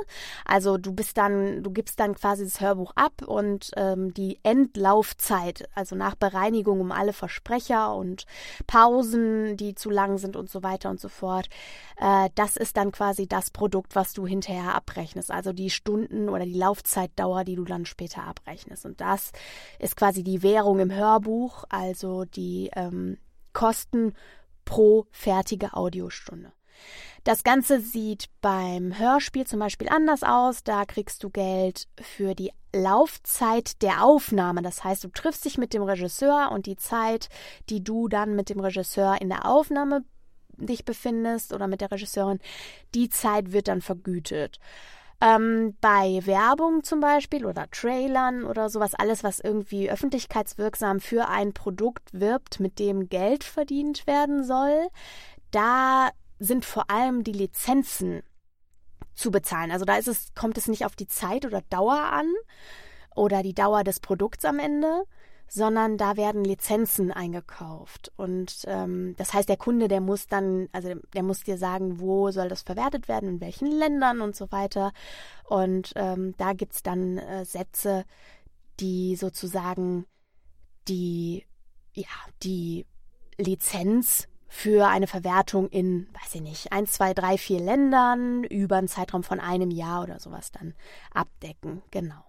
Also 0.46 0.78
du 0.78 0.94
bist 0.94 1.18
dann, 1.18 1.64
du 1.64 1.72
gibst 1.72 2.00
dann 2.00 2.16
quasi 2.16 2.44
das 2.44 2.62
Hörbuch 2.62 2.92
ab 2.96 3.22
und 3.26 3.72
ähm, 3.76 4.14
die 4.14 4.40
Endlaufzeit, 4.44 5.70
also 5.76 5.96
nach 5.96 6.16
Bereinigung 6.16 6.80
um 6.80 6.92
alle 6.92 7.14
Versprecher 7.14 7.94
und 7.96 8.26
Pausen, 8.68 9.58
die 9.58 9.76
zu 9.76 9.90
lang 9.90 10.18
sind 10.18 10.36
und 10.36 10.50
so 10.50 10.64
weiter 10.64 10.90
und 10.90 11.00
so 11.00 11.10
fort, 11.10 11.48
äh, 11.98 12.30
das 12.36 12.58
ist 12.58 12.78
dann 12.78 12.92
quasi 12.92 13.28
das 13.28 13.50
Produkt, 13.50 13.96
was 13.96 14.14
du 14.14 14.26
hinterher 14.26 14.76
abrechnest. 14.76 15.32
Also 15.32 15.54
die 15.54 15.70
Stunden 15.70 16.30
oder 16.30 16.46
die 16.46 16.58
Laufzeitdauer, 16.58 17.44
die 17.44 17.56
du 17.56 17.64
dann 17.64 17.86
später 17.86 18.24
abrechnest. 18.24 18.86
Und 18.86 19.02
das 19.02 19.32
ist 19.80 19.96
quasi 19.96 20.24
die 20.24 20.44
Währung 20.44 20.80
im 20.80 20.92
Hörbuch, 20.92 21.66
also 21.70 22.26
die 22.26 22.70
ähm, 22.76 23.18
Kosten 23.54 24.14
pro 24.66 25.06
fertige 25.12 25.74
Audiostunde. 25.74 26.52
Das 27.24 27.44
Ganze 27.44 27.80
sieht 27.80 28.30
beim 28.42 28.98
Hörspiel 28.98 29.46
zum 29.46 29.60
Beispiel 29.60 29.90
anders 29.90 30.24
aus. 30.24 30.64
Da 30.64 30.86
kriegst 30.86 31.24
du 31.24 31.30
Geld 31.30 31.88
für 32.02 32.34
die 32.34 32.52
Laufzeit 32.74 33.82
der 33.84 34.04
Aufnahme. 34.04 34.64
Das 34.64 34.84
heißt, 34.84 35.04
du 35.04 35.10
triffst 35.10 35.46
dich 35.46 35.60
mit 35.60 35.74
dem 35.74 35.84
Regisseur 35.84 36.52
und 36.52 36.66
die 36.66 36.78
Zeit, 36.78 37.30
die 37.70 37.84
du 37.84 38.08
dann 38.08 38.36
mit 38.36 38.50
dem 38.50 38.60
Regisseur 38.60 39.22
in 39.22 39.30
der 39.30 39.46
Aufnahme 39.46 40.04
dich 40.58 40.84
befindest 40.84 41.54
oder 41.54 41.68
mit 41.68 41.82
der 41.82 41.92
Regisseurin, 41.92 42.40
die 42.96 43.10
Zeit 43.10 43.52
wird 43.52 43.68
dann 43.68 43.82
vergütet. 43.82 44.60
Ähm, 45.20 45.76
bei 45.82 46.22
Werbung 46.26 46.84
zum 46.84 47.00
Beispiel 47.00 47.46
oder 47.46 47.70
Trailern 47.70 48.44
oder 48.44 48.70
sowas, 48.70 48.96
alles, 48.96 49.24
was 49.24 49.40
irgendwie 49.40 49.92
öffentlichkeitswirksam 49.92 51.00
für 51.00 51.28
ein 51.28 51.54
Produkt 51.54 52.10
wirbt, 52.12 52.60
mit 52.60 52.80
dem 52.80 53.10
Geld 53.10 53.44
verdient 53.44 54.08
werden 54.08 54.44
soll, 54.44 54.88
da 55.52 56.10
sind 56.42 56.66
vor 56.66 56.90
allem 56.90 57.24
die 57.24 57.34
Lizenzen 57.34 58.24
zu 59.14 59.30
bezahlen. 59.30 59.72
Also 59.72 59.86
da 59.86 59.98
ist 59.98 60.08
es, 60.08 60.34
kommt 60.34 60.58
es 60.58 60.68
nicht 60.68 60.86
auf 60.86 60.96
die 60.96 61.08
Zeit 61.08 61.46
oder 61.46 61.62
Dauer 61.70 62.00
an 62.00 62.28
oder 63.16 63.44
die 63.44 63.54
Dauer 63.54 63.84
des 63.84 64.00
Produkts 64.00 64.44
am 64.44 64.58
Ende, 64.58 65.04
sondern 65.48 65.98
da 65.98 66.18
werden 66.18 66.44
Lizenzen 66.44 67.12
eingekauft. 67.12 68.12
Und 68.16 68.64
ähm, 68.66 69.16
das 69.18 69.34
heißt, 69.34 69.50
der 69.50 69.58
Kunde, 69.58 69.88
der 69.88 70.02
muss 70.02 70.28
dann, 70.28 70.68
also 70.72 70.96
der 71.14 71.24
muss 71.24 71.44
dir 71.44 71.58
sagen, 71.58 72.00
wo 72.00 72.32
soll 72.32 72.50
das 72.50 72.64
verwertet 72.64 73.08
werden, 73.08 73.30
in 73.30 73.42
welchen 73.42 73.68
Ländern 73.68 74.22
und 74.22 74.36
so 74.36 74.52
weiter. 74.52 74.94
Und 75.44 75.94
ähm, 75.96 76.34
da 76.38 76.54
gibt 76.54 76.74
es 76.74 76.84
dann 76.84 77.18
äh, 77.20 77.46
Sätze, 77.46 78.06
die 78.80 79.16
sozusagen 79.16 80.06
die, 80.88 81.46
ja, 81.94 82.08
die 82.42 82.88
Lizenz 83.38 84.28
für 84.54 84.90
eine 84.90 85.08
Verwertung 85.08 85.70
in, 85.70 86.10
weiß 86.22 86.36
ich 86.36 86.42
nicht, 86.42 86.74
eins, 86.74 86.92
zwei, 86.92 87.14
drei, 87.14 87.38
vier 87.38 87.62
Ländern 87.62 88.44
über 88.44 88.76
einen 88.76 88.90
Zeitraum 88.90 89.24
von 89.24 89.40
einem 89.40 89.72
Jahr 89.72 90.04
oder 90.04 90.20
sowas 90.20 90.52
dann 90.52 90.74
abdecken. 91.14 91.82
Genau. 91.90 92.22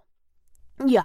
Ja. 0.86 1.04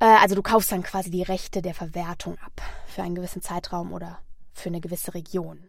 Äh, 0.00 0.06
also 0.06 0.34
du 0.34 0.40
kaufst 0.40 0.72
dann 0.72 0.82
quasi 0.82 1.10
die 1.10 1.22
Rechte 1.22 1.60
der 1.60 1.74
Verwertung 1.74 2.38
ab 2.38 2.62
für 2.86 3.02
einen 3.02 3.14
gewissen 3.14 3.42
Zeitraum 3.42 3.92
oder 3.92 4.18
für 4.54 4.70
eine 4.70 4.80
gewisse 4.80 5.12
Region. 5.12 5.68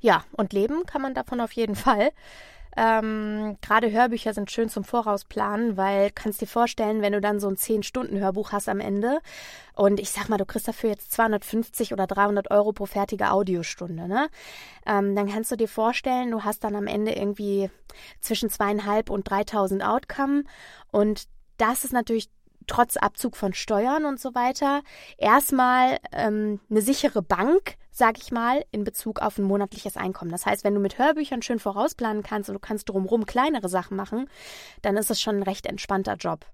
Ja, 0.00 0.24
und 0.32 0.54
leben 0.54 0.86
kann 0.86 1.02
man 1.02 1.12
davon 1.12 1.38
auf 1.42 1.52
jeden 1.52 1.76
Fall. 1.76 2.12
Ähm, 2.76 3.56
Gerade 3.62 3.90
Hörbücher 3.90 4.34
sind 4.34 4.50
schön 4.50 4.68
zum 4.68 4.84
Vorausplanen, 4.84 5.76
weil 5.76 6.10
kannst 6.10 6.40
dir 6.40 6.46
vorstellen, 6.46 7.00
wenn 7.00 7.12
du 7.12 7.20
dann 7.20 7.40
so 7.40 7.48
ein 7.48 7.56
10-Stunden-Hörbuch 7.56 8.52
hast 8.52 8.68
am 8.68 8.80
Ende 8.80 9.20
und 9.74 9.98
ich 9.98 10.10
sag 10.10 10.28
mal, 10.28 10.36
du 10.36 10.44
kriegst 10.44 10.68
dafür 10.68 10.90
jetzt 10.90 11.12
250 11.12 11.92
oder 11.92 12.06
300 12.06 12.50
Euro 12.50 12.72
pro 12.72 12.86
fertige 12.86 13.30
Audiostunde, 13.30 14.06
ne? 14.08 14.28
Ähm, 14.86 15.16
dann 15.16 15.28
kannst 15.28 15.50
du 15.50 15.56
dir 15.56 15.68
vorstellen, 15.68 16.30
du 16.30 16.44
hast 16.44 16.64
dann 16.64 16.76
am 16.76 16.86
Ende 16.86 17.12
irgendwie 17.12 17.70
zwischen 18.20 18.50
zweieinhalb 18.50 19.08
und 19.10 19.28
3000 19.28 19.82
Outcome 19.82 20.44
und 20.92 21.24
das 21.56 21.84
ist 21.84 21.92
natürlich 21.92 22.28
trotz 22.66 22.96
Abzug 22.96 23.36
von 23.36 23.54
Steuern 23.54 24.04
und 24.04 24.20
so 24.20 24.34
weiter 24.34 24.82
erstmal 25.18 25.98
ähm, 26.12 26.60
eine 26.70 26.82
sichere 26.82 27.22
Bank, 27.22 27.76
sag 27.90 28.18
ich 28.18 28.30
mal, 28.30 28.64
in 28.70 28.84
Bezug 28.84 29.20
auf 29.20 29.38
ein 29.38 29.44
monatliches 29.44 29.96
Einkommen. 29.96 30.30
Das 30.30 30.46
heißt, 30.46 30.64
wenn 30.64 30.74
du 30.74 30.80
mit 30.80 30.98
Hörbüchern 30.98 31.42
schön 31.42 31.58
vorausplanen 31.58 32.22
kannst 32.22 32.50
und 32.50 32.54
du 32.54 32.60
kannst 32.60 32.88
drumherum 32.88 33.26
kleinere 33.26 33.68
Sachen 33.68 33.96
machen, 33.96 34.28
dann 34.82 34.96
ist 34.96 35.10
es 35.10 35.20
schon 35.20 35.36
ein 35.36 35.42
recht 35.42 35.66
entspannter 35.66 36.14
Job. 36.14 36.46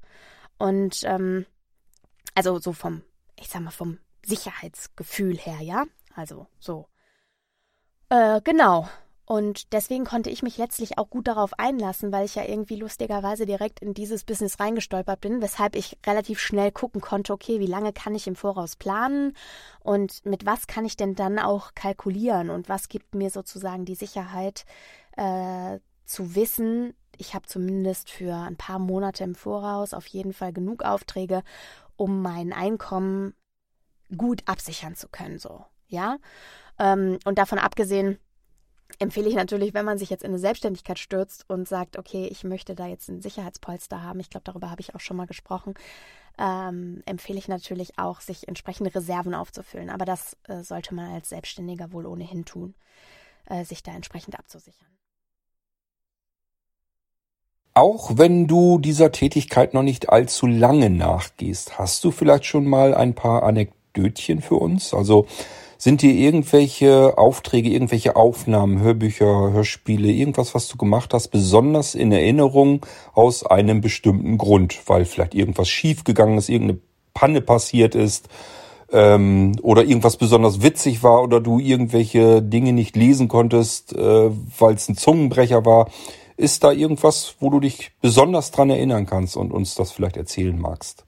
Und 0.59 1.01
ähm, 1.05 1.47
also 2.35 2.59
so 2.59 2.73
vom, 2.73 3.03
ich 3.39 3.49
sag 3.49 3.63
mal, 3.63 3.71
vom 3.71 3.99
Sicherheitsgefühl 4.25 5.37
her, 5.37 5.61
ja. 5.61 5.85
Also 6.15 6.47
so. 6.59 6.89
Äh, 8.09 8.41
genau. 8.45 8.89
Und 9.25 9.73
deswegen 9.73 10.05
konnte 10.05 10.31
ich 10.31 10.43
mich 10.43 10.59
letztlich 10.59 10.99
auch 10.99 11.09
gut 11.09 11.29
darauf 11.29 11.59
einlassen, 11.59 12.11
weil 12.11 12.25
ich 12.25 12.35
ja 12.35 12.45
irgendwie 12.45 12.77
lustigerweise 12.77 13.47
direkt 13.47 13.81
in 13.81 13.95
dieses 13.95 14.25
Business 14.25 14.59
reingestolpert 14.59 15.21
bin, 15.21 15.41
weshalb 15.41 15.77
ich 15.77 15.97
relativ 16.05 16.41
schnell 16.41 16.73
gucken 16.73 17.01
konnte, 17.01 17.33
okay, 17.33 17.61
wie 17.61 17.67
lange 17.67 17.93
kann 17.93 18.17
ich 18.17 18.27
im 18.27 18.35
Voraus 18.35 18.75
planen 18.75 19.37
und 19.81 20.27
mit 20.27 20.45
was 20.45 20.67
kann 20.67 20.85
ich 20.85 20.97
denn 20.97 21.15
dann 21.15 21.39
auch 21.39 21.75
kalkulieren 21.75 22.51
und 22.51 22.69
was 22.69 22.89
gibt 22.89 23.15
mir 23.15 23.31
sozusagen 23.31 23.85
die 23.85 23.95
Sicherheit 23.95 24.65
äh, 25.17 25.79
zu 26.05 26.35
wissen, 26.35 26.95
ich 27.17 27.35
habe 27.35 27.47
zumindest 27.47 28.11
für 28.11 28.35
ein 28.35 28.57
paar 28.57 28.79
Monate 28.79 29.23
im 29.23 29.35
Voraus 29.35 29.95
auf 29.95 30.07
jeden 30.07 30.33
Fall 30.33 30.53
genug 30.53 30.83
Aufträge, 30.83 31.43
um 31.97 32.23
mein 32.23 32.53
Einkommen 32.53 33.35
gut 34.17 34.43
absichern 34.47 34.97
zu 34.97 35.09
können, 35.09 35.39
so, 35.39 35.65
ja. 35.87 36.19
Ähm, 36.79 37.19
und 37.25 37.39
davon 37.39 37.59
abgesehen, 37.59 38.19
empfehle 38.99 39.29
ich 39.29 39.35
natürlich, 39.35 39.75
wenn 39.75 39.85
man 39.85 39.99
sich 39.99 40.11
jetzt 40.11 40.23
in 40.23 40.31
eine 40.31 40.39
Selbstständigkeit 40.39 40.99
stürzt 40.99 41.45
und 41.49 41.69
sagt, 41.69 41.99
okay, 41.99 42.27
ich 42.31 42.45
möchte 42.45 42.75
da 42.75 42.87
jetzt 42.87 43.09
ein 43.09 43.23
Sicherheitspolster 43.23 44.03
haben, 44.03 44.21
ich 44.21 44.31
glaube, 44.31 44.45
darüber 44.45 44.71
habe 44.71 44.81
ich 44.81 44.95
auch 44.95 45.01
schon 45.01 45.17
mal 45.17 45.27
gesprochen, 45.27 45.75
ähm, 46.39 47.03
empfehle 47.07 47.39
ich 47.39 47.49
natürlich 47.49 47.99
auch, 47.99 48.21
sich 48.21 48.49
entsprechende 48.49 48.95
Reserven 48.95 49.35
aufzufüllen. 49.35 49.91
Aber 49.91 50.05
das 50.05 50.37
äh, 50.49 50.63
sollte 50.63 50.95
man 50.95 51.13
als 51.13 51.29
Selbstständiger 51.29 51.93
wohl 51.93 52.07
ohnehin 52.07 52.45
tun, 52.45 52.75
äh, 53.47 53.65
sich 53.65 53.83
da 53.83 53.93
entsprechend 53.93 54.39
abzusichern. 54.39 54.89
Auch 57.75 58.19
wenn 58.19 58.47
du 58.47 58.79
dieser 58.79 59.13
Tätigkeit 59.13 59.73
noch 59.73 59.83
nicht 59.83 60.11
allzu 60.11 60.47
lange 60.47 60.91
nachgehst, 60.91 61.79
hast 61.79 62.05
du 62.05 62.11
vielleicht 62.11 62.45
schon 62.45 62.67
mal 62.67 62.95
ein 62.95 63.15
paar 63.15 63.45
Anekdötchen 63.45 64.43
für 64.43 64.57
uns? 64.57 64.93
Also 64.93 65.27
sind 65.83 66.01
dir 66.01 66.15
irgendwelche 66.15 67.19
Aufträge, 67.19 67.69
irgendwelche 67.69 68.15
Aufnahmen, 68.15 68.79
Hörbücher, 68.79 69.51
Hörspiele, 69.51 70.13
irgendwas, 70.13 70.55
was 70.55 70.69
du 70.69 70.77
gemacht 70.77 71.13
hast, 71.13 71.31
besonders 71.31 71.97
in 71.97 72.13
Erinnerung 72.13 72.87
aus 73.15 73.45
einem 73.45 73.81
bestimmten 73.81 74.39
Grund? 74.39 74.79
Weil 74.87 75.05
vielleicht 75.05 75.35
irgendwas 75.35 75.69
schiefgegangen 75.69 76.39
ist, 76.39 76.49
irgendeine 76.51 76.79
Panne 77.15 77.41
passiert 77.41 77.97
ist 77.97 78.29
ähm, 78.93 79.57
oder 79.61 79.83
irgendwas 79.83 80.19
besonders 80.19 80.63
witzig 80.63 81.03
war 81.03 81.21
oder 81.21 81.41
du 81.41 81.59
irgendwelche 81.59 82.43
Dinge 82.43 82.73
nicht 82.73 82.95
lesen 82.95 83.27
konntest, 83.27 83.93
äh, 83.93 84.31
weil 84.61 84.75
es 84.75 84.89
ein 84.89 84.97
Zungenbrecher 84.97 85.67
war. 85.67 85.91
Ist 86.37 86.63
da 86.63 86.71
irgendwas, 86.71 87.35
wo 87.41 87.51
du 87.51 87.59
dich 87.59 87.91
besonders 88.01 88.53
dran 88.53 88.71
erinnern 88.71 89.05
kannst 89.07 89.37
und 89.37 89.51
uns 89.51 89.75
das 89.75 89.91
vielleicht 89.91 90.17
erzählen 90.17 90.57
magst? 90.57 91.07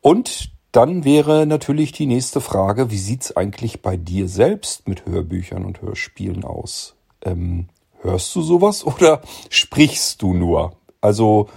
Und 0.00 0.50
dann 0.72 1.04
wäre 1.04 1.46
natürlich 1.46 1.92
die 1.92 2.06
nächste 2.06 2.40
Frage, 2.40 2.90
wie 2.90 2.98
sieht's 2.98 3.36
eigentlich 3.36 3.82
bei 3.82 3.96
dir 3.96 4.28
selbst 4.28 4.86
mit 4.88 5.06
Hörbüchern 5.06 5.64
und 5.64 5.82
Hörspielen 5.82 6.44
aus? 6.44 6.94
Ähm, 7.22 7.68
hörst 8.02 8.34
du 8.34 8.42
sowas 8.42 8.84
oder 8.86 9.22
sprichst 9.48 10.22
du 10.22 10.34
nur? 10.34 10.72
Also 11.00 11.48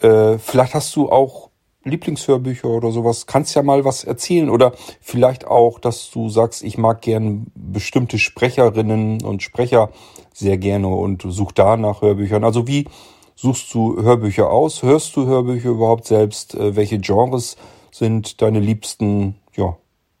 äh, 0.00 0.38
vielleicht 0.38 0.74
hast 0.74 0.94
du 0.96 1.10
auch 1.10 1.50
Lieblingshörbücher 1.84 2.68
oder 2.68 2.90
sowas. 2.90 3.26
Kannst 3.26 3.54
ja 3.54 3.62
mal 3.62 3.84
was 3.84 4.04
erzählen 4.04 4.48
oder 4.48 4.72
vielleicht 5.00 5.46
auch, 5.46 5.78
dass 5.78 6.10
du 6.10 6.28
sagst, 6.30 6.62
ich 6.62 6.78
mag 6.78 7.02
gern 7.02 7.46
bestimmte 7.54 8.18
Sprecherinnen 8.18 9.22
und 9.22 9.42
Sprecher 9.42 9.90
sehr 10.32 10.56
gerne 10.56 10.88
und 10.88 11.22
such 11.28 11.52
da 11.52 11.76
nach 11.76 12.00
Hörbüchern. 12.00 12.42
Also 12.42 12.66
wie 12.66 12.88
suchst 13.36 13.72
du 13.74 14.02
Hörbücher 14.02 14.50
aus? 14.50 14.82
Hörst 14.82 15.14
du 15.16 15.26
Hörbücher 15.26 15.70
überhaupt 15.70 16.06
selbst? 16.06 16.54
Äh, 16.54 16.74
welche 16.74 16.98
Genres 16.98 17.56
sind 17.94 18.42
deine 18.42 18.58
liebsten, 18.58 19.36
ja, 19.54 19.76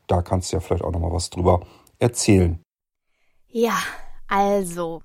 da 0.06 0.22
kannst 0.22 0.52
du 0.52 0.56
ja 0.56 0.60
vielleicht 0.60 0.84
auch 0.84 0.92
noch 0.92 1.00
mal 1.00 1.12
was 1.12 1.30
drüber 1.30 1.66
erzählen. 1.98 2.60
Ja, 3.48 3.76
also 4.28 5.02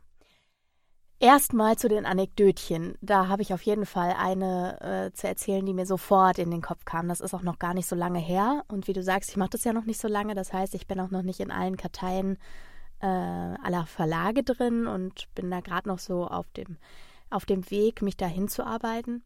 Erstmal 1.22 1.76
zu 1.76 1.90
den 1.90 2.06
Anekdötchen. 2.06 2.96
Da 3.02 3.28
habe 3.28 3.42
ich 3.42 3.54
auf 3.54 3.62
jeden 3.64 3.86
Fall 3.86 4.16
eine 4.18 5.10
äh, 5.10 5.14
zu 5.14 5.28
erzählen, 5.28 5.66
die 5.66 5.74
mir 5.74 5.86
sofort 5.86 6.40
in 6.40 6.50
den 6.50 6.62
Kopf 6.62 6.86
kam. 6.86 7.10
Das 7.10 7.20
ist 7.20 7.34
auch 7.34 7.42
noch 7.42 7.60
gar 7.60 7.74
nicht 7.74 7.88
so 7.90 7.96
lange 7.96 8.20
her. 8.20 8.64
Und 8.70 8.88
wie 8.88 8.94
du 8.94 9.04
sagst, 9.04 9.30
ich 9.30 9.36
mache 9.36 9.50
das 9.50 9.66
ja 9.66 9.74
noch 9.74 9.84
nicht 9.84 10.00
so 10.00 10.08
lange. 10.08 10.34
Das 10.34 10.54
heißt, 10.54 10.74
ich 10.76 10.88
bin 10.88 10.98
auch 11.02 11.12
noch 11.12 11.22
nicht 11.22 11.42
in 11.42 11.52
allen 11.52 11.76
Karteien 11.76 12.38
äh, 13.02 13.06
aller 13.06 13.86
Verlage 13.86 14.44
drin 14.44 14.88
und 14.88 15.28
bin 15.36 15.52
da 15.52 15.60
gerade 15.60 15.90
noch 15.90 16.00
so 16.00 16.26
auf 16.26 16.50
dem, 16.52 16.78
auf 17.30 17.46
dem 17.46 17.70
Weg, 17.70 18.02
mich 18.02 18.16
da 18.16 18.26
hinzuarbeiten. 18.26 19.22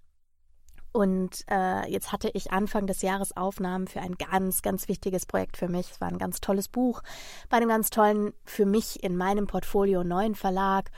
Und 0.94 1.44
äh, 1.49 1.90
jetzt 1.91 2.11
hatte 2.11 2.30
ich 2.34 2.52
Anfang 2.52 2.86
des 2.86 3.02
Jahres 3.02 3.36
Aufnahmen 3.36 3.88
für 3.88 3.99
ein 3.99 4.14
ganz, 4.14 4.61
ganz 4.61 4.88
wichtiges 4.88 5.26
Projekt 5.26 5.57
für 5.57 5.68
mich. 5.68 5.90
Es 5.90 5.99
war 5.99 6.07
ein 6.07 6.20
ganz 6.20 6.40
tolles 6.40 6.70
Buch 6.70 7.02
bei 7.49 7.57
einem 7.57 7.70
ganz 7.70 7.90
tollen, 7.90 8.32
für 8.45 8.68
mich 8.68 9.03
in 9.03 9.18
meinem 9.18 9.48
Portfolio 9.48 10.03
neuen 10.03 10.36
Verlag. 10.36 10.91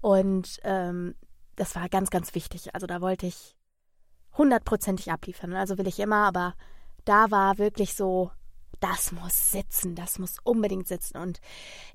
Und 0.00 0.60
ähm, 0.64 1.14
das 1.56 1.76
war 1.76 1.90
ganz, 1.90 2.08
ganz 2.08 2.34
wichtig. 2.34 2.74
Also 2.74 2.86
da 2.86 3.02
wollte 3.02 3.26
ich 3.26 3.54
hundertprozentig 4.36 5.12
abliefern. 5.12 5.52
Also 5.52 5.76
will 5.76 5.88
ich 5.88 6.00
immer, 6.00 6.26
aber 6.26 6.54
da 7.04 7.30
war 7.30 7.58
wirklich 7.58 7.94
so, 7.94 8.30
das 8.80 9.12
muss 9.12 9.52
sitzen, 9.52 9.94
das 9.94 10.18
muss 10.18 10.38
unbedingt 10.42 10.88
sitzen. 10.88 11.18
Und 11.18 11.40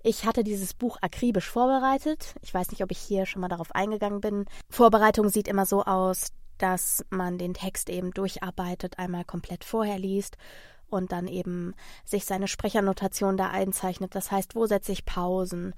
ich 0.04 0.26
hatte 0.26 0.44
dieses 0.44 0.76
Buch 0.76 0.98
akribisch 1.02 1.50
vorbereitet. 1.50 2.36
Ich 2.42 2.54
weiß 2.54 2.70
nicht, 2.70 2.84
ob 2.84 2.92
ich 2.92 3.00
hier 3.00 3.26
schon 3.26 3.42
mal 3.42 3.48
darauf 3.48 3.74
eingegangen 3.74 4.22
bin. 4.22 4.46
Vorbereitung 4.70 5.30
sieht 5.30 5.48
immer 5.48 5.66
so 5.66 5.84
aus, 5.84 6.32
dass 6.62 7.06
man 7.10 7.38
den 7.38 7.54
Text 7.54 7.90
eben 7.90 8.12
durcharbeitet, 8.12 9.00
einmal 9.00 9.26
komplett 9.26 9.64
vorher 9.64 9.98
liest 10.00 10.38
und 10.90 11.12
dann 11.12 11.28
eben 11.28 11.76
sich 12.04 12.26
seine 12.26 12.48
Sprechernotation 12.48 13.38
da 13.38 13.50
einzeichnet. 13.50 14.16
Das 14.16 14.32
heißt, 14.32 14.56
wo 14.56 14.66
setze 14.66 14.92
ich 14.92 15.06
Pausen? 15.06 15.74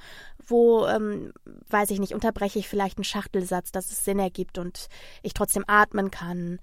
Wo, 0.45 0.85
ähm, 0.87 1.33
weiß 1.69 1.91
ich 1.91 1.99
nicht, 1.99 2.13
unterbreche 2.13 2.59
ich 2.59 2.67
vielleicht 2.67 2.97
einen 2.97 3.03
Schachtelsatz, 3.03 3.71
dass 3.71 3.91
es 3.91 4.05
Sinn 4.05 4.19
ergibt 4.19 4.57
und 4.57 4.87
ich 5.21 5.33
trotzdem 5.33 5.65
atmen 5.67 6.11
kann? 6.11 6.59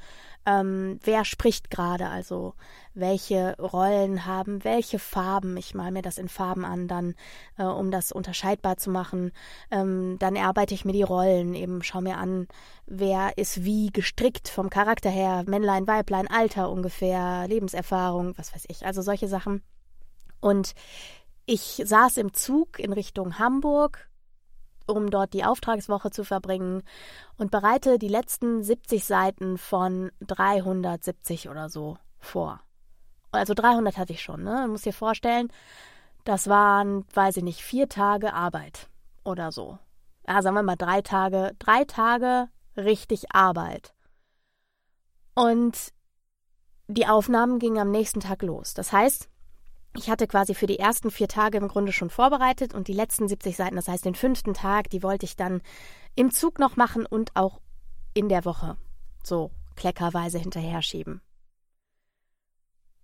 Ähm, 0.46 0.98
wer 1.02 1.24
spricht 1.24 1.70
gerade, 1.70 2.08
also 2.08 2.54
welche 2.94 3.56
Rollen 3.58 4.26
haben, 4.26 4.64
welche 4.64 4.98
Farben. 4.98 5.56
Ich 5.56 5.74
mal 5.74 5.90
mir 5.90 6.02
das 6.02 6.18
in 6.18 6.28
Farben 6.28 6.64
an, 6.64 6.88
dann, 6.88 7.14
äh, 7.58 7.64
um 7.64 7.90
das 7.90 8.12
unterscheidbar 8.12 8.76
zu 8.76 8.90
machen. 8.90 9.32
Ähm, 9.70 10.16
dann 10.18 10.36
erarbeite 10.36 10.74
ich 10.74 10.84
mir 10.84 10.92
die 10.92 11.02
Rollen, 11.02 11.54
eben 11.54 11.82
schau 11.82 12.00
mir 12.00 12.18
an, 12.18 12.48
wer 12.86 13.36
ist 13.36 13.64
wie 13.64 13.90
gestrickt 13.90 14.48
vom 14.48 14.70
Charakter 14.70 15.10
her, 15.10 15.44
Männlein, 15.46 15.86
Weiblein, 15.86 16.28
Alter 16.28 16.70
ungefähr, 16.70 17.46
Lebenserfahrung, 17.48 18.36
was 18.36 18.54
weiß 18.54 18.64
ich, 18.68 18.86
also 18.86 19.02
solche 19.02 19.28
Sachen. 19.28 19.62
Und 20.40 20.74
ich 21.46 21.82
saß 21.84 22.16
im 22.18 22.34
Zug 22.34 22.78
in 22.78 22.92
Richtung 22.92 23.38
Hamburg 23.38 24.08
um 24.88 25.10
dort 25.10 25.32
die 25.32 25.44
Auftragswoche 25.44 26.10
zu 26.10 26.24
verbringen 26.24 26.82
und 27.36 27.50
bereite 27.50 27.98
die 27.98 28.08
letzten 28.08 28.62
70 28.62 29.04
Seiten 29.04 29.58
von 29.58 30.10
370 30.20 31.48
oder 31.48 31.68
so 31.68 31.98
vor. 32.18 32.60
Also 33.30 33.54
300 33.54 33.96
hatte 33.98 34.12
ich 34.12 34.22
schon, 34.22 34.42
ne? 34.42 34.52
Man 34.52 34.70
muss 34.70 34.82
dir 34.82 34.94
vorstellen, 34.94 35.52
das 36.24 36.48
waren, 36.48 37.06
weiß 37.14 37.38
ich 37.38 37.44
nicht, 37.44 37.60
vier 37.62 37.88
Tage 37.88 38.32
Arbeit 38.32 38.88
oder 39.24 39.52
so. 39.52 39.78
Ja, 40.26 40.42
sagen 40.42 40.56
wir 40.56 40.62
mal 40.62 40.76
drei 40.76 41.02
Tage, 41.02 41.52
drei 41.58 41.84
Tage 41.84 42.48
richtig 42.76 43.34
Arbeit. 43.34 43.94
Und 45.34 45.92
die 46.86 47.06
Aufnahmen 47.06 47.58
gingen 47.58 47.78
am 47.78 47.90
nächsten 47.90 48.20
Tag 48.20 48.42
los. 48.42 48.74
Das 48.74 48.92
heißt, 48.92 49.28
ich 49.98 50.08
hatte 50.08 50.28
quasi 50.28 50.54
für 50.54 50.68
die 50.68 50.78
ersten 50.78 51.10
vier 51.10 51.26
Tage 51.26 51.58
im 51.58 51.66
Grunde 51.66 51.92
schon 51.92 52.08
vorbereitet 52.08 52.72
und 52.72 52.86
die 52.86 52.92
letzten 52.92 53.26
70 53.26 53.56
Seiten, 53.56 53.76
das 53.76 53.88
heißt 53.88 54.04
den 54.04 54.14
fünften 54.14 54.54
Tag, 54.54 54.90
die 54.90 55.02
wollte 55.02 55.26
ich 55.26 55.36
dann 55.36 55.60
im 56.14 56.30
Zug 56.30 56.60
noch 56.60 56.76
machen 56.76 57.04
und 57.04 57.34
auch 57.34 57.60
in 58.14 58.28
der 58.28 58.44
Woche 58.44 58.76
so 59.24 59.50
kleckerweise 59.74 60.38
hinterher 60.38 60.82
schieben. 60.82 61.20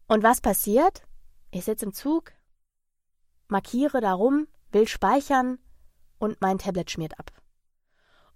Und 0.07 0.23
was 0.23 0.41
passiert? 0.41 1.03
Ich 1.51 1.65
sitze 1.65 1.87
im 1.87 1.93
Zug, 1.93 2.33
markiere 3.49 4.01
darum, 4.01 4.47
will 4.71 4.87
speichern 4.87 5.59
und 6.19 6.41
mein 6.41 6.59
Tablet 6.59 6.91
schmiert 6.91 7.19
ab. 7.19 7.33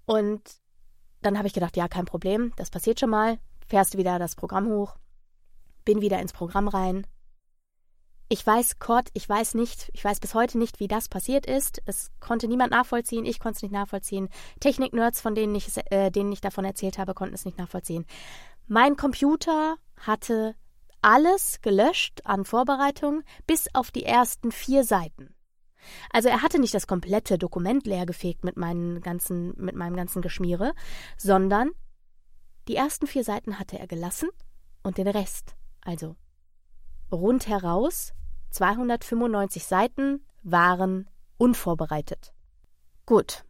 Und 0.04 0.42
dann 1.22 1.38
habe 1.38 1.46
ich 1.46 1.54
gedacht, 1.54 1.76
ja, 1.76 1.86
kein 1.88 2.06
Problem, 2.06 2.52
das 2.56 2.70
passiert 2.70 2.98
schon 2.98 3.10
mal. 3.10 3.38
Fährst 3.66 3.96
wieder 3.96 4.18
das 4.18 4.34
Programm 4.34 4.68
hoch, 4.68 4.96
bin 5.84 6.00
wieder 6.00 6.18
ins 6.20 6.32
Programm 6.32 6.68
rein, 6.68 7.06
ich 8.28 8.46
weiß, 8.46 8.78
Kurt, 8.78 9.08
ich 9.14 9.26
weiß 9.26 9.54
nicht, 9.54 9.90
ich 9.94 10.04
weiß 10.04 10.20
bis 10.20 10.34
heute 10.34 10.58
nicht, 10.58 10.80
wie 10.80 10.88
das 10.88 11.08
passiert 11.08 11.46
ist. 11.46 11.80
Es 11.86 12.10
konnte 12.20 12.46
niemand 12.46 12.72
nachvollziehen, 12.72 13.24
ich 13.24 13.40
konnte 13.40 13.56
es 13.56 13.62
nicht 13.62 13.72
nachvollziehen. 13.72 14.28
Technik-Nerds, 14.60 15.20
von 15.20 15.34
denen 15.34 15.54
ich, 15.54 15.70
äh, 15.90 16.10
denen 16.10 16.32
ich 16.32 16.42
davon 16.42 16.64
erzählt 16.64 16.98
habe, 16.98 17.14
konnten 17.14 17.34
es 17.34 17.46
nicht 17.46 17.58
nachvollziehen. 17.58 18.04
Mein 18.66 18.96
Computer 18.96 19.76
hatte 19.96 20.54
alles 21.00 21.60
gelöscht 21.62 22.20
an 22.24 22.44
Vorbereitung, 22.44 23.22
bis 23.46 23.68
auf 23.72 23.90
die 23.90 24.04
ersten 24.04 24.52
vier 24.52 24.84
Seiten. 24.84 25.34
Also 26.10 26.28
er 26.28 26.42
hatte 26.42 26.58
nicht 26.58 26.74
das 26.74 26.86
komplette 26.86 27.38
Dokument 27.38 27.86
leergefegt 27.86 28.44
mit, 28.44 28.58
meinen 28.58 29.00
ganzen, 29.00 29.54
mit 29.56 29.74
meinem 29.74 29.96
ganzen 29.96 30.20
Geschmiere, 30.20 30.74
sondern 31.16 31.70
die 32.66 32.76
ersten 32.76 33.06
vier 33.06 33.24
Seiten 33.24 33.58
hatte 33.58 33.78
er 33.78 33.86
gelassen 33.86 34.28
und 34.82 34.98
den 34.98 35.08
Rest, 35.08 35.56
also 35.80 36.16
rundheraus 37.12 38.12
295 38.50 39.64
Seiten 39.64 40.24
waren 40.42 41.08
unvorbereitet. 41.36 42.32
Gut. 43.06 43.44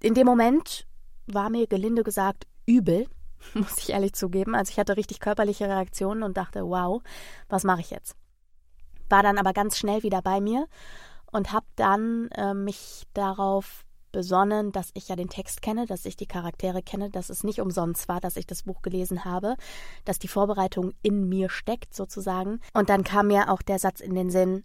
In 0.00 0.14
dem 0.14 0.26
Moment 0.26 0.86
war 1.26 1.50
mir 1.50 1.66
gelinde 1.66 2.04
gesagt 2.04 2.46
übel, 2.66 3.06
muss 3.54 3.78
ich 3.78 3.90
ehrlich 3.90 4.14
zugeben. 4.14 4.54
Also 4.54 4.70
ich 4.70 4.78
hatte 4.78 4.96
richtig 4.96 5.20
körperliche 5.20 5.68
Reaktionen 5.68 6.22
und 6.22 6.36
dachte, 6.36 6.64
wow, 6.64 7.02
was 7.48 7.64
mache 7.64 7.80
ich 7.80 7.90
jetzt? 7.90 8.16
War 9.08 9.22
dann 9.22 9.38
aber 9.38 9.52
ganz 9.52 9.76
schnell 9.76 10.02
wieder 10.02 10.22
bei 10.22 10.40
mir 10.40 10.68
und 11.32 11.52
habe 11.52 11.66
dann 11.76 12.28
äh, 12.32 12.54
mich 12.54 13.06
darauf 13.14 13.84
besonnen, 14.12 14.72
dass 14.72 14.90
ich 14.94 15.08
ja 15.08 15.16
den 15.16 15.28
Text 15.28 15.62
kenne, 15.62 15.86
dass 15.86 16.04
ich 16.04 16.16
die 16.16 16.26
Charaktere 16.26 16.82
kenne, 16.82 17.10
dass 17.10 17.30
es 17.30 17.44
nicht 17.44 17.60
umsonst 17.60 18.08
war, 18.08 18.20
dass 18.20 18.36
ich 18.36 18.46
das 18.46 18.62
Buch 18.62 18.82
gelesen 18.82 19.24
habe, 19.24 19.56
dass 20.04 20.18
die 20.18 20.28
Vorbereitung 20.28 20.92
in 21.02 21.28
mir 21.28 21.50
steckt 21.50 21.94
sozusagen. 21.94 22.60
Und 22.72 22.88
dann 22.88 23.04
kam 23.04 23.28
mir 23.28 23.50
auch 23.50 23.62
der 23.62 23.78
Satz 23.78 24.00
in 24.00 24.14
den 24.14 24.30
Sinn, 24.30 24.64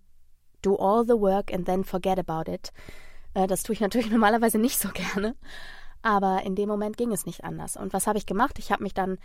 do 0.62 0.76
all 0.78 1.04
the 1.06 1.20
work 1.20 1.54
and 1.54 1.66
then 1.66 1.84
forget 1.84 2.18
about 2.18 2.52
it. 2.52 2.72
Äh, 3.34 3.48
das 3.48 3.64
tue 3.64 3.74
ich 3.74 3.82
natürlich 3.82 4.10
normalerweise 4.12 4.58
nicht 4.58 4.80
so 4.80 4.90
gerne, 4.90 5.36
aber 6.02 6.44
in 6.44 6.56
dem 6.56 6.70
Moment 6.70 6.98
ging 6.98 7.12
es 7.12 7.26
nicht 7.26 7.44
anders. 7.44 7.78
Und 7.78 7.94
was 7.94 8.08
habe 8.08 8.18
ich 8.18 8.26
gemacht? 8.26 8.60
Ich 8.60 8.72
habe 8.72 8.84
mich 8.84 8.94
dann 8.94 9.18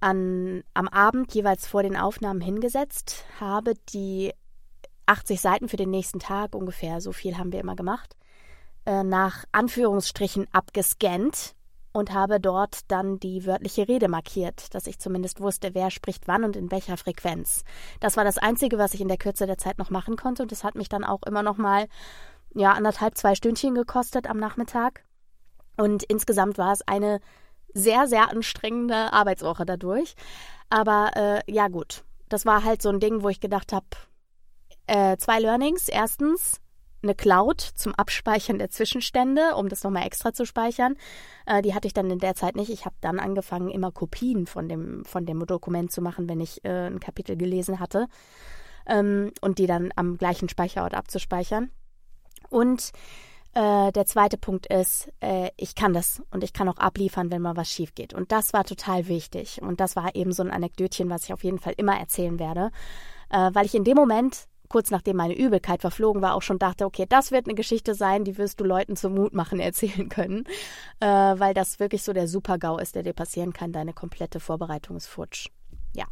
an, 0.00 0.64
am 0.74 0.88
Abend 0.88 1.34
jeweils 1.34 1.66
vor 1.66 1.82
den 1.82 1.96
Aufnahmen 1.96 2.40
hingesetzt, 2.40 3.24
habe 3.38 3.74
die 3.90 4.32
80 5.06 5.40
Seiten 5.40 5.68
für 5.68 5.76
den 5.76 5.90
nächsten 5.90 6.18
Tag 6.18 6.54
ungefähr, 6.54 7.00
so 7.00 7.12
viel 7.12 7.38
haben 7.38 7.52
wir 7.52 7.60
immer 7.60 7.76
gemacht, 7.76 8.16
äh, 8.86 9.02
nach 9.02 9.44
Anführungsstrichen 9.52 10.46
abgescannt 10.52 11.54
und 11.92 12.12
habe 12.12 12.40
dort 12.40 12.90
dann 12.90 13.18
die 13.20 13.44
wörtliche 13.46 13.86
Rede 13.86 14.08
markiert, 14.08 14.74
dass 14.74 14.86
ich 14.86 14.98
zumindest 14.98 15.40
wusste, 15.40 15.74
wer 15.74 15.90
spricht 15.90 16.26
wann 16.26 16.44
und 16.44 16.56
in 16.56 16.70
welcher 16.70 16.96
Frequenz. 16.96 17.64
Das 18.00 18.16
war 18.16 18.24
das 18.24 18.38
Einzige, 18.38 18.78
was 18.78 18.94
ich 18.94 19.00
in 19.00 19.08
der 19.08 19.18
Kürze 19.18 19.46
der 19.46 19.58
Zeit 19.58 19.78
noch 19.78 19.90
machen 19.90 20.16
konnte 20.16 20.42
und 20.42 20.52
das 20.52 20.64
hat 20.64 20.74
mich 20.74 20.88
dann 20.88 21.04
auch 21.04 21.22
immer 21.24 21.42
noch 21.42 21.58
mal 21.58 21.86
ja 22.54 22.72
anderthalb 22.72 23.16
zwei 23.16 23.34
Stündchen 23.34 23.74
gekostet 23.74 24.28
am 24.28 24.38
Nachmittag 24.38 25.04
und 25.76 26.02
insgesamt 26.04 26.58
war 26.58 26.72
es 26.72 26.86
eine 26.86 27.20
sehr 27.74 28.06
sehr 28.06 28.30
anstrengende 28.30 29.12
Arbeitswoche 29.12 29.64
dadurch. 29.64 30.14
Aber 30.70 31.10
äh, 31.14 31.52
ja 31.52 31.68
gut, 31.68 32.04
das 32.28 32.46
war 32.46 32.64
halt 32.64 32.80
so 32.82 32.88
ein 32.88 33.00
Ding, 33.00 33.22
wo 33.22 33.28
ich 33.28 33.40
gedacht 33.40 33.72
habe, 33.72 33.86
äh, 34.86 35.16
zwei 35.18 35.38
Learnings. 35.38 35.88
Erstens, 35.88 36.60
eine 37.02 37.14
Cloud 37.14 37.60
zum 37.60 37.94
Abspeichern 37.94 38.58
der 38.58 38.70
Zwischenstände, 38.70 39.54
um 39.56 39.68
das 39.68 39.84
nochmal 39.84 40.06
extra 40.06 40.32
zu 40.32 40.44
speichern. 40.44 40.96
Äh, 41.46 41.62
die 41.62 41.74
hatte 41.74 41.86
ich 41.86 41.94
dann 41.94 42.10
in 42.10 42.18
der 42.18 42.34
Zeit 42.34 42.56
nicht. 42.56 42.70
Ich 42.70 42.84
habe 42.84 42.96
dann 43.00 43.18
angefangen, 43.18 43.70
immer 43.70 43.92
Kopien 43.92 44.46
von 44.46 44.68
dem, 44.68 45.04
von 45.04 45.26
dem 45.26 45.44
Dokument 45.46 45.90
zu 45.92 46.00
machen, 46.02 46.28
wenn 46.28 46.40
ich 46.40 46.64
äh, 46.64 46.86
ein 46.86 47.00
Kapitel 47.00 47.36
gelesen 47.36 47.80
hatte. 47.80 48.08
Ähm, 48.86 49.32
und 49.40 49.58
die 49.58 49.66
dann 49.66 49.92
am 49.96 50.18
gleichen 50.18 50.48
Speicherort 50.48 50.94
abzuspeichern. 50.94 51.70
Und 52.50 52.92
äh, 53.54 53.92
der 53.92 54.06
zweite 54.06 54.38
Punkt 54.38 54.66
ist, 54.66 55.12
äh, 55.20 55.50
ich 55.56 55.74
kann 55.74 55.92
das 55.92 56.22
und 56.30 56.42
ich 56.42 56.52
kann 56.52 56.68
auch 56.68 56.78
abliefern, 56.78 57.30
wenn 57.30 57.42
mal 57.42 57.56
was 57.56 57.70
schief 57.70 57.94
geht. 57.94 58.14
Und 58.14 58.32
das 58.32 58.52
war 58.52 58.64
total 58.64 59.08
wichtig. 59.08 59.60
Und 59.60 59.80
das 59.80 59.94
war 59.94 60.14
eben 60.14 60.32
so 60.32 60.42
ein 60.42 60.50
Anekdötchen, 60.50 61.10
was 61.10 61.24
ich 61.24 61.32
auf 61.32 61.44
jeden 61.44 61.58
Fall 61.58 61.74
immer 61.76 61.98
erzählen 61.98 62.38
werde, 62.38 62.70
äh, 63.30 63.50
weil 63.52 63.66
ich 63.66 63.74
in 63.74 63.84
dem 63.84 63.96
Moment 63.96 64.48
kurz 64.72 64.90
nachdem 64.90 65.16
meine 65.16 65.36
Übelkeit 65.36 65.82
verflogen 65.82 66.22
war, 66.22 66.34
auch 66.34 66.40
schon 66.40 66.58
dachte, 66.58 66.86
okay, 66.86 67.04
das 67.06 67.30
wird 67.30 67.46
eine 67.46 67.54
Geschichte 67.54 67.94
sein, 67.94 68.24
die 68.24 68.38
wirst 68.38 68.58
du 68.58 68.64
Leuten 68.64 68.96
zum 68.96 69.14
Mutmachen 69.14 69.60
erzählen 69.60 70.08
können, 70.08 70.44
äh, 71.00 71.06
weil 71.06 71.52
das 71.52 71.78
wirklich 71.78 72.02
so 72.02 72.14
der 72.14 72.26
Super-GAU 72.26 72.78
ist, 72.78 72.94
der 72.94 73.02
dir 73.02 73.12
passieren 73.12 73.52
kann. 73.52 73.72
Deine 73.72 73.92
komplette 73.92 74.40
Vorbereitung 74.40 74.96
ist 74.96 75.06
futsch. 75.08 75.48
Ja. 75.94 76.06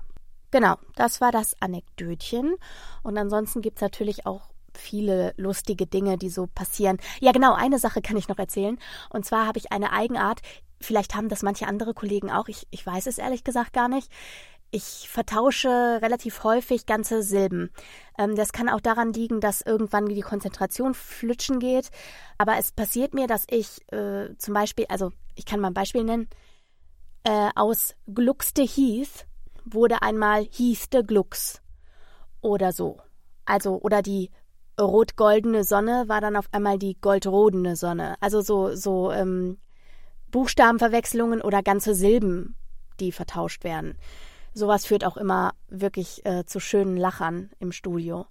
genau, 0.50 0.76
das 0.94 1.22
war 1.22 1.32
das 1.32 1.56
Anekdötchen. 1.60 2.54
Und 3.02 3.16
ansonsten 3.16 3.62
gibt's 3.62 3.80
natürlich 3.80 4.26
auch 4.26 4.50
viele 4.76 5.32
lustige 5.38 5.86
Dinge, 5.86 6.18
die 6.18 6.28
so 6.28 6.46
passieren. 6.46 6.98
Ja, 7.20 7.32
genau, 7.32 7.54
eine 7.54 7.78
Sache 7.78 8.02
kann 8.02 8.18
ich 8.18 8.28
noch 8.28 8.38
erzählen. 8.38 8.78
Und 9.08 9.24
zwar 9.24 9.46
habe 9.46 9.58
ich 9.58 9.72
eine 9.72 9.92
Eigenart, 9.92 10.42
vielleicht 10.80 11.14
haben 11.14 11.30
das 11.30 11.42
manche 11.42 11.66
andere 11.66 11.94
Kollegen 11.94 12.30
auch, 12.30 12.48
ich, 12.48 12.66
ich 12.70 12.84
weiß 12.84 13.06
es 13.06 13.18
ehrlich 13.18 13.42
gesagt 13.42 13.72
gar 13.72 13.88
nicht. 13.88 14.10
Ich 14.72 15.08
vertausche 15.08 15.68
relativ 16.00 16.44
häufig 16.44 16.86
ganze 16.86 17.24
Silben. 17.24 17.70
Ähm, 18.16 18.36
das 18.36 18.52
kann 18.52 18.68
auch 18.68 18.80
daran 18.80 19.12
liegen, 19.12 19.40
dass 19.40 19.62
irgendwann 19.62 20.06
die 20.06 20.20
Konzentration 20.20 20.94
flutschen 20.94 21.58
geht. 21.58 21.90
Aber 22.38 22.56
es 22.56 22.70
passiert 22.70 23.12
mir, 23.12 23.26
dass 23.26 23.46
ich 23.50 23.80
äh, 23.92 24.36
zum 24.38 24.54
Beispiel, 24.54 24.86
also 24.88 25.10
ich 25.34 25.44
kann 25.44 25.58
mal 25.58 25.68
ein 25.68 25.74
Beispiel 25.74 26.04
nennen, 26.04 26.28
äh, 27.24 27.50
aus 27.56 27.96
Gluckste 28.06 28.62
Heath 28.62 29.26
wurde 29.64 30.02
einmal 30.02 30.44
Heathte 30.44 31.04
Glucks 31.04 31.60
oder 32.40 32.72
so. 32.72 32.98
Also, 33.44 33.80
oder 33.80 34.02
die 34.02 34.30
rot-goldene 34.80 35.64
Sonne 35.64 36.04
war 36.06 36.20
dann 36.20 36.36
auf 36.36 36.46
einmal 36.52 36.78
die 36.78 36.96
goldrodene 37.00 37.74
Sonne. 37.76 38.14
Also 38.20 38.40
so, 38.40 38.74
so 38.74 39.10
ähm, 39.10 39.58
Buchstabenverwechslungen 40.30 41.42
oder 41.42 41.62
ganze 41.62 41.94
Silben, 41.94 42.54
die 43.00 43.12
vertauscht 43.12 43.64
werden. 43.64 43.98
Sowas 44.52 44.86
führt 44.86 45.04
auch 45.04 45.16
immer 45.16 45.54
wirklich 45.68 46.24
äh, 46.26 46.44
zu 46.44 46.60
schönen 46.60 46.96
Lachern 46.96 47.50
im 47.58 47.72
Studio. 47.72 48.26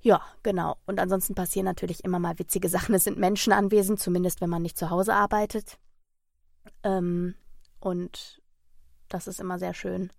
Ja, 0.00 0.20
genau. 0.42 0.76
Und 0.86 0.98
ansonsten 0.98 1.34
passieren 1.34 1.64
natürlich 1.64 2.04
immer 2.04 2.18
mal 2.18 2.38
witzige 2.38 2.68
Sachen. 2.68 2.94
Es 2.94 3.04
sind 3.04 3.18
Menschen 3.18 3.52
anwesend, 3.52 4.00
zumindest 4.00 4.40
wenn 4.40 4.50
man 4.50 4.62
nicht 4.62 4.76
zu 4.76 4.90
Hause 4.90 5.14
arbeitet. 5.14 5.78
Ähm, 6.82 7.34
und 7.78 8.42
das 9.08 9.28
ist 9.28 9.40
immer 9.40 9.58
sehr 9.58 9.74
schön, 9.74 10.12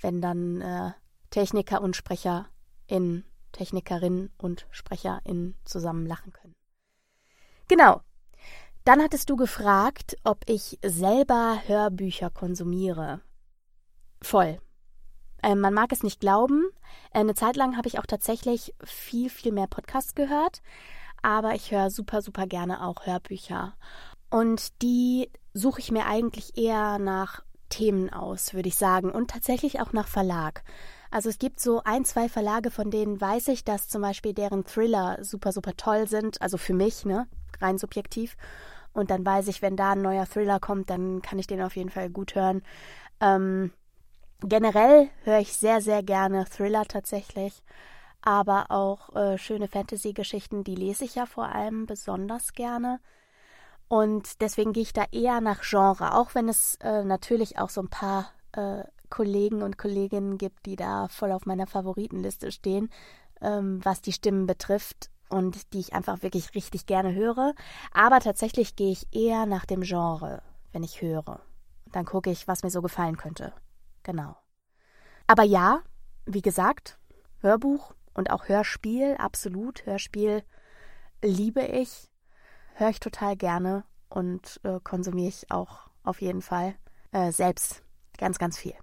wenn 0.00 0.20
dann 0.20 0.60
äh, 0.60 0.92
Techniker 1.30 1.80
und 1.80 1.96
Sprecher 1.96 2.46
in 2.86 3.24
Technikerin 3.52 4.30
und 4.36 4.66
Sprecherin 4.70 5.54
zusammen 5.64 6.06
lachen 6.06 6.32
können. 6.32 6.54
Genau. 7.68 8.02
Dann 8.84 9.02
hattest 9.02 9.30
du 9.30 9.36
gefragt, 9.36 10.16
ob 10.24 10.44
ich 10.46 10.78
selber 10.84 11.62
Hörbücher 11.66 12.28
konsumiere. 12.28 13.22
Voll. 14.20 14.58
Ähm, 15.44 15.60
man 15.60 15.74
mag 15.74 15.92
es 15.92 16.02
nicht 16.02 16.20
glauben. 16.20 16.64
Eine 17.12 17.34
Zeit 17.34 17.56
lang 17.56 17.76
habe 17.76 17.86
ich 17.86 17.98
auch 17.98 18.06
tatsächlich 18.06 18.74
viel, 18.82 19.28
viel 19.28 19.52
mehr 19.52 19.66
Podcasts 19.66 20.14
gehört. 20.14 20.62
Aber 21.20 21.54
ich 21.54 21.70
höre 21.70 21.90
super, 21.90 22.22
super 22.22 22.46
gerne 22.46 22.84
auch 22.84 23.06
Hörbücher. 23.06 23.74
Und 24.30 24.80
die 24.82 25.30
suche 25.52 25.80
ich 25.80 25.92
mir 25.92 26.06
eigentlich 26.06 26.56
eher 26.56 26.98
nach 26.98 27.44
Themen 27.68 28.10
aus, 28.10 28.54
würde 28.54 28.68
ich 28.68 28.76
sagen. 28.76 29.10
Und 29.10 29.30
tatsächlich 29.30 29.80
auch 29.80 29.92
nach 29.92 30.08
Verlag. 30.08 30.64
Also 31.10 31.28
es 31.28 31.38
gibt 31.38 31.60
so 31.60 31.82
ein, 31.84 32.06
zwei 32.06 32.28
Verlage, 32.30 32.70
von 32.70 32.90
denen 32.90 33.20
weiß 33.20 33.48
ich, 33.48 33.64
dass 33.64 33.88
zum 33.88 34.00
Beispiel 34.00 34.32
deren 34.32 34.64
Thriller 34.64 35.18
super, 35.22 35.52
super 35.52 35.76
toll 35.76 36.08
sind. 36.08 36.40
Also 36.40 36.56
für 36.56 36.74
mich, 36.74 37.04
ne? 37.04 37.26
Rein 37.60 37.76
subjektiv. 37.76 38.36
Und 38.94 39.10
dann 39.10 39.26
weiß 39.26 39.48
ich, 39.48 39.60
wenn 39.60 39.76
da 39.76 39.92
ein 39.92 40.02
neuer 40.02 40.26
Thriller 40.26 40.58
kommt, 40.58 40.88
dann 40.88 41.20
kann 41.20 41.38
ich 41.38 41.46
den 41.46 41.60
auf 41.60 41.76
jeden 41.76 41.90
Fall 41.90 42.08
gut 42.08 42.34
hören. 42.34 42.62
Ähm, 43.20 43.72
generell 44.40 45.08
höre 45.24 45.40
ich 45.40 45.52
sehr, 45.52 45.80
sehr 45.80 46.02
gerne 46.02 46.44
Thriller 46.44 46.84
tatsächlich. 46.84 47.62
Aber 48.22 48.70
auch 48.70 49.14
äh, 49.14 49.36
schöne 49.36 49.68
Fantasy-Geschichten, 49.68 50.64
die 50.64 50.74
lese 50.74 51.04
ich 51.04 51.14
ja 51.14 51.26
vor 51.26 51.54
allem 51.54 51.86
besonders 51.86 52.52
gerne. 52.54 53.00
Und 53.88 54.40
deswegen 54.40 54.72
gehe 54.72 54.82
ich 54.82 54.94
da 54.94 55.04
eher 55.12 55.40
nach 55.40 55.60
Genre, 55.60 56.14
auch 56.14 56.34
wenn 56.34 56.48
es 56.48 56.76
äh, 56.76 57.04
natürlich 57.04 57.58
auch 57.58 57.68
so 57.68 57.82
ein 57.82 57.90
paar 57.90 58.30
äh, 58.52 58.84
Kollegen 59.10 59.62
und 59.62 59.78
Kolleginnen 59.78 60.38
gibt, 60.38 60.66
die 60.66 60.76
da 60.76 61.08
voll 61.08 61.32
auf 61.32 61.46
meiner 61.46 61.66
Favoritenliste 61.66 62.50
stehen, 62.50 62.90
ähm, 63.40 63.80
was 63.84 64.00
die 64.00 64.12
Stimmen 64.12 64.46
betrifft 64.46 65.10
und 65.28 65.72
die 65.72 65.80
ich 65.80 65.92
einfach 65.92 66.22
wirklich 66.22 66.54
richtig 66.54 66.86
gerne 66.86 67.14
höre. 67.14 67.54
Aber 67.92 68.20
tatsächlich 68.20 68.74
gehe 68.74 68.92
ich 68.92 69.06
eher 69.14 69.46
nach 69.46 69.66
dem 69.66 69.82
Genre, 69.82 70.42
wenn 70.72 70.82
ich 70.82 71.02
höre. 71.02 71.40
Dann 71.92 72.06
gucke 72.06 72.30
ich, 72.30 72.48
was 72.48 72.62
mir 72.62 72.70
so 72.70 72.82
gefallen 72.82 73.16
könnte. 73.16 73.52
Genau. 74.04 74.36
Aber 75.26 75.42
ja, 75.42 75.82
wie 76.26 76.42
gesagt, 76.42 76.98
Hörbuch 77.40 77.94
und 78.14 78.30
auch 78.30 78.48
Hörspiel, 78.48 79.16
absolut. 79.18 79.84
Hörspiel 79.84 80.42
liebe 81.22 81.62
ich, 81.62 82.08
höre 82.74 82.90
ich 82.90 83.00
total 83.00 83.36
gerne 83.36 83.84
und 84.08 84.60
äh, 84.62 84.78
konsumiere 84.82 85.28
ich 85.28 85.50
auch 85.50 85.88
auf 86.04 86.20
jeden 86.20 86.42
Fall 86.42 86.74
äh, 87.12 87.32
selbst 87.32 87.82
ganz, 88.18 88.38
ganz 88.38 88.58
viel. 88.58 88.74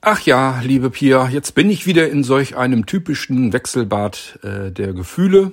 Ach 0.00 0.20
ja, 0.20 0.60
liebe 0.60 0.90
Pia, 0.90 1.28
jetzt 1.28 1.54
bin 1.54 1.70
ich 1.70 1.86
wieder 1.86 2.10
in 2.10 2.24
solch 2.24 2.56
einem 2.56 2.86
typischen 2.86 3.52
Wechselbad 3.52 4.38
äh, 4.42 4.70
der 4.70 4.92
Gefühle. 4.92 5.52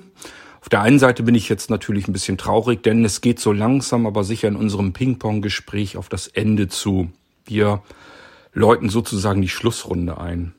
Auf 0.60 0.68
der 0.68 0.82
einen 0.82 0.98
Seite 0.98 1.22
bin 1.22 1.34
ich 1.34 1.48
jetzt 1.48 1.70
natürlich 1.70 2.06
ein 2.06 2.12
bisschen 2.12 2.38
traurig, 2.38 2.82
denn 2.82 3.04
es 3.04 3.20
geht 3.20 3.40
so 3.40 3.50
langsam, 3.50 4.06
aber 4.06 4.24
sicher 4.24 4.48
in 4.48 4.56
unserem 4.56 4.92
Ping-Pong-Gespräch 4.92 5.96
auf 5.96 6.08
das 6.08 6.28
Ende 6.28 6.68
zu. 6.68 7.10
Wir 7.44 7.82
läuten 8.52 8.88
sozusagen 8.88 9.42
die 9.42 9.48
Schlussrunde 9.48 10.18
ein. 10.18 10.54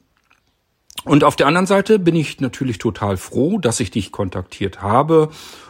Und 1.06 1.24
auf 1.24 1.36
der 1.36 1.48
anderen 1.48 1.66
Seite 1.66 2.00
bin 2.00 2.16
ich 2.16 2.40
natürlich 2.40 2.78
total 2.78 3.18
froh, 3.18 3.60
dass 3.60 3.80
ich 3.80 3.92
dich 3.92 4.12
kontaktiert 4.12 4.82
habe 4.82 5.30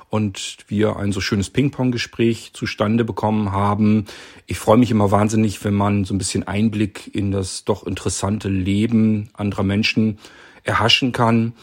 und 0.09 0.57
wir 0.67 0.97
ein 0.97 1.11
so 1.11 1.21
schönes 1.21 1.49
Ping-Pong-Gespräch 1.49 2.51
zustande 2.53 3.03
bekommen 3.03 3.51
haben. 3.51 4.05
Ich 4.45 4.59
freue 4.59 4.77
mich 4.77 4.91
immer 4.91 5.09
wahnsinnig, 5.09 5.63
wenn 5.63 5.73
man 5.73 6.05
so 6.05 6.13
ein 6.13 6.19
bisschen 6.19 6.47
Einblick 6.47 7.15
in 7.15 7.31
das 7.31 7.65
doch 7.65 7.87
interessante 7.87 8.47
Leben 8.47 9.29
anderer 9.33 9.63
Menschen 9.63 10.19
erhaschen 10.63 11.13
kann, 11.13 11.53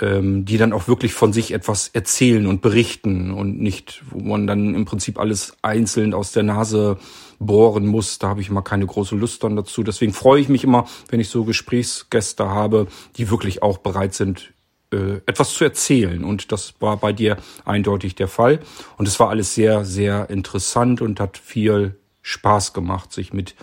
ähm, 0.00 0.44
die 0.44 0.58
dann 0.58 0.72
auch 0.72 0.88
wirklich 0.88 1.12
von 1.12 1.32
sich 1.32 1.52
etwas 1.52 1.88
erzählen 1.88 2.46
und 2.46 2.60
berichten 2.60 3.30
und 3.30 3.58
nicht, 3.60 4.02
wo 4.10 4.20
man 4.20 4.46
dann 4.46 4.74
im 4.74 4.84
Prinzip 4.84 5.18
alles 5.18 5.56
einzeln 5.62 6.14
aus 6.14 6.32
der 6.32 6.42
Nase 6.42 6.98
bohren 7.38 7.86
muss. 7.86 8.18
Da 8.18 8.28
habe 8.28 8.40
ich 8.40 8.48
immer 8.48 8.62
keine 8.62 8.86
große 8.86 9.16
Lust 9.16 9.44
dann 9.44 9.56
dazu. 9.56 9.82
Deswegen 9.82 10.12
freue 10.12 10.40
ich 10.40 10.48
mich 10.48 10.64
immer, 10.64 10.86
wenn 11.08 11.20
ich 11.20 11.28
so 11.28 11.44
Gesprächsgäste 11.44 12.48
habe, 12.48 12.86
die 13.16 13.30
wirklich 13.30 13.62
auch 13.62 13.78
bereit 13.78 14.14
sind, 14.14 14.52
äh, 14.92 15.20
etwas 15.26 15.54
zu 15.54 15.64
erzählen. 15.64 16.24
Und 16.24 16.52
das 16.52 16.74
war 16.80 16.96
bei 16.96 17.12
dir 17.12 17.36
eindeutig 17.64 18.14
der 18.14 18.28
Fall. 18.28 18.60
Und 18.96 19.08
es 19.08 19.18
war 19.18 19.30
alles 19.30 19.54
sehr, 19.54 19.84
sehr 19.84 20.30
interessant 20.30 21.00
und 21.00 21.20
hat 21.20 21.38
viel 21.38 21.96
Spaß 22.22 22.72
gemacht, 22.72 23.12
sich 23.12 23.32
mit 23.32 23.54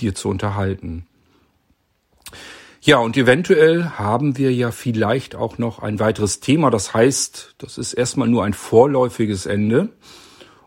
dir 0.00 0.14
zu 0.14 0.28
unterhalten. 0.28 1.06
Ja, 2.84 2.98
und 2.98 3.16
eventuell 3.16 3.90
haben 3.90 4.36
wir 4.36 4.52
ja 4.52 4.72
vielleicht 4.72 5.36
auch 5.36 5.56
noch 5.56 5.78
ein 5.78 6.00
weiteres 6.00 6.40
Thema. 6.40 6.68
Das 6.68 6.92
heißt, 6.92 7.54
das 7.58 7.78
ist 7.78 7.92
erstmal 7.92 8.26
nur 8.26 8.42
ein 8.42 8.54
vorläufiges 8.54 9.46
Ende. 9.46 9.90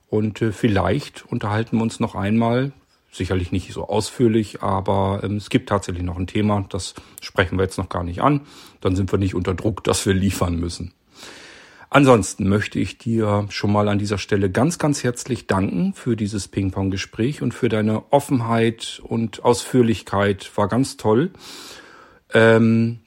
Und 0.07 0.41
äh, 0.41 0.53
vielleicht 0.53 1.25
unterhalten 1.25 1.75
wir 1.75 1.83
uns 1.83 1.99
noch 1.99 2.15
einmal 2.15 2.71
sicherlich 3.11 3.51
nicht 3.51 3.73
so 3.73 3.89
ausführlich, 3.89 4.63
aber 4.63 5.23
ähm, 5.23 5.35
es 5.35 5.49
gibt 5.49 5.67
tatsächlich 5.67 6.05
noch 6.05 6.17
ein 6.17 6.25
Thema, 6.25 6.65
das 6.69 6.95
sprechen 7.19 7.57
wir 7.57 7.63
jetzt 7.63 7.77
noch 7.77 7.89
gar 7.89 8.05
nicht 8.05 8.21
an. 8.21 8.41
Dann 8.79 8.95
sind 8.95 9.11
wir 9.11 9.19
nicht 9.19 9.35
unter 9.35 9.53
Druck, 9.53 9.83
dass 9.83 10.05
wir 10.05 10.13
liefern 10.13 10.55
müssen. 10.55 10.93
Ansonsten 11.89 12.47
möchte 12.47 12.79
ich 12.79 12.97
dir 12.97 13.45
schon 13.49 13.73
mal 13.73 13.89
an 13.89 13.99
dieser 13.99 14.19
Stelle 14.19 14.49
ganz, 14.49 14.77
ganz 14.77 15.03
herzlich 15.03 15.47
danken 15.47 15.93
für 15.93 16.15
dieses 16.15 16.47
Ping-Pong-Gespräch 16.47 17.41
und 17.41 17.53
für 17.53 17.67
deine 17.67 18.09
Offenheit 18.13 19.01
und 19.03 19.43
Ausführlichkeit. 19.43 20.49
War 20.55 20.69
ganz 20.69 20.95
toll. 20.95 21.31
Ähm, 22.33 22.99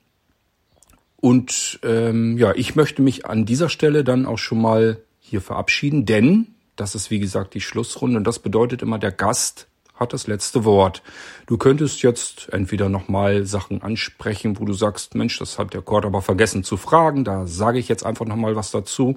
und 1.20 1.80
ähm, 1.82 2.38
ja, 2.38 2.52
ich 2.54 2.76
möchte 2.76 3.02
mich 3.02 3.26
an 3.26 3.44
dieser 3.44 3.68
Stelle 3.68 4.04
dann 4.04 4.26
auch 4.26 4.38
schon 4.38 4.60
mal 4.60 4.98
hier 5.18 5.40
verabschieden, 5.40 6.06
denn 6.06 6.54
das 6.76 6.94
ist 6.94 7.10
wie 7.10 7.18
gesagt 7.18 7.54
die 7.54 7.60
Schlussrunde 7.60 8.18
und 8.18 8.24
das 8.24 8.38
bedeutet 8.38 8.82
immer, 8.82 8.98
der 8.98 9.12
Gast 9.12 9.66
hat 9.94 10.12
das 10.12 10.28
letzte 10.28 10.64
Wort. 10.64 11.02
Du 11.46 11.58
könntest 11.58 12.02
jetzt 12.02 12.48
entweder 12.52 12.88
nochmal 12.88 13.44
Sachen 13.46 13.82
ansprechen, 13.82 14.58
wo 14.60 14.64
du 14.64 14.72
sagst, 14.72 15.16
Mensch, 15.16 15.38
das 15.38 15.58
hat 15.58 15.74
der 15.74 15.82
Kord 15.82 16.06
aber 16.06 16.22
vergessen 16.22 16.62
zu 16.62 16.76
fragen, 16.76 17.24
da 17.24 17.46
sage 17.46 17.78
ich 17.80 17.88
jetzt 17.88 18.06
einfach 18.06 18.26
nochmal 18.26 18.54
was 18.54 18.70
dazu. 18.70 19.16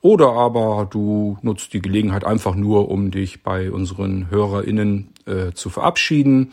Oder 0.00 0.32
aber 0.32 0.86
du 0.88 1.38
nutzt 1.42 1.72
die 1.72 1.82
Gelegenheit 1.82 2.24
einfach 2.24 2.54
nur, 2.54 2.88
um 2.88 3.10
dich 3.10 3.42
bei 3.42 3.72
unseren 3.72 4.30
HörerInnen 4.30 5.12
äh, 5.26 5.52
zu 5.52 5.70
verabschieden. 5.70 6.52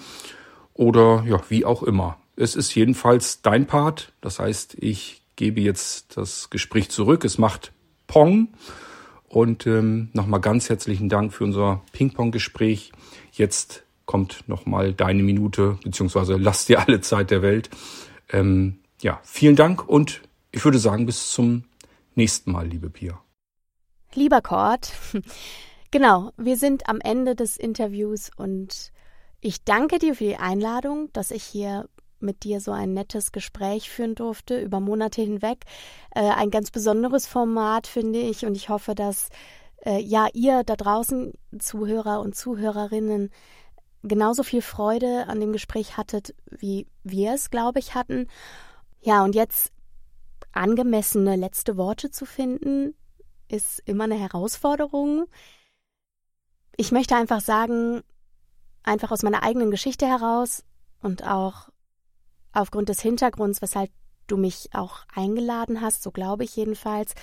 Oder 0.74 1.24
ja, 1.28 1.40
wie 1.50 1.66
auch 1.66 1.84
immer. 1.84 2.18
Es 2.36 2.56
ist 2.56 2.74
jedenfalls 2.76 3.42
dein 3.42 3.68
Part. 3.68 4.14
Das 4.22 4.40
heißt, 4.40 4.76
ich 4.80 5.22
gebe 5.36 5.62
jetzt 5.62 6.18
das 6.18 6.50
Gespräch 6.50 6.90
zurück. 6.90 7.26
Es 7.26 7.38
macht 7.38 7.72
Pong. 8.08 8.50
Und 9.28 9.66
ähm, 9.66 10.10
nochmal 10.14 10.42
ganz 10.42 10.70
herzlichen 10.70 11.10
Dank 11.10 11.34
für 11.34 11.44
unser 11.44 11.82
Ping-Pong-Gespräch. 11.92 12.92
Jetzt 13.32 13.84
kommt 14.06 14.48
nochmal 14.48 14.94
deine 14.94 15.24
Minute, 15.24 15.80
beziehungsweise 15.84 16.36
lass 16.36 16.66
dir 16.66 16.80
alle 16.80 17.02
Zeit 17.02 17.32
der 17.32 17.42
Welt. 17.42 17.70
Ähm, 18.30 18.80
ja, 19.02 19.20
vielen 19.24 19.56
Dank 19.56 19.88
und 19.88 20.22
ich 20.52 20.64
würde 20.64 20.78
sagen, 20.78 21.06
bis 21.06 21.32
zum 21.32 21.64
nächsten 22.16 22.52
Mal, 22.52 22.68
liebe 22.68 22.90
Pia. 22.90 23.20
Lieber 24.14 24.42
Kurt, 24.42 24.92
genau, 25.92 26.32
wir 26.38 26.58
sind 26.58 26.88
am 26.88 27.00
Ende 27.02 27.36
des 27.36 27.58
Interviews 27.58 28.30
und 28.36 28.92
Ich 29.46 29.66
danke 29.66 30.00
dir 30.00 30.16
für 30.16 30.24
die 30.24 30.38
Einladung, 30.38 31.12
dass 31.12 31.30
ich 31.30 31.44
hier 31.44 31.90
mit 32.24 32.44
dir 32.44 32.60
so 32.60 32.72
ein 32.72 32.94
nettes 32.94 33.32
Gespräch 33.32 33.90
führen 33.90 34.16
durfte 34.16 34.60
über 34.60 34.80
Monate 34.80 35.22
hinweg. 35.22 35.66
Äh, 36.16 36.22
ein 36.22 36.50
ganz 36.50 36.72
besonderes 36.72 37.28
Format, 37.28 37.88
finde 37.88 38.20
ich, 38.20 38.46
und 38.46 38.56
ich 38.56 38.70
hoffe, 38.70 38.96
dass 38.96 39.30
äh, 39.86 40.00
ja 40.00 40.28
ihr 40.34 40.64
da 40.64 40.76
draußen, 40.76 41.34
Zuhörer 41.60 42.22
und 42.22 42.36
Zuhörerinnen, 42.36 43.30
genauso 44.04 44.44
viel 44.44 44.62
Freude 44.62 45.28
an 45.28 45.40
dem 45.40 45.54
Gespräch 45.54 45.98
hattet, 45.98 46.36
wie 46.50 46.88
wir 47.04 47.34
es, 47.34 47.50
glaube 47.50 47.80
ich, 47.80 47.96
hatten. 47.96 48.28
Ja, 49.02 49.24
und 49.24 49.36
jetzt 49.36 49.72
angemessene 50.52 51.36
letzte 51.36 51.78
Worte 51.78 52.12
zu 52.12 52.26
finden, 52.26 52.96
ist 53.48 53.82
immer 53.86 54.06
eine 54.06 54.16
Herausforderung. 54.16 55.26
Ich 56.76 56.92
möchte 56.92 57.16
einfach 57.16 57.42
sagen, 57.42 58.02
einfach 58.84 59.12
aus 59.12 59.24
meiner 59.24 59.44
eigenen 59.44 59.72
Geschichte 59.72 60.06
heraus 60.06 60.64
und 61.02 61.26
auch 61.26 61.70
aufgrund 62.54 62.90
des 62.90 63.02
Hintergrunds, 63.02 63.62
weshalb 63.62 63.92
du 64.28 64.38
mich 64.38 64.70
auch 64.74 65.00
eingeladen 65.14 65.82
hast, 65.82 66.04
so 66.04 66.12
glaube 66.12 66.44
ich 66.44 66.56
jedenfalls, 66.56 67.14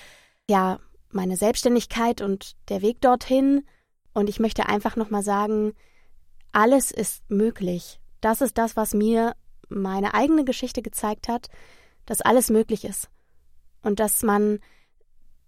ja, 0.48 0.78
meine 1.10 1.36
Selbstständigkeit 1.36 2.20
und 2.20 2.56
der 2.68 2.82
Weg 2.82 3.00
dorthin. 3.00 3.64
Und 4.12 4.28
ich 4.28 4.40
möchte 4.40 4.66
einfach 4.66 4.96
nochmal 4.96 5.22
sagen, 5.22 5.72
alles 6.52 6.90
ist 6.90 7.28
möglich. 7.30 8.00
Das 8.20 8.40
ist 8.40 8.58
das, 8.58 8.76
was 8.76 8.94
mir 8.94 9.34
meine 9.68 10.14
eigene 10.14 10.44
Geschichte 10.44 10.82
gezeigt 10.82 11.28
hat, 11.28 11.48
dass 12.06 12.20
alles 12.20 12.50
möglich 12.50 12.84
ist. 12.84 13.08
Und 13.82 14.00
dass 14.00 14.22
man 14.22 14.58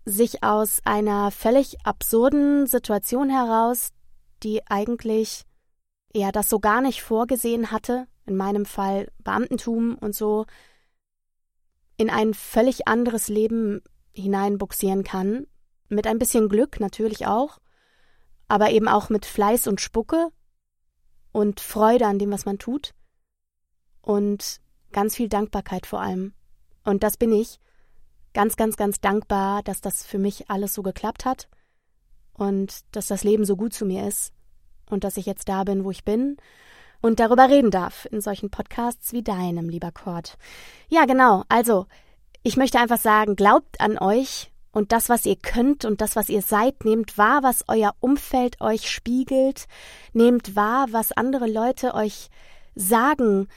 sich 0.05 0.43
aus 0.43 0.81
einer 0.85 1.31
völlig 1.31 1.85
absurden 1.85 2.67
Situation 2.67 3.31
heraus, 3.31 3.91
die 4.43 4.67
eigentlich 4.69 5.45
ja 6.15 6.33
das 6.33 6.49
so 6.49 6.59
gar 6.59 6.81
nicht 6.81 7.03
vorgesehen 7.03 7.71
hatte, 7.71 8.07
in 8.33 8.39
meinem 8.39 8.65
Fall 8.65 9.09
Beamtentum 9.19 9.97
und 9.97 10.15
so, 10.15 10.47
in 11.97 12.11
ein 12.11 12.35
völlig 12.35 12.89
anderes 12.89 13.29
Leben 13.29 13.83
hineinbuxieren 14.13 15.05
kann, 15.05 15.47
mit 15.89 16.07
ein 16.07 16.19
bisschen 16.19 16.49
Glück 16.49 16.81
natürlich 16.81 17.27
auch, 17.27 17.59
aber 18.49 18.71
eben 18.71 18.89
auch 18.89 19.11
mit 19.11 19.27
Fleiß 19.27 19.67
und 19.67 19.81
Spucke 19.81 20.29
und 21.31 21.61
Freude 21.61 22.07
an 22.07 22.19
dem, 22.19 22.33
was 22.33 22.47
man 22.47 22.59
tut 22.59 22.95
und 24.01 24.61
ganz 24.93 25.15
viel 25.17 25.29
Dankbarkeit 25.29 25.87
vor 25.87 26.01
allem. 26.01 26.33
Und 26.85 27.03
das 27.03 27.17
bin 27.17 27.33
ich. 27.33 27.61
Ganz, 28.35 28.57
ganz, 28.57 28.77
ganz 28.77 29.01
dankbar, 29.01 29.63
dass 29.63 29.83
das 29.83 30.07
für 30.07 30.19
mich 30.19 30.51
alles 30.51 30.73
so 30.73 30.83
geklappt 30.83 31.27
hat 31.27 31.49
und 32.33 32.81
dass 32.93 33.07
das 33.07 33.25
Leben 33.25 33.45
so 33.45 33.57
gut 33.57 33.75
zu 33.75 33.85
mir 33.85 34.09
ist 34.09 34.33
und 34.89 35.05
dass 35.05 35.19
ich 35.19 35.27
jetzt 35.27 35.51
da 35.51 35.65
bin, 35.65 35.85
wo 35.85 35.91
ich 35.91 36.03
bin 36.03 36.39
und 37.03 37.21
darüber 37.21 37.51
reden 37.51 37.71
darf 37.71 38.07
in 38.11 38.23
solchen 38.23 38.51
Podcasts 38.51 39.13
wie 39.13 39.23
deinem, 39.23 39.69
lieber 39.69 39.93
Kurt. 39.93 40.39
Ja, 40.89 41.05
genau. 41.05 41.45
Also, 41.49 41.87
ich 42.43 42.57
möchte 42.57 42.79
einfach 42.79 42.99
sagen, 42.99 43.37
glaubt 43.37 43.81
an 43.81 43.99
euch 43.99 44.51
und 44.73 44.93
das, 44.93 45.09
was 45.09 45.27
ihr 45.27 45.37
könnt 45.37 45.85
und 45.85 46.01
das, 46.01 46.17
was 46.17 46.29
ihr 46.29 46.43
seid, 46.43 46.85
nehmt 46.85 47.19
wahr, 47.19 47.43
was 47.43 47.65
euer 47.69 47.93
Umfeld 48.01 48.61
euch 48.61 48.91
spiegelt, 48.91 49.67
nehmt 50.13 50.57
wahr, 50.57 50.87
was 50.91 51.13
andere 51.13 51.47
Leute 51.47 51.95
euch 51.95 52.29
sagen, 52.75 53.49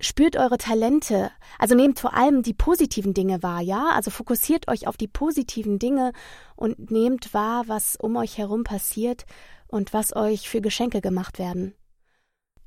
spürt 0.00 0.36
eure 0.36 0.58
Talente, 0.58 1.30
also 1.58 1.74
nehmt 1.74 1.98
vor 1.98 2.14
allem 2.14 2.42
die 2.42 2.52
positiven 2.52 3.14
Dinge 3.14 3.42
wahr, 3.42 3.60
ja? 3.60 3.90
Also 3.94 4.10
fokussiert 4.10 4.68
euch 4.68 4.86
auf 4.86 4.96
die 4.96 5.08
positiven 5.08 5.78
Dinge 5.78 6.12
und 6.56 6.90
nehmt 6.90 7.32
wahr, 7.32 7.64
was 7.68 7.96
um 7.96 8.16
euch 8.16 8.36
herum 8.36 8.64
passiert 8.64 9.24
und 9.68 9.92
was 9.92 10.14
euch 10.14 10.48
für 10.48 10.60
Geschenke 10.60 11.00
gemacht 11.00 11.38
werden. 11.38 11.74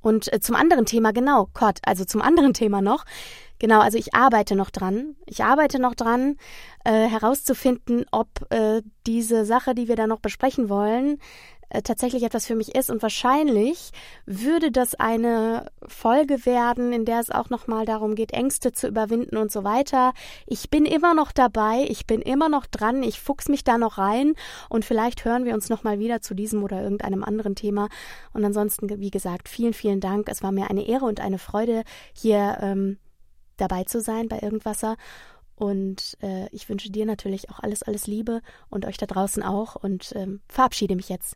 Und 0.01 0.31
äh, 0.31 0.39
zum 0.39 0.55
anderen 0.55 0.85
Thema, 0.85 1.11
genau, 1.11 1.49
Gott, 1.53 1.79
also 1.83 2.05
zum 2.05 2.21
anderen 2.21 2.53
Thema 2.53 2.81
noch, 2.81 3.05
genau, 3.59 3.79
also 3.81 3.97
ich 3.97 4.13
arbeite 4.13 4.55
noch 4.55 4.69
dran. 4.69 5.15
Ich 5.25 5.43
arbeite 5.43 5.79
noch 5.79 5.95
dran, 5.95 6.37
äh, 6.83 7.07
herauszufinden, 7.07 8.05
ob 8.11 8.29
äh, 8.49 8.81
diese 9.05 9.45
Sache, 9.45 9.75
die 9.75 9.87
wir 9.87 9.95
da 9.95 10.07
noch 10.07 10.19
besprechen 10.19 10.69
wollen, 10.69 11.19
äh, 11.69 11.81
tatsächlich 11.81 12.23
etwas 12.23 12.45
für 12.45 12.55
mich 12.55 12.75
ist 12.75 12.89
und 12.89 13.01
wahrscheinlich 13.01 13.91
würde 14.25 14.71
das 14.71 14.95
eine 14.95 15.69
Folge 15.85 16.45
werden, 16.45 16.93
in 16.93 17.05
der 17.05 17.19
es 17.19 17.29
auch 17.29 17.49
noch 17.49 17.67
mal 17.67 17.85
darum 17.85 18.15
geht, 18.15 18.31
Ängste 18.31 18.71
zu 18.71 18.87
überwinden 18.87 19.37
und 19.37 19.51
so 19.51 19.63
weiter. 19.63 20.13
Ich 20.45 20.69
bin 20.69 20.85
immer 20.85 21.13
noch 21.13 21.31
dabei, 21.31 21.85
ich 21.89 22.07
bin 22.07 22.21
immer 22.21 22.49
noch 22.49 22.65
dran, 22.65 23.03
ich 23.03 23.19
fuchs 23.19 23.49
mich 23.49 23.63
da 23.63 23.77
noch 23.77 23.97
rein 23.97 24.33
und 24.69 24.85
vielleicht 24.85 25.25
hören 25.25 25.45
wir 25.45 25.53
uns 25.53 25.69
noch 25.69 25.83
mal 25.83 25.99
wieder 25.99 26.21
zu 26.21 26.33
diesem 26.33 26.63
oder 26.63 26.81
irgendeinem 26.81 27.23
anderen 27.23 27.55
Thema. 27.55 27.89
Und 28.33 28.45
ansonsten, 28.45 28.89
wie 28.99 29.11
gesagt, 29.11 29.49
vielen, 29.49 29.73
vielen 29.73 29.99
Dank. 29.99 30.29
Es 30.29 30.43
war 30.43 30.51
mir 30.51 30.69
eine 30.69 30.87
Ehre 30.87 31.05
und 31.05 31.19
eine 31.19 31.37
Freude, 31.37 31.83
hier 32.13 32.57
ähm, 32.61 32.97
dabei 33.57 33.83
zu 33.83 33.99
sein 34.01 34.27
bei 34.27 34.39
Irgendwasser. 34.39 34.95
Und 35.55 36.17
äh, 36.21 36.47
ich 36.51 36.69
wünsche 36.69 36.91
dir 36.91 37.05
natürlich 37.05 37.49
auch 37.49 37.59
alles, 37.59 37.81
alles 37.81 38.05
Liebe 38.05 38.41
und 38.69 38.85
euch 38.85 38.97
da 38.97 39.07
draußen 39.07 39.41
auch 39.41 39.75
und 39.75 40.13
ähm, 40.15 40.39
verabschiede 40.47 40.95
mich 40.95 41.09
jetzt. 41.09 41.35